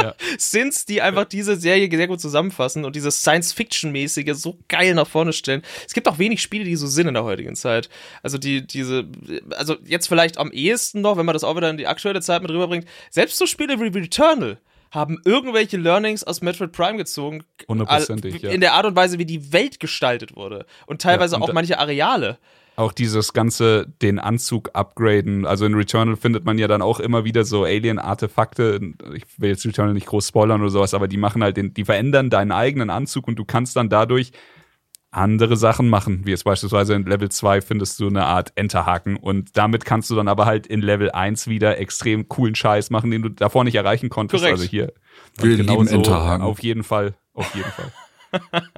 Ja. 0.00 0.14
Synths, 0.38 0.84
die 0.84 1.02
einfach 1.02 1.24
diese 1.24 1.56
Serie 1.56 1.88
sehr 1.90 2.08
gut 2.08 2.20
zusammenfassen 2.20 2.84
und 2.84 2.96
dieses 2.96 3.20
Science-Fiction-mäßige 3.20 4.34
so 4.34 4.58
geil 4.68 4.94
nach 4.94 5.06
vorne 5.06 5.32
stellen. 5.32 5.62
Es 5.86 5.94
gibt 5.94 6.08
auch 6.08 6.18
wenig 6.18 6.42
Spiele, 6.42 6.64
die 6.64 6.76
so 6.76 6.86
sind 6.86 7.08
in 7.08 7.14
der 7.14 7.24
heutigen 7.24 7.54
Zeit. 7.56 7.88
Also 8.22 8.38
die, 8.38 8.66
diese, 8.66 9.06
also 9.50 9.76
jetzt 9.84 10.08
vielleicht 10.08 10.38
am 10.38 10.50
ehesten 10.52 11.00
noch, 11.00 11.16
wenn 11.16 11.26
man 11.26 11.34
das 11.34 11.44
auch 11.44 11.56
wieder 11.56 11.70
in 11.70 11.76
die 11.76 11.86
aktuelle 11.86 12.20
Zeit 12.20 12.42
mit 12.42 12.50
rüberbringt, 12.50 12.86
selbst 13.10 13.38
so 13.38 13.46
Spiele 13.46 13.78
wie 13.80 13.98
Returnal 13.98 14.58
haben 14.90 15.20
irgendwelche 15.24 15.76
Learnings 15.76 16.24
aus 16.24 16.42
Metroid 16.42 16.72
Prime 16.72 16.96
gezogen. 16.96 17.44
Hundertprozentig, 17.68 18.42
ja. 18.42 18.50
In 18.50 18.60
der 18.60 18.74
Art 18.74 18.86
und 18.86 18.96
Weise, 18.96 19.18
wie 19.18 19.24
die 19.24 19.52
Welt 19.52 19.78
gestaltet 19.78 20.34
wurde. 20.34 20.66
Und 20.86 21.00
teilweise 21.00 21.36
Ja, 21.36 21.40
und 21.40 21.48
auch 21.48 21.52
manche 21.52 21.78
Areale. 21.78 22.38
Auch 22.80 22.92
dieses 22.92 23.32
ganze, 23.32 23.86
den 24.02 24.18
Anzug 24.18 24.70
upgraden. 24.72 25.46
Also 25.46 25.66
in 25.66 25.74
Returnal 25.74 26.16
findet 26.16 26.44
man 26.44 26.58
ja 26.58 26.66
dann 26.66 26.82
auch 26.82 26.98
immer 26.98 27.24
wieder 27.24 27.44
so 27.44 27.64
Alien-Artefakte. 27.64 28.80
Ich 29.14 29.24
will 29.38 29.50
jetzt 29.50 29.66
Returnal 29.66 29.94
nicht 29.94 30.06
groß 30.06 30.26
spoilern 30.26 30.60
oder 30.60 30.70
sowas, 30.70 30.94
aber 30.94 31.06
die 31.06 31.18
machen 31.18 31.42
halt 31.42 31.56
den, 31.56 31.74
die 31.74 31.84
verändern 31.84 32.30
deinen 32.30 32.52
eigenen 32.52 32.90
Anzug 32.90 33.28
und 33.28 33.36
du 33.36 33.44
kannst 33.44 33.76
dann 33.76 33.88
dadurch 33.88 34.32
andere 35.10 35.56
Sachen 35.56 35.88
machen. 35.88 36.24
Wie 36.24 36.30
jetzt 36.30 36.44
beispielsweise 36.44 36.94
in 36.94 37.04
Level 37.04 37.28
2 37.28 37.60
findest 37.60 38.00
du 38.00 38.08
eine 38.08 38.24
Art 38.24 38.52
Enterhaken 38.54 39.16
und 39.16 39.56
damit 39.56 39.84
kannst 39.84 40.08
du 40.10 40.14
dann 40.14 40.28
aber 40.28 40.46
halt 40.46 40.66
in 40.66 40.80
Level 40.80 41.10
1 41.10 41.48
wieder 41.48 41.78
extrem 41.78 42.28
coolen 42.28 42.54
Scheiß 42.54 42.90
machen, 42.90 43.10
den 43.10 43.22
du 43.22 43.28
davor 43.28 43.64
nicht 43.64 43.74
erreichen 43.74 44.08
konntest. 44.08 44.42
Korrekt. 44.42 44.58
Also 44.58 44.70
hier. 44.70 44.92
Wir 45.36 45.52
Und 45.52 45.56
genau 45.58 45.72
lieben 45.72 45.88
so, 45.88 45.96
Enterhaken. 45.96 46.44
Auf 46.44 46.62
jeden 46.62 46.84
Fall. 46.84 47.14
Auf 47.34 47.54
jeden 47.54 47.70
Fall. 47.70 47.92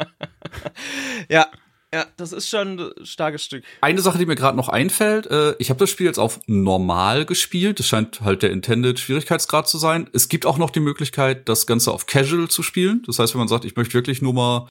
Ja, 1.29 1.47
ja, 1.93 2.07
das 2.17 2.33
ist 2.33 2.49
schon 2.49 2.81
ein 2.81 3.05
starkes 3.05 3.45
Stück. 3.45 3.65
Eine 3.83 4.01
Sache, 4.01 4.19
die 4.19 4.27
mir 4.27 4.35
gerade 4.35 4.57
noch 4.57 4.69
einfällt, 4.69 5.27
äh, 5.27 5.55
ich 5.59 5.69
habe 5.69 5.79
das 5.79 5.91
Spiel 5.91 6.07
jetzt 6.07 6.19
auf 6.19 6.41
normal 6.47 7.27
gespielt. 7.27 7.79
Das 7.79 7.87
scheint 7.87 8.23
halt 8.23 8.43
der 8.43 8.51
Intended 8.51 8.99
Schwierigkeitsgrad 8.99 9.69
zu 9.69 9.77
sein. 9.77 10.09
Es 10.13 10.29
gibt 10.29 10.47
auch 10.47 10.57
noch 10.57 10.71
die 10.71 10.81
Möglichkeit, 10.81 11.49
das 11.49 11.67
Ganze 11.67 11.93
auf 11.93 12.07
Casual 12.07 12.49
zu 12.49 12.63
spielen. 12.63 13.03
Das 13.07 13.19
heißt, 13.19 13.35
wenn 13.35 13.41
man 13.41 13.49
sagt, 13.49 13.67
ich 13.67 13.77
möchte 13.77 13.95
wirklich 13.95 14.23
nur 14.23 14.33
mal 14.33 14.69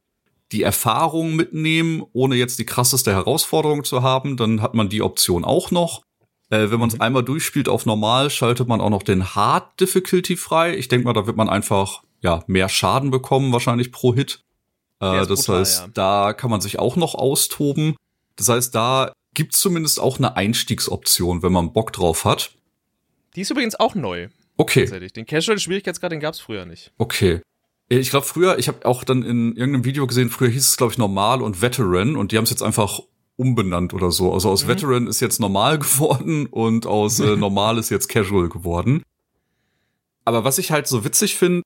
die 0.51 0.63
Erfahrung 0.63 1.35
mitnehmen, 1.35 2.03
ohne 2.11 2.35
jetzt 2.35 2.59
die 2.59 2.65
krasseste 2.65 3.11
Herausforderung 3.11 3.83
zu 3.83 4.01
haben, 4.01 4.35
dann 4.35 4.61
hat 4.61 4.73
man 4.73 4.89
die 4.89 5.01
Option 5.01 5.45
auch 5.45 5.71
noch. 5.71 6.01
Äh, 6.49 6.71
wenn 6.71 6.79
man 6.79 6.89
es 6.89 6.99
einmal 6.99 7.23
durchspielt 7.23 7.69
auf 7.69 7.85
normal, 7.85 8.29
schaltet 8.31 8.67
man 8.67 8.81
auch 8.81 8.89
noch 8.89 9.03
den 9.03 9.35
Hard 9.35 9.79
Difficulty 9.79 10.35
frei. 10.35 10.75
Ich 10.75 10.87
denke 10.87 11.05
mal, 11.05 11.13
da 11.13 11.27
wird 11.27 11.37
man 11.37 11.49
einfach 11.49 12.01
ja 12.21 12.43
mehr 12.47 12.67
Schaden 12.67 13.11
bekommen, 13.11 13.53
wahrscheinlich 13.53 13.91
pro 13.91 14.13
Hit. 14.13 14.43
Äh, 15.01 15.25
das 15.25 15.45
brutal, 15.45 15.59
heißt, 15.59 15.79
ja. 15.81 15.87
da 15.93 16.33
kann 16.33 16.49
man 16.51 16.61
sich 16.61 16.79
auch 16.79 16.95
noch 16.95 17.15
austoben. 17.15 17.95
Das 18.35 18.49
heißt, 18.49 18.73
da 18.73 19.11
gibt's 19.33 19.59
zumindest 19.59 19.99
auch 19.99 20.17
eine 20.17 20.35
Einstiegsoption, 20.35 21.43
wenn 21.43 21.51
man 21.51 21.73
Bock 21.73 21.91
drauf 21.91 22.25
hat. 22.25 22.53
Die 23.35 23.41
ist 23.41 23.49
übrigens 23.49 23.75
auch 23.75 23.95
neu, 23.95 24.29
Okay, 24.57 24.81
tatsächlich. 24.81 25.13
Den 25.13 25.25
Casual-Schwierigkeitsgrad, 25.25 26.11
den 26.11 26.19
gab's 26.19 26.39
früher 26.39 26.65
nicht. 26.65 26.91
okay. 26.97 27.41
Ich 27.89 28.09
glaube 28.09 28.25
früher, 28.25 28.57
ich 28.57 28.69
habe 28.69 28.85
auch 28.85 29.03
dann 29.03 29.21
in 29.21 29.53
irgendeinem 29.57 29.83
Video 29.83 30.07
gesehen, 30.07 30.29
früher 30.29 30.47
hieß 30.47 30.65
es 30.65 30.77
glaube 30.77 30.93
ich 30.93 30.97
normal 30.97 31.41
und 31.41 31.61
Veteran 31.61 32.15
und 32.15 32.31
die 32.31 32.37
haben 32.37 32.45
es 32.45 32.49
jetzt 32.49 32.63
einfach 32.63 33.01
umbenannt 33.35 33.93
oder 33.93 34.11
so. 34.11 34.31
Also 34.31 34.49
aus 34.49 34.65
Veteran 34.65 35.07
ist 35.07 35.19
jetzt 35.19 35.41
normal 35.41 35.77
geworden 35.79 36.45
und 36.45 36.85
aus 36.85 37.19
äh, 37.19 37.35
normal 37.35 37.77
ist 37.77 37.89
jetzt 37.89 38.07
casual 38.07 38.47
geworden. 38.47 39.03
Aber 40.23 40.45
was 40.45 40.57
ich 40.57 40.71
halt 40.71 40.87
so 40.87 41.03
witzig 41.03 41.35
finde, 41.35 41.63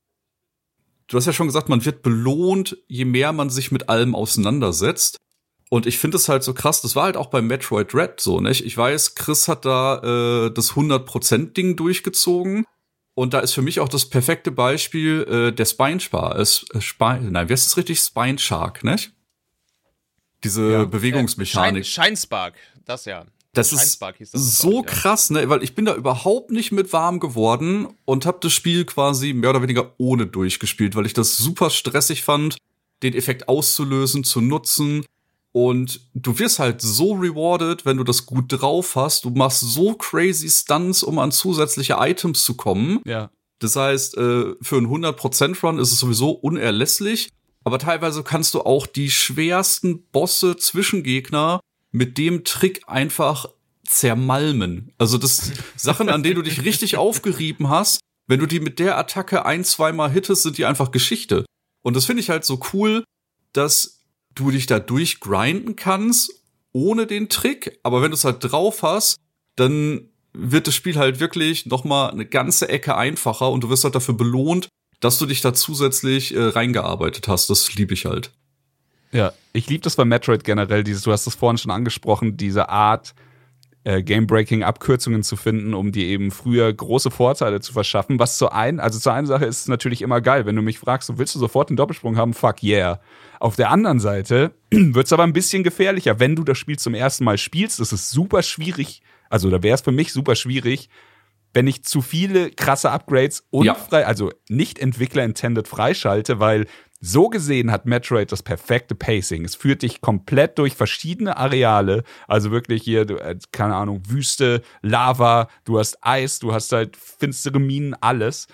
du 1.08 1.16
hast 1.16 1.26
ja 1.26 1.32
schon 1.32 1.46
gesagt, 1.46 1.68
man 1.68 1.84
wird 1.84 2.02
belohnt, 2.02 2.76
je 2.88 3.04
mehr 3.04 3.32
man 3.32 3.50
sich 3.50 3.70
mit 3.72 3.88
allem 3.88 4.14
auseinandersetzt. 4.14 5.18
Und 5.68 5.86
ich 5.86 5.98
finde 5.98 6.16
es 6.16 6.28
halt 6.28 6.44
so 6.44 6.54
krass, 6.54 6.80
das 6.80 6.94
war 6.94 7.04
halt 7.04 7.16
auch 7.16 7.26
bei 7.26 7.42
Metroid 7.42 7.92
Red 7.92 8.20
so, 8.20 8.40
nicht? 8.40 8.64
Ich 8.64 8.76
weiß, 8.76 9.16
Chris 9.16 9.48
hat 9.48 9.64
da 9.64 10.46
äh, 10.46 10.50
das 10.52 10.72
100%-Ding 10.72 11.76
durchgezogen. 11.76 12.64
Und 13.14 13.34
da 13.34 13.40
ist 13.40 13.52
für 13.54 13.62
mich 13.62 13.80
auch 13.80 13.88
das 13.88 14.08
perfekte 14.08 14.52
Beispiel 14.52 15.22
äh, 15.22 15.52
der 15.52 15.64
Spine 15.64 16.00
Spar. 16.00 16.38
Äh, 16.38 16.44
Spine, 16.44 17.30
nein, 17.30 17.48
wie 17.48 17.52
heißt 17.52 17.66
das 17.66 17.76
richtig? 17.76 17.98
Spine 18.00 18.38
Shark, 18.38 18.84
nicht? 18.84 19.12
Diese 20.44 20.70
Ja. 20.70 20.84
Bewegungsmechanik. 20.84 21.86
Shine, 21.86 22.06
Shinespark, 22.06 22.54
das 22.84 23.06
ja. 23.06 23.24
Das 23.56 23.72
ist 23.72 24.00
das, 24.00 24.58
so 24.58 24.70
glaub 24.70 24.86
ich, 24.86 24.92
ja. 24.92 25.00
krass, 25.00 25.30
ne? 25.30 25.48
Weil 25.48 25.62
ich 25.62 25.74
bin 25.74 25.86
da 25.86 25.94
überhaupt 25.94 26.50
nicht 26.50 26.72
mit 26.72 26.92
warm 26.92 27.20
geworden 27.20 27.88
und 28.04 28.26
habe 28.26 28.38
das 28.40 28.52
Spiel 28.52 28.84
quasi 28.84 29.32
mehr 29.32 29.50
oder 29.50 29.62
weniger 29.62 29.94
ohne 29.98 30.26
durchgespielt, 30.26 30.94
weil 30.94 31.06
ich 31.06 31.14
das 31.14 31.36
super 31.36 31.70
stressig 31.70 32.22
fand, 32.22 32.58
den 33.02 33.14
Effekt 33.14 33.48
auszulösen, 33.48 34.24
zu 34.24 34.40
nutzen. 34.40 35.04
Und 35.52 36.00
du 36.12 36.38
wirst 36.38 36.58
halt 36.58 36.82
so 36.82 37.14
rewarded, 37.14 37.86
wenn 37.86 37.96
du 37.96 38.04
das 38.04 38.26
gut 38.26 38.44
drauf 38.48 38.94
hast. 38.94 39.24
Du 39.24 39.30
machst 39.30 39.60
so 39.60 39.94
crazy 39.94 40.50
Stunts, 40.50 41.02
um 41.02 41.18
an 41.18 41.32
zusätzliche 41.32 41.96
Items 41.98 42.44
zu 42.44 42.54
kommen. 42.56 43.00
Ja. 43.06 43.30
Das 43.58 43.74
heißt, 43.74 44.18
äh, 44.18 44.54
für 44.60 44.76
einen 44.76 44.88
100% 44.88 45.62
Run 45.62 45.78
ist 45.78 45.92
es 45.92 45.98
sowieso 45.98 46.30
unerlässlich. 46.30 47.30
Aber 47.64 47.78
teilweise 47.78 48.22
kannst 48.22 48.52
du 48.52 48.60
auch 48.60 48.86
die 48.86 49.10
schwersten 49.10 50.04
Bosse, 50.12 50.56
Zwischengegner 50.56 51.60
mit 51.96 52.18
dem 52.18 52.44
Trick 52.44 52.82
einfach 52.86 53.46
zermalmen. 53.86 54.92
Also 54.98 55.16
das 55.16 55.52
Sachen, 55.76 56.10
an 56.10 56.22
denen 56.22 56.36
du 56.36 56.42
dich 56.42 56.62
richtig 56.62 56.98
aufgerieben 56.98 57.70
hast, 57.70 58.00
wenn 58.28 58.38
du 58.38 58.46
die 58.46 58.60
mit 58.60 58.78
der 58.78 58.98
Attacke 58.98 59.46
ein, 59.46 59.64
zweimal 59.64 60.10
hittest, 60.10 60.42
sind 60.42 60.58
die 60.58 60.66
einfach 60.66 60.90
Geschichte. 60.90 61.46
Und 61.82 61.96
das 61.96 62.04
finde 62.04 62.20
ich 62.20 62.28
halt 62.28 62.44
so 62.44 62.60
cool, 62.72 63.02
dass 63.52 64.02
du 64.34 64.50
dich 64.50 64.66
da 64.66 64.78
durchgrinden 64.78 65.74
kannst, 65.74 66.42
ohne 66.72 67.06
den 67.06 67.30
Trick. 67.30 67.78
Aber 67.82 68.02
wenn 68.02 68.10
du 68.10 68.16
es 68.16 68.24
halt 68.24 68.38
drauf 68.40 68.82
hast, 68.82 69.16
dann 69.54 70.10
wird 70.34 70.66
das 70.66 70.74
Spiel 70.74 70.96
halt 70.96 71.18
wirklich 71.18 71.64
noch 71.64 71.84
mal 71.84 72.10
eine 72.10 72.26
ganze 72.26 72.68
Ecke 72.68 72.96
einfacher 72.96 73.50
und 73.50 73.64
du 73.64 73.70
wirst 73.70 73.84
halt 73.84 73.94
dafür 73.94 74.14
belohnt, 74.14 74.68
dass 75.00 75.18
du 75.18 75.24
dich 75.24 75.40
da 75.40 75.54
zusätzlich 75.54 76.34
äh, 76.34 76.42
reingearbeitet 76.42 77.26
hast. 77.26 77.48
Das 77.48 77.72
liebe 77.74 77.94
ich 77.94 78.04
halt. 78.04 78.32
Ja, 79.12 79.32
ich 79.52 79.68
liebe 79.68 79.82
das 79.82 79.96
bei 79.96 80.04
Metroid 80.04 80.44
generell, 80.44 80.84
dieses, 80.84 81.02
du 81.02 81.12
hast 81.12 81.26
es 81.26 81.34
vorhin 81.34 81.58
schon 81.58 81.70
angesprochen, 81.70 82.36
diese 82.36 82.68
Art, 82.68 83.14
äh, 83.86 84.02
Game-Breaking-Abkürzungen 84.02 85.22
zu 85.22 85.36
finden, 85.36 85.72
um 85.72 85.92
dir 85.92 86.06
eben 86.06 86.32
früher 86.32 86.72
große 86.72 87.12
Vorteile 87.12 87.60
zu 87.60 87.72
verschaffen. 87.72 88.18
Was 88.18 88.36
zu 88.36 88.50
ein, 88.50 88.80
also 88.80 88.98
zur 88.98 89.12
einen 89.12 89.28
Sache 89.28 89.44
ist 89.44 89.60
es 89.60 89.68
natürlich 89.68 90.02
immer 90.02 90.20
geil, 90.20 90.44
wenn 90.44 90.56
du 90.56 90.62
mich 90.62 90.80
fragst, 90.80 91.16
willst 91.18 91.36
du 91.36 91.38
sofort 91.38 91.70
einen 91.70 91.76
Doppelsprung 91.76 92.16
haben? 92.16 92.34
Fuck 92.34 92.64
yeah. 92.64 93.00
Auf 93.38 93.54
der 93.54 93.70
anderen 93.70 94.00
Seite 94.00 94.50
wird 94.72 95.06
es 95.06 95.12
aber 95.12 95.22
ein 95.22 95.32
bisschen 95.32 95.62
gefährlicher. 95.62 96.18
Wenn 96.18 96.34
du 96.34 96.42
das 96.42 96.58
Spiel 96.58 96.78
zum 96.78 96.94
ersten 96.94 97.24
Mal 97.24 97.38
spielst, 97.38 97.78
ist 97.78 97.92
es 97.92 98.10
super 98.10 98.42
schwierig, 98.42 99.02
also 99.30 99.50
da 99.50 99.62
wäre 99.62 99.76
es 99.76 99.82
für 99.82 99.92
mich 99.92 100.12
super 100.12 100.34
schwierig, 100.34 100.88
wenn 101.54 101.68
ich 101.68 101.84
zu 101.84 102.02
viele 102.02 102.50
krasse 102.50 102.90
Upgrades 102.90 103.44
unfrei, 103.50 104.04
also 104.04 104.30
nicht 104.48 104.80
Entwickler-intended 104.80 105.68
freischalte, 105.68 106.40
weil 106.40 106.66
so 107.00 107.28
gesehen 107.28 107.70
hat 107.70 107.86
Metroid 107.86 108.32
das 108.32 108.42
perfekte 108.42 108.94
Pacing. 108.94 109.44
Es 109.44 109.54
führt 109.54 109.82
dich 109.82 110.00
komplett 110.00 110.58
durch 110.58 110.74
verschiedene 110.74 111.36
Areale. 111.36 112.04
Also 112.26 112.50
wirklich 112.50 112.82
hier, 112.82 113.08
äh, 113.08 113.36
keine 113.52 113.74
Ahnung, 113.76 114.02
Wüste, 114.08 114.62
Lava, 114.82 115.48
du 115.64 115.78
hast 115.78 115.98
Eis, 116.00 116.38
du 116.38 116.52
hast 116.52 116.72
halt 116.72 116.96
finstere 116.96 117.58
Minen, 117.60 117.94
alles. 118.00 118.46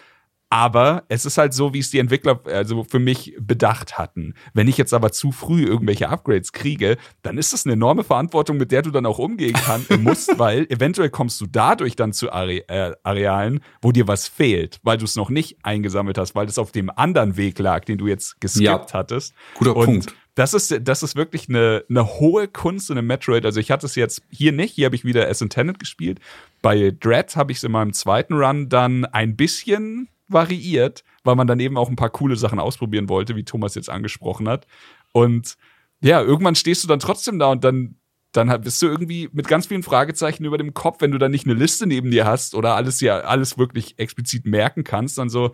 Aber 0.52 1.04
es 1.08 1.24
ist 1.24 1.38
halt 1.38 1.54
so, 1.54 1.72
wie 1.72 1.78
es 1.78 1.88
die 1.90 1.98
Entwickler 1.98 2.38
also 2.44 2.84
für 2.84 2.98
mich 2.98 3.34
bedacht 3.40 3.96
hatten. 3.96 4.34
Wenn 4.52 4.68
ich 4.68 4.76
jetzt 4.76 4.92
aber 4.92 5.10
zu 5.10 5.32
früh 5.32 5.64
irgendwelche 5.64 6.10
Upgrades 6.10 6.52
kriege, 6.52 6.98
dann 7.22 7.38
ist 7.38 7.54
das 7.54 7.64
eine 7.64 7.72
enorme 7.72 8.04
Verantwortung, 8.04 8.58
mit 8.58 8.70
der 8.70 8.82
du 8.82 8.90
dann 8.90 9.06
auch 9.06 9.18
umgehen 9.18 9.54
kann, 9.54 9.86
musst, 10.02 10.38
weil 10.38 10.66
eventuell 10.68 11.08
kommst 11.08 11.40
du 11.40 11.46
dadurch 11.46 11.96
dann 11.96 12.12
zu 12.12 12.30
Are 12.30 12.52
äh, 12.68 12.94
Arealen, 13.02 13.60
wo 13.80 13.92
dir 13.92 14.06
was 14.08 14.28
fehlt, 14.28 14.78
weil 14.82 14.98
du 14.98 15.06
es 15.06 15.16
noch 15.16 15.30
nicht 15.30 15.56
eingesammelt 15.62 16.18
hast, 16.18 16.34
weil 16.34 16.46
es 16.46 16.58
auf 16.58 16.70
dem 16.70 16.90
anderen 16.90 17.38
Weg 17.38 17.58
lag, 17.58 17.86
den 17.86 17.96
du 17.96 18.06
jetzt 18.06 18.38
geskippt 18.42 18.66
Ja. 18.66 18.86
hattest. 18.92 19.32
Guter 19.54 19.74
Und 19.74 19.86
Punkt. 19.86 20.14
Das 20.34 20.52
ist, 20.52 20.74
das 20.82 21.02
ist 21.02 21.16
wirklich 21.16 21.48
eine, 21.48 21.84
eine 21.88 22.06
hohe 22.18 22.46
Kunst 22.46 22.90
in 22.90 22.98
einem 22.98 23.06
Metroid. 23.06 23.46
Also 23.46 23.58
ich 23.58 23.70
hatte 23.70 23.86
es 23.86 23.94
jetzt 23.94 24.20
hier 24.28 24.52
nicht, 24.52 24.74
hier 24.74 24.84
habe 24.84 24.96
ich 24.96 25.04
wieder 25.06 25.28
As 25.30 25.40
Intended 25.40 25.78
gespielt. 25.78 26.20
Bei 26.60 26.90
Dread 26.90 27.36
habe 27.36 27.52
ich 27.52 27.58
es 27.58 27.64
in 27.64 27.72
meinem 27.72 27.94
zweiten 27.94 28.34
Run 28.34 28.68
dann 28.68 29.06
ein 29.06 29.34
bisschen 29.36 30.08
variiert, 30.32 31.04
weil 31.24 31.36
man 31.36 31.46
dann 31.46 31.60
eben 31.60 31.76
auch 31.76 31.88
ein 31.88 31.96
paar 31.96 32.10
coole 32.10 32.36
Sachen 32.36 32.58
ausprobieren 32.58 33.08
wollte, 33.08 33.36
wie 33.36 33.44
Thomas 33.44 33.74
jetzt 33.74 33.90
angesprochen 33.90 34.48
hat. 34.48 34.66
Und 35.12 35.56
ja, 36.02 36.20
irgendwann 36.20 36.54
stehst 36.54 36.82
du 36.82 36.88
dann 36.88 36.98
trotzdem 36.98 37.38
da 37.38 37.50
und 37.50 37.64
dann, 37.64 37.96
dann 38.32 38.60
bist 38.62 38.80
du 38.82 38.86
irgendwie 38.86 39.28
mit 39.32 39.46
ganz 39.46 39.66
vielen 39.66 39.82
Fragezeichen 39.82 40.44
über 40.44 40.58
dem 40.58 40.74
Kopf, 40.74 41.00
wenn 41.00 41.12
du 41.12 41.18
dann 41.18 41.30
nicht 41.30 41.46
eine 41.46 41.54
Liste 41.54 41.86
neben 41.86 42.10
dir 42.10 42.26
hast 42.26 42.54
oder 42.54 42.74
alles 42.74 43.00
ja 43.00 43.20
alles 43.20 43.58
wirklich 43.58 43.98
explizit 43.98 44.46
merken 44.46 44.84
kannst, 44.84 45.18
dann 45.18 45.28
so, 45.28 45.52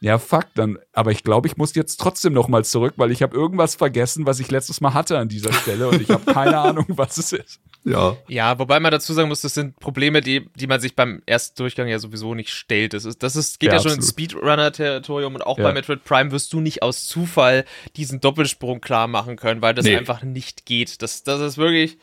ja, 0.00 0.18
fuck, 0.18 0.46
dann, 0.54 0.78
aber 0.92 1.10
ich 1.10 1.24
glaube, 1.24 1.48
ich 1.48 1.56
muss 1.56 1.74
jetzt 1.74 1.96
trotzdem 1.98 2.32
noch 2.34 2.48
mal 2.48 2.64
zurück, 2.64 2.94
weil 2.96 3.10
ich 3.10 3.22
habe 3.22 3.34
irgendwas 3.36 3.74
vergessen, 3.74 4.26
was 4.26 4.40
ich 4.40 4.50
letztes 4.50 4.80
Mal 4.80 4.92
hatte 4.94 5.18
an 5.18 5.28
dieser 5.28 5.52
Stelle 5.52 5.88
und 5.88 6.00
ich 6.02 6.10
habe 6.10 6.24
keine 6.32 6.58
Ahnung, 6.58 6.84
was 6.88 7.16
es 7.16 7.32
ist. 7.32 7.60
Ja. 7.84 8.16
Ja, 8.28 8.58
wobei 8.58 8.80
man 8.80 8.90
dazu 8.90 9.12
sagen 9.14 9.28
muss, 9.28 9.40
das 9.42 9.54
sind 9.54 9.78
Probleme, 9.78 10.20
die, 10.20 10.48
die 10.56 10.66
man 10.66 10.80
sich 10.80 10.96
beim 10.96 11.22
ersten 11.24 11.56
Durchgang 11.56 11.86
ja 11.88 11.98
sowieso 11.98 12.34
nicht 12.34 12.50
stellt. 12.50 12.92
Das 12.94 13.04
ist, 13.04 13.22
das 13.22 13.36
ist, 13.36 13.60
geht 13.60 13.70
Ja, 13.70 13.76
ja, 13.76 13.82
schon 13.82 13.92
ins. 13.92 14.08
Speedrunner-Territorium 14.10 15.34
und 15.36 15.42
auch 15.46 15.56
Ja. 15.58 15.64
bei 15.64 15.72
Metroid 15.72 16.04
Prime 16.04 16.30
wirst 16.32 16.52
du 16.52 16.60
nicht 16.60 16.82
aus 16.82 17.06
Zufall 17.06 17.64
diesen 17.96 18.20
Doppelsprung 18.20 18.80
klar 18.80 19.06
machen 19.06 19.36
können, 19.36 19.62
weil 19.62 19.74
das 19.74 19.84
Nee. 19.84 19.96
einfach 19.96 20.22
nicht 20.22 20.66
geht. 20.66 21.00
Das, 21.02 21.22
das 21.22 21.40
ist 21.40 21.58
wirklich. 21.58 21.98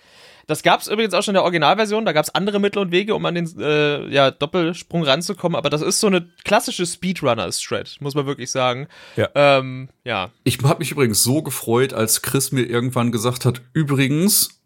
Das 0.48 0.64
gab 0.64 0.82
es 0.82 0.88
übrigens 0.88 1.14
auch 1.14 1.24
schon 1.24 1.34
in 1.34 1.36
der 1.36 1.44
Originalversion, 1.44 2.06
da 2.06 2.12
gab 2.12 2.26
es 2.26 2.34
andere 2.36 2.60
Mittel 2.60 2.80
und 2.80 2.92
Wege, 2.92 3.16
um 3.16 3.26
an 3.26 3.36
den 3.36 3.50
äh, 3.60 4.08
ja, 4.10 4.32
Doppelsprung 4.32 5.04
ranzukommen, 5.04 5.56
aber 5.56 5.70
das 5.70 5.82
ist 5.82 6.00
so 6.00 6.08
eine 6.08 6.28
klassische 6.44 6.86
Speedrunner-Strat, 6.86 7.98
muss 8.00 8.16
man 8.16 8.26
wirklich 8.26 8.52
sagen. 8.52 8.88
Ja. 9.16 9.30
Ähm, 9.36 9.90
ja. 10.04 10.32
Ich 10.44 10.60
habe 10.64 10.80
mich 10.80 10.92
übrigens 10.92 11.24
so 11.24 11.42
gefreut, 11.42 11.94
als 11.94 12.22
Chris 12.22 12.52
mir 12.52 12.64
irgendwann 12.64 13.12
gesagt 13.12 13.46
hat, 13.46 13.62
übrigens, 13.74 14.62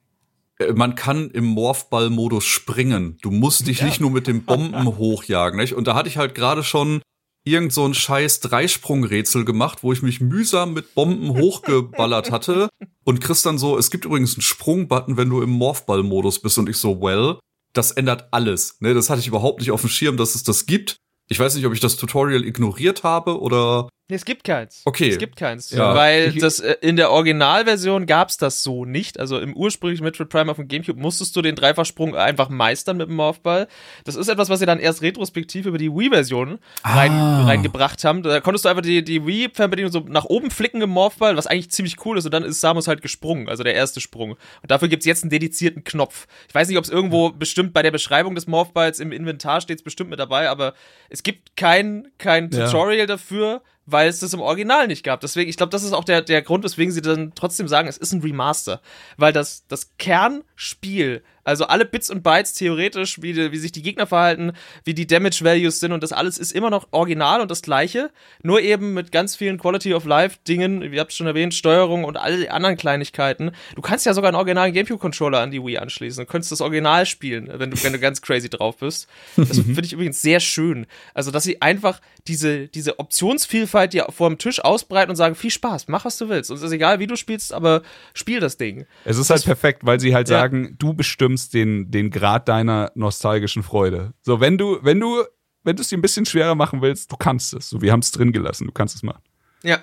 äh, 0.59 0.73
man 0.73 0.95
kann 0.95 1.30
im 1.32 1.45
Morphball-Modus 1.45 2.45
springen. 2.45 3.17
Du 3.21 3.32
musst 3.32 3.67
dich 3.67 3.82
nicht 3.82 4.01
nur 4.01 4.11
mit 4.11 4.28
den 4.28 4.43
Bomben 4.43 4.86
hochjagen. 4.97 5.59
Nicht? 5.59 5.73
Und 5.73 5.88
da 5.88 5.95
hatte 5.95 6.09
ich 6.09 6.17
halt 6.17 6.36
gerade 6.36 6.63
schon 6.63 7.01
irgend 7.49 7.73
so 7.73 7.85
ein 7.85 7.93
scheiß 7.93 8.39
Dreisprungrätsel 8.41 9.45
gemacht, 9.45 9.79
wo 9.81 9.93
ich 9.93 10.01
mich 10.01 10.21
mühsam 10.21 10.73
mit 10.73 10.93
Bomben 10.93 11.29
hochgeballert 11.29 12.31
hatte. 12.31 12.69
Und 13.03 13.21
Chris 13.21 13.41
dann 13.41 13.57
so, 13.57 13.77
es 13.77 13.89
gibt 13.89 14.05
übrigens 14.05 14.35
einen 14.35 14.41
Sprungbutton, 14.41 15.17
wenn 15.17 15.29
du 15.29 15.41
im 15.41 15.49
Morphball-Modus 15.51 16.41
bist. 16.41 16.57
Und 16.57 16.69
ich 16.69 16.77
so, 16.77 17.01
well, 17.01 17.39
das 17.73 17.91
ändert 17.91 18.27
alles. 18.31 18.77
Ne, 18.79 18.93
das 18.93 19.09
hatte 19.09 19.21
ich 19.21 19.27
überhaupt 19.27 19.59
nicht 19.59 19.71
auf 19.71 19.81
dem 19.81 19.89
Schirm, 19.89 20.17
dass 20.17 20.35
es 20.35 20.43
das 20.43 20.65
gibt. 20.65 20.97
Ich 21.29 21.39
weiß 21.39 21.55
nicht, 21.55 21.65
ob 21.65 21.73
ich 21.73 21.79
das 21.79 21.97
Tutorial 21.97 22.45
ignoriert 22.45 23.03
habe 23.03 23.39
oder 23.39 23.89
Nee, 24.09 24.15
es 24.15 24.23
gibt 24.23 24.45
keins. 24.45 24.83
Okay. 24.85 25.09
Es 25.09 25.17
gibt 25.17 25.35
keins. 25.35 25.69
Ja. 25.71 25.93
Weil 25.93 26.31
das 26.31 26.61
äh, 26.61 26.77
in 26.79 26.95
der 26.95 27.11
Originalversion 27.11 28.05
gab's 28.05 28.37
das 28.37 28.63
so 28.63 28.85
nicht. 28.85 29.19
Also 29.19 29.37
im 29.37 29.53
ursprünglichen 29.53 30.05
Metroid 30.05 30.29
Prime 30.29 30.49
auf 30.49 30.55
dem 30.55 30.69
Gamecube 30.69 30.97
musstest 30.97 31.35
du 31.35 31.41
den 31.41 31.55
Dreifachsprung 31.55 32.15
einfach 32.15 32.47
meistern 32.47 32.95
mit 32.95 33.09
dem 33.09 33.17
Morphball. 33.17 33.67
Das 34.05 34.15
ist 34.15 34.29
etwas, 34.29 34.47
was 34.49 34.59
sie 34.59 34.65
dann 34.65 34.79
erst 34.79 35.01
retrospektiv 35.01 35.65
über 35.65 35.77
die 35.77 35.91
Wii-Version 35.91 36.59
rein, 36.85 37.11
Ah. 37.11 37.45
reingebracht 37.47 38.03
haben. 38.05 38.23
Da 38.23 38.39
konntest 38.39 38.63
du 38.63 38.69
einfach 38.69 38.81
die, 38.81 39.03
die 39.03 39.25
Wii-Fernbedienung 39.25 39.91
so 39.91 39.99
nach 40.07 40.23
oben 40.25 40.51
flicken 40.51 40.81
im 40.81 40.89
Morphball, 40.89 41.35
was 41.35 41.45
eigentlich 41.47 41.71
ziemlich 41.71 42.05
cool 42.05 42.17
ist. 42.17 42.23
Und 42.23 42.31
dann 42.33 42.43
ist 42.43 42.61
Samus 42.61 42.87
halt 42.87 43.01
gesprungen, 43.01 43.49
also 43.49 43.63
der 43.63 43.75
erste 43.75 43.99
Sprung. 43.99 44.31
Und 44.31 44.71
dafür 44.71 44.87
gibt's 44.87 45.05
jetzt 45.05 45.23
einen 45.23 45.31
dedizierten 45.31 45.83
Knopf. 45.83 46.27
Ich 46.47 46.55
weiß 46.55 46.69
nicht, 46.69 46.77
ob 46.77 46.85
es 46.85 46.89
irgendwo 46.89 47.31
bestimmt 47.31 47.73
bei 47.73 47.81
der 47.81 47.91
Beschreibung 47.91 48.35
des 48.35 48.47
Morphballs 48.47 49.01
im 49.01 49.11
Inventar 49.11 49.59
steht, 49.59 49.83
bestimmt 49.83 50.09
mit 50.09 50.19
dabei, 50.19 50.49
aber 50.49 50.73
es 51.09 51.23
gibt 51.23 51.57
kein, 51.57 52.07
kein 52.17 52.49
Ja. 52.51 52.65
Tutorial 52.67 53.05
dafür, 53.07 53.61
weil 53.88 54.09
es 54.09 54.19
das 54.19 54.33
im 54.33 54.41
Original 54.41 54.85
nicht 54.88 55.03
gab. 55.03 55.21
Deswegen, 55.21 55.49
ich 55.49 55.57
glaube, 55.57 55.71
das 55.71 55.83
ist 55.83 55.93
auch 55.93 56.03
der, 56.03 56.21
der 56.21 56.41
Grund, 56.41 56.63
weswegen 56.63 56.91
sie 56.91 57.01
dann 57.01 57.31
trotzdem 57.33 57.67
sagen, 57.67 57.88
es 57.88 57.97
ist 57.97 58.11
ein 58.11 58.21
Remaster. 58.21 58.81
Weil 59.15 59.33
das, 59.33 59.65
das 59.67 59.97
Kernspiel, 59.97 61.23
also 61.47 61.65
alle 61.65 61.85
Bits 61.85 62.09
und 62.09 62.23
Bytes 62.23 62.53
theoretisch, 62.53 63.21
wie, 63.21 63.33
die, 63.33 63.51
wie 63.51 63.57
sich 63.57 63.71
die 63.71 63.81
Gegner 63.81 64.05
verhalten, 64.05 64.51
wie 64.83 64.93
die 64.93 65.07
Damage 65.07 65.39
Values 65.43 65.79
sind 65.79 65.93
und 65.93 66.03
das 66.03 66.11
alles 66.11 66.37
ist 66.37 66.51
immer 66.51 66.69
noch 66.69 66.87
original 66.91 67.39
und 67.41 67.49
das 67.49 67.61
gleiche, 67.61 68.09
nur 68.43 68.61
eben 68.61 68.93
mit 68.93 69.11
ganz 69.11 69.35
vielen 69.35 69.57
Quality 69.57 69.93
of 69.93 70.05
Life 70.05 70.37
Dingen, 70.47 70.81
wie 70.81 70.95
ihr 70.95 70.99
habt 70.99 71.13
schon 71.13 71.25
erwähnt, 71.25 71.53
Steuerung 71.53 72.03
und 72.03 72.17
all 72.17 72.37
die 72.37 72.49
anderen 72.49 72.75
Kleinigkeiten. 72.75 73.51
Du 73.75 73.81
kannst 73.81 74.05
ja 74.05 74.13
sogar 74.13 74.27
einen 74.29 74.35
originalen 74.35 74.73
Gamecube 74.73 74.99
Controller 74.99 75.39
an 75.39 75.51
die 75.51 75.63
Wii 75.63 75.77
anschließen 75.77 76.23
und 76.23 76.29
könntest 76.29 76.51
das 76.51 76.59
Original 76.59 77.05
spielen, 77.05 77.49
wenn 77.53 77.71
du, 77.71 77.81
wenn 77.81 77.93
du 77.93 77.99
ganz 77.99 78.21
crazy 78.21 78.49
drauf 78.49 78.77
bist. 78.77 79.07
Das 79.37 79.57
finde 79.59 79.85
ich 79.85 79.93
übrigens 79.93 80.21
sehr 80.21 80.41
schön. 80.41 80.85
Also, 81.13 81.31
dass 81.31 81.45
sie 81.45 81.61
einfach 81.61 82.01
diese, 82.27 82.67
diese 82.67 82.99
Optionsvielfalt 82.99 83.93
dir 83.93 84.07
vor 84.09 84.27
dem 84.29 84.37
Tisch 84.37 84.59
ausbreiten 84.59 85.09
und 85.11 85.15
sagen, 85.15 85.35
viel 85.35 85.51
Spaß, 85.51 85.87
mach 85.87 86.03
was 86.03 86.17
du 86.17 86.27
willst. 86.27 86.51
Und 86.51 86.57
es 86.57 86.63
ist 86.63 86.71
egal, 86.73 86.99
wie 86.99 87.07
du 87.07 87.15
spielst, 87.15 87.53
aber 87.53 87.83
spiel 88.13 88.41
das 88.41 88.57
Ding. 88.57 88.85
Es 89.05 89.17
ist 89.17 89.29
halt 89.29 89.45
perfekt, 89.45 89.85
weil 89.85 89.99
sie 90.01 90.13
halt 90.13 90.27
Ja. 90.27 90.39
sagen, 90.39 90.75
du 90.77 90.93
bestimmst 90.93 91.36
den, 91.49 91.89
den 91.91 92.09
Grad 92.11 92.47
deiner 92.47 92.91
nostalgischen 92.95 93.63
Freude. 93.63 94.13
So, 94.21 94.39
wenn 94.39 94.57
du, 94.57 94.79
wenn 94.81 94.99
du, 94.99 95.23
wenn 95.63 95.75
du 95.75 95.81
es 95.81 95.89
dir 95.89 95.97
ein 95.97 96.01
bisschen 96.01 96.25
schwerer 96.25 96.55
machen 96.55 96.81
willst, 96.81 97.11
du 97.11 97.17
kannst 97.17 97.53
es. 97.53 97.69
So, 97.69 97.81
wir 97.81 97.91
haben 97.91 97.99
es 98.01 98.11
drin 98.11 98.31
gelassen, 98.31 98.67
du 98.67 98.73
kannst 98.73 98.95
es 98.95 99.03
machen. 99.03 99.21
Ja, 99.63 99.79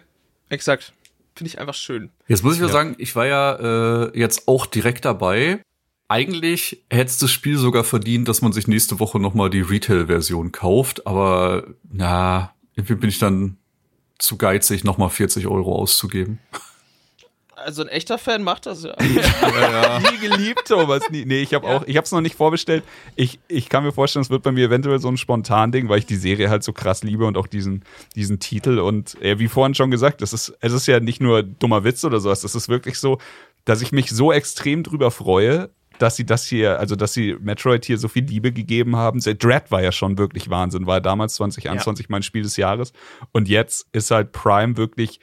exakt. 0.48 0.92
Finde 1.36 1.48
ich 1.48 1.58
einfach 1.58 1.74
schön. 1.74 2.10
Jetzt 2.28 2.44
muss 2.44 2.54
ich 2.54 2.60
ja 2.60 2.66
Ja. 2.66 2.72
sagen, 2.72 2.94
ich 2.98 3.16
war 3.16 3.26
ja 3.26 4.04
äh, 4.06 4.18
jetzt 4.18 4.46
auch 4.48 4.66
direkt 4.66 5.04
dabei. 5.04 5.60
Eigentlich 6.06 6.84
hätte 6.90 7.10
es 7.10 7.18
das 7.18 7.32
Spiel 7.32 7.56
sogar 7.58 7.82
verdient, 7.82 8.28
dass 8.28 8.42
man 8.42 8.52
sich 8.52 8.68
nächste 8.68 9.00
Woche 9.00 9.18
noch 9.18 9.34
mal 9.34 9.50
die 9.50 9.62
Retail-Version 9.62 10.52
kauft, 10.52 11.06
aber 11.06 11.64
na, 11.90 12.54
irgendwie 12.74 12.94
bin 12.94 13.08
ich 13.08 13.18
dann 13.18 13.56
zu 14.18 14.36
geizig, 14.36 14.84
noch 14.84 14.96
mal 14.98 15.08
40 15.08 15.46
Euro 15.48 15.74
auszugeben. 15.74 16.38
Also 17.64 17.82
ein 17.82 17.88
echter 17.88 18.18
Fan 18.18 18.42
macht 18.42 18.66
das 18.66 18.82
ja. 18.84 18.94
ja. 19.00 19.98
Nie 20.10 20.28
geliebt, 20.28 20.62
Thomas. 20.66 21.02
Nie. 21.10 21.24
Nee, 21.24 21.40
ich 21.42 21.54
habe 21.54 21.66
Ja. 21.66 21.76
auch, 21.76 21.84
ich 21.86 21.96
habe 21.96 22.04
es 22.04 22.12
noch 22.12 22.20
nicht 22.20 22.36
vorbestellt. 22.36 22.84
Ich, 23.16 23.38
ich 23.48 23.68
kann 23.68 23.84
mir 23.84 23.92
vorstellen, 23.92 24.22
es 24.22 24.30
wird 24.30 24.42
bei 24.42 24.52
mir 24.52 24.66
eventuell 24.66 24.98
so 24.98 25.08
ein 25.08 25.16
Spontan-Ding, 25.16 25.88
weil 25.88 25.98
ich 25.98 26.06
die 26.06 26.16
Serie 26.16 26.50
halt 26.50 26.62
so 26.62 26.72
krass 26.72 27.02
liebe 27.02 27.24
und 27.26 27.36
auch 27.36 27.46
diesen, 27.46 27.84
diesen 28.14 28.38
Titel. 28.38 28.78
Und 28.78 29.20
äh, 29.22 29.38
wie 29.38 29.48
vorhin 29.48 29.74
schon 29.74 29.90
gesagt, 29.90 30.20
das 30.22 30.32
ist, 30.32 30.54
es 30.60 30.72
ist 30.72 30.86
ja 30.86 31.00
nicht 31.00 31.20
nur 31.20 31.42
dummer 31.42 31.84
Witz 31.84 32.04
oder 32.04 32.20
sowas. 32.20 32.44
Es 32.44 32.54
ist 32.54 32.68
wirklich 32.68 32.98
so, 32.98 33.18
dass 33.64 33.80
ich 33.82 33.92
mich 33.92 34.10
so 34.10 34.30
extrem 34.32 34.82
drüber 34.82 35.10
freue, 35.10 35.70
dass 35.98 36.16
sie 36.16 36.26
das 36.26 36.44
hier, 36.44 36.80
also 36.80 36.96
dass 36.96 37.12
sie 37.12 37.36
Metroid 37.40 37.84
hier 37.84 37.98
so 37.98 38.08
viel 38.08 38.24
Liebe 38.24 38.52
gegeben 38.52 38.96
haben. 38.96 39.20
Dread 39.20 39.70
war 39.70 39.80
ja 39.82 39.92
schon 39.92 40.18
wirklich 40.18 40.50
Wahnsinn, 40.50 40.86
war 40.86 41.00
damals 41.00 41.34
2021 41.36 42.08
mein 42.08 42.22
Spiel 42.24 42.42
des 42.42 42.56
Jahres. 42.56 42.92
Und 43.32 43.48
jetzt 43.48 43.86
ist 43.92 44.10
halt 44.10 44.32
Prime 44.32 44.76
wirklich 44.76 45.20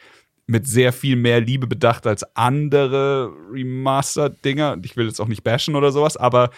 mit 0.51 0.67
sehr 0.67 0.91
viel 0.91 1.15
mehr 1.15 1.39
Liebe 1.39 1.65
bedacht 1.65 2.05
als 2.05 2.23
andere 2.35 3.31
Remastered-Dinger. 3.51 4.77
Ich 4.83 4.97
will 4.97 5.07
jetzt 5.07 5.21
auch 5.21 5.29
nicht 5.29 5.43
bashen 5.43 5.75
oder 5.75 5.91
sowas, 5.93 6.17
aber 6.17 6.49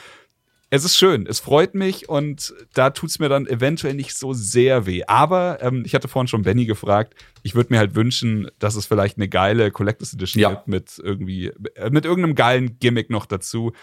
es 0.72 0.84
ist 0.84 0.98
schön, 0.98 1.28
es 1.28 1.40
freut 1.40 1.76
mich 1.76 2.10
und 2.10 2.56
da 2.74 2.90
tut 2.90 3.12
es 3.12 3.20
mir 3.20 3.30
dann 3.30 3.46
eventuell 3.46 3.94
nicht 3.94 4.16
so 4.16 4.34
sehr 4.34 4.88
weh. 4.88 5.04
Aber 5.06 5.60
ähm, 5.62 5.84
ich 5.86 5.94
hatte 5.94 6.08
vorhin 6.08 6.28
schon 6.28 6.42
Benny 6.42 6.66
gefragt, 6.66 7.14
ich 7.44 7.54
würde 7.54 7.72
mir 7.72 7.78
halt 7.78 7.94
wünschen, 7.94 8.50
dass 8.58 8.74
es 8.76 8.88
vielleicht 8.88 9.18
eine 9.18 9.30
geile 9.30 9.70
Collectors 9.70 10.14
Edition 10.16 10.42
Ja. 10.42 10.50
gibt 10.50 10.68
mit 10.68 10.98
irgendwie, 10.98 11.50
äh, 11.76 11.92
mit 11.92 12.06
irgendeinem 12.06 12.34
geilen 12.34 12.80
Gimmick 12.80 13.12
noch 13.12 13.28
dazu. 13.28 13.74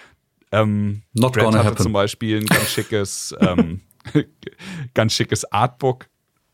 Ähm, 0.51 1.03
Not 1.13 1.37
Dread 1.37 1.45
gonna 1.45 1.59
hatte 1.59 1.69
happen. 1.69 1.83
zum 1.85 1.93
Beispiel 1.93 2.39
ein 2.41 2.47
ganz 2.47 2.69
schickes, 2.71 3.33
ähm, 3.39 3.83
ganz 4.95 5.13
schickes 5.15 5.45
Artbook. 5.53 6.09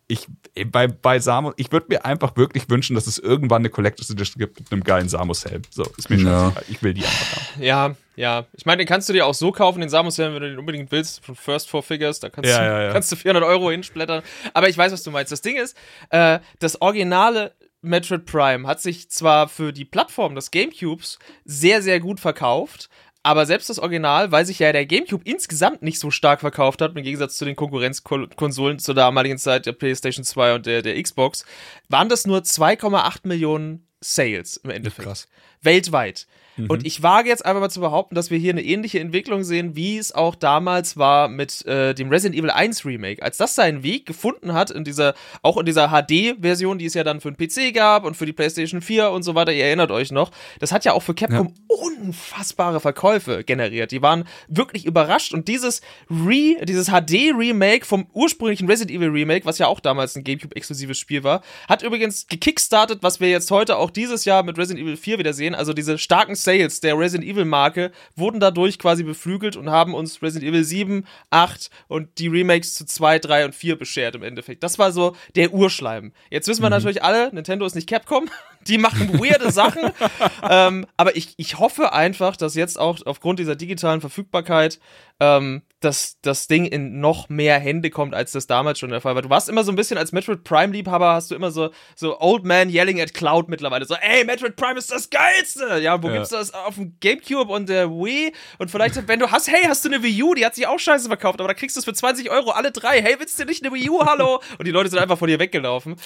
Ich, 0.09 0.27
bei, 0.71 0.87
bei 0.87 1.19
Samus, 1.19 1.55
ich 1.57 1.73
würde 1.73 1.87
mir 1.89 2.05
einfach 2.05 2.37
wirklich 2.37 2.71
wünschen, 2.71 2.95
dass 2.95 3.07
es 3.09 3.19
irgendwann 3.19 3.63
eine 3.63 3.71
Collectors 3.71 4.09
Edition 4.11 4.39
gibt 4.39 4.61
mit 4.61 4.71
einem 4.73 4.85
geilen 4.85 5.09
Samus-Helm. 5.09 5.63
So, 5.71 5.83
ist 5.97 6.09
mir 6.11 6.19
Ja. 6.19 6.53
Ich 6.69 6.81
will 6.83 6.95
die 6.95 7.03
einfach 7.05 7.37
haben. 7.37 7.63
Ja, 7.63 7.97
ja. 8.15 8.45
Ich 8.53 8.67
meine, 8.67 8.79
den 8.79 8.87
kannst 8.87 9.09
du 9.09 9.13
dir 9.13 9.27
auch 9.27 9.35
so 9.35 9.51
kaufen, 9.51 9.81
den 9.81 9.89
Samus 9.89 10.17
Helm, 10.19 10.35
wenn 10.35 10.43
du 10.43 10.51
den 10.51 10.59
unbedingt 10.59 10.93
willst, 10.93 11.25
von 11.25 11.35
First 11.35 11.69
Four 11.69 11.83
Figures, 11.83 12.21
da 12.21 12.29
kannst, 12.31 12.49
Ja, 12.49 12.59
du, 12.61 12.65
ja, 12.65 12.83
ja. 12.85 12.93
kannst 12.93 13.11
du 13.11 13.17
400 13.17 13.43
Euro 13.45 13.71
hinsplättern. 13.73 14.23
Aber 14.55 14.69
ich 14.69 14.79
weiß, 14.79 14.93
was 14.93 15.03
du 15.03 15.11
meinst. 15.11 15.33
Das 15.33 15.43
Ding 15.43 15.57
ist, 15.57 15.77
äh, 16.11 16.39
das 16.61 16.81
originale 16.81 17.53
Metroid 17.83 18.27
Prime 18.27 18.67
hat 18.67 18.81
sich 18.81 19.11
zwar 19.11 19.49
für 19.49 19.73
die 19.73 19.85
Plattform 19.85 20.35
des 20.35 20.51
Gamecubes 20.51 21.19
sehr, 21.45 21.83
sehr 21.83 22.01
gut 22.01 22.21
verkauft, 22.21 22.89
aber 23.27 23.45
selbst 23.45 23.69
das 23.69 23.81
Original, 23.81 24.31
weil 24.31 24.47
sich 24.47 24.61
ja 24.61 24.71
der 24.71 24.87
GameCube 24.87 25.25
insgesamt 25.25 25.83
nicht 25.83 25.99
so 25.99 26.13
stark 26.13 26.39
verkauft 26.39 26.81
hat, 26.81 26.97
im 26.97 27.03
Gegensatz 27.03 27.37
zu 27.37 27.45
den 27.45 27.57
Konkurrenzkonsolen 27.57 28.79
zur 28.79 28.95
damaligen 28.95 29.37
Zeit 29.37 29.67
der 29.67 29.73
PlayStation 29.73 30.25
2 30.25 30.55
und 30.55 30.67
der, 30.67 30.81
der 30.81 31.03
Xbox, 31.03 31.45
waren 31.89 32.09
das 32.09 32.25
nur 32.25 32.39
2,8 32.39 33.27
Millionen 33.27 33.89
Sales 34.01 34.59
im 34.59 34.71
Endeffekt. 34.71 35.09
Krass. 35.09 35.27
Weltweit. 35.61 36.29
Und 36.57 36.87
ich 36.87 37.03
wage 37.03 37.29
jetzt 37.29 37.45
einfach 37.45 37.61
mal 37.61 37.71
zu 37.71 37.81
behaupten, 37.81 38.15
dass 38.15 38.31
wir 38.31 38.39
hier 38.39 38.53
eine 38.53 38.63
ähnliche 38.63 39.01
Entwicklung 39.01 39.45
sehen, 39.45 39.77
wie 39.77 39.99
es 39.99 40.13
auch 40.13 40.35
damals 40.35 40.97
war 40.97 41.29
mit 41.29 41.65
äh, 41.67 41.95
dem 41.95 42.09
Resident 42.09 42.39
Evil 42.39 42.51
1 42.51 42.85
Remake. 42.85 43.23
Als 43.23 43.37
das 43.37 43.55
seinen 43.55 43.83
Weg 43.83 44.07
gefunden 44.07 44.53
hat 44.53 44.71
in 44.71 44.85
dieser, 44.85 45.15
auch 45.43 45.57
in 45.59 45.67
dieser 45.67 45.89
HD-Version, 45.89 46.79
die 46.79 46.87
es 46.87 46.95
ja 46.95 47.05
dann 47.05 47.21
für 47.21 47.31
den 47.31 47.37
PC 47.37 47.75
gab 47.75 48.05
und 48.05 48.17
für 48.17 48.27
die 48.27 48.33
PlayStation 48.33 48.81
4 48.81 49.11
und 49.11 49.23
so 49.23 49.35
weiter, 49.35 49.53
ihr 49.53 49.65
erinnert 49.65 49.91
euch 49.91 50.11
noch, 50.11 50.31
das 50.59 50.73
hat 50.73 50.85
ja 50.85 50.93
auch 50.93 51.03
für 51.03 51.15
Capcom 51.15 51.53
unfassbare 51.69 52.81
Verkäufe 52.81 53.45
generiert. 53.45 53.91
Die 53.93 54.03
waren 54.03 54.25
wirklich 54.49 54.87
überrascht 54.87 55.35
und 55.35 55.49
dieses 55.49 55.81
Re, 56.11 56.65
dieses 56.65 56.89
HD-Remake 56.89 57.85
vom 57.85 58.07
ursprünglichen 58.13 58.67
Resident 58.67 58.97
Evil 58.97 59.11
Remake, 59.11 59.45
was 59.45 59.59
ja 59.59 59.67
auch 59.67 59.81
damals 59.81 60.17
ein 60.17 60.25
GameCube-exklusives 60.25 60.99
Spiel 60.99 61.23
war, 61.25 61.43
hat 61.69 61.83
übrigens 61.83 62.27
gekickstartet, 62.29 63.03
was 63.03 63.21
wir 63.21 63.29
jetzt 63.29 63.51
heute 63.51 63.77
auch 63.77 63.91
dieses 63.91 64.25
Jahr 64.25 64.43
mit 64.43 64.59
Resident 64.59 64.85
Evil 64.85 64.97
4 64.97 65.19
wieder 65.19 65.33
sehen. 65.33 65.55
Also 65.55 65.73
diese 65.73 65.99
starken 65.99 66.35
Sales 66.47 66.81
der 66.81 66.97
Resident 66.97 67.29
Evil 67.29 67.45
Marke 67.45 67.91
wurden 68.15 68.39
dadurch 68.39 68.79
quasi 68.79 69.03
beflügelt 69.03 69.57
und 69.57 69.69
haben 69.69 69.95
uns 69.95 70.23
Resident 70.23 70.49
Evil 70.49 70.63
7, 70.63 71.05
8 71.31 71.71
und 71.89 72.19
die 72.19 72.29
Remakes 72.29 72.75
zu 72.75 72.87
2, 72.87 73.19
3 73.19 73.47
und 73.47 73.55
4 73.55 73.77
beschert 73.77 74.15
im 74.15 74.23
Endeffekt. 74.23 74.63
Das 74.63 74.79
war 74.79 74.93
so 74.93 75.17
der 75.35 75.53
Urschleim. 75.53 76.13
Jetzt 76.31 76.47
wissen 76.47 76.63
wir 76.63 76.71
natürlich 76.71 77.03
alle, 77.03 77.35
Nintendo 77.35 77.67
ist 77.67 77.75
nicht 77.75 77.89
Capcom. 77.89 78.31
Die 78.67 78.79
machen 78.79 79.21
weirde 79.21 79.53
Sachen. 79.53 79.93
ähm, 80.51 80.87
aber 80.97 81.15
ich, 81.17 81.35
ich 81.37 81.59
hoffe 81.59 81.93
einfach, 81.93 82.37
dass 82.37 82.57
jetzt 82.57 82.81
auch 82.81 82.99
aufgrund 83.05 83.39
dieser 83.39 83.55
digitalen 83.55 84.01
Verfügbarkeit 84.01 84.81
ähm, 85.21 85.63
dass 85.81 86.17
das 86.23 86.47
Ding 86.47 86.65
in 86.65 87.01
noch 87.01 87.29
mehr 87.29 87.59
Hände 87.59 87.91
kommt, 87.91 88.15
als 88.15 88.33
das 88.33 88.47
damals 88.47 88.79
schon 88.79 88.89
der 88.91 89.03
Fall 89.03 89.15
war. 89.15 89.21
Du 89.23 89.29
warst 89.29 89.49
immer 89.51 89.63
so 89.63 89.71
ein 89.71 89.77
bisschen 89.77 89.99
als 89.99 90.11
Metroid 90.11 90.43
Prime-Liebhaber, 90.43 91.13
hast 91.13 91.31
du 91.31 91.35
immer 91.35 91.51
so, 91.51 91.71
so 91.95 92.19
Old 92.21 92.45
Man 92.45 92.71
yelling 92.71 93.01
at 93.01 93.13
Cloud 93.13 93.49
mittlerweile. 93.49 93.85
So, 93.85 93.95
ey, 93.95 94.25
Metroid 94.25 94.57
Prime 94.57 94.79
ist 94.79 94.91
das 94.91 95.11
Geilste! 95.11 95.79
Ja, 95.81 96.03
wo 96.03 96.09
Ja. 96.09 96.15
gibt's 96.15 96.31
das? 96.31 96.55
Auf 96.55 96.77
dem 96.77 96.97
Gamecube 97.01 97.53
und 97.53 97.69
der 97.69 97.91
Wii? 97.91 98.33
Und 98.59 98.71
vielleicht, 98.71 99.07
wenn 99.07 99.19
du 99.21 99.31
hast, 99.31 99.49
hey, 99.49 99.65
hast 99.69 99.85
du 99.85 99.91
eine 99.91 100.03
Wii 100.03 100.23
U? 100.23 100.35
Die 100.35 100.47
hat 100.47 100.55
sich 100.55 100.67
auch 100.67 100.79
scheiße 100.79 101.09
verkauft, 101.09 101.41
aber 101.41 101.49
da 101.49 101.55
kriegst 101.55 101.77
du 101.77 101.81
es 101.81 101.85
für 101.85 101.93
20 101.95 102.31
Euro, 102.31 102.51
alle 102.53 102.73
drei. 102.73 103.03
Hey, 103.03 103.17
willst 103.19 103.39
du 103.39 103.45
nicht 103.45 103.63
eine 103.65 103.75
Wii 103.75 103.91
U? 103.91 104.01
Hallo? 104.05 104.41
Und 104.59 104.67
die 104.67 104.73
Leute 104.73 104.89
sind 104.89 104.99
einfach 104.99 105.19
von 105.19 105.29
dir 105.29 105.39
weggelaufen. 105.39 105.97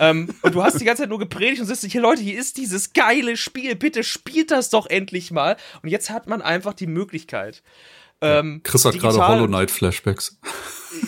ähm, 0.00 0.34
und 0.40 0.54
du 0.54 0.62
hast 0.62 0.80
die 0.80 0.84
ganze 0.86 1.02
Zeit 1.02 1.10
nur 1.10 1.18
gepredigt 1.18 1.60
und 1.60 1.66
sagst, 1.66 1.84
hier 1.84 2.00
Leute, 2.00 2.22
hier 2.22 2.38
ist 2.38 2.56
dieses 2.56 2.94
geile 2.94 3.36
Spiel, 3.36 3.74
bitte 3.76 4.04
spielt 4.04 4.50
das 4.50 4.70
doch 4.70 4.86
endlich 4.86 5.30
mal. 5.30 5.56
Und 5.82 5.90
jetzt 5.90 6.08
hat 6.08 6.26
man 6.28 6.40
einfach 6.40 6.72
die 6.72 6.86
Möglichkeit. 6.86 7.62
Ähm, 8.20 8.60
Chris 8.64 8.84
hat 8.84 8.98
gerade 8.98 9.26
Hollow 9.26 9.46
Knight 9.46 9.70
Flashbacks. 9.70 10.38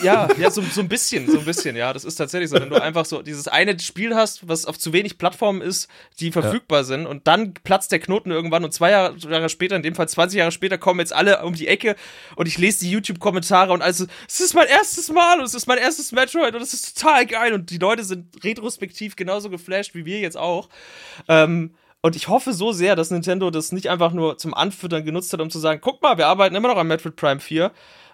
ja, 0.03 0.29
ja, 0.39 0.51
so, 0.51 0.63
so 0.63 0.81
ein 0.81 0.89
bisschen, 0.89 1.29
so 1.29 1.41
ein 1.41 1.45
bisschen, 1.45 1.75
ja. 1.75 1.93
Das 1.93 2.05
ist 2.05 2.15
tatsächlich 2.15 2.51
so. 2.51 2.57
Wenn 2.57 2.71
du 2.71 2.81
einfach 2.81 3.05
so 3.05 3.23
dieses 3.23 3.49
eine 3.49 3.79
Spiel 3.81 4.15
hast, 4.15 4.49
was 4.49 4.65
auf 4.65 4.79
zu 4.79 4.93
wenig 4.93 5.19
Plattformen 5.19 5.61
ist, 5.61 5.89
die 6.21 6.31
verfügbar 6.31 6.85
sind 6.85 7.07
und 7.07 7.27
dann 7.27 7.55
platzt 7.55 7.91
der 7.91 7.99
Knoten 7.99 8.31
irgendwann 8.31 8.65
und 8.65 8.73
zwei 8.73 8.93
Jahre, 8.93 9.17
Jahre 9.17 9.49
später, 9.49 9.75
in 9.75 9.83
dem 9.83 9.97
Fall 9.97 10.09
20 10.09 10.39
Jahre 10.39 10.53
später, 10.53 10.79
kommen 10.79 11.01
jetzt 11.01 11.13
alle 11.13 11.45
um 11.45 11.55
die 11.55 11.67
Ecke 11.67 11.97
und 12.37 12.47
ich 12.47 12.59
lese 12.59 12.81
die 12.81 12.91
YouTube-Kommentare 12.93 13.73
und 13.73 13.83
also, 13.83 14.07
es 14.29 14.41
ist 14.41 14.55
mein 14.55 14.69
erstes 14.69 15.11
Mal 15.11 15.41
und 15.41 15.47
es 15.47 15.55
ist 15.55 15.67
mein 15.67 15.79
erstes 15.79 16.13
Metroid 16.13 16.55
und 16.55 16.63
es 16.63 16.75
ist 16.75 16.97
total 16.97 17.27
geil 17.27 17.53
und 17.55 17.71
die 17.71 17.79
Leute 17.79 18.05
sind 18.05 18.45
retrospektiv 18.45 19.17
genauso 19.17 19.51
geflasht 19.51 19.95
wie 19.95 20.05
wir 20.05 20.21
jetzt 20.21 20.37
auch. 20.37 20.69
Ähm, 21.27 21.75
und 22.03 22.16
ich 22.16 22.28
hoffe 22.28 22.53
so 22.53 22.72
sehr, 22.72 22.96
dass 22.96 23.11
Nintendo 23.11 23.51
das 23.51 23.72
nicht 23.72 23.88
einfach 23.88 24.12
nur 24.12 24.38
zum 24.38 24.55
Anfüttern 24.55 25.05
genutzt 25.05 25.32
hat, 25.32 25.40
um 25.40 25.51
zu 25.51 25.59
sagen, 25.59 25.80
guck 25.82 26.01
mal, 26.03 26.16
wir 26.18 26.26
arbeiten 26.28 26.55
immer 26.55 26.68
noch 26.68 26.76
an 26.78 26.86
Metroid 26.86 27.16
Prime 27.16 27.40
4, 27.40 27.70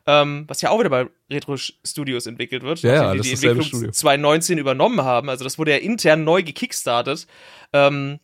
ähm, 0.08 0.44
was 0.48 0.60
ja 0.60 0.70
auch 0.70 0.78
wieder 0.80 0.90
bei 0.90 1.06
Retro 1.30 1.56
Studios 1.56 2.26
entwickelt 2.26 2.62
wird, 2.62 2.80
Ja, 2.82 2.92
ja, 2.94 3.02
nachdem 3.02 3.18
das 3.18 3.26
die 3.26 3.32
dasselbe 3.34 3.54
Entwicklung 3.56 3.80
Studio. 3.80 3.92
2019 3.92 4.58
übernommen 4.58 5.02
haben. 5.02 5.28
Also 5.28 5.44
das 5.44 5.58
wurde 5.58 5.72
ja 5.72 5.78
intern 5.78 6.24
neu 6.24 6.42
gekickstartet. 6.42 7.26
Ähm, 7.72 8.18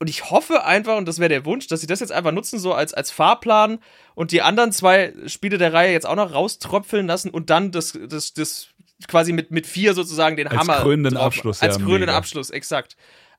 und 0.00 0.10
ich 0.10 0.30
hoffe 0.30 0.64
einfach, 0.64 0.96
und 0.98 1.06
das 1.06 1.18
wäre 1.18 1.28
der 1.30 1.44
Wunsch, 1.46 1.66
dass 1.68 1.80
sie 1.80 1.86
das 1.86 2.00
jetzt 2.00 2.12
einfach 2.12 2.32
nutzen, 2.32 2.58
so 2.58 2.74
als, 2.74 2.92
als 2.92 3.10
Fahrplan 3.10 3.78
und 4.14 4.32
die 4.32 4.42
anderen 4.42 4.70
zwei 4.72 5.14
Spiele 5.26 5.56
der 5.56 5.72
Reihe 5.72 5.92
jetzt 5.92 6.04
auch 6.06 6.16
noch 6.16 6.34
rauströpfeln 6.34 7.06
lassen 7.06 7.30
und 7.30 7.48
dann 7.48 7.70
das, 7.70 7.98
das, 8.08 8.34
das 8.34 8.68
quasi 9.08 9.32
mit, 9.32 9.50
mit 9.50 9.66
vier 9.66 9.94
sozusagen 9.94 10.36
den 10.36 10.48
Als 10.48 10.58
Hammer. 10.60 10.80
krönenden 10.82 11.14
drauf- 11.14 11.26
Abschluss, 11.26 11.62
Als 11.62 11.76
ja, 11.76 11.82
krönenden 11.82 12.06
mega. 12.08 12.16
Abschluss, 12.18 12.50
exakt. 12.50 12.96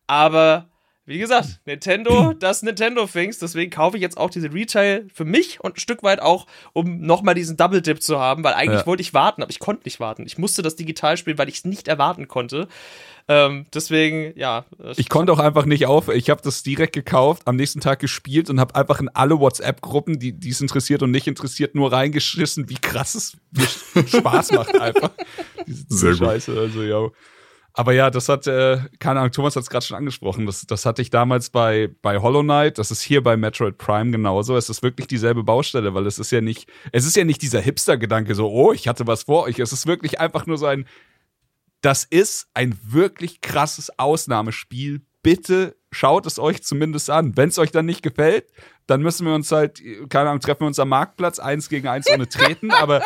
Aber 0.07 0.70
wie 1.06 1.20
gesagt, 1.20 1.60
Nintendo, 1.66 2.34
das 2.34 2.64
Nintendo-Things, 2.64 3.39
deswegen 3.39 3.72
kaufe 3.72 3.97
ich 3.97 4.01
jetzt 4.01 4.18
auch 4.18 4.30
diese 4.30 4.51
Retail 4.53 5.08
für 5.14 5.26
mich 5.26 5.60
und 5.62 5.78
ein 5.78 5.80
Stück 5.80 6.01
weit 6.03 6.22
auch, 6.22 6.47
um 6.74 7.01
nochmal 7.01 7.36
diesen 7.36 7.58
Double-Dip 7.58 8.01
zu 8.01 8.20
haben, 8.20 8.43
weil 8.43 8.53
eigentlich 8.53 8.82
Ja. 8.82 8.88
wollte 8.88 9.01
ich 9.01 9.14
warten, 9.14 9.41
aber 9.43 9.51
ich 9.51 9.60
konnte 9.60 9.84
nicht 9.86 9.99
warten. 9.99 10.26
Ich 10.26 10.38
musste 10.38 10.62
das 10.62 10.76
digital 10.76 11.18
spielen, 11.18 11.38
weil 11.38 11.49
ich 11.49 11.56
es 11.58 11.66
nicht 11.66 11.88
erwarten 11.88 12.28
konnte. 12.28 12.68
Ähm, 13.28 13.66
deswegen, 13.74 14.38
ja. 14.38 14.66
Ich 14.97 15.10
konnte 15.10 15.34
auch 15.34 15.39
einfach 15.39 15.66
nicht 15.66 15.88
auf. 15.88 16.10
Ich 16.10 16.30
habe 16.30 16.41
das 16.43 16.62
direkt 16.62 16.93
gekauft, 16.93 17.43
am 17.45 17.56
nächsten 17.56 17.80
Tag 17.82 17.99
gespielt 17.99 18.51
und 18.51 18.60
habe 18.60 18.76
einfach 18.76 18.99
in 18.99 19.10
alle 19.10 19.39
WhatsApp-Gruppen, 19.39 20.20
die 20.20 20.34
die 20.34 20.49
es 20.49 20.62
interessiert 20.62 21.01
und 21.01 21.10
nicht 21.12 21.26
interessiert, 21.28 21.74
nur 21.74 21.91
reingeschissen, 21.91 22.70
wie 22.70 22.76
krass 22.76 23.16
es 23.16 23.38
mir 23.51 24.08
Spaß 24.08 24.51
macht 24.51 24.80
einfach. 24.80 25.10
Diese 25.66 25.86
Sehr 25.89 26.10
gut. 26.12 26.20
Scheiße, 26.20 26.60
also 26.60 26.84
ja. 26.84 27.08
Aber 27.78 27.92
ja, 27.92 28.10
das 28.10 28.30
hat, 28.30 28.48
äh, 28.48 28.80
keine 29.00 29.20
Ahnung, 29.20 29.34
Thomas 29.34 29.58
hat 29.58 29.64
es 29.64 29.70
gerade 29.70 29.86
schon 29.86 29.98
angesprochen. 29.98 30.46
Das, 30.46 30.66
das 30.66 30.86
hatte 30.86 31.02
ich 31.02 31.10
damals 31.10 31.50
bei, 31.50 31.90
bei 32.02 32.20
Hollow 32.20 32.42
Knight. 32.42 32.78
Das 32.78 32.90
ist 32.90 33.02
hier 33.02 33.22
bei 33.22 33.36
Metroid 33.36 33.78
Prime 33.78 34.12
genauso. 34.12 34.56
Es 34.56 34.70
ist 34.70 34.82
wirklich 34.82 35.08
dieselbe 35.08 35.44
Baustelle, 35.44 35.94
weil 35.94 36.08
es 36.08 36.18
ist 36.18 36.32
ja 36.32 36.40
nicht, 36.40 36.70
es 36.94 37.06
ist 37.06 37.18
ja 37.18 37.26
nicht 37.26 37.42
dieser 37.42 37.60
Hipster-Gedanke, 37.60 38.34
so, 38.34 38.50
oh, 38.50 38.72
ich 38.72 38.88
hatte 38.88 39.08
was 39.08 39.24
vor 39.24 39.44
euch. 39.44 39.60
Es 39.60 39.74
ist 39.74 39.88
wirklich 39.88 40.22
einfach 40.22 40.46
nur 40.46 40.58
so 40.58 40.68
ein, 40.68 40.86
das 41.82 42.06
ist 42.06 42.48
ein 42.54 42.80
wirklich 42.82 43.42
krasses 43.42 44.00
Ausnahmespiel. 44.00 45.02
Bitte 45.22 45.76
schaut 45.92 46.26
es 46.28 46.40
euch 46.40 46.64
zumindest 46.64 47.10
an. 47.10 47.36
Wenn 47.36 47.50
es 47.50 47.60
euch 47.60 47.72
dann 47.72 47.86
nicht 47.86 48.04
gefällt, 48.04 48.46
dann 48.88 49.02
müssen 49.02 49.26
wir 49.28 49.36
uns 49.36 49.52
halt, 49.52 49.82
keine 50.10 50.30
Ahnung, 50.30 50.40
treffen 50.40 50.62
wir 50.62 50.68
uns 50.68 50.80
am 50.80 50.90
Marktplatz, 50.90 51.40
eins 51.40 51.68
gegen 51.68 51.90
eins 51.90 52.10
ohne 52.10 52.30
treten, 52.30 52.72
aber, 52.72 53.02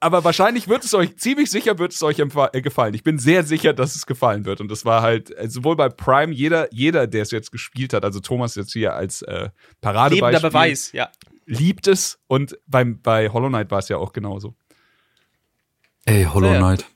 aber 0.00 0.24
wahrscheinlich 0.24 0.68
wird 0.68 0.84
es 0.84 0.94
euch, 0.94 1.16
ziemlich 1.16 1.50
sicher 1.50 1.78
wird 1.78 1.92
es 1.92 2.02
euch 2.02 2.18
äh, 2.20 2.62
gefallen. 2.62 2.94
Ich 2.94 3.02
bin 3.02 3.18
sehr 3.18 3.42
sicher, 3.44 3.72
dass 3.72 3.96
es 3.96 4.06
gefallen 4.06 4.44
wird. 4.44 4.60
Und 4.60 4.70
das 4.70 4.84
war 4.84 5.02
halt, 5.02 5.36
äh, 5.36 5.48
sowohl 5.48 5.76
bei 5.76 5.88
Prime, 5.88 6.32
jeder, 6.32 6.72
jeder, 6.72 7.06
der 7.06 7.22
es 7.22 7.30
jetzt 7.30 7.50
gespielt 7.50 7.92
hat, 7.92 8.04
also 8.04 8.20
Thomas 8.20 8.54
jetzt 8.54 8.72
hier 8.72 8.94
als 8.94 9.22
äh, 9.22 9.50
Paradebeispiel, 9.80 10.28
lebender 10.28 10.48
Beweis, 10.48 10.92
ja. 10.92 11.10
liebt 11.46 11.88
es. 11.88 12.20
Und 12.28 12.58
beim, 12.66 13.00
bei 13.02 13.28
Hollow 13.28 13.48
Knight 13.48 13.70
war 13.70 13.80
es 13.80 13.88
ja 13.88 13.96
auch 13.96 14.12
genauso. 14.12 14.54
Ey, 16.04 16.24
Hollow. 16.24 16.56
Knight. 16.56 16.86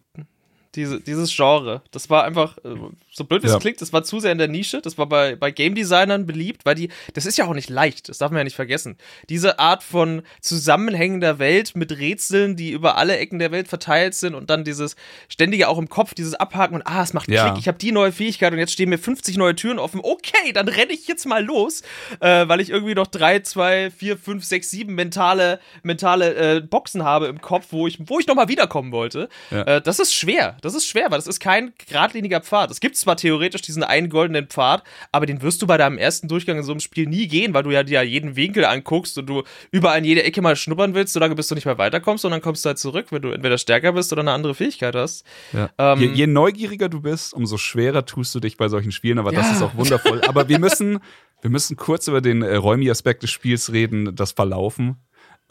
Diese, 0.74 1.00
dieses 1.00 1.34
Genre. 1.34 1.82
Das 1.90 2.08
war 2.10 2.24
einfach, 2.24 2.56
äh, 2.58 2.74
so 3.10 3.24
blöd 3.24 3.42
wie 3.42 3.46
es 3.46 3.52
Ja. 3.52 3.58
klingt, 3.58 3.80
das 3.82 3.92
war 3.92 4.02
zu 4.04 4.20
sehr 4.20 4.32
in 4.32 4.38
der 4.38 4.48
Nische. 4.48 4.80
Das 4.80 4.96
war 4.96 5.06
bei, 5.06 5.36
bei 5.36 5.50
Game 5.50 5.74
Designern 5.74 6.24
beliebt, 6.26 6.64
weil 6.64 6.74
die, 6.74 6.88
das 7.14 7.26
ist 7.26 7.36
ja 7.38 7.46
auch 7.46 7.52
nicht 7.54 7.68
leicht, 7.68 8.08
das 8.08 8.18
darf 8.18 8.30
man 8.30 8.38
ja 8.38 8.44
nicht 8.44 8.56
vergessen. 8.56 8.96
Diese 9.28 9.58
Art 9.58 9.82
von 9.82 10.22
zusammenhängender 10.40 11.38
Welt 11.38 11.74
mit 11.76 11.92
Rätseln, 11.98 12.56
die 12.56 12.70
über 12.70 12.96
alle 12.96 13.16
Ecken 13.18 13.38
der 13.38 13.50
Welt 13.52 13.68
verteilt 13.68 14.14
sind 14.14 14.34
und 14.34 14.48
dann 14.48 14.64
dieses 14.64 14.96
ständige 15.28 15.68
auch 15.68 15.78
im 15.78 15.88
Kopf, 15.88 16.14
dieses 16.14 16.34
Abhaken 16.34 16.76
und 16.76 16.82
ah, 16.86 17.02
es 17.02 17.12
macht 17.12 17.28
Ja. 17.28 17.48
Klick, 17.50 17.58
ich 17.60 17.68
habe 17.68 17.78
die 17.78 17.92
neue 17.92 18.12
Fähigkeit 18.12 18.52
und 18.52 18.58
jetzt 18.58 18.72
stehen 18.72 18.88
mir 18.88 18.98
50 18.98 19.36
neue 19.36 19.54
Türen 19.56 19.78
offen. 19.78 20.00
Okay, 20.02 20.52
dann 20.54 20.68
renne 20.68 20.92
ich 20.92 21.06
jetzt 21.08 21.26
mal 21.26 21.44
los, 21.44 21.82
äh, 22.20 22.48
weil 22.48 22.60
ich 22.60 22.70
irgendwie 22.70 22.94
noch 22.94 23.08
drei, 23.08 23.40
zwei, 23.40 23.90
vier, 23.90 24.16
fünf, 24.16 24.44
sechs, 24.44 24.70
sieben 24.70 24.94
mentale, 24.94 25.60
mentale 25.82 26.34
äh, 26.56 26.60
Boxen 26.60 27.02
habe 27.04 27.26
im 27.26 27.40
Kopf, 27.40 27.66
wo 27.70 27.86
ich, 27.86 27.98
wo 28.08 28.18
ich 28.20 28.26
nochmal 28.26 28.48
wiederkommen 28.48 28.92
wollte. 28.92 29.28
Ja. 29.50 29.62
Äh, 29.64 29.82
das 29.82 29.98
ist 29.98 30.14
schwer. 30.14 30.56
Das 30.62 30.74
ist 30.74 30.86
schwer, 30.86 31.10
weil 31.10 31.18
das 31.18 31.26
ist 31.26 31.40
kein 31.40 31.72
geradliniger 31.88 32.40
Pfad. 32.40 32.70
Es 32.70 32.80
gibt 32.80 32.96
zwar 32.96 33.16
theoretisch 33.16 33.60
diesen 33.62 33.82
einen 33.82 34.08
goldenen 34.08 34.46
Pfad, 34.46 34.84
aber 35.10 35.26
den 35.26 35.42
wirst 35.42 35.60
du 35.60 35.66
bei 35.66 35.76
deinem 35.76 35.98
ersten 35.98 36.28
Durchgang 36.28 36.56
in 36.56 36.62
so 36.62 36.72
einem 36.72 36.80
Spiel 36.80 37.06
nie 37.06 37.26
gehen, 37.28 37.52
weil 37.52 37.64
du 37.64 37.70
ja 37.70 37.82
dir 37.82 38.02
jeden 38.02 38.36
Winkel 38.36 38.64
anguckst 38.64 39.18
und 39.18 39.26
du 39.26 39.42
überall 39.72 39.98
in 39.98 40.04
jede 40.04 40.22
Ecke 40.22 40.40
mal 40.40 40.56
schnuppern 40.56 40.94
willst, 40.94 41.12
solange 41.12 41.34
bis 41.34 41.48
du 41.48 41.54
nicht 41.54 41.66
mehr 41.66 41.78
weiterkommst 41.78 42.24
und 42.24 42.30
dann 42.30 42.40
kommst 42.40 42.64
du 42.64 42.68
halt 42.68 42.78
zurück, 42.78 43.06
wenn 43.10 43.22
du 43.22 43.30
entweder 43.32 43.58
stärker 43.58 43.92
bist 43.92 44.12
oder 44.12 44.20
eine 44.22 44.32
andere 44.32 44.54
Fähigkeit 44.54 44.94
hast. 44.94 45.26
Ja. 45.52 45.68
Ähm, 45.78 45.98
je, 46.00 46.06
je 46.12 46.26
neugieriger 46.28 46.88
du 46.88 47.00
bist, 47.00 47.34
umso 47.34 47.58
schwerer 47.58 48.06
tust 48.06 48.34
du 48.34 48.40
dich 48.40 48.56
bei 48.56 48.68
solchen 48.68 48.92
Spielen, 48.92 49.18
aber 49.18 49.32
das 49.32 49.46
Ja. 49.46 49.52
ist 49.56 49.62
auch 49.62 49.74
wundervoll. 49.74 50.22
Aber 50.28 50.48
wir 50.48 50.60
müssen, 50.60 51.00
wir 51.40 51.50
müssen 51.50 51.76
kurz 51.76 52.06
über 52.06 52.20
den 52.20 52.42
äh, 52.42 52.54
Räumi-Aspekt 52.54 53.24
des 53.24 53.30
Spiels 53.30 53.72
reden, 53.72 54.14
das 54.14 54.30
Verlaufen. 54.32 54.96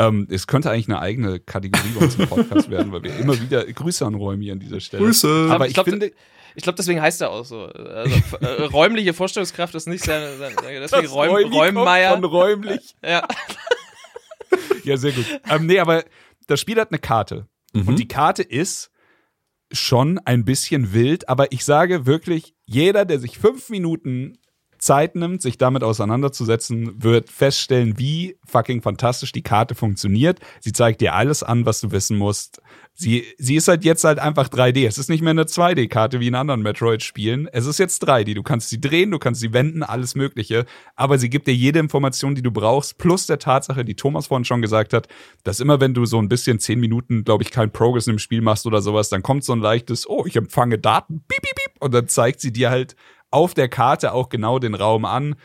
Ähm, 0.07 0.27
es 0.29 0.47
könnte 0.47 0.71
eigentlich 0.71 0.87
eine 0.87 0.99
eigene 0.99 1.39
Kategorie 1.39 1.89
bei 1.97 2.05
uns 2.05 2.15
im 2.15 2.27
Podcast 2.27 2.69
werden, 2.69 2.91
weil 2.91 3.03
wir 3.03 3.15
immer 3.17 3.39
wieder 3.39 3.65
Grüße 3.65 4.05
an 4.05 4.15
Räumi 4.15 4.51
an 4.51 4.59
dieser 4.59 4.79
Stelle. 4.79 5.03
Grüße. 5.03 5.49
Aber 5.51 5.67
Ich 5.67 5.77
ich, 5.77 5.83
finde, 5.83 6.11
Ich 6.55 6.63
glaube, 6.63 6.77
deswegen 6.77 7.01
heißt 7.01 7.21
er 7.21 7.29
auch 7.31 7.45
so. 7.45 7.65
Also, 7.65 8.15
äh, 8.41 8.63
räumliche 8.63 9.13
Vorstellungskraft 9.13 9.75
ist 9.75 9.87
nicht 9.87 10.03
sein. 10.03 10.21
sein 10.39 10.53
deswegen 10.55 11.03
das 11.03 11.11
Räum, 11.13 11.51
Räummeier. 11.53 12.13
von 12.13 12.23
räumlich. 12.23 12.95
Ja. 13.03 13.27
Ja, 14.83 14.97
sehr 14.97 15.11
gut. 15.11 15.25
Ähm, 15.49 15.65
nee, 15.65 15.79
aber 15.79 16.03
das 16.47 16.59
Spiel 16.59 16.79
hat 16.79 16.89
eine 16.91 16.99
Karte. 16.99 17.47
Mhm. 17.73 17.87
Und 17.87 17.99
die 17.99 18.07
Karte 18.07 18.43
ist 18.43 18.89
schon 19.71 20.19
ein 20.25 20.43
bisschen 20.43 20.93
wild, 20.93 21.29
aber 21.29 21.51
ich 21.51 21.63
sage 21.63 22.05
wirklich, 22.05 22.53
jeder, 22.65 23.05
der 23.05 23.19
sich 23.19 23.37
fünf 23.37 23.69
Minuten 23.69 24.37
Zeit 24.81 25.15
nimmt, 25.15 25.43
sich 25.43 25.59
damit 25.59 25.83
auseinanderzusetzen, 25.83 27.03
wird 27.03 27.29
feststellen, 27.29 27.99
wie 27.99 28.37
fucking 28.45 28.81
fantastisch 28.81 29.31
die 29.31 29.43
Karte 29.43 29.75
funktioniert. 29.75 30.39
Sie 30.59 30.73
zeigt 30.73 31.01
dir 31.01 31.13
alles 31.13 31.43
an, 31.43 31.67
was 31.67 31.81
du 31.81 31.91
wissen 31.91 32.17
musst. 32.17 32.61
Sie, 32.95 33.25
sie 33.37 33.55
ist 33.55 33.67
halt 33.67 33.85
jetzt 33.85 34.03
halt 34.03 34.17
einfach 34.17 34.49
3D. 34.49 34.87
Es 34.87 34.97
ist 34.97 35.09
nicht 35.09 35.21
mehr 35.21 35.31
eine 35.31 35.43
2D-Karte 35.43 36.19
wie 36.19 36.27
in 36.27 36.35
anderen 36.35 36.63
Metroid-Spielen. 36.63 37.47
Es 37.51 37.67
ist 37.67 37.77
jetzt 37.77 38.07
3D. 38.07 38.33
Du 38.33 38.41
kannst 38.41 38.69
sie 38.69 38.81
drehen, 38.81 39.11
du 39.11 39.19
kannst 39.19 39.39
sie 39.39 39.53
wenden, 39.53 39.83
alles 39.83 40.15
Mögliche. 40.15 40.65
Aber 40.95 41.19
sie 41.19 41.29
gibt 41.29 41.45
dir 41.45 41.55
jede 41.55 41.79
Information, 41.79 42.33
die 42.33 42.41
du 42.41 42.51
brauchst, 42.51 42.97
plus 42.97 43.27
der 43.27 43.37
Tatsache, 43.37 43.85
die 43.85 43.95
Thomas 43.95 44.27
vorhin 44.27 44.45
schon 44.45 44.63
gesagt 44.63 44.93
hat, 44.93 45.07
dass 45.43 45.59
immer 45.59 45.79
wenn 45.79 45.93
du 45.93 46.05
so 46.05 46.19
ein 46.19 46.27
bisschen 46.27 46.59
zehn 46.59 46.79
Minuten, 46.79 47.23
glaube 47.23 47.43
ich, 47.43 47.51
kein 47.51 47.71
Progress 47.71 48.07
im 48.07 48.17
Spiel 48.17 48.41
machst 48.41 48.65
oder 48.65 48.81
sowas, 48.81 49.09
dann 49.09 49.21
kommt 49.21 49.43
so 49.43 49.53
ein 49.53 49.59
leichtes, 49.59 50.09
oh, 50.09 50.25
ich 50.25 50.35
empfange 50.35 50.79
Daten, 50.79 51.23
piep, 51.27 51.41
piep, 51.41 51.55
piep. 51.55 51.81
Und 51.81 51.93
dann 51.93 52.07
zeigt 52.07 52.41
sie 52.41 52.51
dir 52.51 52.71
halt 52.71 52.95
auf 53.31 53.53
der 53.53 53.69
Karte 53.69 54.13
auch 54.13 54.29
genau 54.29 54.59
den 54.59 54.75
Raum 54.75 55.05
an. 55.05 55.35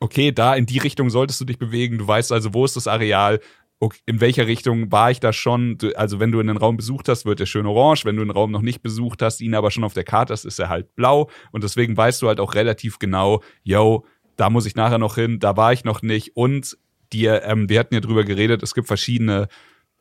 Okay, 0.00 0.32
da 0.32 0.54
in 0.54 0.66
die 0.66 0.78
Richtung 0.78 1.10
solltest 1.10 1.40
du 1.40 1.44
dich 1.44 1.58
bewegen. 1.58 1.98
Du 1.98 2.06
weißt 2.06 2.30
also, 2.32 2.52
wo 2.54 2.64
ist 2.64 2.76
das 2.76 2.86
Areal? 2.86 3.40
Okay, 3.80 3.98
in 4.06 4.20
welcher 4.20 4.46
Richtung 4.46 4.92
war 4.92 5.10
ich 5.10 5.20
da 5.20 5.32
schon? 5.32 5.78
Also, 5.96 6.20
wenn 6.20 6.30
du 6.30 6.40
einen 6.40 6.56
Raum 6.56 6.76
besucht 6.76 7.08
hast, 7.08 7.24
wird 7.26 7.40
er 7.40 7.46
schön 7.46 7.66
orange. 7.66 8.04
Wenn 8.04 8.16
du 8.16 8.22
einen 8.22 8.30
Raum 8.30 8.50
noch 8.50 8.62
nicht 8.62 8.82
besucht 8.82 9.22
hast, 9.22 9.40
ihn 9.40 9.54
aber 9.54 9.70
schon 9.70 9.84
auf 9.84 9.94
der 9.94 10.04
Karte 10.04 10.32
hast, 10.32 10.44
ist 10.44 10.58
er 10.58 10.68
halt 10.68 10.94
blau. 10.94 11.30
Und 11.52 11.64
deswegen 11.64 11.96
weißt 11.96 12.22
du 12.22 12.28
halt 12.28 12.38
auch 12.40 12.54
relativ 12.54 12.98
genau, 12.98 13.42
yo, 13.62 14.04
da 14.36 14.50
muss 14.50 14.66
ich 14.66 14.74
nachher 14.74 14.98
noch 14.98 15.14
hin, 15.16 15.38
da 15.38 15.56
war 15.56 15.72
ich 15.72 15.84
noch 15.84 16.02
nicht. 16.02 16.36
Und 16.36 16.76
dir, 17.12 17.42
ähm, 17.44 17.68
wir 17.68 17.78
hatten 17.80 17.94
ja 17.94 18.00
drüber 18.00 18.24
geredet, 18.24 18.62
es 18.62 18.74
gibt 18.74 18.86
verschiedene, 18.86 19.48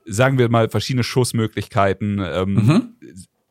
sagen 0.06 0.38
wir 0.38 0.50
mal, 0.50 0.70
verschiedene 0.70 1.04
Schussmöglichkeiten. 1.04 2.20
Ähm, 2.24 2.54
Mhm. 2.54 2.96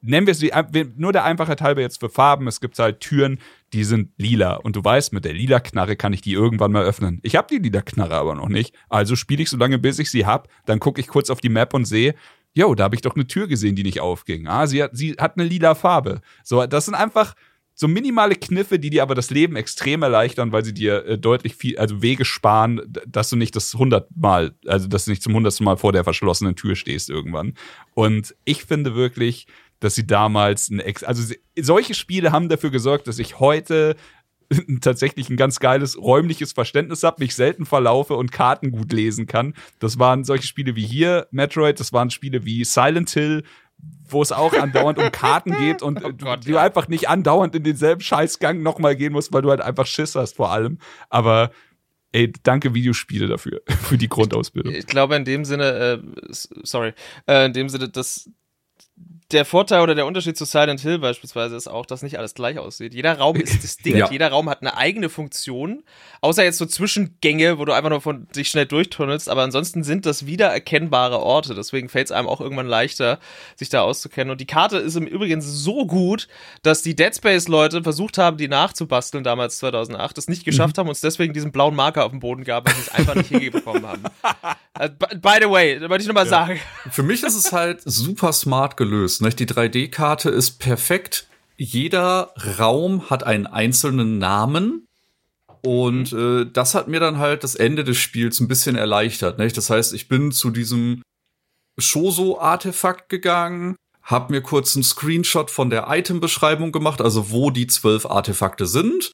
Nennen 0.03 0.27
wir 0.27 0.33
es 0.33 0.43
wie, 0.43 0.53
nur 0.97 1.13
der 1.13 1.25
Einfachheit 1.25 1.61
halber 1.61 1.81
jetzt 1.81 2.01
für 2.01 2.11
Farben. 2.11 2.47
Es 2.47 2.61
gibt 2.61 2.79
halt 2.79 3.01
Türen, 3.01 3.39
die 3.73 3.85
sind 3.85 4.11
lila. 4.19 4.55
Und 4.57 4.77
du 4.77 4.85
weißt, 4.85 5.13
mit 5.13 5.25
der 5.25 5.33
lila 5.33 5.61
Knarre 5.61 5.97
kann 5.97 6.13
ich 6.13 6.21
die 6.21 6.33
irgendwann 6.33 6.73
mal 6.73 6.85
öffnen. 6.85 7.21
Ich 7.23 7.37
habe 7.37 7.49
die 7.49 7.59
lila 7.59 7.81
Knarre 7.81 8.17
aber 8.17 8.35
noch 8.35 8.49
nicht. 8.49 8.75
Also 8.89 9.17
spiele 9.17 9.43
ich 9.43 9.51
so 9.51 9.57
lange, 9.57 9.79
bis 9.79 9.99
ich 9.99 10.11
sie 10.11 10.27
hab. 10.27 10.49
Dann 10.67 10.81
gucke 10.81 11.01
ich 11.01 11.09
kurz 11.09 11.31
auf 11.31 11.41
die 11.41 11.49
Map 11.49 11.73
und 11.73 11.85
sehe, 11.87 12.15
yo, 12.53 12.75
da 12.75 12.85
habe 12.85 12.95
ich 12.95 13.01
doch 13.01 13.15
eine 13.15 13.27
Tür 13.27 13.47
gesehen, 13.47 13.77
die 13.77 13.85
nicht 13.85 14.01
aufging. 14.01 14.47
Ah, 14.47 14.67
sie 14.67 14.83
hat, 14.83 14.91
sie 14.95 15.13
hat 15.13 15.39
eine 15.39 15.49
lila 15.49 15.75
Farbe. 15.75 16.21
So, 16.45 16.67
das 16.67 16.85
sind 16.85 16.95
einfach 16.95 17.35
so 17.75 17.89
minimale 17.89 18.35
Kniffe, 18.35 18.79
die 18.79 18.91
dir 18.91 19.03
aber 19.03 19.15
das 19.15 19.31
Leben 19.31 19.57
extrem 19.57 20.03
erleichtern, 20.03 20.53
weil 20.53 20.65
sie 20.65 20.75
dir 20.75 21.07
äh, 21.07 21.19
deutlich 21.19 21.57
viel, 21.57 21.79
also 21.79 22.03
Wege 22.03 22.25
sparen, 22.25 22.81
dass 23.07 23.31
du 23.31 23.37
nicht 23.37 23.57
das 23.57 23.75
hundertmal, 23.75 24.55
also 24.67 24.89
dass 24.89 25.07
du 25.07 25.11
nicht 25.11 25.23
zum 25.23 25.35
hundertsten 25.35 25.65
Mal 25.65 25.79
vor 25.79 25.93
der 25.93 26.05
verschlossenen 26.05 26.55
Tür 26.55 26.77
stehst 26.77 27.09
irgendwann. 27.09 27.55
Und 27.95 28.35
ich 28.45 28.65
finde 28.65 28.95
wirklich, 28.95 29.47
dass 29.83 29.97
sie 29.97 30.07
damals 30.07 30.71
ein 30.71 30.79
Ex 30.79 31.03
also 31.03 31.23
sie, 31.23 31.41
solche 31.61 31.95
Spiele 31.95 32.31
haben 32.31 32.49
dafür 32.49 32.71
gesorgt, 32.71 33.09
dass 33.09 33.19
ich 33.19 33.41
heute 33.41 33.97
tatsächlich 34.81 35.29
ein 35.29 35.37
ganz 35.37 35.59
geiles 35.59 35.99
räumliches 35.99 36.53
Verständnis 36.53 37.03
habe, 37.03 37.23
mich 37.23 37.35
selten 37.35 37.67
verlaufe 37.67 38.15
und 38.15 38.31
Karten 38.31 38.71
gut 38.71 38.93
lesen 38.93 39.27
kann. 39.27 39.55
Das 39.81 39.99
waren 39.99 40.25
solche 40.25 40.47
Spiele 40.47 40.77
wie 40.77 40.87
hier, 40.87 41.27
Metroid, 41.33 41.81
das 41.81 41.93
waren 41.93 42.11
Spiele 42.11 42.45
wie 42.45 42.65
Silent 42.65 43.11
Hill, 43.11 43.43
wo 44.09 44.23
es 44.23 44.31
auch 44.31 44.53
andauernd 44.53 44.99
um 44.99 45.11
Karten 45.11 45.57
geht 45.57 45.83
und 45.83 46.01
Oh 46.05 46.13
du, 46.13 46.25
Gott, 46.25 46.47
du 46.47 46.53
ja. 46.53 46.63
einfach 46.63 46.87
nicht 46.87 47.09
andauernd 47.09 47.57
in 47.57 47.65
denselben 47.65 48.03
Scheißgang 48.03 48.63
nochmal 48.63 48.95
gehen 48.95 49.13
musst, 49.13 49.33
weil 49.33 49.43
du 49.43 49.51
halt 49.51 49.61
einfach 49.61 49.87
Schiss 49.87 50.15
hast 50.15 50.37
vor 50.37 50.53
allem. 50.53 50.79
Aber 51.11 51.51
ey, 52.13 52.33
danke 52.45 52.73
Videospiele 52.75 53.27
dafür, 53.27 53.63
für 53.83 53.99
die 53.99 54.09
Grundausbildung. 54.09 54.75
Ich 54.75 54.87
glaube 54.87 55.17
in 55.17 55.25
dem 55.25 55.45
Sinne, 55.45 55.65
äh, 55.65 56.35
sorry, 56.63 56.93
äh, 57.27 57.47
in 57.47 57.53
dem 57.53 57.69
Sinne, 57.69 57.89
dass 57.89 58.31
der 59.33 59.45
Vorteil 59.45 59.81
oder 59.83 59.95
der 59.95 60.07
Unterschied 60.07 60.37
zu 60.37 60.45
Silent 60.45 60.81
Hill 60.81 60.99
beispielsweise 60.99 61.57
ist 61.57 61.69
auch, 61.69 61.87
dass 61.87 62.03
nicht 62.03 62.19
alles 62.19 62.35
gleich 62.35 62.59
aussieht. 62.59 62.95
Jeder 62.95 63.19
Raum 63.19 63.37
ist 63.37 63.63
distinkt, 63.63 63.99
Ja. 63.99 64.11
jeder 64.11 64.29
Raum 64.29 64.49
hat 64.49 64.61
eine 64.61 64.77
eigene 64.77 65.09
Funktion, 65.09 65.83
außer 66.21 66.45
jetzt 66.45 66.59
so 66.59 66.67
Zwischengänge, 66.67 67.59
wo 67.59 67.65
du 67.65 67.73
einfach 67.73 67.91
nur 67.91 68.01
von 68.01 68.29
dich 68.29 68.49
schnell 68.49 68.67
durchtunnelst, 68.67 69.29
aber 69.29 69.43
ansonsten 69.43 69.83
sind 69.85 70.07
das 70.07 70.27
wiedererkennbare 70.27 71.19
Orte, 71.21 71.55
deswegen 71.55 71.89
fällt 71.89 72.07
es 72.09 72.13
einem 72.13 72.29
auch 72.29 72.41
irgendwann 72.41 72.67
leichter, 72.67 73.19
sich 73.57 73.69
da 73.69 73.83
auszukennen. 73.83 74.31
Und 74.31 74.41
die 74.41 74.47
Karte 74.47 74.79
ist 74.79 74.97
im 74.97 75.07
Übrigen 75.07 75.41
so 75.41 75.87
gut, 75.87 76.29
dass 76.63 76.83
die 76.83 76.95
Dead 76.95 77.15
Space 77.15 77.49
Leute 77.49 77.83
versucht 77.83 78.19
haben, 78.19 78.37
die 78.37 78.49
nachzubasteln 78.49 79.25
damals 79.25 79.59
2008, 79.59 80.19
es 80.19 80.29
nicht 80.29 80.45
geschafft 80.45 80.79
haben 80.79 80.87
und 80.89 80.93
es 80.93 81.01
deswegen 81.01 81.33
diesen 81.33 81.53
blauen 81.53 81.75
Marker 81.75 82.05
auf 82.05 82.11
dem 82.11 82.21
Boden 82.21 82.45
gab, 82.45 82.67
weil 82.67 82.75
sie 82.75 82.83
es 82.83 82.89
einfach 82.91 83.15
nicht 83.15 83.29
hingebekommen 83.29 83.87
haben. 83.87 84.03
Äh, 84.79 84.89
by- 84.89 85.39
the 85.43 85.51
way, 85.51 85.79
da 85.79 85.91
wollte 85.91 86.01
ich 86.01 86.09
nochmal 86.09 86.27
sagen. 86.27 86.59
Für 86.91 87.03
mich 87.03 87.23
ist 87.23 87.35
es 87.35 87.53
halt 87.53 87.83
super 87.85 88.33
smart 88.33 88.79
gelöst. 88.79 89.21
Nicht? 89.23 89.39
Die 89.39 89.47
3D-Karte 89.47 90.31
ist 90.31 90.59
perfekt. 90.59 91.29
Jeder 91.57 92.35
Raum 92.59 93.09
hat 93.09 93.25
einen 93.25 93.47
einzelnen 93.47 94.19
Namen. 94.19 94.87
Und 95.65 96.13
äh, 96.13 96.45
das 96.45 96.75
hat 96.75 96.89
mir 96.89 96.99
dann 96.99 97.19
halt 97.19 97.45
das 97.45 97.55
Ende 97.55 97.85
des 97.85 97.97
Spiels 97.97 98.41
ein 98.41 98.49
bisschen 98.49 98.75
erleichtert. 98.77 99.39
Nicht? 99.39 99.57
Das 99.57 99.71
heißt, 99.71 99.95
ich 99.95 100.09
bin 100.09 100.33
zu 100.33 100.51
diesem 100.51 101.03
Shoso-Artefakt 101.79 103.09
gegangen, 103.09 103.77
hab 104.03 104.31
mir 104.31 104.41
kurz 104.41 104.75
einen 104.75 104.83
Screenshot 104.83 105.51
von 105.51 105.71
der 105.71 105.87
Item-Beschreibung 105.89 106.73
gemacht, 106.73 107.01
also 107.01 107.31
wo 107.31 107.51
die 107.51 107.69
zwölf 107.69 108.07
Artefakte 108.07 108.67
sind. 108.67 109.13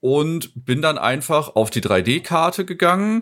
Und 0.00 0.52
bin 0.54 0.82
dann 0.82 0.98
einfach 0.98 1.56
auf 1.56 1.70
die 1.70 1.80
3D-Karte 1.80 2.64
gegangen, 2.64 3.20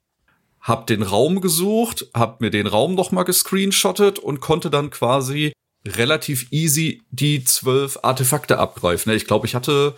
hab 0.60 0.86
den 0.86 1.02
Raum 1.02 1.40
gesucht, 1.40 2.08
hab 2.14 2.40
mir 2.40 2.50
den 2.50 2.66
Raum 2.66 2.94
noch 2.94 3.10
mal 3.10 3.24
gescreenshottet 3.24 4.18
und 4.18 4.40
konnte 4.40 4.70
dann 4.70 4.90
quasi 4.90 5.52
relativ 5.86 6.46
easy 6.50 7.02
die 7.10 7.44
zwölf 7.44 7.98
Artefakte 8.02 8.58
abgreifen. 8.58 9.12
Ich 9.12 9.26
glaube, 9.26 9.46
ich 9.46 9.54
hatte 9.54 9.96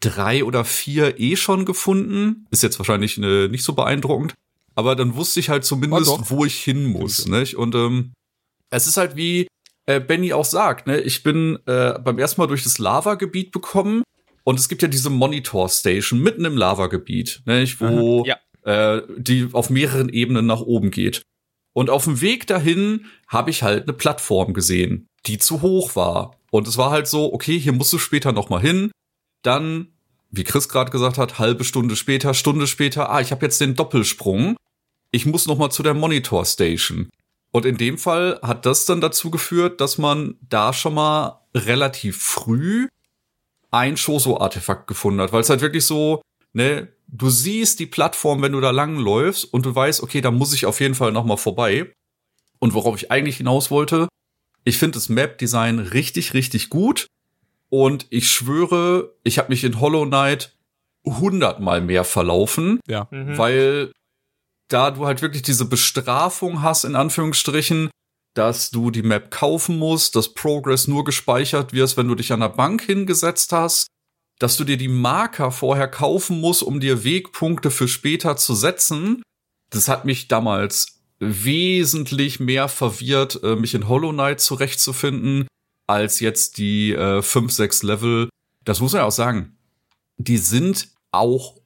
drei 0.00 0.44
oder 0.44 0.64
vier 0.64 1.18
eh 1.18 1.36
schon 1.36 1.64
gefunden. 1.64 2.46
Ist 2.50 2.62
jetzt 2.62 2.78
wahrscheinlich 2.78 3.18
äh, 3.18 3.48
nicht 3.48 3.64
so 3.64 3.72
beeindruckend. 3.72 4.34
Aber 4.74 4.96
dann 4.96 5.14
wusste 5.14 5.40
ich 5.40 5.48
halt 5.48 5.64
zumindest, 5.64 6.10
Oh, 6.10 6.20
wo 6.24 6.44
ich 6.44 6.56
hin 6.62 6.84
muss. 6.84 7.26
Nicht? 7.26 7.56
Und 7.56 7.74
ähm, 7.74 8.12
es 8.70 8.86
ist 8.86 8.96
halt 8.96 9.16
wie 9.16 9.46
äh, 9.86 10.00
Benny 10.00 10.32
auch 10.32 10.44
sagt, 10.44 10.86
ne? 10.86 11.00
ich 11.00 11.22
bin 11.22 11.58
äh, 11.66 11.98
beim 11.98 12.18
ersten 12.18 12.40
Mal 12.40 12.46
durch 12.48 12.64
das 12.64 12.78
Lava-Gebiet 12.78 13.52
bekommen 13.52 14.02
und 14.42 14.58
es 14.58 14.68
gibt 14.68 14.82
ja 14.82 14.88
diese 14.88 15.10
Monitor-Station 15.10 16.20
mitten 16.20 16.44
im 16.44 16.56
Lava-Gebiet, 16.56 17.42
nicht? 17.46 17.80
wo 17.80 18.24
Ja. 18.26 18.36
äh, 18.64 19.02
die 19.16 19.48
auf 19.52 19.70
mehreren 19.70 20.08
Ebenen 20.08 20.46
nach 20.46 20.60
oben 20.60 20.90
geht. 20.90 21.22
Und 21.74 21.90
auf 21.90 22.04
dem 22.04 22.22
Weg 22.22 22.46
dahin 22.46 23.06
habe 23.28 23.50
ich 23.50 23.62
halt 23.62 23.82
eine 23.82 23.92
Plattform 23.92 24.54
gesehen, 24.54 25.08
die 25.26 25.38
zu 25.38 25.60
hoch 25.60 25.96
war. 25.96 26.38
Und 26.50 26.66
es 26.68 26.78
war 26.78 26.90
halt 26.90 27.08
so, 27.08 27.34
okay, 27.34 27.58
hier 27.58 27.72
musst 27.72 27.92
du 27.92 27.98
später 27.98 28.32
noch 28.32 28.48
mal 28.48 28.60
hin. 28.60 28.90
Dann, 29.42 29.88
wie 30.30 30.44
Chris 30.44 30.68
gerade 30.68 30.90
gesagt 30.90 31.18
hat, 31.18 31.38
halbe 31.38 31.64
Stunde 31.64 31.96
später, 31.96 32.32
Stunde 32.32 32.66
später, 32.66 33.10
ah, 33.10 33.20
ich 33.20 33.32
habe 33.32 33.44
jetzt 33.44 33.60
den 33.60 33.74
Doppelsprung. 33.74 34.56
Ich 35.10 35.26
muss 35.26 35.46
noch 35.46 35.58
mal 35.58 35.70
zu 35.70 35.82
der 35.82 35.94
Monitor 35.94 36.44
Station. 36.46 37.10
Und 37.50 37.66
in 37.66 37.76
dem 37.76 37.98
Fall 37.98 38.38
hat 38.42 38.66
das 38.66 38.84
dann 38.84 39.00
dazu 39.00 39.30
geführt, 39.30 39.80
dass 39.80 39.98
man 39.98 40.36
da 40.48 40.72
schon 40.72 40.94
mal 40.94 41.40
relativ 41.54 42.22
früh 42.22 42.88
ein 43.72 43.96
Shoso-Artefakt 43.96 44.86
gefunden 44.86 45.20
hat, 45.20 45.32
weil 45.32 45.40
es 45.40 45.50
halt 45.50 45.60
wirklich 45.60 45.84
so, 45.84 46.22
ne, 46.52 46.88
du 47.16 47.30
siehst 47.30 47.78
die 47.78 47.86
Plattform, 47.86 48.42
wenn 48.42 48.52
du 48.52 48.60
da 48.60 48.70
lang 48.70 48.96
läufst 48.98 49.44
und 49.44 49.64
du 49.64 49.74
weißt, 49.74 50.02
okay, 50.02 50.20
da 50.20 50.30
muss 50.30 50.52
ich 50.52 50.66
auf 50.66 50.80
jeden 50.80 50.94
Fall 50.94 51.12
noch 51.12 51.24
mal 51.24 51.36
vorbei. 51.36 51.92
Und 52.58 52.74
worauf 52.74 52.96
ich 52.96 53.10
eigentlich 53.10 53.36
hinaus 53.36 53.70
wollte, 53.70 54.08
ich 54.64 54.78
finde 54.78 54.96
das 54.96 55.08
Map-Design 55.08 55.78
richtig, 55.78 56.34
richtig 56.34 56.70
gut. 56.70 57.06
Und 57.68 58.06
ich 58.10 58.30
schwöre, 58.30 59.14
ich 59.22 59.38
habe 59.38 59.50
mich 59.50 59.64
in 59.64 59.80
Hollow 59.80 60.06
Knight 60.06 60.56
hundertmal 61.04 61.80
mehr 61.80 62.04
verlaufen, 62.04 62.80
Ja. 62.86 63.06
Mhm. 63.10 63.36
weil 63.38 63.92
da 64.68 64.90
du 64.90 65.06
halt 65.06 65.22
wirklich 65.22 65.42
diese 65.42 65.66
Bestrafung 65.66 66.62
hast, 66.62 66.84
in 66.84 66.96
Anführungsstrichen, 66.96 67.90
dass 68.34 68.70
du 68.70 68.90
die 68.90 69.02
Map 69.02 69.30
kaufen 69.30 69.78
musst, 69.78 70.16
dass 70.16 70.34
Progress 70.34 70.88
nur 70.88 71.04
gespeichert 71.04 71.72
wird, 71.72 71.96
wenn 71.96 72.08
du 72.08 72.14
dich 72.14 72.32
an 72.32 72.40
der 72.40 72.48
Bank 72.48 72.82
hingesetzt 72.82 73.52
hast, 73.52 73.86
dass 74.44 74.58
du 74.58 74.64
dir 74.64 74.76
die 74.76 74.88
Marker 74.88 75.50
vorher 75.50 75.88
kaufen 75.88 76.38
musst, 76.38 76.62
um 76.62 76.78
dir 76.78 77.02
Wegpunkte 77.02 77.70
für 77.70 77.88
später 77.88 78.36
zu 78.36 78.54
setzen. 78.54 79.22
Das 79.70 79.88
hat 79.88 80.04
mich 80.04 80.28
damals 80.28 81.00
wesentlich 81.18 82.40
mehr 82.40 82.68
verwirrt, 82.68 83.42
äh, 83.42 83.56
mich 83.56 83.72
in 83.72 83.88
Hollow 83.88 84.12
Knight 84.12 84.40
zurechtzufinden, 84.40 85.48
als 85.86 86.20
jetzt 86.20 86.58
die 86.58 86.92
äh, 86.92 87.22
5, 87.22 87.50
6 87.54 87.84
Level. 87.84 88.28
Das 88.66 88.80
muss 88.80 88.92
man 88.92 89.00
ja 89.00 89.06
auch 89.06 89.12
sagen. 89.12 89.56
Die 90.18 90.36
sind 90.36 90.90
auch 91.10 91.56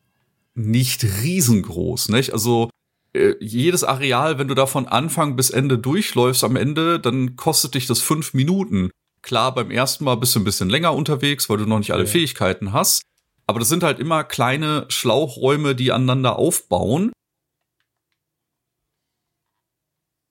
nicht 0.55 1.03
riesengroß, 1.03 2.11
nicht? 2.11 2.33
Also 2.33 2.71
äh, 3.13 3.35
jedes 3.41 3.83
Areal, 3.83 4.39
wenn 4.39 4.47
du 4.47 4.55
da 4.55 4.67
von 4.67 4.87
Anfang 4.87 5.35
bis 5.35 5.51
Ende 5.51 5.79
durchläufst 5.79 6.45
am 6.45 6.55
Ende, 6.55 7.01
dann 7.01 7.35
kostet 7.35 7.75
dich 7.75 7.89
das 7.89 8.01
fünf 8.01 8.35
Minuten. 8.35 8.93
Klar, 9.23 9.55
beim 9.55 9.71
ersten 9.71 10.05
Mal 10.05 10.15
bist 10.17 10.35
du 10.35 10.41
ein 10.41 10.45
bisschen 10.45 10.71
länger 10.71 10.95
unterwegs, 10.95 11.49
weil 11.51 11.59
du 11.59 11.67
noch 11.67 11.79
nicht 11.79 11.93
alle 11.93 12.05
Ja. 12.05 12.11
Fähigkeiten 12.11 12.73
hast. 12.73 13.03
Aber 13.47 13.59
das 13.61 13.69
sind 13.69 13.83
halt 13.83 13.99
immer 13.99 14.25
kleine 14.25 14.85
Schlauchräume, 14.89 15.75
die 15.75 15.91
aneinander 15.93 16.37
aufbauen. 16.37 17.13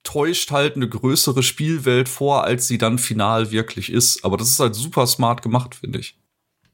Täuscht 0.04 0.50
halt 0.52 0.76
eine 0.76 0.88
größere 0.88 1.42
Spielwelt 1.42 2.08
vor, 2.08 2.44
als 2.44 2.66
sie 2.66 2.78
dann 2.78 2.98
final 2.98 3.50
wirklich 3.50 3.92
ist. 3.92 4.24
Aber 4.24 4.36
das 4.36 4.48
ist 4.48 4.60
halt 4.60 4.74
super 4.74 5.06
smart 5.06 5.42
gemacht, 5.42 5.74
finde 5.74 5.98
ich. 5.98 6.16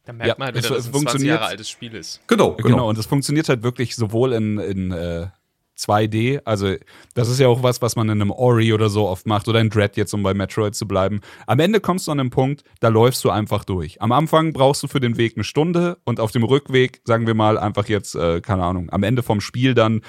Da 0.04 0.12
merkt 0.12 0.28
Ja, 0.28 0.34
man 0.38 0.46
halt 0.46 0.56
es 0.56 0.64
wieder, 0.64 0.76
dass 0.76 0.84
es 0.84 0.86
ein 0.86 0.92
20 0.92 1.08
funktioniert. 1.10 1.34
Jahre 1.40 1.46
altes 1.50 1.68
Spiel 1.70 1.94
ist. 1.94 2.20
Genau, 2.28 2.52
Genau. 2.52 2.88
und 2.88 2.98
es 2.98 3.06
funktioniert 3.06 3.48
halt 3.48 3.62
wirklich 3.62 3.96
sowohl 3.96 4.34
in, 4.34 4.58
in 4.58 4.92
äh, 4.92 5.28
2D, 5.78 6.40
also 6.44 6.74
das 7.14 7.28
ist 7.28 7.40
ja 7.40 7.48
auch 7.48 7.62
was, 7.62 7.82
was 7.82 7.96
man 7.96 8.08
in 8.08 8.20
einem 8.20 8.30
Ori 8.30 8.72
oder 8.72 8.88
so 8.88 9.08
oft 9.08 9.26
macht 9.26 9.48
oder 9.48 9.60
in 9.60 9.70
Dread 9.70 9.96
jetzt, 9.96 10.14
um 10.14 10.22
bei 10.22 10.34
Metroid 10.34 10.74
zu 10.74 10.86
bleiben. 10.86 11.20
Am 11.46 11.58
Ende 11.58 11.80
kommst 11.80 12.06
du 12.06 12.12
an 12.12 12.20
einen 12.20 12.30
Punkt, 12.30 12.64
da 12.80 12.88
läufst 12.88 13.24
du 13.24 13.30
einfach 13.30 13.64
durch. 13.64 14.00
Am 14.00 14.12
Anfang 14.12 14.52
brauchst 14.52 14.82
du 14.82 14.88
für 14.88 15.00
den 15.00 15.16
Weg 15.16 15.36
eine 15.36 15.44
Stunde 15.44 15.98
und 16.04 16.20
auf 16.20 16.30
dem 16.30 16.44
Rückweg, 16.44 17.00
sagen 17.04 17.26
wir 17.26 17.34
mal, 17.34 17.58
einfach 17.58 17.88
jetzt, 17.88 18.14
äh, 18.14 18.40
keine 18.40 18.64
Ahnung, 18.64 18.90
am 18.90 19.02
Ende 19.02 19.22
vom 19.22 19.40
Spiel 19.40 19.74
dann 19.74 20.00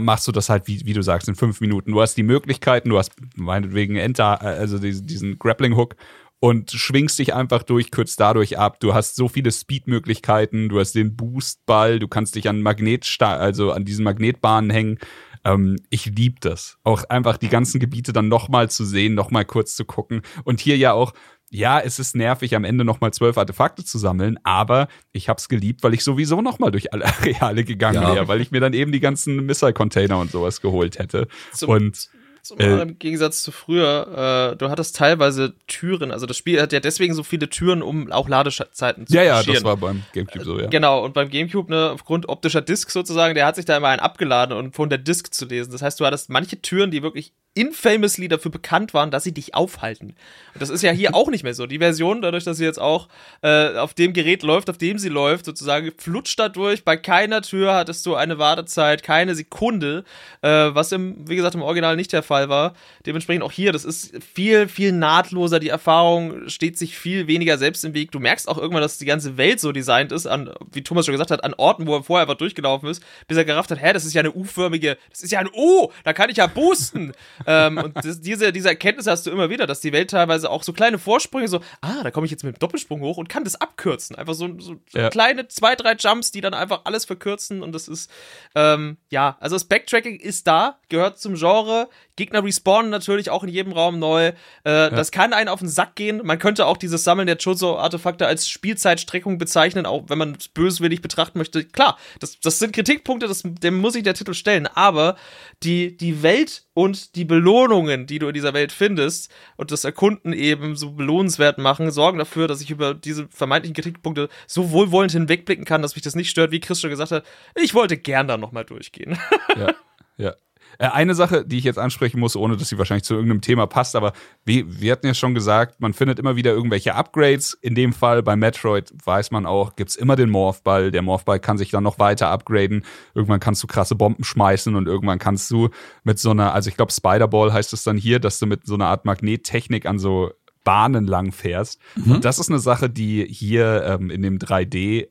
machst 0.00 0.26
du 0.26 0.32
das 0.32 0.48
halt, 0.48 0.66
wie, 0.66 0.84
wie 0.84 0.92
du 0.92 1.02
sagst, 1.02 1.28
in 1.28 1.36
fünf 1.36 1.60
Minuten. 1.60 1.92
Du 1.92 2.00
hast 2.00 2.16
die 2.16 2.22
Möglichkeiten, 2.22 2.88
du 2.88 2.98
hast 2.98 3.12
meinetwegen 3.36 3.96
Enter, 3.96 4.38
äh, 4.42 4.46
also 4.46 4.78
diesen, 4.78 5.06
diesen 5.06 5.38
Grappling-Hook 5.38 5.94
und 6.40 6.70
schwingst 6.70 7.18
dich 7.18 7.34
einfach 7.34 7.62
durch, 7.62 7.90
kürzt 7.90 8.20
dadurch 8.20 8.58
ab. 8.58 8.78
Du 8.80 8.94
hast 8.94 9.16
so 9.16 9.28
viele 9.28 9.50
Speed-Möglichkeiten, 9.50 10.68
du 10.68 10.78
hast 10.78 10.94
den 10.94 11.16
Boostball, 11.16 11.98
du 11.98 12.08
kannst 12.08 12.34
dich 12.34 12.48
an 12.48 12.62
Magnet, 12.62 13.16
also 13.20 13.72
an 13.72 13.84
diesen 13.84 14.04
Magnetbahnen 14.04 14.70
hängen. 14.70 14.98
Ähm, 15.44 15.76
ich 15.90 16.06
lieb 16.06 16.40
das. 16.40 16.76
Auch 16.84 17.04
einfach 17.04 17.36
die 17.38 17.48
ganzen 17.48 17.80
Gebiete 17.80 18.12
dann 18.12 18.28
nochmal 18.28 18.68
zu 18.70 18.84
sehen, 18.84 19.14
nochmal 19.14 19.44
kurz 19.44 19.76
zu 19.76 19.84
gucken. 19.84 20.22
Und 20.44 20.60
hier 20.60 20.76
ja 20.76 20.92
auch, 20.92 21.12
ja, 21.50 21.78
es 21.80 21.98
ist 22.00 22.16
nervig, 22.16 22.56
am 22.56 22.64
Ende 22.64 22.84
nochmal 22.84 23.12
zwölf 23.12 23.38
Artefakte 23.38 23.84
zu 23.84 23.98
sammeln, 23.98 24.36
aber 24.42 24.88
ich 25.12 25.28
hab's 25.28 25.48
geliebt, 25.48 25.84
weil 25.84 25.94
ich 25.94 26.02
sowieso 26.02 26.42
nochmal 26.42 26.72
durch 26.72 26.92
alle 26.92 27.04
Areale 27.06 27.62
gegangen 27.64 28.02
Ja. 28.02 28.14
wäre, 28.14 28.28
weil 28.28 28.40
ich 28.40 28.50
mir 28.50 28.60
dann 28.60 28.72
eben 28.72 28.90
die 28.92 29.00
ganzen 29.00 29.46
Missile-Container 29.46 30.18
und 30.18 30.32
sowas 30.32 30.60
geholt 30.60 30.98
hätte. 30.98 31.28
Zum- 31.52 31.70
und 31.70 32.10
Zum 32.46 32.60
Äh, 32.60 32.80
Im 32.80 32.98
Gegensatz 32.98 33.42
zu 33.42 33.50
früher, 33.50 34.52
äh, 34.52 34.56
du 34.56 34.70
hattest 34.70 34.94
teilweise 34.94 35.54
Türen, 35.66 36.12
also 36.12 36.26
das 36.26 36.36
Spiel 36.36 36.60
hat 36.60 36.72
ja 36.72 36.78
deswegen 36.78 37.12
so 37.12 37.24
viele 37.24 37.50
Türen, 37.50 37.82
um 37.82 38.12
auch 38.12 38.28
Ladezeiten 38.28 39.06
zu 39.06 39.14
ja, 39.14 39.22
ja, 39.24 39.42
das 39.42 39.64
war 39.64 39.76
beim 39.76 40.04
Gamecube 40.12 40.44
so, 40.44 40.60
ja. 40.60 40.68
Genau, 40.68 41.04
und 41.04 41.12
beim 41.12 41.28
Gamecube, 41.28 41.72
ne, 41.72 41.90
aufgrund 41.90 42.28
optischer 42.28 42.62
Disk 42.62 42.90
sozusagen, 42.90 43.34
der 43.34 43.46
hat 43.46 43.56
sich 43.56 43.64
da 43.64 43.76
immer 43.76 43.88
einen 43.88 44.00
abgeladen 44.00 44.56
und 44.56 44.76
von 44.76 44.88
der 44.88 44.98
Disk 44.98 45.34
zu 45.34 45.46
lesen. 45.46 45.72
Das 45.72 45.82
heißt, 45.82 45.98
du 45.98 46.06
hattest 46.06 46.30
manche 46.30 46.62
Türen, 46.62 46.92
die 46.92 47.02
wirklich 47.02 47.32
infamously 47.56 48.28
dafür 48.28 48.50
bekannt 48.50 48.92
waren, 48.94 49.10
dass 49.10 49.24
sie 49.24 49.32
dich 49.32 49.54
aufhalten. 49.54 50.14
Und 50.52 50.60
das 50.60 50.68
ist 50.68 50.82
ja 50.82 50.92
hier 50.92 51.14
auch 51.14 51.30
nicht 51.30 51.42
mehr 51.42 51.54
so. 51.54 51.66
Die 51.66 51.78
Version, 51.78 52.20
dadurch, 52.22 52.44
dass 52.44 52.58
sie 52.58 52.64
jetzt 52.64 52.78
auch 52.78 53.08
äh, 53.42 53.76
auf 53.76 53.94
dem 53.94 54.12
Gerät 54.12 54.42
läuft, 54.42 54.70
auf 54.70 54.78
dem 54.78 54.98
sie 54.98 55.08
läuft, 55.08 55.46
sozusagen 55.46 55.90
flutscht 55.96 56.38
dadurch. 56.38 56.84
Bei 56.84 56.96
keiner 56.96 57.42
Tür 57.42 57.74
hattest 57.74 58.04
du 58.04 58.14
eine 58.14 58.38
Wartezeit, 58.38 59.02
keine 59.02 59.34
Sekunde, 59.34 60.04
äh, 60.42 60.48
was 60.48 60.92
im, 60.92 61.28
wie 61.28 61.36
gesagt, 61.36 61.54
im 61.54 61.62
Original 61.62 61.96
nicht 61.96 62.12
der 62.12 62.22
Fall 62.22 62.35
war. 62.48 62.74
Dementsprechend 63.06 63.42
auch 63.42 63.52
hier, 63.52 63.72
das 63.72 63.84
ist 63.84 64.12
viel, 64.22 64.68
viel 64.68 64.92
nahtloser. 64.92 65.58
Die 65.58 65.68
Erfahrung 65.68 66.48
steht 66.48 66.76
sich 66.78 66.96
viel 66.98 67.26
weniger 67.26 67.58
selbst 67.58 67.84
im 67.84 67.94
Weg. 67.94 68.10
Du 68.12 68.20
merkst 68.20 68.48
auch 68.48 68.58
irgendwann, 68.58 68.82
dass 68.82 68.98
die 68.98 69.04
ganze 69.06 69.36
Welt 69.36 69.60
so 69.60 69.72
designt 69.72 70.12
ist, 70.12 70.26
an, 70.26 70.50
wie 70.72 70.82
Thomas 70.82 71.06
schon 71.06 71.12
gesagt 71.12 71.30
hat, 71.30 71.42
an 71.44 71.54
Orten, 71.54 71.86
wo 71.86 71.94
er 71.96 72.02
vorher 72.02 72.22
einfach 72.22 72.36
durchgelaufen 72.36 72.88
ist, 72.88 73.02
bis 73.26 73.36
er 73.36 73.44
gerafft 73.44 73.70
hat, 73.70 73.82
hä, 73.82 73.92
das 73.92 74.04
ist 74.04 74.12
ja 74.14 74.20
eine 74.20 74.32
U-förmige, 74.32 74.98
das 75.10 75.22
ist 75.22 75.32
ja 75.32 75.40
ein 75.40 75.48
O, 75.52 75.90
da 76.04 76.12
kann 76.12 76.30
ich 76.30 76.36
ja 76.36 76.46
boosten. 76.46 77.12
ähm, 77.46 77.78
und 77.78 77.96
das, 77.96 78.20
diese, 78.20 78.52
diese 78.52 78.68
Erkenntnis 78.68 79.06
hast 79.06 79.26
du 79.26 79.30
immer 79.30 79.50
wieder, 79.50 79.66
dass 79.66 79.80
die 79.80 79.92
Welt 79.92 80.10
teilweise 80.10 80.50
auch 80.50 80.62
so 80.62 80.72
kleine 80.72 80.98
Vorsprünge, 80.98 81.48
so, 81.48 81.60
ah, 81.80 82.02
da 82.02 82.10
komme 82.10 82.26
ich 82.26 82.30
jetzt 82.30 82.44
mit 82.44 82.56
dem 82.56 82.58
Doppelsprung 82.58 83.00
hoch 83.00 83.16
und 83.16 83.28
kann 83.28 83.44
das 83.44 83.60
abkürzen. 83.60 84.16
Einfach 84.16 84.34
so, 84.34 84.48
so, 84.58 84.76
so 84.90 84.98
Ja. 84.98 85.10
kleine 85.10 85.48
zwei, 85.48 85.74
drei 85.74 85.94
Jumps, 85.94 86.30
die 86.30 86.40
dann 86.40 86.54
einfach 86.54 86.82
alles 86.84 87.04
verkürzen 87.04 87.62
und 87.62 87.72
das 87.72 87.88
ist, 87.88 88.10
ähm, 88.54 88.96
ja, 89.10 89.36
also 89.40 89.56
das 89.56 89.64
Backtracking 89.64 90.18
ist 90.18 90.46
da, 90.46 90.78
gehört 90.88 91.18
zum 91.18 91.34
Genre. 91.34 91.88
Gegner 92.16 92.42
respawnen 92.42 92.90
natürlich 92.90 93.30
auch 93.30 93.42
in 93.44 93.48
jedem 93.50 93.72
Raum 93.72 93.98
neu. 93.98 94.28
Äh, 94.28 94.32
Das 94.64 95.10
kann 95.10 95.32
einen 95.32 95.48
auf 95.48 95.60
den 95.60 95.68
Sack 95.68 95.94
gehen. 95.94 96.20
Man 96.24 96.38
könnte 96.38 96.66
auch 96.66 96.76
dieses 96.76 97.04
Sammeln 97.04 97.26
der 97.26 97.36
Chozo-Artefakte 97.36 98.26
als 98.26 98.48
Spielzeitstreckung 98.48 99.38
bezeichnen, 99.38 99.86
auch 99.86 100.04
wenn 100.08 100.18
man 100.18 100.36
es 100.38 100.48
böswillig 100.48 101.02
betrachten 101.02 101.38
möchte. 101.38 101.64
Klar, 101.64 101.98
das, 102.20 102.40
das 102.40 102.58
sind 102.58 102.72
Kritikpunkte, 102.72 103.28
das, 103.28 103.42
dem 103.44 103.78
muss 103.78 103.92
sich 103.92 104.02
der 104.02 104.14
Titel 104.14 104.34
stellen. 104.34 104.66
Aber 104.66 105.16
die, 105.62 105.96
die 105.96 106.22
Welt 106.22 106.64
und 106.74 107.14
die 107.16 107.24
Belohnungen, 107.24 108.06
die 108.06 108.18
du 108.18 108.28
in 108.28 108.34
dieser 108.34 108.54
Welt 108.54 108.72
findest 108.72 109.30
und 109.56 109.70
das 109.70 109.84
Erkunden 109.84 110.32
eben 110.32 110.76
so 110.76 110.92
belohnenswert 110.92 111.58
machen, 111.58 111.90
sorgen 111.90 112.18
dafür, 112.18 112.48
dass 112.48 112.60
ich 112.60 112.70
über 112.70 112.94
diese 112.94 113.28
vermeintlichen 113.28 113.74
Kritikpunkte 113.74 114.28
so 114.46 114.70
wohlwollend 114.70 115.12
hinwegblicken 115.12 115.64
kann, 115.64 115.82
dass 115.82 115.94
mich 115.94 116.02
das 116.02 116.14
nicht 116.14 116.30
stört, 116.30 116.50
wie 116.50 116.60
Chris 116.60 116.80
schon 116.80 116.90
gesagt 116.90 117.12
hat. 117.12 117.24
Ich 117.54 117.74
wollte 117.74 117.96
gern 117.96 118.28
da 118.28 118.36
nochmal 118.36 118.64
durchgehen. 118.64 119.18
ja, 119.58 119.74
ja. 120.16 120.34
Äh, 120.78 120.88
Eine 120.88 121.14
Sache, 121.14 121.44
die 121.44 121.58
ich 121.58 121.64
jetzt 121.64 121.78
ansprechen 121.78 122.20
muss, 122.20 122.36
ohne 122.36 122.56
dass 122.56 122.68
sie 122.68 122.78
wahrscheinlich 122.78 123.04
zu 123.04 123.14
irgendeinem 123.14 123.40
Thema 123.40 123.66
passt, 123.66 123.96
aber 123.96 124.12
wie, 124.44 124.80
wir 124.80 124.92
hatten 124.92 125.06
ja 125.06 125.14
schon 125.14 125.34
gesagt, 125.34 125.80
man 125.80 125.92
findet 125.92 126.18
immer 126.18 126.36
wieder 126.36 126.52
irgendwelche 126.52 126.94
Upgrades. 126.94 127.56
In 127.60 127.74
dem 127.74 127.92
Fall 127.92 128.22
bei 128.22 128.36
Metroid 128.36 128.92
weiß 129.04 129.30
man 129.30 129.46
auch, 129.46 129.76
gibt's 129.76 129.96
immer 129.96 130.16
den 130.16 130.30
Morphball. 130.30 130.90
Der 130.90 131.02
Morphball 131.02 131.40
kann 131.40 131.58
sich 131.58 131.70
dann 131.70 131.84
noch 131.84 131.98
weiter 131.98 132.28
upgraden. 132.28 132.84
Irgendwann 133.14 133.40
kannst 133.40 133.62
du 133.62 133.66
krasse 133.66 133.94
Bomben 133.94 134.24
schmeißen 134.24 134.74
und 134.74 134.86
irgendwann 134.86 135.18
kannst 135.18 135.50
du 135.50 135.70
mit 136.04 136.18
so 136.18 136.30
einer, 136.30 136.52
also 136.52 136.68
ich 136.68 136.76
glaube 136.76 136.92
Spiderball 136.92 137.52
heißt 137.52 137.72
es 137.72 137.82
dann 137.82 137.96
hier, 137.96 138.18
dass 138.18 138.38
du 138.38 138.46
mit 138.46 138.66
so 138.66 138.74
einer 138.74 138.86
Art 138.86 139.04
Magnettechnik 139.04 139.86
an 139.86 139.98
so 139.98 140.30
Bahnen 140.64 141.06
lang 141.06 141.30
fährst. 141.32 141.80
Und 141.94 142.24
das 142.24 142.38
ist 142.40 142.50
eine 142.50 142.58
Sache, 142.58 142.90
die 142.90 143.24
hier 143.24 143.84
ähm, 143.84 144.10
in 144.10 144.20
dem 144.22 144.38
3D 144.38 145.06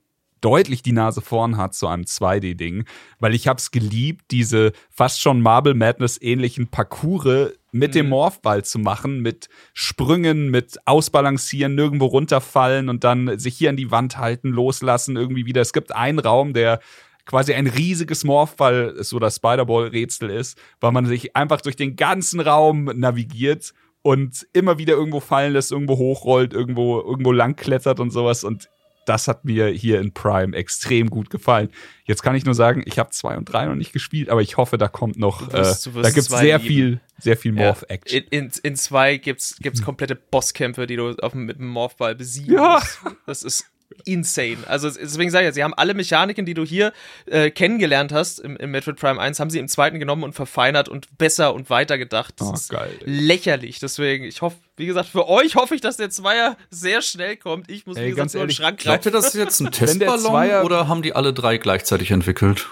deutlich 0.45 0.83
die 0.83 0.91
Nase 0.91 1.21
vorn 1.21 1.57
hat 1.57 1.73
zu 1.73 1.87
einem 1.87 2.03
2D-Ding, 2.03 2.85
weil 3.19 3.33
ich 3.33 3.47
hab's 3.47 3.71
geliebt, 3.71 4.25
diese 4.29 4.73
fast 4.91 5.19
schon 5.19 5.41
Marble 5.41 5.73
Madness 5.73 6.21
ähnlichen 6.21 6.67
Parcours 6.67 7.53
mit 7.71 7.95
dem 7.95 8.09
Morphball 8.09 8.63
zu 8.63 8.77
machen, 8.77 9.21
mit 9.21 9.49
Sprüngen, 9.73 10.51
mit 10.51 10.77
Ausbalancieren, 10.85 11.73
nirgendwo 11.73 12.05
runterfallen 12.05 12.89
und 12.89 13.03
dann 13.03 13.39
sich 13.39 13.57
hier 13.57 13.71
an 13.71 13.75
die 13.75 13.89
Wand 13.89 14.19
halten, 14.19 14.49
loslassen, 14.49 15.17
irgendwie 15.17 15.47
wieder. 15.47 15.61
Es 15.61 15.73
gibt 15.73 15.95
einen 15.95 16.19
Raum, 16.19 16.53
der 16.53 16.79
quasi 17.25 17.55
ein 17.55 17.65
riesiges 17.65 18.23
Morphball, 18.23 19.03
so 19.03 19.17
das 19.17 19.37
Spider-Ball-Rätsel 19.37 20.29
ist, 20.29 20.59
weil 20.79 20.91
man 20.91 21.07
sich 21.07 21.35
einfach 21.35 21.61
durch 21.61 21.75
den 21.75 21.95
ganzen 21.95 22.39
Raum 22.39 22.85
navigiert 22.93 23.73
und 24.03 24.45
immer 24.53 24.77
wieder 24.77 24.93
irgendwo 24.93 25.21
fallen 25.21 25.53
lässt, 25.53 25.71
irgendwo 25.71 25.97
hochrollt, 25.97 26.53
irgendwo, 26.53 27.01
irgendwo 27.01 27.31
langklettert 27.31 27.99
und 27.99 28.11
sowas. 28.11 28.43
Und 28.43 28.69
das 29.05 29.27
hat 29.27 29.45
mir 29.45 29.67
hier 29.67 29.99
in 30.01 30.13
Prime 30.13 30.55
extrem 30.55 31.09
gut 31.09 31.29
gefallen. 31.29 31.69
Jetzt 32.05 32.21
kann 32.23 32.35
ich 32.35 32.45
nur 32.45 32.53
sagen, 32.55 32.83
ich 32.85 32.99
habe 32.99 33.09
zwei 33.11 33.37
und 33.37 33.45
drei 33.45 33.65
noch 33.65 33.75
nicht 33.75 33.93
gespielt, 33.93 34.29
aber 34.29 34.41
ich 34.41 34.57
hoffe, 34.57 34.77
da 34.77 34.87
kommt 34.87 35.17
noch, 35.17 35.47
Du 35.47 35.53
wirst- 35.53 35.87
äh, 35.87 35.89
du 35.89 35.95
wirst 35.95 36.05
da 36.05 36.11
gibt's 36.13 36.29
zwei 36.29 36.41
sehr 36.41 36.57
lieben. 36.57 36.67
viel, 36.67 37.01
sehr 37.19 37.37
viel 37.37 37.51
Morph-Action. 37.53 38.23
In, 38.29 38.45
in, 38.45 38.51
in 38.63 38.75
zwei 38.75 39.17
gibt's, 39.17 39.57
gibt's 39.59 39.81
komplette 39.81 40.15
Bosskämpfe, 40.15 40.85
die 40.87 40.95
du 40.95 41.11
auf, 41.17 41.33
mit 41.33 41.57
dem 41.59 41.67
Morphball 41.67 42.15
besiegen 42.15 42.53
Ja. 42.55 42.81
Das 43.25 43.43
ist 43.43 43.65
insane. 44.05 44.57
Also 44.67 44.89
deswegen 44.89 45.31
sage 45.31 45.43
ich 45.43 45.47
jetzt, 45.47 45.55
sie 45.55 45.63
haben 45.63 45.73
alle 45.73 45.93
Mechaniken, 45.93 46.45
die 46.45 46.53
du 46.53 46.63
hier 46.65 46.91
äh, 47.25 47.49
kennengelernt 47.51 48.11
hast 48.11 48.39
im, 48.39 48.57
im 48.57 48.71
Metroid 48.71 48.97
Prime 48.99 49.19
1, 49.19 49.39
haben 49.39 49.49
sie 49.49 49.59
im 49.59 49.67
zweiten 49.67 49.99
genommen 49.99 50.23
und 50.23 50.33
verfeinert 50.33 50.89
und 50.89 51.17
besser 51.17 51.53
und 51.53 51.69
weiter 51.69 51.97
gedacht. 51.97 52.33
Das 52.37 52.47
Oh, 52.49 52.53
ist 52.53 52.69
geil. 52.69 52.91
lächerlich. 53.03 53.79
Deswegen, 53.79 54.25
ich 54.25 54.41
hoffe, 54.41 54.57
wie 54.77 54.85
gesagt, 54.85 55.09
für 55.09 55.27
euch 55.29 55.55
hoffe 55.55 55.75
ich, 55.75 55.81
dass 55.81 55.97
der 55.97 56.09
Zweier 56.09 56.57
sehr 56.69 57.01
schnell 57.01 57.37
kommt. 57.37 57.71
Ich 57.71 57.85
muss, 57.85 57.97
Ey, 57.97 58.03
wie 58.05 58.09
gesagt, 58.09 58.17
ganz 58.17 58.33
nur 58.33 58.43
in 58.43 58.47
den 58.47 58.51
ehrlich, 58.51 58.57
Schrank 58.57 58.79
Glaubt 58.79 59.05
ihr, 59.05 59.11
greifen. 59.11 59.23
das 59.23 59.33
ist 59.33 59.39
jetzt 59.39 59.59
ein 59.61 59.71
Testballon 59.71 60.19
Zweier- 60.19 60.63
oder 60.65 60.87
haben 60.87 61.01
die 61.01 61.13
alle 61.15 61.33
drei 61.33 61.57
gleichzeitig 61.57 62.11
entwickelt? 62.11 62.67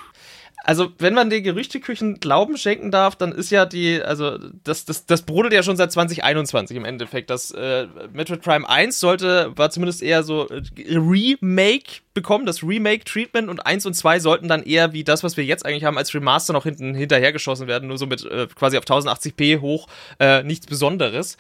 Also, 0.66 0.94
wenn 0.98 1.14
man 1.14 1.30
den 1.30 1.44
Gerüchteküchen 1.44 2.22
Glauben 2.22 2.58
schenken 2.58 2.90
darf, 2.90 3.18
dann 3.18 3.34
ist 3.34 3.52
ja 3.52 3.66
die, 3.66 4.02
also 4.02 4.38
das, 4.64 4.86
das, 4.86 5.06
das 5.06 5.24
brodelt 5.24 5.54
ja 5.54 5.62
schon 5.62 5.76
seit 5.76 5.92
2021 5.92 6.78
im 6.78 6.86
Endeffekt. 6.86 7.30
Das 7.30 7.52
äh, 7.52 7.88
Metroid 8.14 8.42
Prime 8.42 8.68
1 8.68 8.98
sollte, 8.98 9.52
war 9.58 9.72
zumindest 9.72 10.02
eher 10.02 10.24
so 10.24 10.48
äh, 10.48 10.62
Remake 10.88 12.04
bekommen, 12.14 12.46
das 12.46 12.64
Remake-Treatment 12.64 13.50
und 13.50 13.66
1 13.66 13.86
und 13.88 13.94
2 13.94 14.20
sollten 14.20 14.48
dann 14.48 14.64
eher 14.64 14.94
wie 14.94 15.04
das, 15.04 15.24
was 15.24 15.36
wir 15.36 15.44
jetzt 15.44 15.66
eigentlich 15.66 15.84
haben, 15.84 15.98
als 15.98 16.14
Remaster 16.14 16.54
noch 16.54 16.64
hinten 16.64 16.94
hinterhergeschossen 16.96 17.68
werden, 17.68 17.90
nur 17.90 17.98
so 17.98 18.06
mit 18.06 18.24
äh, 18.24 18.48
quasi 18.56 18.78
auf 18.78 18.86
1080p 18.86 19.60
hoch, 19.60 19.88
äh, 20.20 20.44
nichts 20.44 20.68
Besonderes. 20.68 21.38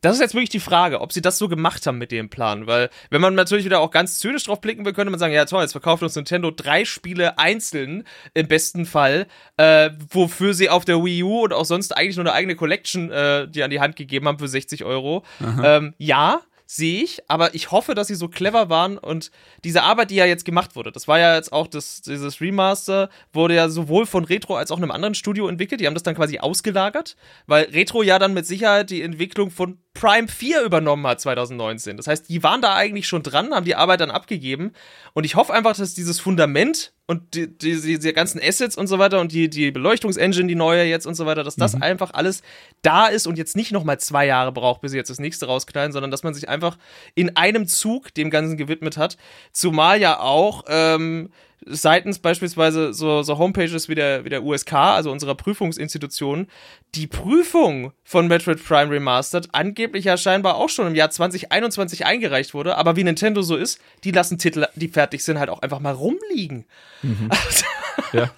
Das 0.00 0.14
ist 0.14 0.20
jetzt 0.20 0.34
wirklich 0.34 0.50
die 0.50 0.60
Frage, 0.60 1.00
ob 1.00 1.12
sie 1.12 1.22
das 1.22 1.38
so 1.38 1.48
gemacht 1.48 1.86
haben 1.86 1.98
mit 1.98 2.12
dem 2.12 2.28
Plan, 2.28 2.66
weil 2.66 2.90
wenn 3.10 3.20
man 3.20 3.34
natürlich 3.34 3.64
wieder 3.64 3.80
auch 3.80 3.90
ganz 3.90 4.18
zynisch 4.18 4.44
drauf 4.44 4.60
blicken 4.60 4.84
will, 4.84 4.92
könnte 4.92 5.10
man 5.10 5.18
sagen, 5.18 5.32
ja 5.32 5.44
toll, 5.44 5.62
jetzt 5.62 5.72
verkauft 5.72 6.02
uns 6.02 6.14
Nintendo 6.14 6.50
drei 6.50 6.84
Spiele 6.84 7.38
einzeln 7.38 8.04
im 8.34 8.48
besten 8.48 8.86
Fall, 8.86 9.26
äh, 9.56 9.90
wofür 10.10 10.54
sie 10.54 10.68
auf 10.70 10.84
der 10.84 11.02
Wii 11.02 11.22
U 11.22 11.44
und 11.44 11.52
auch 11.52 11.64
sonst 11.64 11.96
eigentlich 11.96 12.16
nur 12.16 12.24
eine 12.26 12.34
eigene 12.34 12.56
Collection 12.56 13.10
äh, 13.10 13.48
die 13.48 13.62
an 13.62 13.70
die 13.70 13.80
Hand 13.80 13.96
gegeben 13.96 14.28
haben 14.28 14.38
für 14.38 14.48
60 14.48 14.84
Euro. 14.84 15.24
Ähm, 15.64 15.94
ja, 15.98 16.40
sehe 16.66 17.02
ich, 17.02 17.22
aber 17.28 17.54
ich 17.54 17.70
hoffe, 17.70 17.94
dass 17.94 18.08
sie 18.08 18.16
so 18.16 18.28
clever 18.28 18.68
waren 18.68 18.98
und 18.98 19.30
diese 19.64 19.84
Arbeit, 19.84 20.10
die 20.10 20.16
ja 20.16 20.26
jetzt 20.26 20.44
gemacht 20.44 20.74
wurde, 20.74 20.90
das 20.90 21.06
war 21.06 21.18
ja 21.18 21.36
jetzt 21.36 21.52
auch 21.52 21.68
das, 21.68 22.02
dieses 22.02 22.40
Remaster, 22.40 23.08
wurde 23.32 23.54
ja 23.54 23.68
sowohl 23.68 24.04
von 24.04 24.24
Retro 24.24 24.56
als 24.56 24.72
auch 24.72 24.76
einem 24.76 24.90
anderen 24.90 25.14
Studio 25.14 25.48
entwickelt. 25.48 25.80
Die 25.80 25.86
haben 25.86 25.94
das 25.94 26.02
dann 26.02 26.16
quasi 26.16 26.40
ausgelagert, 26.40 27.16
weil 27.46 27.66
Retro 27.66 28.02
ja 28.02 28.18
dann 28.18 28.34
mit 28.34 28.46
Sicherheit 28.46 28.90
die 28.90 29.02
Entwicklung 29.02 29.50
von 29.50 29.78
Prime 29.98 30.28
4 30.28 30.62
übernommen 30.62 31.06
hat 31.06 31.20
2019. 31.20 31.96
Das 31.96 32.06
heißt, 32.06 32.28
die 32.28 32.42
waren 32.42 32.60
da 32.60 32.74
eigentlich 32.74 33.08
schon 33.08 33.22
dran, 33.22 33.54
haben 33.54 33.64
die 33.64 33.74
Arbeit 33.74 34.00
dann 34.00 34.10
abgegeben 34.10 34.72
und 35.14 35.24
ich 35.24 35.34
hoffe 35.34 35.52
einfach, 35.52 35.74
dass 35.74 35.94
dieses 35.94 36.20
Fundament 36.20 36.92
und 37.06 37.34
die, 37.34 37.46
die, 37.46 37.80
diese 37.80 38.12
ganzen 38.12 38.40
Assets 38.42 38.76
und 38.76 38.88
so 38.88 38.98
weiter 38.98 39.20
und 39.20 39.32
die, 39.32 39.48
die 39.48 39.70
Beleuchtungsengine, 39.70 40.48
die 40.48 40.54
neue 40.54 40.84
jetzt 40.84 41.06
und 41.06 41.14
so 41.14 41.24
weiter, 41.24 41.44
dass 41.44 41.56
das 41.56 41.80
einfach 41.80 42.12
alles 42.12 42.42
da 42.82 43.06
ist 43.06 43.26
und 43.26 43.38
jetzt 43.38 43.56
nicht 43.56 43.72
nochmal 43.72 43.98
zwei 43.98 44.26
Jahre 44.26 44.52
braucht, 44.52 44.82
bis 44.82 44.90
sie 44.90 44.98
jetzt 44.98 45.10
das 45.10 45.20
nächste 45.20 45.46
rausknallen, 45.46 45.92
sondern 45.92 46.10
dass 46.10 46.22
man 46.22 46.34
sich 46.34 46.48
einfach 46.48 46.76
in 47.14 47.36
einem 47.36 47.66
Zug 47.66 48.12
dem 48.14 48.30
Ganzen 48.30 48.56
gewidmet 48.56 48.96
hat. 48.96 49.16
Zumal 49.52 50.00
ja 50.00 50.20
auch 50.20 50.64
ähm, 50.68 51.30
seitens 51.64 52.18
beispielsweise 52.18 52.92
so, 52.92 53.22
so 53.22 53.38
Homepages 53.38 53.88
wie 53.88 53.94
der, 53.94 54.24
wie 54.24 54.28
der 54.28 54.44
USK, 54.44 54.72
also 54.72 55.10
unserer 55.10 55.34
Prüfungsinstitution, 55.34 56.48
die 56.94 57.06
Prüfung 57.06 57.92
von 58.04 58.28
Metroid 58.28 58.62
Prime 58.64 58.90
Remastered 58.90 59.48
angeblich 59.52 60.04
ja 60.04 60.16
scheinbar 60.16 60.56
auch 60.56 60.68
schon 60.68 60.86
im 60.86 60.94
Jahr 60.94 61.10
2021 61.10 62.06
eingereicht 62.06 62.54
wurde, 62.54 62.76
aber 62.76 62.96
wie 62.96 63.04
Nintendo 63.04 63.42
so 63.42 63.56
ist, 63.56 63.80
die 64.04 64.12
lassen 64.12 64.38
Titel, 64.38 64.66
die 64.74 64.88
fertig 64.88 65.24
sind, 65.24 65.38
halt 65.38 65.50
auch 65.50 65.60
einfach 65.60 65.80
mal 65.80 65.94
rumliegen. 65.94 66.66
Ja. 68.12 68.30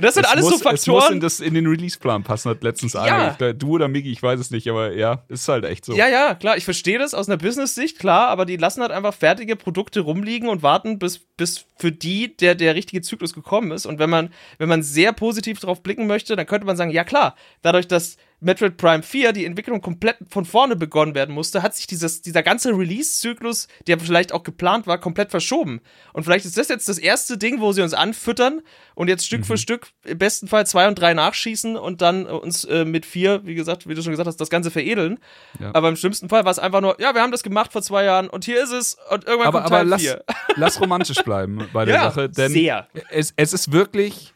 Das 0.00 0.14
sind 0.14 0.24
Es 0.24 0.30
alles 0.30 0.44
muss, 0.44 0.60
so 0.60 0.68
Es 0.68 0.86
muss 0.86 0.86
in, 0.86 0.92
Faktoren. 0.94 1.20
das, 1.20 1.40
in 1.40 1.54
den 1.54 1.66
Release-Plan 1.66 2.22
passen, 2.24 2.50
hat 2.50 2.62
letztens 2.62 2.94
einer. 2.94 3.32
Ich 3.32 3.38
glaub, 3.38 3.58
Du 3.58 3.70
oder 3.70 3.88
Migi, 3.88 4.10
ich 4.12 4.22
weiß 4.22 4.38
es 4.38 4.50
nicht, 4.50 4.68
aber 4.68 4.92
ja, 4.94 5.24
ist 5.28 5.48
halt 5.48 5.64
echt 5.64 5.84
so. 5.84 5.94
Ja, 5.94 6.08
ja, 6.08 6.34
klar, 6.34 6.56
ich 6.56 6.64
verstehe 6.64 6.98
das 6.98 7.14
aus 7.14 7.28
einer 7.28 7.38
Business-Sicht, 7.38 7.98
klar, 7.98 8.28
aber 8.28 8.44
die 8.44 8.56
lassen 8.56 8.82
halt 8.82 8.92
einfach 8.92 9.14
fertige 9.14 9.56
Produkte 9.56 10.00
rumliegen 10.00 10.48
und 10.48 10.62
warten, 10.62 10.98
bis, 10.98 11.20
bis 11.36 11.64
für 11.78 11.92
die 11.92 12.36
der, 12.36 12.54
der 12.54 12.74
richtige 12.74 13.02
Zyklus 13.02 13.32
gekommen 13.34 13.70
ist. 13.72 13.86
Und 13.86 13.98
wenn 13.98 14.10
man, 14.10 14.32
wenn 14.58 14.68
man 14.68 14.82
sehr 14.82 15.12
positiv 15.12 15.58
drauf 15.60 15.82
blicken 15.82 16.06
möchte, 16.06 16.36
dann 16.36 16.46
könnte 16.46 16.66
man 16.66 16.76
sagen, 16.76 16.90
ja 16.90 17.04
klar, 17.04 17.34
dadurch, 17.62 17.88
dass 17.88 18.16
Metroid 18.42 18.76
Prime 18.76 19.04
4 19.04 19.32
die 19.32 19.44
Entwicklung 19.44 19.80
komplett 19.80 20.16
von 20.28 20.44
vorne 20.44 20.74
begonnen 20.74 21.14
werden 21.14 21.32
musste, 21.32 21.62
hat 21.62 21.76
sich 21.76 21.86
dieses, 21.86 22.22
dieser 22.22 22.42
ganze 22.42 22.76
Release-Zyklus, 22.76 23.68
der 23.86 24.00
vielleicht 24.00 24.32
auch 24.32 24.42
geplant 24.42 24.88
war, 24.88 24.98
komplett 24.98 25.30
verschoben. 25.30 25.80
Und 26.12 26.24
vielleicht 26.24 26.44
ist 26.44 26.58
das 26.58 26.68
jetzt 26.68 26.88
das 26.88 26.98
erste 26.98 27.38
Ding, 27.38 27.60
wo 27.60 27.72
sie 27.72 27.82
uns 27.82 27.94
anfüttern 27.94 28.60
und 28.96 29.08
jetzt 29.12 29.26
Stück 29.26 29.46
für 29.46 29.56
Stück 29.56 29.88
im 30.04 30.18
besten 30.18 30.48
Fall 30.48 30.66
zwei 30.66 30.88
und 30.88 30.98
drei 30.98 31.14
nachschießen 31.14 31.76
und 31.76 32.02
dann 32.02 32.26
äh, 32.26 32.30
uns 32.30 32.64
äh, 32.64 32.84
mit 32.84 33.06
vier, 33.06 33.44
wie 33.44 33.54
gesagt, 33.54 33.88
wie 33.88 33.94
du 33.94 34.02
schon 34.02 34.12
gesagt 34.12 34.26
hast, 34.26 34.40
das 34.40 34.50
Ganze 34.50 34.70
veredeln. 34.70 35.18
Ja. 35.60 35.70
Aber 35.74 35.88
im 35.88 35.96
schlimmsten 35.96 36.28
Fall 36.28 36.44
war 36.44 36.50
es 36.50 36.58
einfach 36.58 36.80
nur, 36.80 37.00
ja, 37.00 37.14
wir 37.14 37.22
haben 37.22 37.32
das 37.32 37.42
gemacht 37.42 37.72
vor 37.72 37.82
zwei 37.82 38.04
Jahren 38.04 38.28
und 38.28 38.44
hier 38.44 38.62
ist 38.62 38.72
es 38.72 38.96
und 39.10 39.24
irgendwann 39.24 39.48
aber, 39.48 39.60
kommt 39.60 39.72
aber 39.72 39.76
Teil 39.78 39.88
lass, 39.88 40.02
4. 40.02 40.24
lass 40.56 40.80
romantisch 40.80 41.22
bleiben 41.22 41.68
bei 41.72 41.84
der 41.84 41.94
Ja, 41.96 42.02
Sache, 42.10 42.28
denn 42.28 42.52
sehr. 42.52 42.88
Es, 43.10 43.32
es 43.36 43.52
ist 43.52 43.72
wirklich 43.72 44.32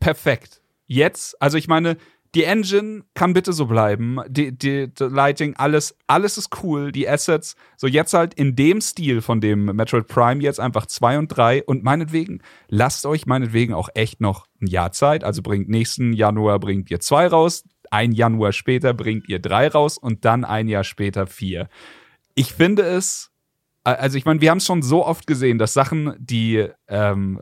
perfekt. 0.00 0.60
Jetzt, 0.86 1.40
also 1.42 1.58
ich 1.58 1.68
meine, 1.68 1.98
die 2.34 2.44
Engine 2.44 3.04
kann 3.14 3.32
bitte 3.32 3.52
so 3.52 3.66
bleiben, 3.66 4.18
die, 4.28 4.56
die, 4.56 4.92
die 4.92 5.04
Lighting, 5.04 5.54
alles, 5.56 5.96
alles 6.06 6.36
ist 6.38 6.62
cool, 6.62 6.92
die 6.92 7.08
Assets, 7.08 7.56
so 7.76 7.86
jetzt 7.86 8.12
halt 8.12 8.34
in 8.34 8.54
dem 8.54 8.80
Stil 8.80 9.22
von 9.22 9.40
dem 9.40 9.64
Metroid 9.66 10.06
Prime 10.06 10.42
jetzt 10.42 10.60
einfach 10.60 10.86
2 10.86 11.18
und 11.18 11.28
3 11.28 11.64
und 11.64 11.82
meinetwegen, 11.82 12.42
lasst 12.68 13.06
euch 13.06 13.26
meinetwegen 13.26 13.74
auch 13.74 13.88
echt 13.94 14.20
noch 14.20 14.46
ein 14.60 14.66
Jahr 14.66 14.92
Zeit, 14.92 15.24
also 15.24 15.42
bringt 15.42 15.68
nächsten 15.68 16.12
Januar 16.12 16.58
bringt 16.58 16.90
ihr 16.90 17.00
2 17.00 17.28
raus, 17.28 17.64
ein 17.90 18.12
Januar 18.12 18.52
später 18.52 18.92
bringt 18.92 19.28
ihr 19.28 19.38
3 19.38 19.68
raus 19.68 19.96
und 19.96 20.24
dann 20.24 20.44
ein 20.44 20.68
Jahr 20.68 20.84
später 20.84 21.26
4. 21.26 21.68
Ich 22.34 22.52
finde 22.52 22.82
es 22.82 23.30
also 23.84 24.18
ich 24.18 24.26
meine, 24.26 24.42
wir 24.42 24.50
haben 24.50 24.58
es 24.58 24.66
schon 24.66 24.82
so 24.82 25.06
oft 25.06 25.26
gesehen, 25.26 25.56
dass 25.56 25.72
Sachen, 25.72 26.14
die 26.18 26.68
ähm, 26.88 27.40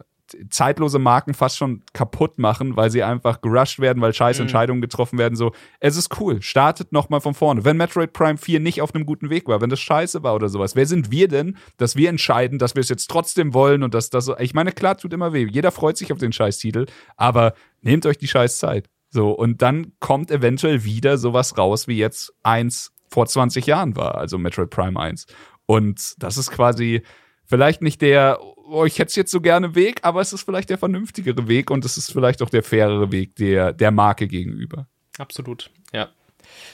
zeitlose 0.51 0.99
Marken 0.99 1.35
fast 1.35 1.57
schon 1.57 1.83
kaputt 1.93 2.39
machen, 2.39 2.77
weil 2.77 2.91
sie 2.91 3.03
einfach 3.03 3.41
gerusht 3.41 3.79
werden, 3.79 4.03
weil 4.03 4.13
scheiß 4.13 4.41
Entscheidungen 4.41 4.81
getroffen 4.81 5.19
werden. 5.19 5.37
So, 5.37 5.53
es 5.81 5.97
ist 5.97 6.21
cool. 6.21 6.43
Startet 6.43 6.93
nochmal 6.93 7.21
von 7.21 7.35
vorne. 7.35 7.65
Wenn 7.65 7.77
Metroid 7.77 8.13
Prime 8.13 8.39
4 8.39 8.61
nicht 8.61 8.83
auf 8.83 8.95
einem 8.95 9.07
guten 9.07 9.31
Weg 9.31 9.49
war, 9.49 9.61
wenn 9.61 9.71
das 9.71 9.81
scheiße 9.81 10.23
war 10.23 10.35
oder 10.35 10.49
sowas, 10.49 10.77
wer 10.77 10.87
sind 10.87 11.11
wir 11.11 11.29
denn, 11.29 11.57
dass 11.77 11.97
wir 11.97 12.09
entscheiden, 12.09 12.59
dass 12.59 12.75
wir 12.75 12.81
es 12.81 12.89
jetzt 12.89 13.09
trotzdem 13.09 13.55
wollen 13.55 13.83
und 13.83 13.95
dass 13.95 14.11
das. 14.11 14.31
Ich 14.39 14.55
meine, 14.55 14.73
klar, 14.73 14.97
tut 14.97 15.13
immer 15.13 15.33
weh. 15.33 15.47
Jeder 15.51 15.71
freut 15.71 15.97
sich 15.97 16.13
auf 16.13 16.19
den 16.19 16.33
Scheißtitel, 16.33 16.87
aber 17.17 17.55
nehmt 17.83 18.07
euch 18.07 18.19
die 18.19 18.29
Scheißzeit. 18.29 18.89
So, 19.11 19.31
und 19.31 19.63
dann 19.63 19.93
kommt 20.01 20.31
eventuell 20.31 20.85
wieder 20.85 21.17
sowas 21.17 21.57
raus, 21.57 21.89
wie 21.89 21.97
jetzt 21.97 22.35
eins 22.43 22.93
vor 23.09 23.27
20 23.27 23.67
Jahren 23.67 23.97
war, 23.97 24.17
also 24.17 24.37
Metroid 24.39 24.71
Prime 24.71 24.99
1. 24.99 25.27
Und 25.67 26.15
das 26.23 26.37
ist 26.37 26.51
quasi 26.51 27.03
vielleicht 27.45 27.83
nicht 27.83 28.03
der, 28.03 28.39
oh, 28.69 28.85
ich 28.85 28.99
hätte 28.99 29.09
es 29.09 29.17
jetzt 29.17 29.31
so 29.31 29.41
gerne 29.41 29.75
Weg, 29.75 30.01
aber 30.03 30.21
es 30.21 30.33
ist 30.33 30.43
vielleicht 30.43 30.71
der 30.71 30.79
vernünftigere 30.79 31.49
Weg 31.49 31.71
und 31.71 31.85
es 31.85 31.97
ist 31.97 32.13
vielleicht 32.13 32.43
auch 32.43 32.51
der 32.51 32.63
fairere 32.63 33.13
Weg 33.13 33.37
der, 33.37 33.73
der 33.73 33.91
Marke 33.91 34.29
gegenüber. 34.29 34.87
Absolut, 35.19 35.71
ja. 35.93 36.09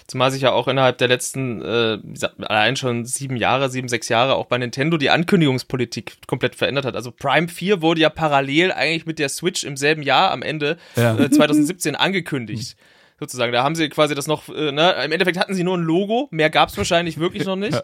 Zumal 0.06 0.30
sich 0.30 0.42
ja 0.42 0.52
auch 0.52 0.68
innerhalb 0.68 0.98
der 0.98 1.08
letzten, 1.08 1.62
äh, 1.62 1.98
allein 2.42 2.76
schon 2.76 3.04
sieben 3.04 3.36
Jahre, 3.36 3.70
sieben, 3.70 3.88
sechs 3.88 4.08
Jahre 4.08 4.34
auch 4.34 4.46
bei 4.46 4.58
Nintendo 4.58 4.96
die 4.96 5.10
Ankündigungspolitik 5.10 6.18
komplett 6.26 6.54
verändert 6.54 6.84
hat. 6.84 6.94
Also 6.94 7.10
Prime 7.10 7.48
4 7.48 7.80
wurde 7.82 8.00
ja 8.02 8.10
parallel 8.10 8.72
eigentlich 8.72 9.06
mit 9.06 9.18
der 9.18 9.28
Switch 9.28 9.64
im 9.64 9.76
selben 9.76 10.02
Jahr 10.02 10.30
am 10.30 10.42
Ende 10.42 10.76
Ja. 10.96 11.18
äh, 11.18 11.30
2017 11.30 11.96
angekündigt. 11.96 12.76
Sozusagen. 13.18 13.52
Da 13.52 13.62
haben 13.62 13.74
sie 13.76 13.88
quasi 13.88 14.14
das 14.14 14.26
noch, 14.26 14.48
äh, 14.48 14.72
ne, 14.72 14.94
im 15.04 15.12
Endeffekt 15.12 15.38
hatten 15.38 15.54
sie 15.54 15.64
nur 15.64 15.78
ein 15.78 15.84
Logo, 15.84 16.28
mehr 16.32 16.50
gab 16.50 16.68
es 16.68 16.76
wahrscheinlich 16.76 17.18
wirklich 17.18 17.44
noch 17.44 17.56
nicht. 17.56 17.80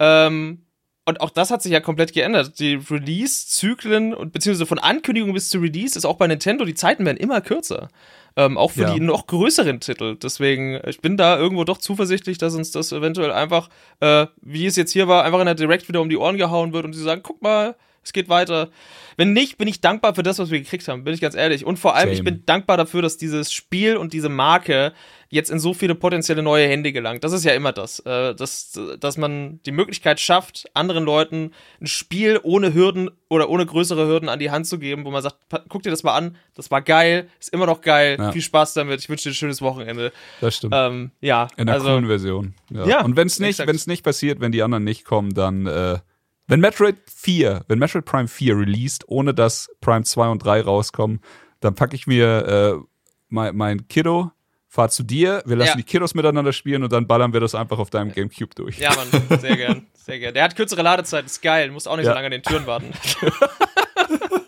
Ähm, 0.00 0.62
und 1.04 1.20
auch 1.20 1.30
das 1.30 1.50
hat 1.50 1.62
sich 1.62 1.72
ja 1.72 1.80
komplett 1.80 2.12
geändert. 2.12 2.58
Die 2.58 2.74
Release-Zyklen 2.74 4.14
und 4.14 4.32
beziehungsweise 4.32 4.66
von 4.66 4.78
Ankündigung 4.78 5.32
bis 5.32 5.50
zu 5.50 5.58
Release 5.58 5.98
ist 5.98 6.04
auch 6.04 6.16
bei 6.16 6.26
Nintendo, 6.26 6.64
die 6.64 6.74
Zeiten 6.74 7.04
werden 7.04 7.16
immer 7.16 7.40
kürzer. 7.40 7.88
Ähm, 8.36 8.56
auch 8.56 8.70
für 8.70 8.82
Ja. 8.82 8.94
die 8.94 9.00
noch 9.00 9.26
größeren 9.26 9.80
Titel. 9.80 10.16
Deswegen, 10.16 10.80
ich 10.86 11.00
bin 11.00 11.16
da 11.18 11.36
irgendwo 11.36 11.64
doch 11.64 11.76
zuversichtlich, 11.78 12.38
dass 12.38 12.54
uns 12.54 12.70
das 12.70 12.90
eventuell 12.92 13.30
einfach, 13.30 13.68
äh, 14.00 14.26
wie 14.40 14.64
es 14.66 14.76
jetzt 14.76 14.92
hier 14.92 15.06
war, 15.06 15.24
einfach 15.24 15.40
in 15.40 15.46
der 15.46 15.54
Direct 15.54 15.86
wieder 15.88 16.00
um 16.00 16.08
die 16.08 16.16
Ohren 16.16 16.38
gehauen 16.38 16.72
wird 16.72 16.84
und 16.86 16.94
sie 16.94 17.02
sagen, 17.02 17.22
guck 17.22 17.42
mal, 17.42 17.74
es 18.04 18.12
geht 18.12 18.28
weiter. 18.28 18.68
Wenn 19.16 19.32
nicht, 19.32 19.58
bin 19.58 19.68
ich 19.68 19.80
dankbar 19.80 20.14
für 20.14 20.22
das, 20.22 20.38
was 20.38 20.50
wir 20.50 20.58
gekriegt 20.60 20.88
haben, 20.88 21.04
bin 21.04 21.14
ich 21.14 21.20
ganz 21.20 21.34
ehrlich. 21.34 21.64
Und 21.66 21.78
vor 21.78 21.94
allem, 21.94 22.10
ich 22.10 22.18
Same. 22.18 22.32
bin 22.32 22.46
dankbar 22.46 22.76
dafür, 22.76 23.02
dass 23.02 23.16
dieses 23.18 23.52
Spiel 23.52 23.96
und 23.96 24.12
diese 24.12 24.28
Marke 24.28 24.92
jetzt 25.28 25.50
in 25.50 25.58
so 25.58 25.72
viele 25.72 25.94
potenzielle 25.94 26.42
neue 26.42 26.66
Hände 26.68 26.92
gelangt. 26.92 27.24
Das 27.24 27.32
ist 27.32 27.44
ja 27.44 27.52
immer 27.52 27.72
das, 27.72 28.00
äh, 28.00 28.34
dass, 28.34 28.78
dass 29.00 29.16
man 29.16 29.60
die 29.64 29.72
Möglichkeit 29.72 30.20
schafft, 30.20 30.66
anderen 30.74 31.04
Leuten 31.04 31.52
ein 31.80 31.86
Spiel 31.86 32.38
ohne 32.42 32.74
Hürden 32.74 33.10
oder 33.30 33.48
ohne 33.48 33.64
größere 33.64 34.06
Hürden 34.06 34.28
an 34.28 34.38
die 34.38 34.50
Hand 34.50 34.66
zu 34.66 34.78
geben, 34.78 35.06
wo 35.06 35.10
man 35.10 35.22
sagt, 35.22 35.36
guck 35.70 35.82
dir 35.82 35.90
das 35.90 36.02
mal 36.02 36.14
an, 36.14 36.36
das 36.54 36.70
war 36.70 36.82
geil, 36.82 37.28
ist 37.40 37.50
immer 37.52 37.64
noch 37.64 37.80
geil, 37.80 38.16
Ja. 38.18 38.30
viel 38.32 38.42
Spaß 38.42 38.74
damit, 38.74 39.00
ich 39.00 39.08
wünsche 39.08 39.24
dir 39.24 39.30
ein 39.30 39.34
schönes 39.36 39.62
Wochenende. 39.62 40.12
Das 40.42 40.56
stimmt. 40.56 40.74
Ähm, 40.76 41.12
ja, 41.22 41.48
In 41.56 41.64
der 41.66 41.76
also, 41.76 41.86
coolen 41.88 42.06
Version. 42.06 42.54
Ja. 42.70 42.86
Ja, 42.86 43.04
und 43.04 43.16
wenn 43.16 43.26
es 43.26 43.38
nicht, 43.40 43.58
wenn 43.58 43.74
es 43.76 43.86
nicht 43.86 44.02
passiert, 44.02 44.40
wenn 44.40 44.52
die 44.52 44.62
anderen 44.62 44.84
nicht 44.84 45.04
kommen, 45.06 45.32
dann 45.32 45.66
äh, 45.66 45.98
wenn 46.48 46.60
Metroid 46.60 46.96
4, 47.14 47.64
wenn 47.68 47.78
Metroid 47.78 48.04
Prime 48.04 48.28
4 48.28 48.56
released, 48.56 49.04
ohne 49.08 49.32
dass 49.34 49.70
Prime 49.80 50.04
2 50.04 50.28
und 50.28 50.44
3 50.44 50.62
rauskommen, 50.62 51.20
dann 51.60 51.74
packe 51.74 51.94
ich 51.96 52.06
mir 52.06 52.78
äh, 52.80 52.84
mein, 53.28 53.56
mein 53.56 53.88
Kiddo 53.88 54.32
fahr 54.68 54.88
zu 54.88 55.02
dir, 55.02 55.42
wir 55.46 55.56
lassen 55.56 55.68
Ja. 55.70 55.76
die 55.76 55.82
Kiddos 55.82 56.14
miteinander 56.14 56.52
spielen 56.52 56.82
und 56.82 56.92
dann 56.92 57.06
ballern 57.06 57.32
wir 57.34 57.40
das 57.40 57.54
einfach 57.54 57.78
auf 57.78 57.90
deinem 57.90 58.10
Gamecube 58.12 58.54
durch. 58.54 58.78
Ja, 58.78 58.90
Mann, 58.94 59.38
sehr 59.38 59.56
gern, 59.56 59.86
sehr 59.94 60.18
gern. 60.18 60.32
Der 60.34 60.44
hat 60.44 60.56
kürzere 60.56 60.80
Ladezeit, 60.82 61.26
ist 61.26 61.42
geil, 61.42 61.68
du 61.68 61.74
musst 61.74 61.86
auch 61.86 61.96
nicht 61.96 62.06
Ja. 62.06 62.12
so 62.12 62.14
lange 62.14 62.26
an 62.26 62.32
den 62.32 62.42
Türen 62.42 62.66
warten. 62.66 62.90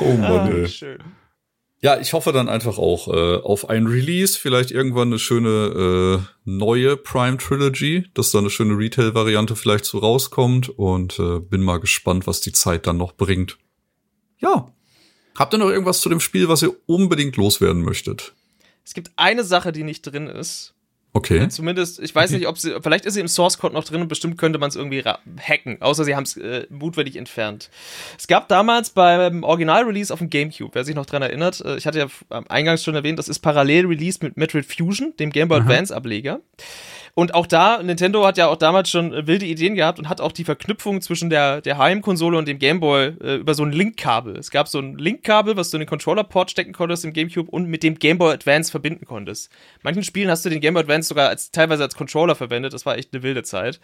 Oh 0.00 0.12
Mann, 0.12 0.52
ey. 0.54 0.68
Schön. 0.68 1.02
Ja, 1.80 2.00
ich 2.00 2.12
hoffe 2.12 2.32
dann 2.32 2.48
einfach 2.48 2.76
auch 2.76 3.06
äh, 3.06 3.36
auf 3.36 3.68
ein 3.68 3.86
Release, 3.86 4.36
vielleicht 4.36 4.72
irgendwann 4.72 5.08
eine 5.08 5.20
schöne 5.20 6.20
äh, 6.20 6.28
neue 6.44 6.96
Prime 6.96 7.38
Trilogy, 7.38 8.08
dass 8.14 8.32
da 8.32 8.38
eine 8.38 8.50
schöne 8.50 8.76
Retail-Variante 8.76 9.54
vielleicht 9.54 9.84
so 9.84 9.98
rauskommt 9.98 10.70
und 10.70 11.20
äh, 11.20 11.38
bin 11.38 11.62
mal 11.62 11.78
gespannt, 11.78 12.26
was 12.26 12.40
die 12.40 12.50
Zeit 12.50 12.88
dann 12.88 12.96
noch 12.96 13.12
bringt. 13.12 13.58
Ja. 14.38 14.72
Habt 15.36 15.54
ihr 15.54 15.58
noch 15.58 15.70
irgendwas 15.70 16.00
zu 16.00 16.08
dem 16.08 16.18
Spiel, 16.18 16.48
was 16.48 16.62
ihr 16.62 16.74
unbedingt 16.86 17.36
loswerden 17.36 17.82
möchtet? 17.82 18.34
Es 18.84 18.92
gibt 18.92 19.12
eine 19.14 19.44
Sache, 19.44 19.70
die 19.70 19.84
nicht 19.84 20.02
drin 20.02 20.26
ist. 20.26 20.74
Okay. 21.14 21.48
Zumindest, 21.48 22.00
ich 22.00 22.14
weiß 22.14 22.30
nicht, 22.32 22.46
ob 22.46 22.58
sie, 22.58 22.76
vielleicht 22.82 23.06
ist 23.06 23.14
sie 23.14 23.20
im 23.20 23.28
Source 23.28 23.58
Code 23.58 23.74
noch 23.74 23.84
drin 23.84 24.02
und 24.02 24.08
bestimmt 24.08 24.36
könnte 24.36 24.58
man 24.58 24.68
es 24.68 24.76
irgendwie 24.76 25.02
hacken, 25.02 25.80
außer 25.80 26.04
sie 26.04 26.14
haben 26.14 26.24
es 26.24 26.36
äh, 26.36 26.66
mutwillig 26.68 27.16
entfernt. 27.16 27.70
Es 28.18 28.26
gab 28.26 28.48
damals 28.48 28.90
beim 28.90 29.42
Original-Release 29.42 30.12
auf 30.12 30.18
dem 30.18 30.28
GameCube, 30.30 30.74
wer 30.74 30.84
sich 30.84 30.94
noch 30.94 31.06
dran 31.06 31.22
erinnert, 31.22 31.60
äh, 31.64 31.76
ich 31.76 31.86
hatte 31.86 31.98
ja 31.98 32.06
eingangs 32.48 32.84
schon 32.84 32.94
erwähnt, 32.94 33.18
das 33.18 33.28
ist 33.28 33.38
parallel 33.38 33.86
released 33.86 34.22
mit 34.22 34.36
Metroid 34.36 34.66
Fusion, 34.66 35.14
dem 35.18 35.30
Game 35.30 35.48
Boy 35.48 35.60
Advance 35.60 35.94
Ableger. 35.94 36.40
Und 37.14 37.34
auch 37.34 37.46
da, 37.46 37.82
Nintendo 37.82 38.26
hat 38.26 38.38
ja 38.38 38.48
auch 38.48 38.56
damals 38.56 38.90
schon 38.90 39.12
äh, 39.12 39.26
wilde 39.26 39.46
Ideen 39.46 39.74
gehabt 39.74 39.98
und 39.98 40.08
hat 40.08 40.20
auch 40.20 40.32
die 40.32 40.44
Verknüpfung 40.44 41.00
zwischen 41.00 41.30
der, 41.30 41.60
der 41.60 41.78
Heimkonsole 41.78 42.36
und 42.36 42.48
dem 42.48 42.58
Game 42.58 42.80
Boy 42.80 43.14
äh, 43.20 43.36
über 43.36 43.54
so 43.54 43.64
ein 43.64 43.72
Linkkabel. 43.72 44.36
Es 44.36 44.50
gab 44.50 44.68
so 44.68 44.78
ein 44.78 44.98
Linkkabel, 44.98 45.56
was 45.56 45.70
du 45.70 45.76
in 45.76 45.80
den 45.80 45.88
Controller-Port 45.88 46.50
stecken 46.50 46.72
konntest 46.72 47.04
im 47.04 47.12
GameCube 47.12 47.50
und 47.50 47.66
mit 47.66 47.82
dem 47.82 47.98
Game 47.98 48.18
Boy 48.18 48.32
Advance 48.32 48.70
verbinden 48.70 49.04
konntest. 49.04 49.50
Manchen 49.82 50.04
Spielen 50.04 50.30
hast 50.30 50.44
du 50.44 50.50
den 50.50 50.60
Game 50.60 50.74
Boy 50.74 50.82
Advance 50.82 51.08
sogar 51.08 51.28
als, 51.28 51.50
teilweise 51.50 51.82
als 51.82 51.96
Controller 51.96 52.34
verwendet. 52.34 52.72
Das 52.72 52.86
war 52.86 52.96
echt 52.96 53.12
eine 53.12 53.22
wilde 53.22 53.42
Zeit. 53.42 53.80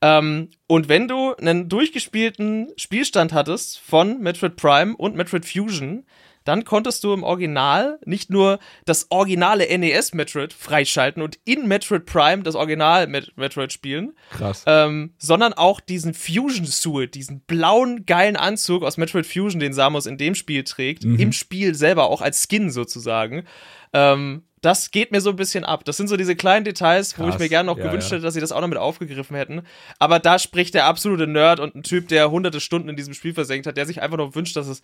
Ähm, 0.00 0.48
und 0.66 0.88
wenn 0.88 1.08
du 1.08 1.34
einen 1.34 1.68
durchgespielten 1.68 2.68
Spielstand 2.76 3.32
hattest 3.32 3.78
von 3.80 4.20
Metroid 4.20 4.56
Prime 4.56 4.96
und 4.96 5.16
Metroid 5.16 5.44
Fusion, 5.44 6.04
dann 6.50 6.64
konntest 6.64 7.04
du 7.04 7.14
im 7.14 7.22
Original 7.22 8.00
nicht 8.04 8.28
nur 8.28 8.58
das 8.84 9.06
originale 9.10 9.66
NES 9.78 10.14
Metroid 10.14 10.52
freischalten 10.52 11.22
und 11.22 11.38
in 11.44 11.68
Metroid 11.68 12.06
Prime 12.06 12.42
das 12.42 12.56
Original 12.56 13.06
Met 13.06 13.36
Metroid 13.36 13.72
spielen, 13.72 14.14
Krass. 14.30 14.64
ähm, 14.66 15.14
sondern 15.16 15.52
auch 15.52 15.78
diesen 15.78 16.12
Fusion 16.12 16.66
Suit, 16.66 17.14
diesen 17.14 17.38
blauen 17.42 18.04
geilen 18.04 18.34
Anzug 18.34 18.82
aus 18.82 18.96
Metroid 18.96 19.26
Fusion, 19.26 19.60
den 19.60 19.72
Samus 19.72 20.06
in 20.06 20.18
dem 20.18 20.34
Spiel 20.34 20.64
trägt, 20.64 21.04
im 21.04 21.30
Spiel 21.32 21.76
selber 21.76 22.10
auch 22.10 22.20
als 22.20 22.48
Skin 22.48 22.70
sozusagen. 22.70 23.44
Ähm, 23.92 24.44
das 24.62 24.90
geht 24.90 25.10
mir 25.10 25.22
so 25.22 25.30
ein 25.30 25.36
bisschen 25.36 25.64
ab. 25.64 25.84
Das 25.86 25.96
sind 25.96 26.08
so 26.08 26.18
diese 26.18 26.36
kleinen 26.36 26.64
Details, 26.66 27.18
wo 27.18 27.24
ich 27.24 27.30
Krass. 27.30 27.38
mir 27.40 27.48
gerne 27.48 27.66
noch 27.68 27.78
Ja, 27.78 27.86
gewünscht 27.86 28.10
ja. 28.10 28.16
hätte, 28.16 28.24
dass 28.24 28.34
sie 28.34 28.40
das 28.40 28.52
auch 28.52 28.60
noch 28.60 28.68
mit 28.68 28.76
aufgegriffen 28.76 29.34
hätten. 29.34 29.62
Aber 29.98 30.18
da 30.18 30.38
spricht 30.38 30.74
der 30.74 30.84
absolute 30.84 31.26
Nerd 31.26 31.60
und 31.60 31.74
ein 31.74 31.82
Typ, 31.82 32.08
der 32.08 32.30
hunderte 32.30 32.60
Stunden 32.60 32.90
in 32.90 32.96
diesem 32.96 33.14
Spiel 33.14 33.32
versenkt 33.32 33.66
hat, 33.66 33.78
der 33.78 33.86
sich 33.86 34.02
einfach 34.02 34.18
nur 34.18 34.34
wünscht, 34.34 34.56
dass 34.56 34.66
es 34.66 34.82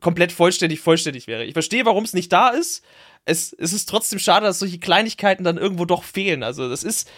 komplett 0.00 0.32
vollständig, 0.32 0.80
vollständig 0.80 1.28
wäre. 1.28 1.44
Ich 1.44 1.52
verstehe, 1.52 1.86
warum 1.86 2.02
es 2.02 2.14
nicht 2.14 2.32
da 2.32 2.48
ist. 2.48 2.84
Es, 3.24 3.52
es 3.52 3.72
ist 3.72 3.88
trotzdem 3.88 4.18
schade, 4.18 4.46
dass 4.46 4.58
solche 4.58 4.80
Kleinigkeiten 4.80 5.44
dann 5.44 5.56
irgendwo 5.56 5.84
doch 5.84 6.02
fehlen. 6.02 6.42
Also, 6.42 6.68
das 6.68 6.82
ist, 6.82 7.08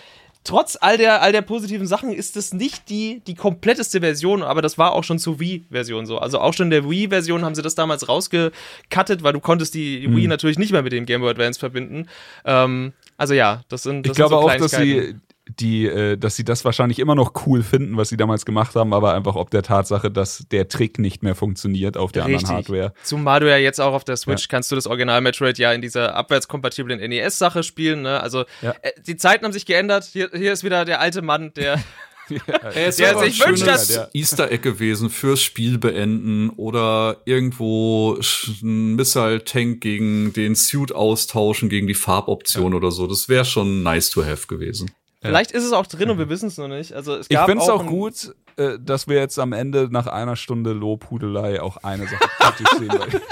trotz 0.44 0.76
all 0.80 0.98
der, 0.98 1.22
all 1.22 1.32
der 1.32 1.42
positiven 1.42 1.86
Sachen 1.86 2.12
ist 2.12 2.36
es 2.36 2.52
nicht 2.52 2.88
die, 2.90 3.22
die 3.26 3.34
kompletteste 3.34 4.00
Version, 4.00 4.42
aber 4.42 4.62
das 4.62 4.78
war 4.78 4.92
auch 4.92 5.02
schon 5.02 5.18
zur 5.18 5.40
Wii-Version 5.40 6.06
so. 6.06 6.18
Also 6.18 6.38
auch 6.38 6.52
schon 6.52 6.66
in 6.66 6.70
der 6.70 6.88
Wii-Version 6.88 7.44
haben 7.44 7.54
sie 7.54 7.62
das 7.62 7.74
damals 7.74 8.08
rausgecuttet, 8.08 9.22
weil 9.22 9.32
du 9.32 9.40
konntest 9.40 9.74
die 9.74 10.04
Hm. 10.04 10.16
Wii 10.16 10.28
natürlich 10.28 10.58
nicht 10.58 10.72
mehr 10.72 10.82
mit 10.82 10.92
dem 10.92 11.06
Game 11.06 11.22
Boy 11.22 11.30
Advance 11.30 11.58
verbinden. 11.58 12.08
Ähm, 12.44 12.92
also 13.16 13.32
ja, 13.34 13.62
das 13.68 13.82
sind 13.82 14.06
das 14.06 14.10
ich 14.10 14.16
glaube 14.16 14.34
sind 14.34 14.42
so 14.42 14.48
auch, 14.48 14.56
dass 14.56 14.72
sie 14.72 15.16
die, 15.46 15.86
äh, 15.86 16.16
dass 16.16 16.36
sie 16.36 16.44
das 16.44 16.64
wahrscheinlich 16.64 16.98
immer 16.98 17.14
noch 17.14 17.32
cool 17.46 17.62
finden, 17.62 17.96
was 17.96 18.08
sie 18.08 18.16
damals 18.16 18.46
gemacht 18.46 18.74
haben, 18.76 18.94
aber 18.94 19.12
einfach 19.14 19.34
ob 19.36 19.50
der 19.50 19.62
Tatsache, 19.62 20.10
dass 20.10 20.46
der 20.50 20.68
Trick 20.68 20.98
nicht 20.98 21.22
mehr 21.22 21.34
funktioniert 21.34 21.96
auf 21.98 22.12
der 22.12 22.24
Richtig. 22.24 22.40
anderen 22.48 22.56
Hardware. 22.56 22.94
Zumal 23.02 23.40
du 23.40 23.50
ja 23.50 23.58
jetzt 23.58 23.80
auch 23.80 23.92
auf 23.92 24.04
der 24.04 24.16
Switch 24.16 24.48
kannst 24.48 24.70
du 24.72 24.74
das 24.76 24.86
Original 24.86 25.20
Metroid 25.20 25.58
ja 25.58 25.72
in 25.72 25.82
dieser 25.82 26.14
abwärtskompatiblen 26.14 26.98
NES-Sache 26.98 27.62
spielen. 27.62 28.02
Ne? 28.02 28.20
Also 28.20 28.44
Ja. 28.62 28.74
äh, 28.82 28.92
die 29.06 29.16
Zeiten 29.16 29.44
haben 29.44 29.52
sich 29.52 29.66
geändert. 29.66 30.04
Hier, 30.04 30.30
hier 30.34 30.52
ist 30.52 30.64
wieder 30.64 30.84
der 30.86 31.00
alte 31.00 31.20
Mann, 31.20 31.52
der 31.54 31.78
Es 32.74 32.96
Der 32.96 33.10
wäre 33.16 33.24
sich 33.26 33.42
ein 33.44 33.50
wünscht, 33.50 33.64
schönes 33.66 33.88
dass- 33.88 34.08
Easter 34.14 34.50
Egg 34.50 34.62
gewesen 34.62 35.10
fürs 35.10 35.42
Spiel 35.42 35.76
beenden 35.76 36.48
oder 36.56 37.18
irgendwo 37.26 38.18
ein 38.62 38.94
Missile 38.94 39.44
Tank 39.44 39.82
gegen 39.82 40.32
den 40.32 40.54
Suit 40.54 40.90
austauschen 40.92 41.68
gegen 41.68 41.86
die 41.86 41.92
Farboption 41.92 42.72
oder 42.72 42.90
so. 42.90 43.06
Das 43.06 43.28
wäre 43.28 43.44
schon 43.44 43.82
nice 43.82 44.08
to 44.08 44.24
have 44.24 44.46
gewesen. 44.46 44.90
Vielleicht 45.24 45.52
ist 45.52 45.64
es 45.64 45.72
auch 45.72 45.86
drin 45.86 46.10
und 46.10 46.18
wir 46.18 46.28
wissen 46.28 46.48
es 46.48 46.58
noch 46.58 46.68
nicht. 46.68 46.92
Also 46.92 47.14
es 47.16 47.26
Ich 47.28 47.36
gab 47.36 47.46
finde 47.46 47.64
es 47.64 47.70
auch 47.70 47.80
ein- 47.80 47.86
gut, 47.86 48.34
äh, 48.56 48.78
dass 48.78 49.08
wir 49.08 49.16
jetzt 49.16 49.38
am 49.38 49.52
Ende 49.52 49.88
nach 49.90 50.06
einer 50.06 50.36
Stunde 50.36 50.72
Lobhudelei 50.72 51.60
auch 51.62 51.78
eine 51.78 52.06
Sache 52.06 52.78
sehen. 52.78 52.90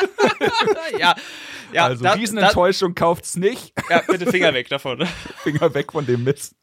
Ja, 0.98 1.14
ja 1.72 1.84
also 1.84 2.02
da, 2.02 2.12
Riesenenttäuschung 2.12 2.94
kauft's 2.94 3.36
nicht. 3.36 3.72
Ja, 3.88 4.02
bitte 4.06 4.26
Finger 4.30 4.52
weg 4.54 4.68
davon. 4.68 5.06
Finger 5.42 5.72
weg 5.74 5.92
von 5.92 6.04
dem 6.06 6.24
Mist. 6.24 6.54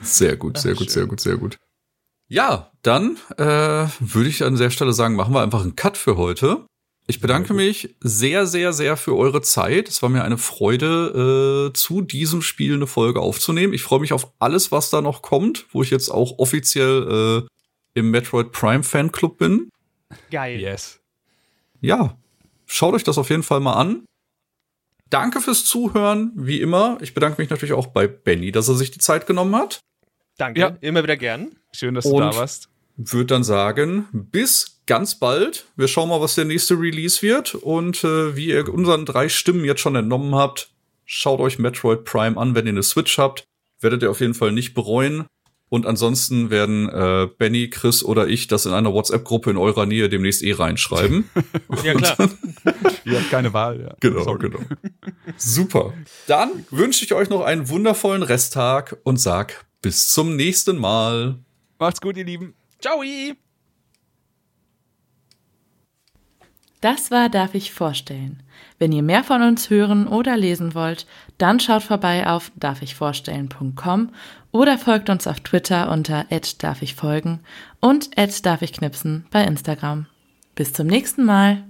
Sehr 0.00 0.36
gut, 0.36 0.58
sehr 0.58 0.74
gut, 0.74 0.90
sehr 0.90 1.06
gut, 1.06 1.20
sehr 1.20 1.36
gut. 1.36 1.58
Ja, 2.28 2.70
dann 2.82 3.16
äh, 3.36 3.44
würde 3.98 4.28
ich 4.28 4.44
an 4.44 4.56
der 4.56 4.70
Stelle 4.70 4.92
sagen, 4.92 5.16
machen 5.16 5.34
wir 5.34 5.42
einfach 5.42 5.62
einen 5.62 5.76
Cut 5.76 5.96
für 5.96 6.16
heute. 6.16 6.64
Ich 7.10 7.18
bedanke 7.20 7.54
mich 7.54 7.96
sehr, 7.98 8.46
sehr, 8.46 8.72
sehr 8.72 8.96
für 8.96 9.16
eure 9.16 9.42
Zeit. 9.42 9.88
Es 9.88 10.00
war 10.00 10.08
mir 10.08 10.22
eine 10.22 10.38
Freude, 10.38 11.70
äh, 11.70 11.72
zu 11.72 12.02
diesem 12.02 12.40
Spiel 12.40 12.74
eine 12.74 12.86
Folge 12.86 13.18
aufzunehmen. 13.18 13.72
Ich 13.72 13.82
freue 13.82 13.98
mich 13.98 14.12
auf 14.12 14.32
alles, 14.38 14.70
was 14.70 14.90
da 14.90 15.00
noch 15.00 15.20
kommt, 15.20 15.66
wo 15.72 15.82
ich 15.82 15.90
jetzt 15.90 16.08
auch 16.08 16.38
offiziell 16.38 17.42
äh, 17.42 17.98
im 17.98 18.12
Metroid 18.12 18.52
Prime 18.52 18.84
Fanclub 18.84 19.38
bin. 19.38 19.70
Geil. 20.30 20.60
Yes. 20.60 21.00
Ja, 21.80 22.16
schaut 22.66 22.94
euch 22.94 23.02
das 23.02 23.18
auf 23.18 23.28
jeden 23.28 23.42
Fall 23.42 23.58
mal 23.58 23.72
an. 23.74 24.04
Danke 25.08 25.40
fürs 25.40 25.64
Zuhören, 25.64 26.30
wie 26.36 26.60
immer. 26.60 26.96
Ich 27.00 27.12
bedanke 27.12 27.42
mich 27.42 27.50
natürlich 27.50 27.72
auch 27.72 27.88
bei 27.88 28.06
Benny, 28.06 28.52
dass 28.52 28.68
er 28.68 28.76
sich 28.76 28.92
die 28.92 29.00
Zeit 29.00 29.26
genommen 29.26 29.56
hat. 29.56 29.80
Danke. 30.38 30.60
Ja. 30.60 30.76
Immer 30.80 31.02
wieder 31.02 31.16
gern. 31.16 31.56
Schön, 31.72 31.96
dass 31.96 32.04
du 32.04 32.10
Und- 32.10 32.20
da 32.20 32.36
warst. 32.36 32.68
würde 32.96 33.26
dann 33.26 33.42
sagen, 33.42 34.06
bis 34.12 34.79
ganz 34.90 35.14
bald. 35.14 35.66
Wir 35.76 35.86
schauen 35.86 36.08
mal, 36.08 36.20
was 36.20 36.34
der 36.34 36.44
nächste 36.46 36.74
Release 36.74 37.22
wird. 37.22 37.54
Und 37.54 38.02
äh, 38.02 38.34
wie 38.34 38.46
ihr 38.46 38.68
unseren 38.68 39.06
drei 39.06 39.28
Stimmen 39.28 39.64
jetzt 39.64 39.80
schon 39.80 39.94
entnommen 39.94 40.34
habt, 40.34 40.72
schaut 41.04 41.38
euch 41.38 41.60
Metroid 41.60 42.02
Prime 42.04 42.36
an, 42.36 42.56
wenn 42.56 42.66
ihr 42.66 42.72
eine 42.72 42.82
Switch 42.82 43.16
habt. 43.16 43.44
Werdet 43.80 44.02
ihr 44.02 44.10
auf 44.10 44.18
jeden 44.18 44.34
Fall 44.34 44.50
nicht 44.50 44.74
bereuen. 44.74 45.26
Und 45.68 45.86
ansonsten 45.86 46.50
werden 46.50 46.88
äh, 46.88 47.28
Benny, 47.38 47.70
Chris 47.70 48.02
oder 48.02 48.26
ich 48.26 48.48
das 48.48 48.66
in 48.66 48.72
einer 48.72 48.92
WhatsApp-Gruppe 48.92 49.50
in 49.50 49.58
eurer 49.58 49.86
Nähe 49.86 50.08
demnächst 50.08 50.42
eh 50.42 50.54
reinschreiben. 50.54 51.30
Ja, 51.84 51.94
klar. 51.94 52.16
Ihr 53.04 53.20
habt 53.20 53.30
keine 53.30 53.52
Wahl. 53.52 53.80
Ja. 53.80 53.94
genau, 54.00 54.24
Sorry. 54.24 54.40
genau. 54.40 54.58
Super. 55.36 55.94
Dann 56.26 56.66
wünsche 56.70 57.04
ich 57.04 57.14
euch 57.14 57.30
noch 57.30 57.42
einen 57.42 57.68
wundervollen 57.68 58.24
Resttag 58.24 58.96
und 59.04 59.18
sag 59.18 59.64
bis 59.82 60.08
zum 60.08 60.34
nächsten 60.34 60.78
Mal. 60.78 61.38
Macht's 61.78 62.00
gut, 62.00 62.16
ihr 62.16 62.24
Lieben. 62.24 62.54
Ciao. 62.80 63.04
Das 66.80 67.10
war 67.10 67.28
Darf 67.28 67.54
ich 67.54 67.72
vorstellen. 67.72 68.42
Wenn 68.78 68.92
ihr 68.92 69.02
mehr 69.02 69.22
von 69.22 69.42
uns 69.42 69.68
hören 69.68 70.06
oder 70.06 70.36
lesen 70.36 70.74
wollt, 70.74 71.06
dann 71.38 71.60
schaut 71.60 71.82
vorbei 71.82 72.26
auf 72.26 72.50
darfichvorstellen.com 72.56 74.10
oder 74.52 74.78
folgt 74.78 75.10
uns 75.10 75.26
auf 75.26 75.40
Twitter 75.40 75.90
unter 75.90 76.26
@darfichfolgen 76.58 77.40
und 77.80 78.10
@darfichknipsen 78.16 79.26
bei 79.30 79.44
Instagram. 79.44 80.06
Bis 80.54 80.72
zum 80.72 80.86
nächsten 80.86 81.24
Mal. 81.24 81.64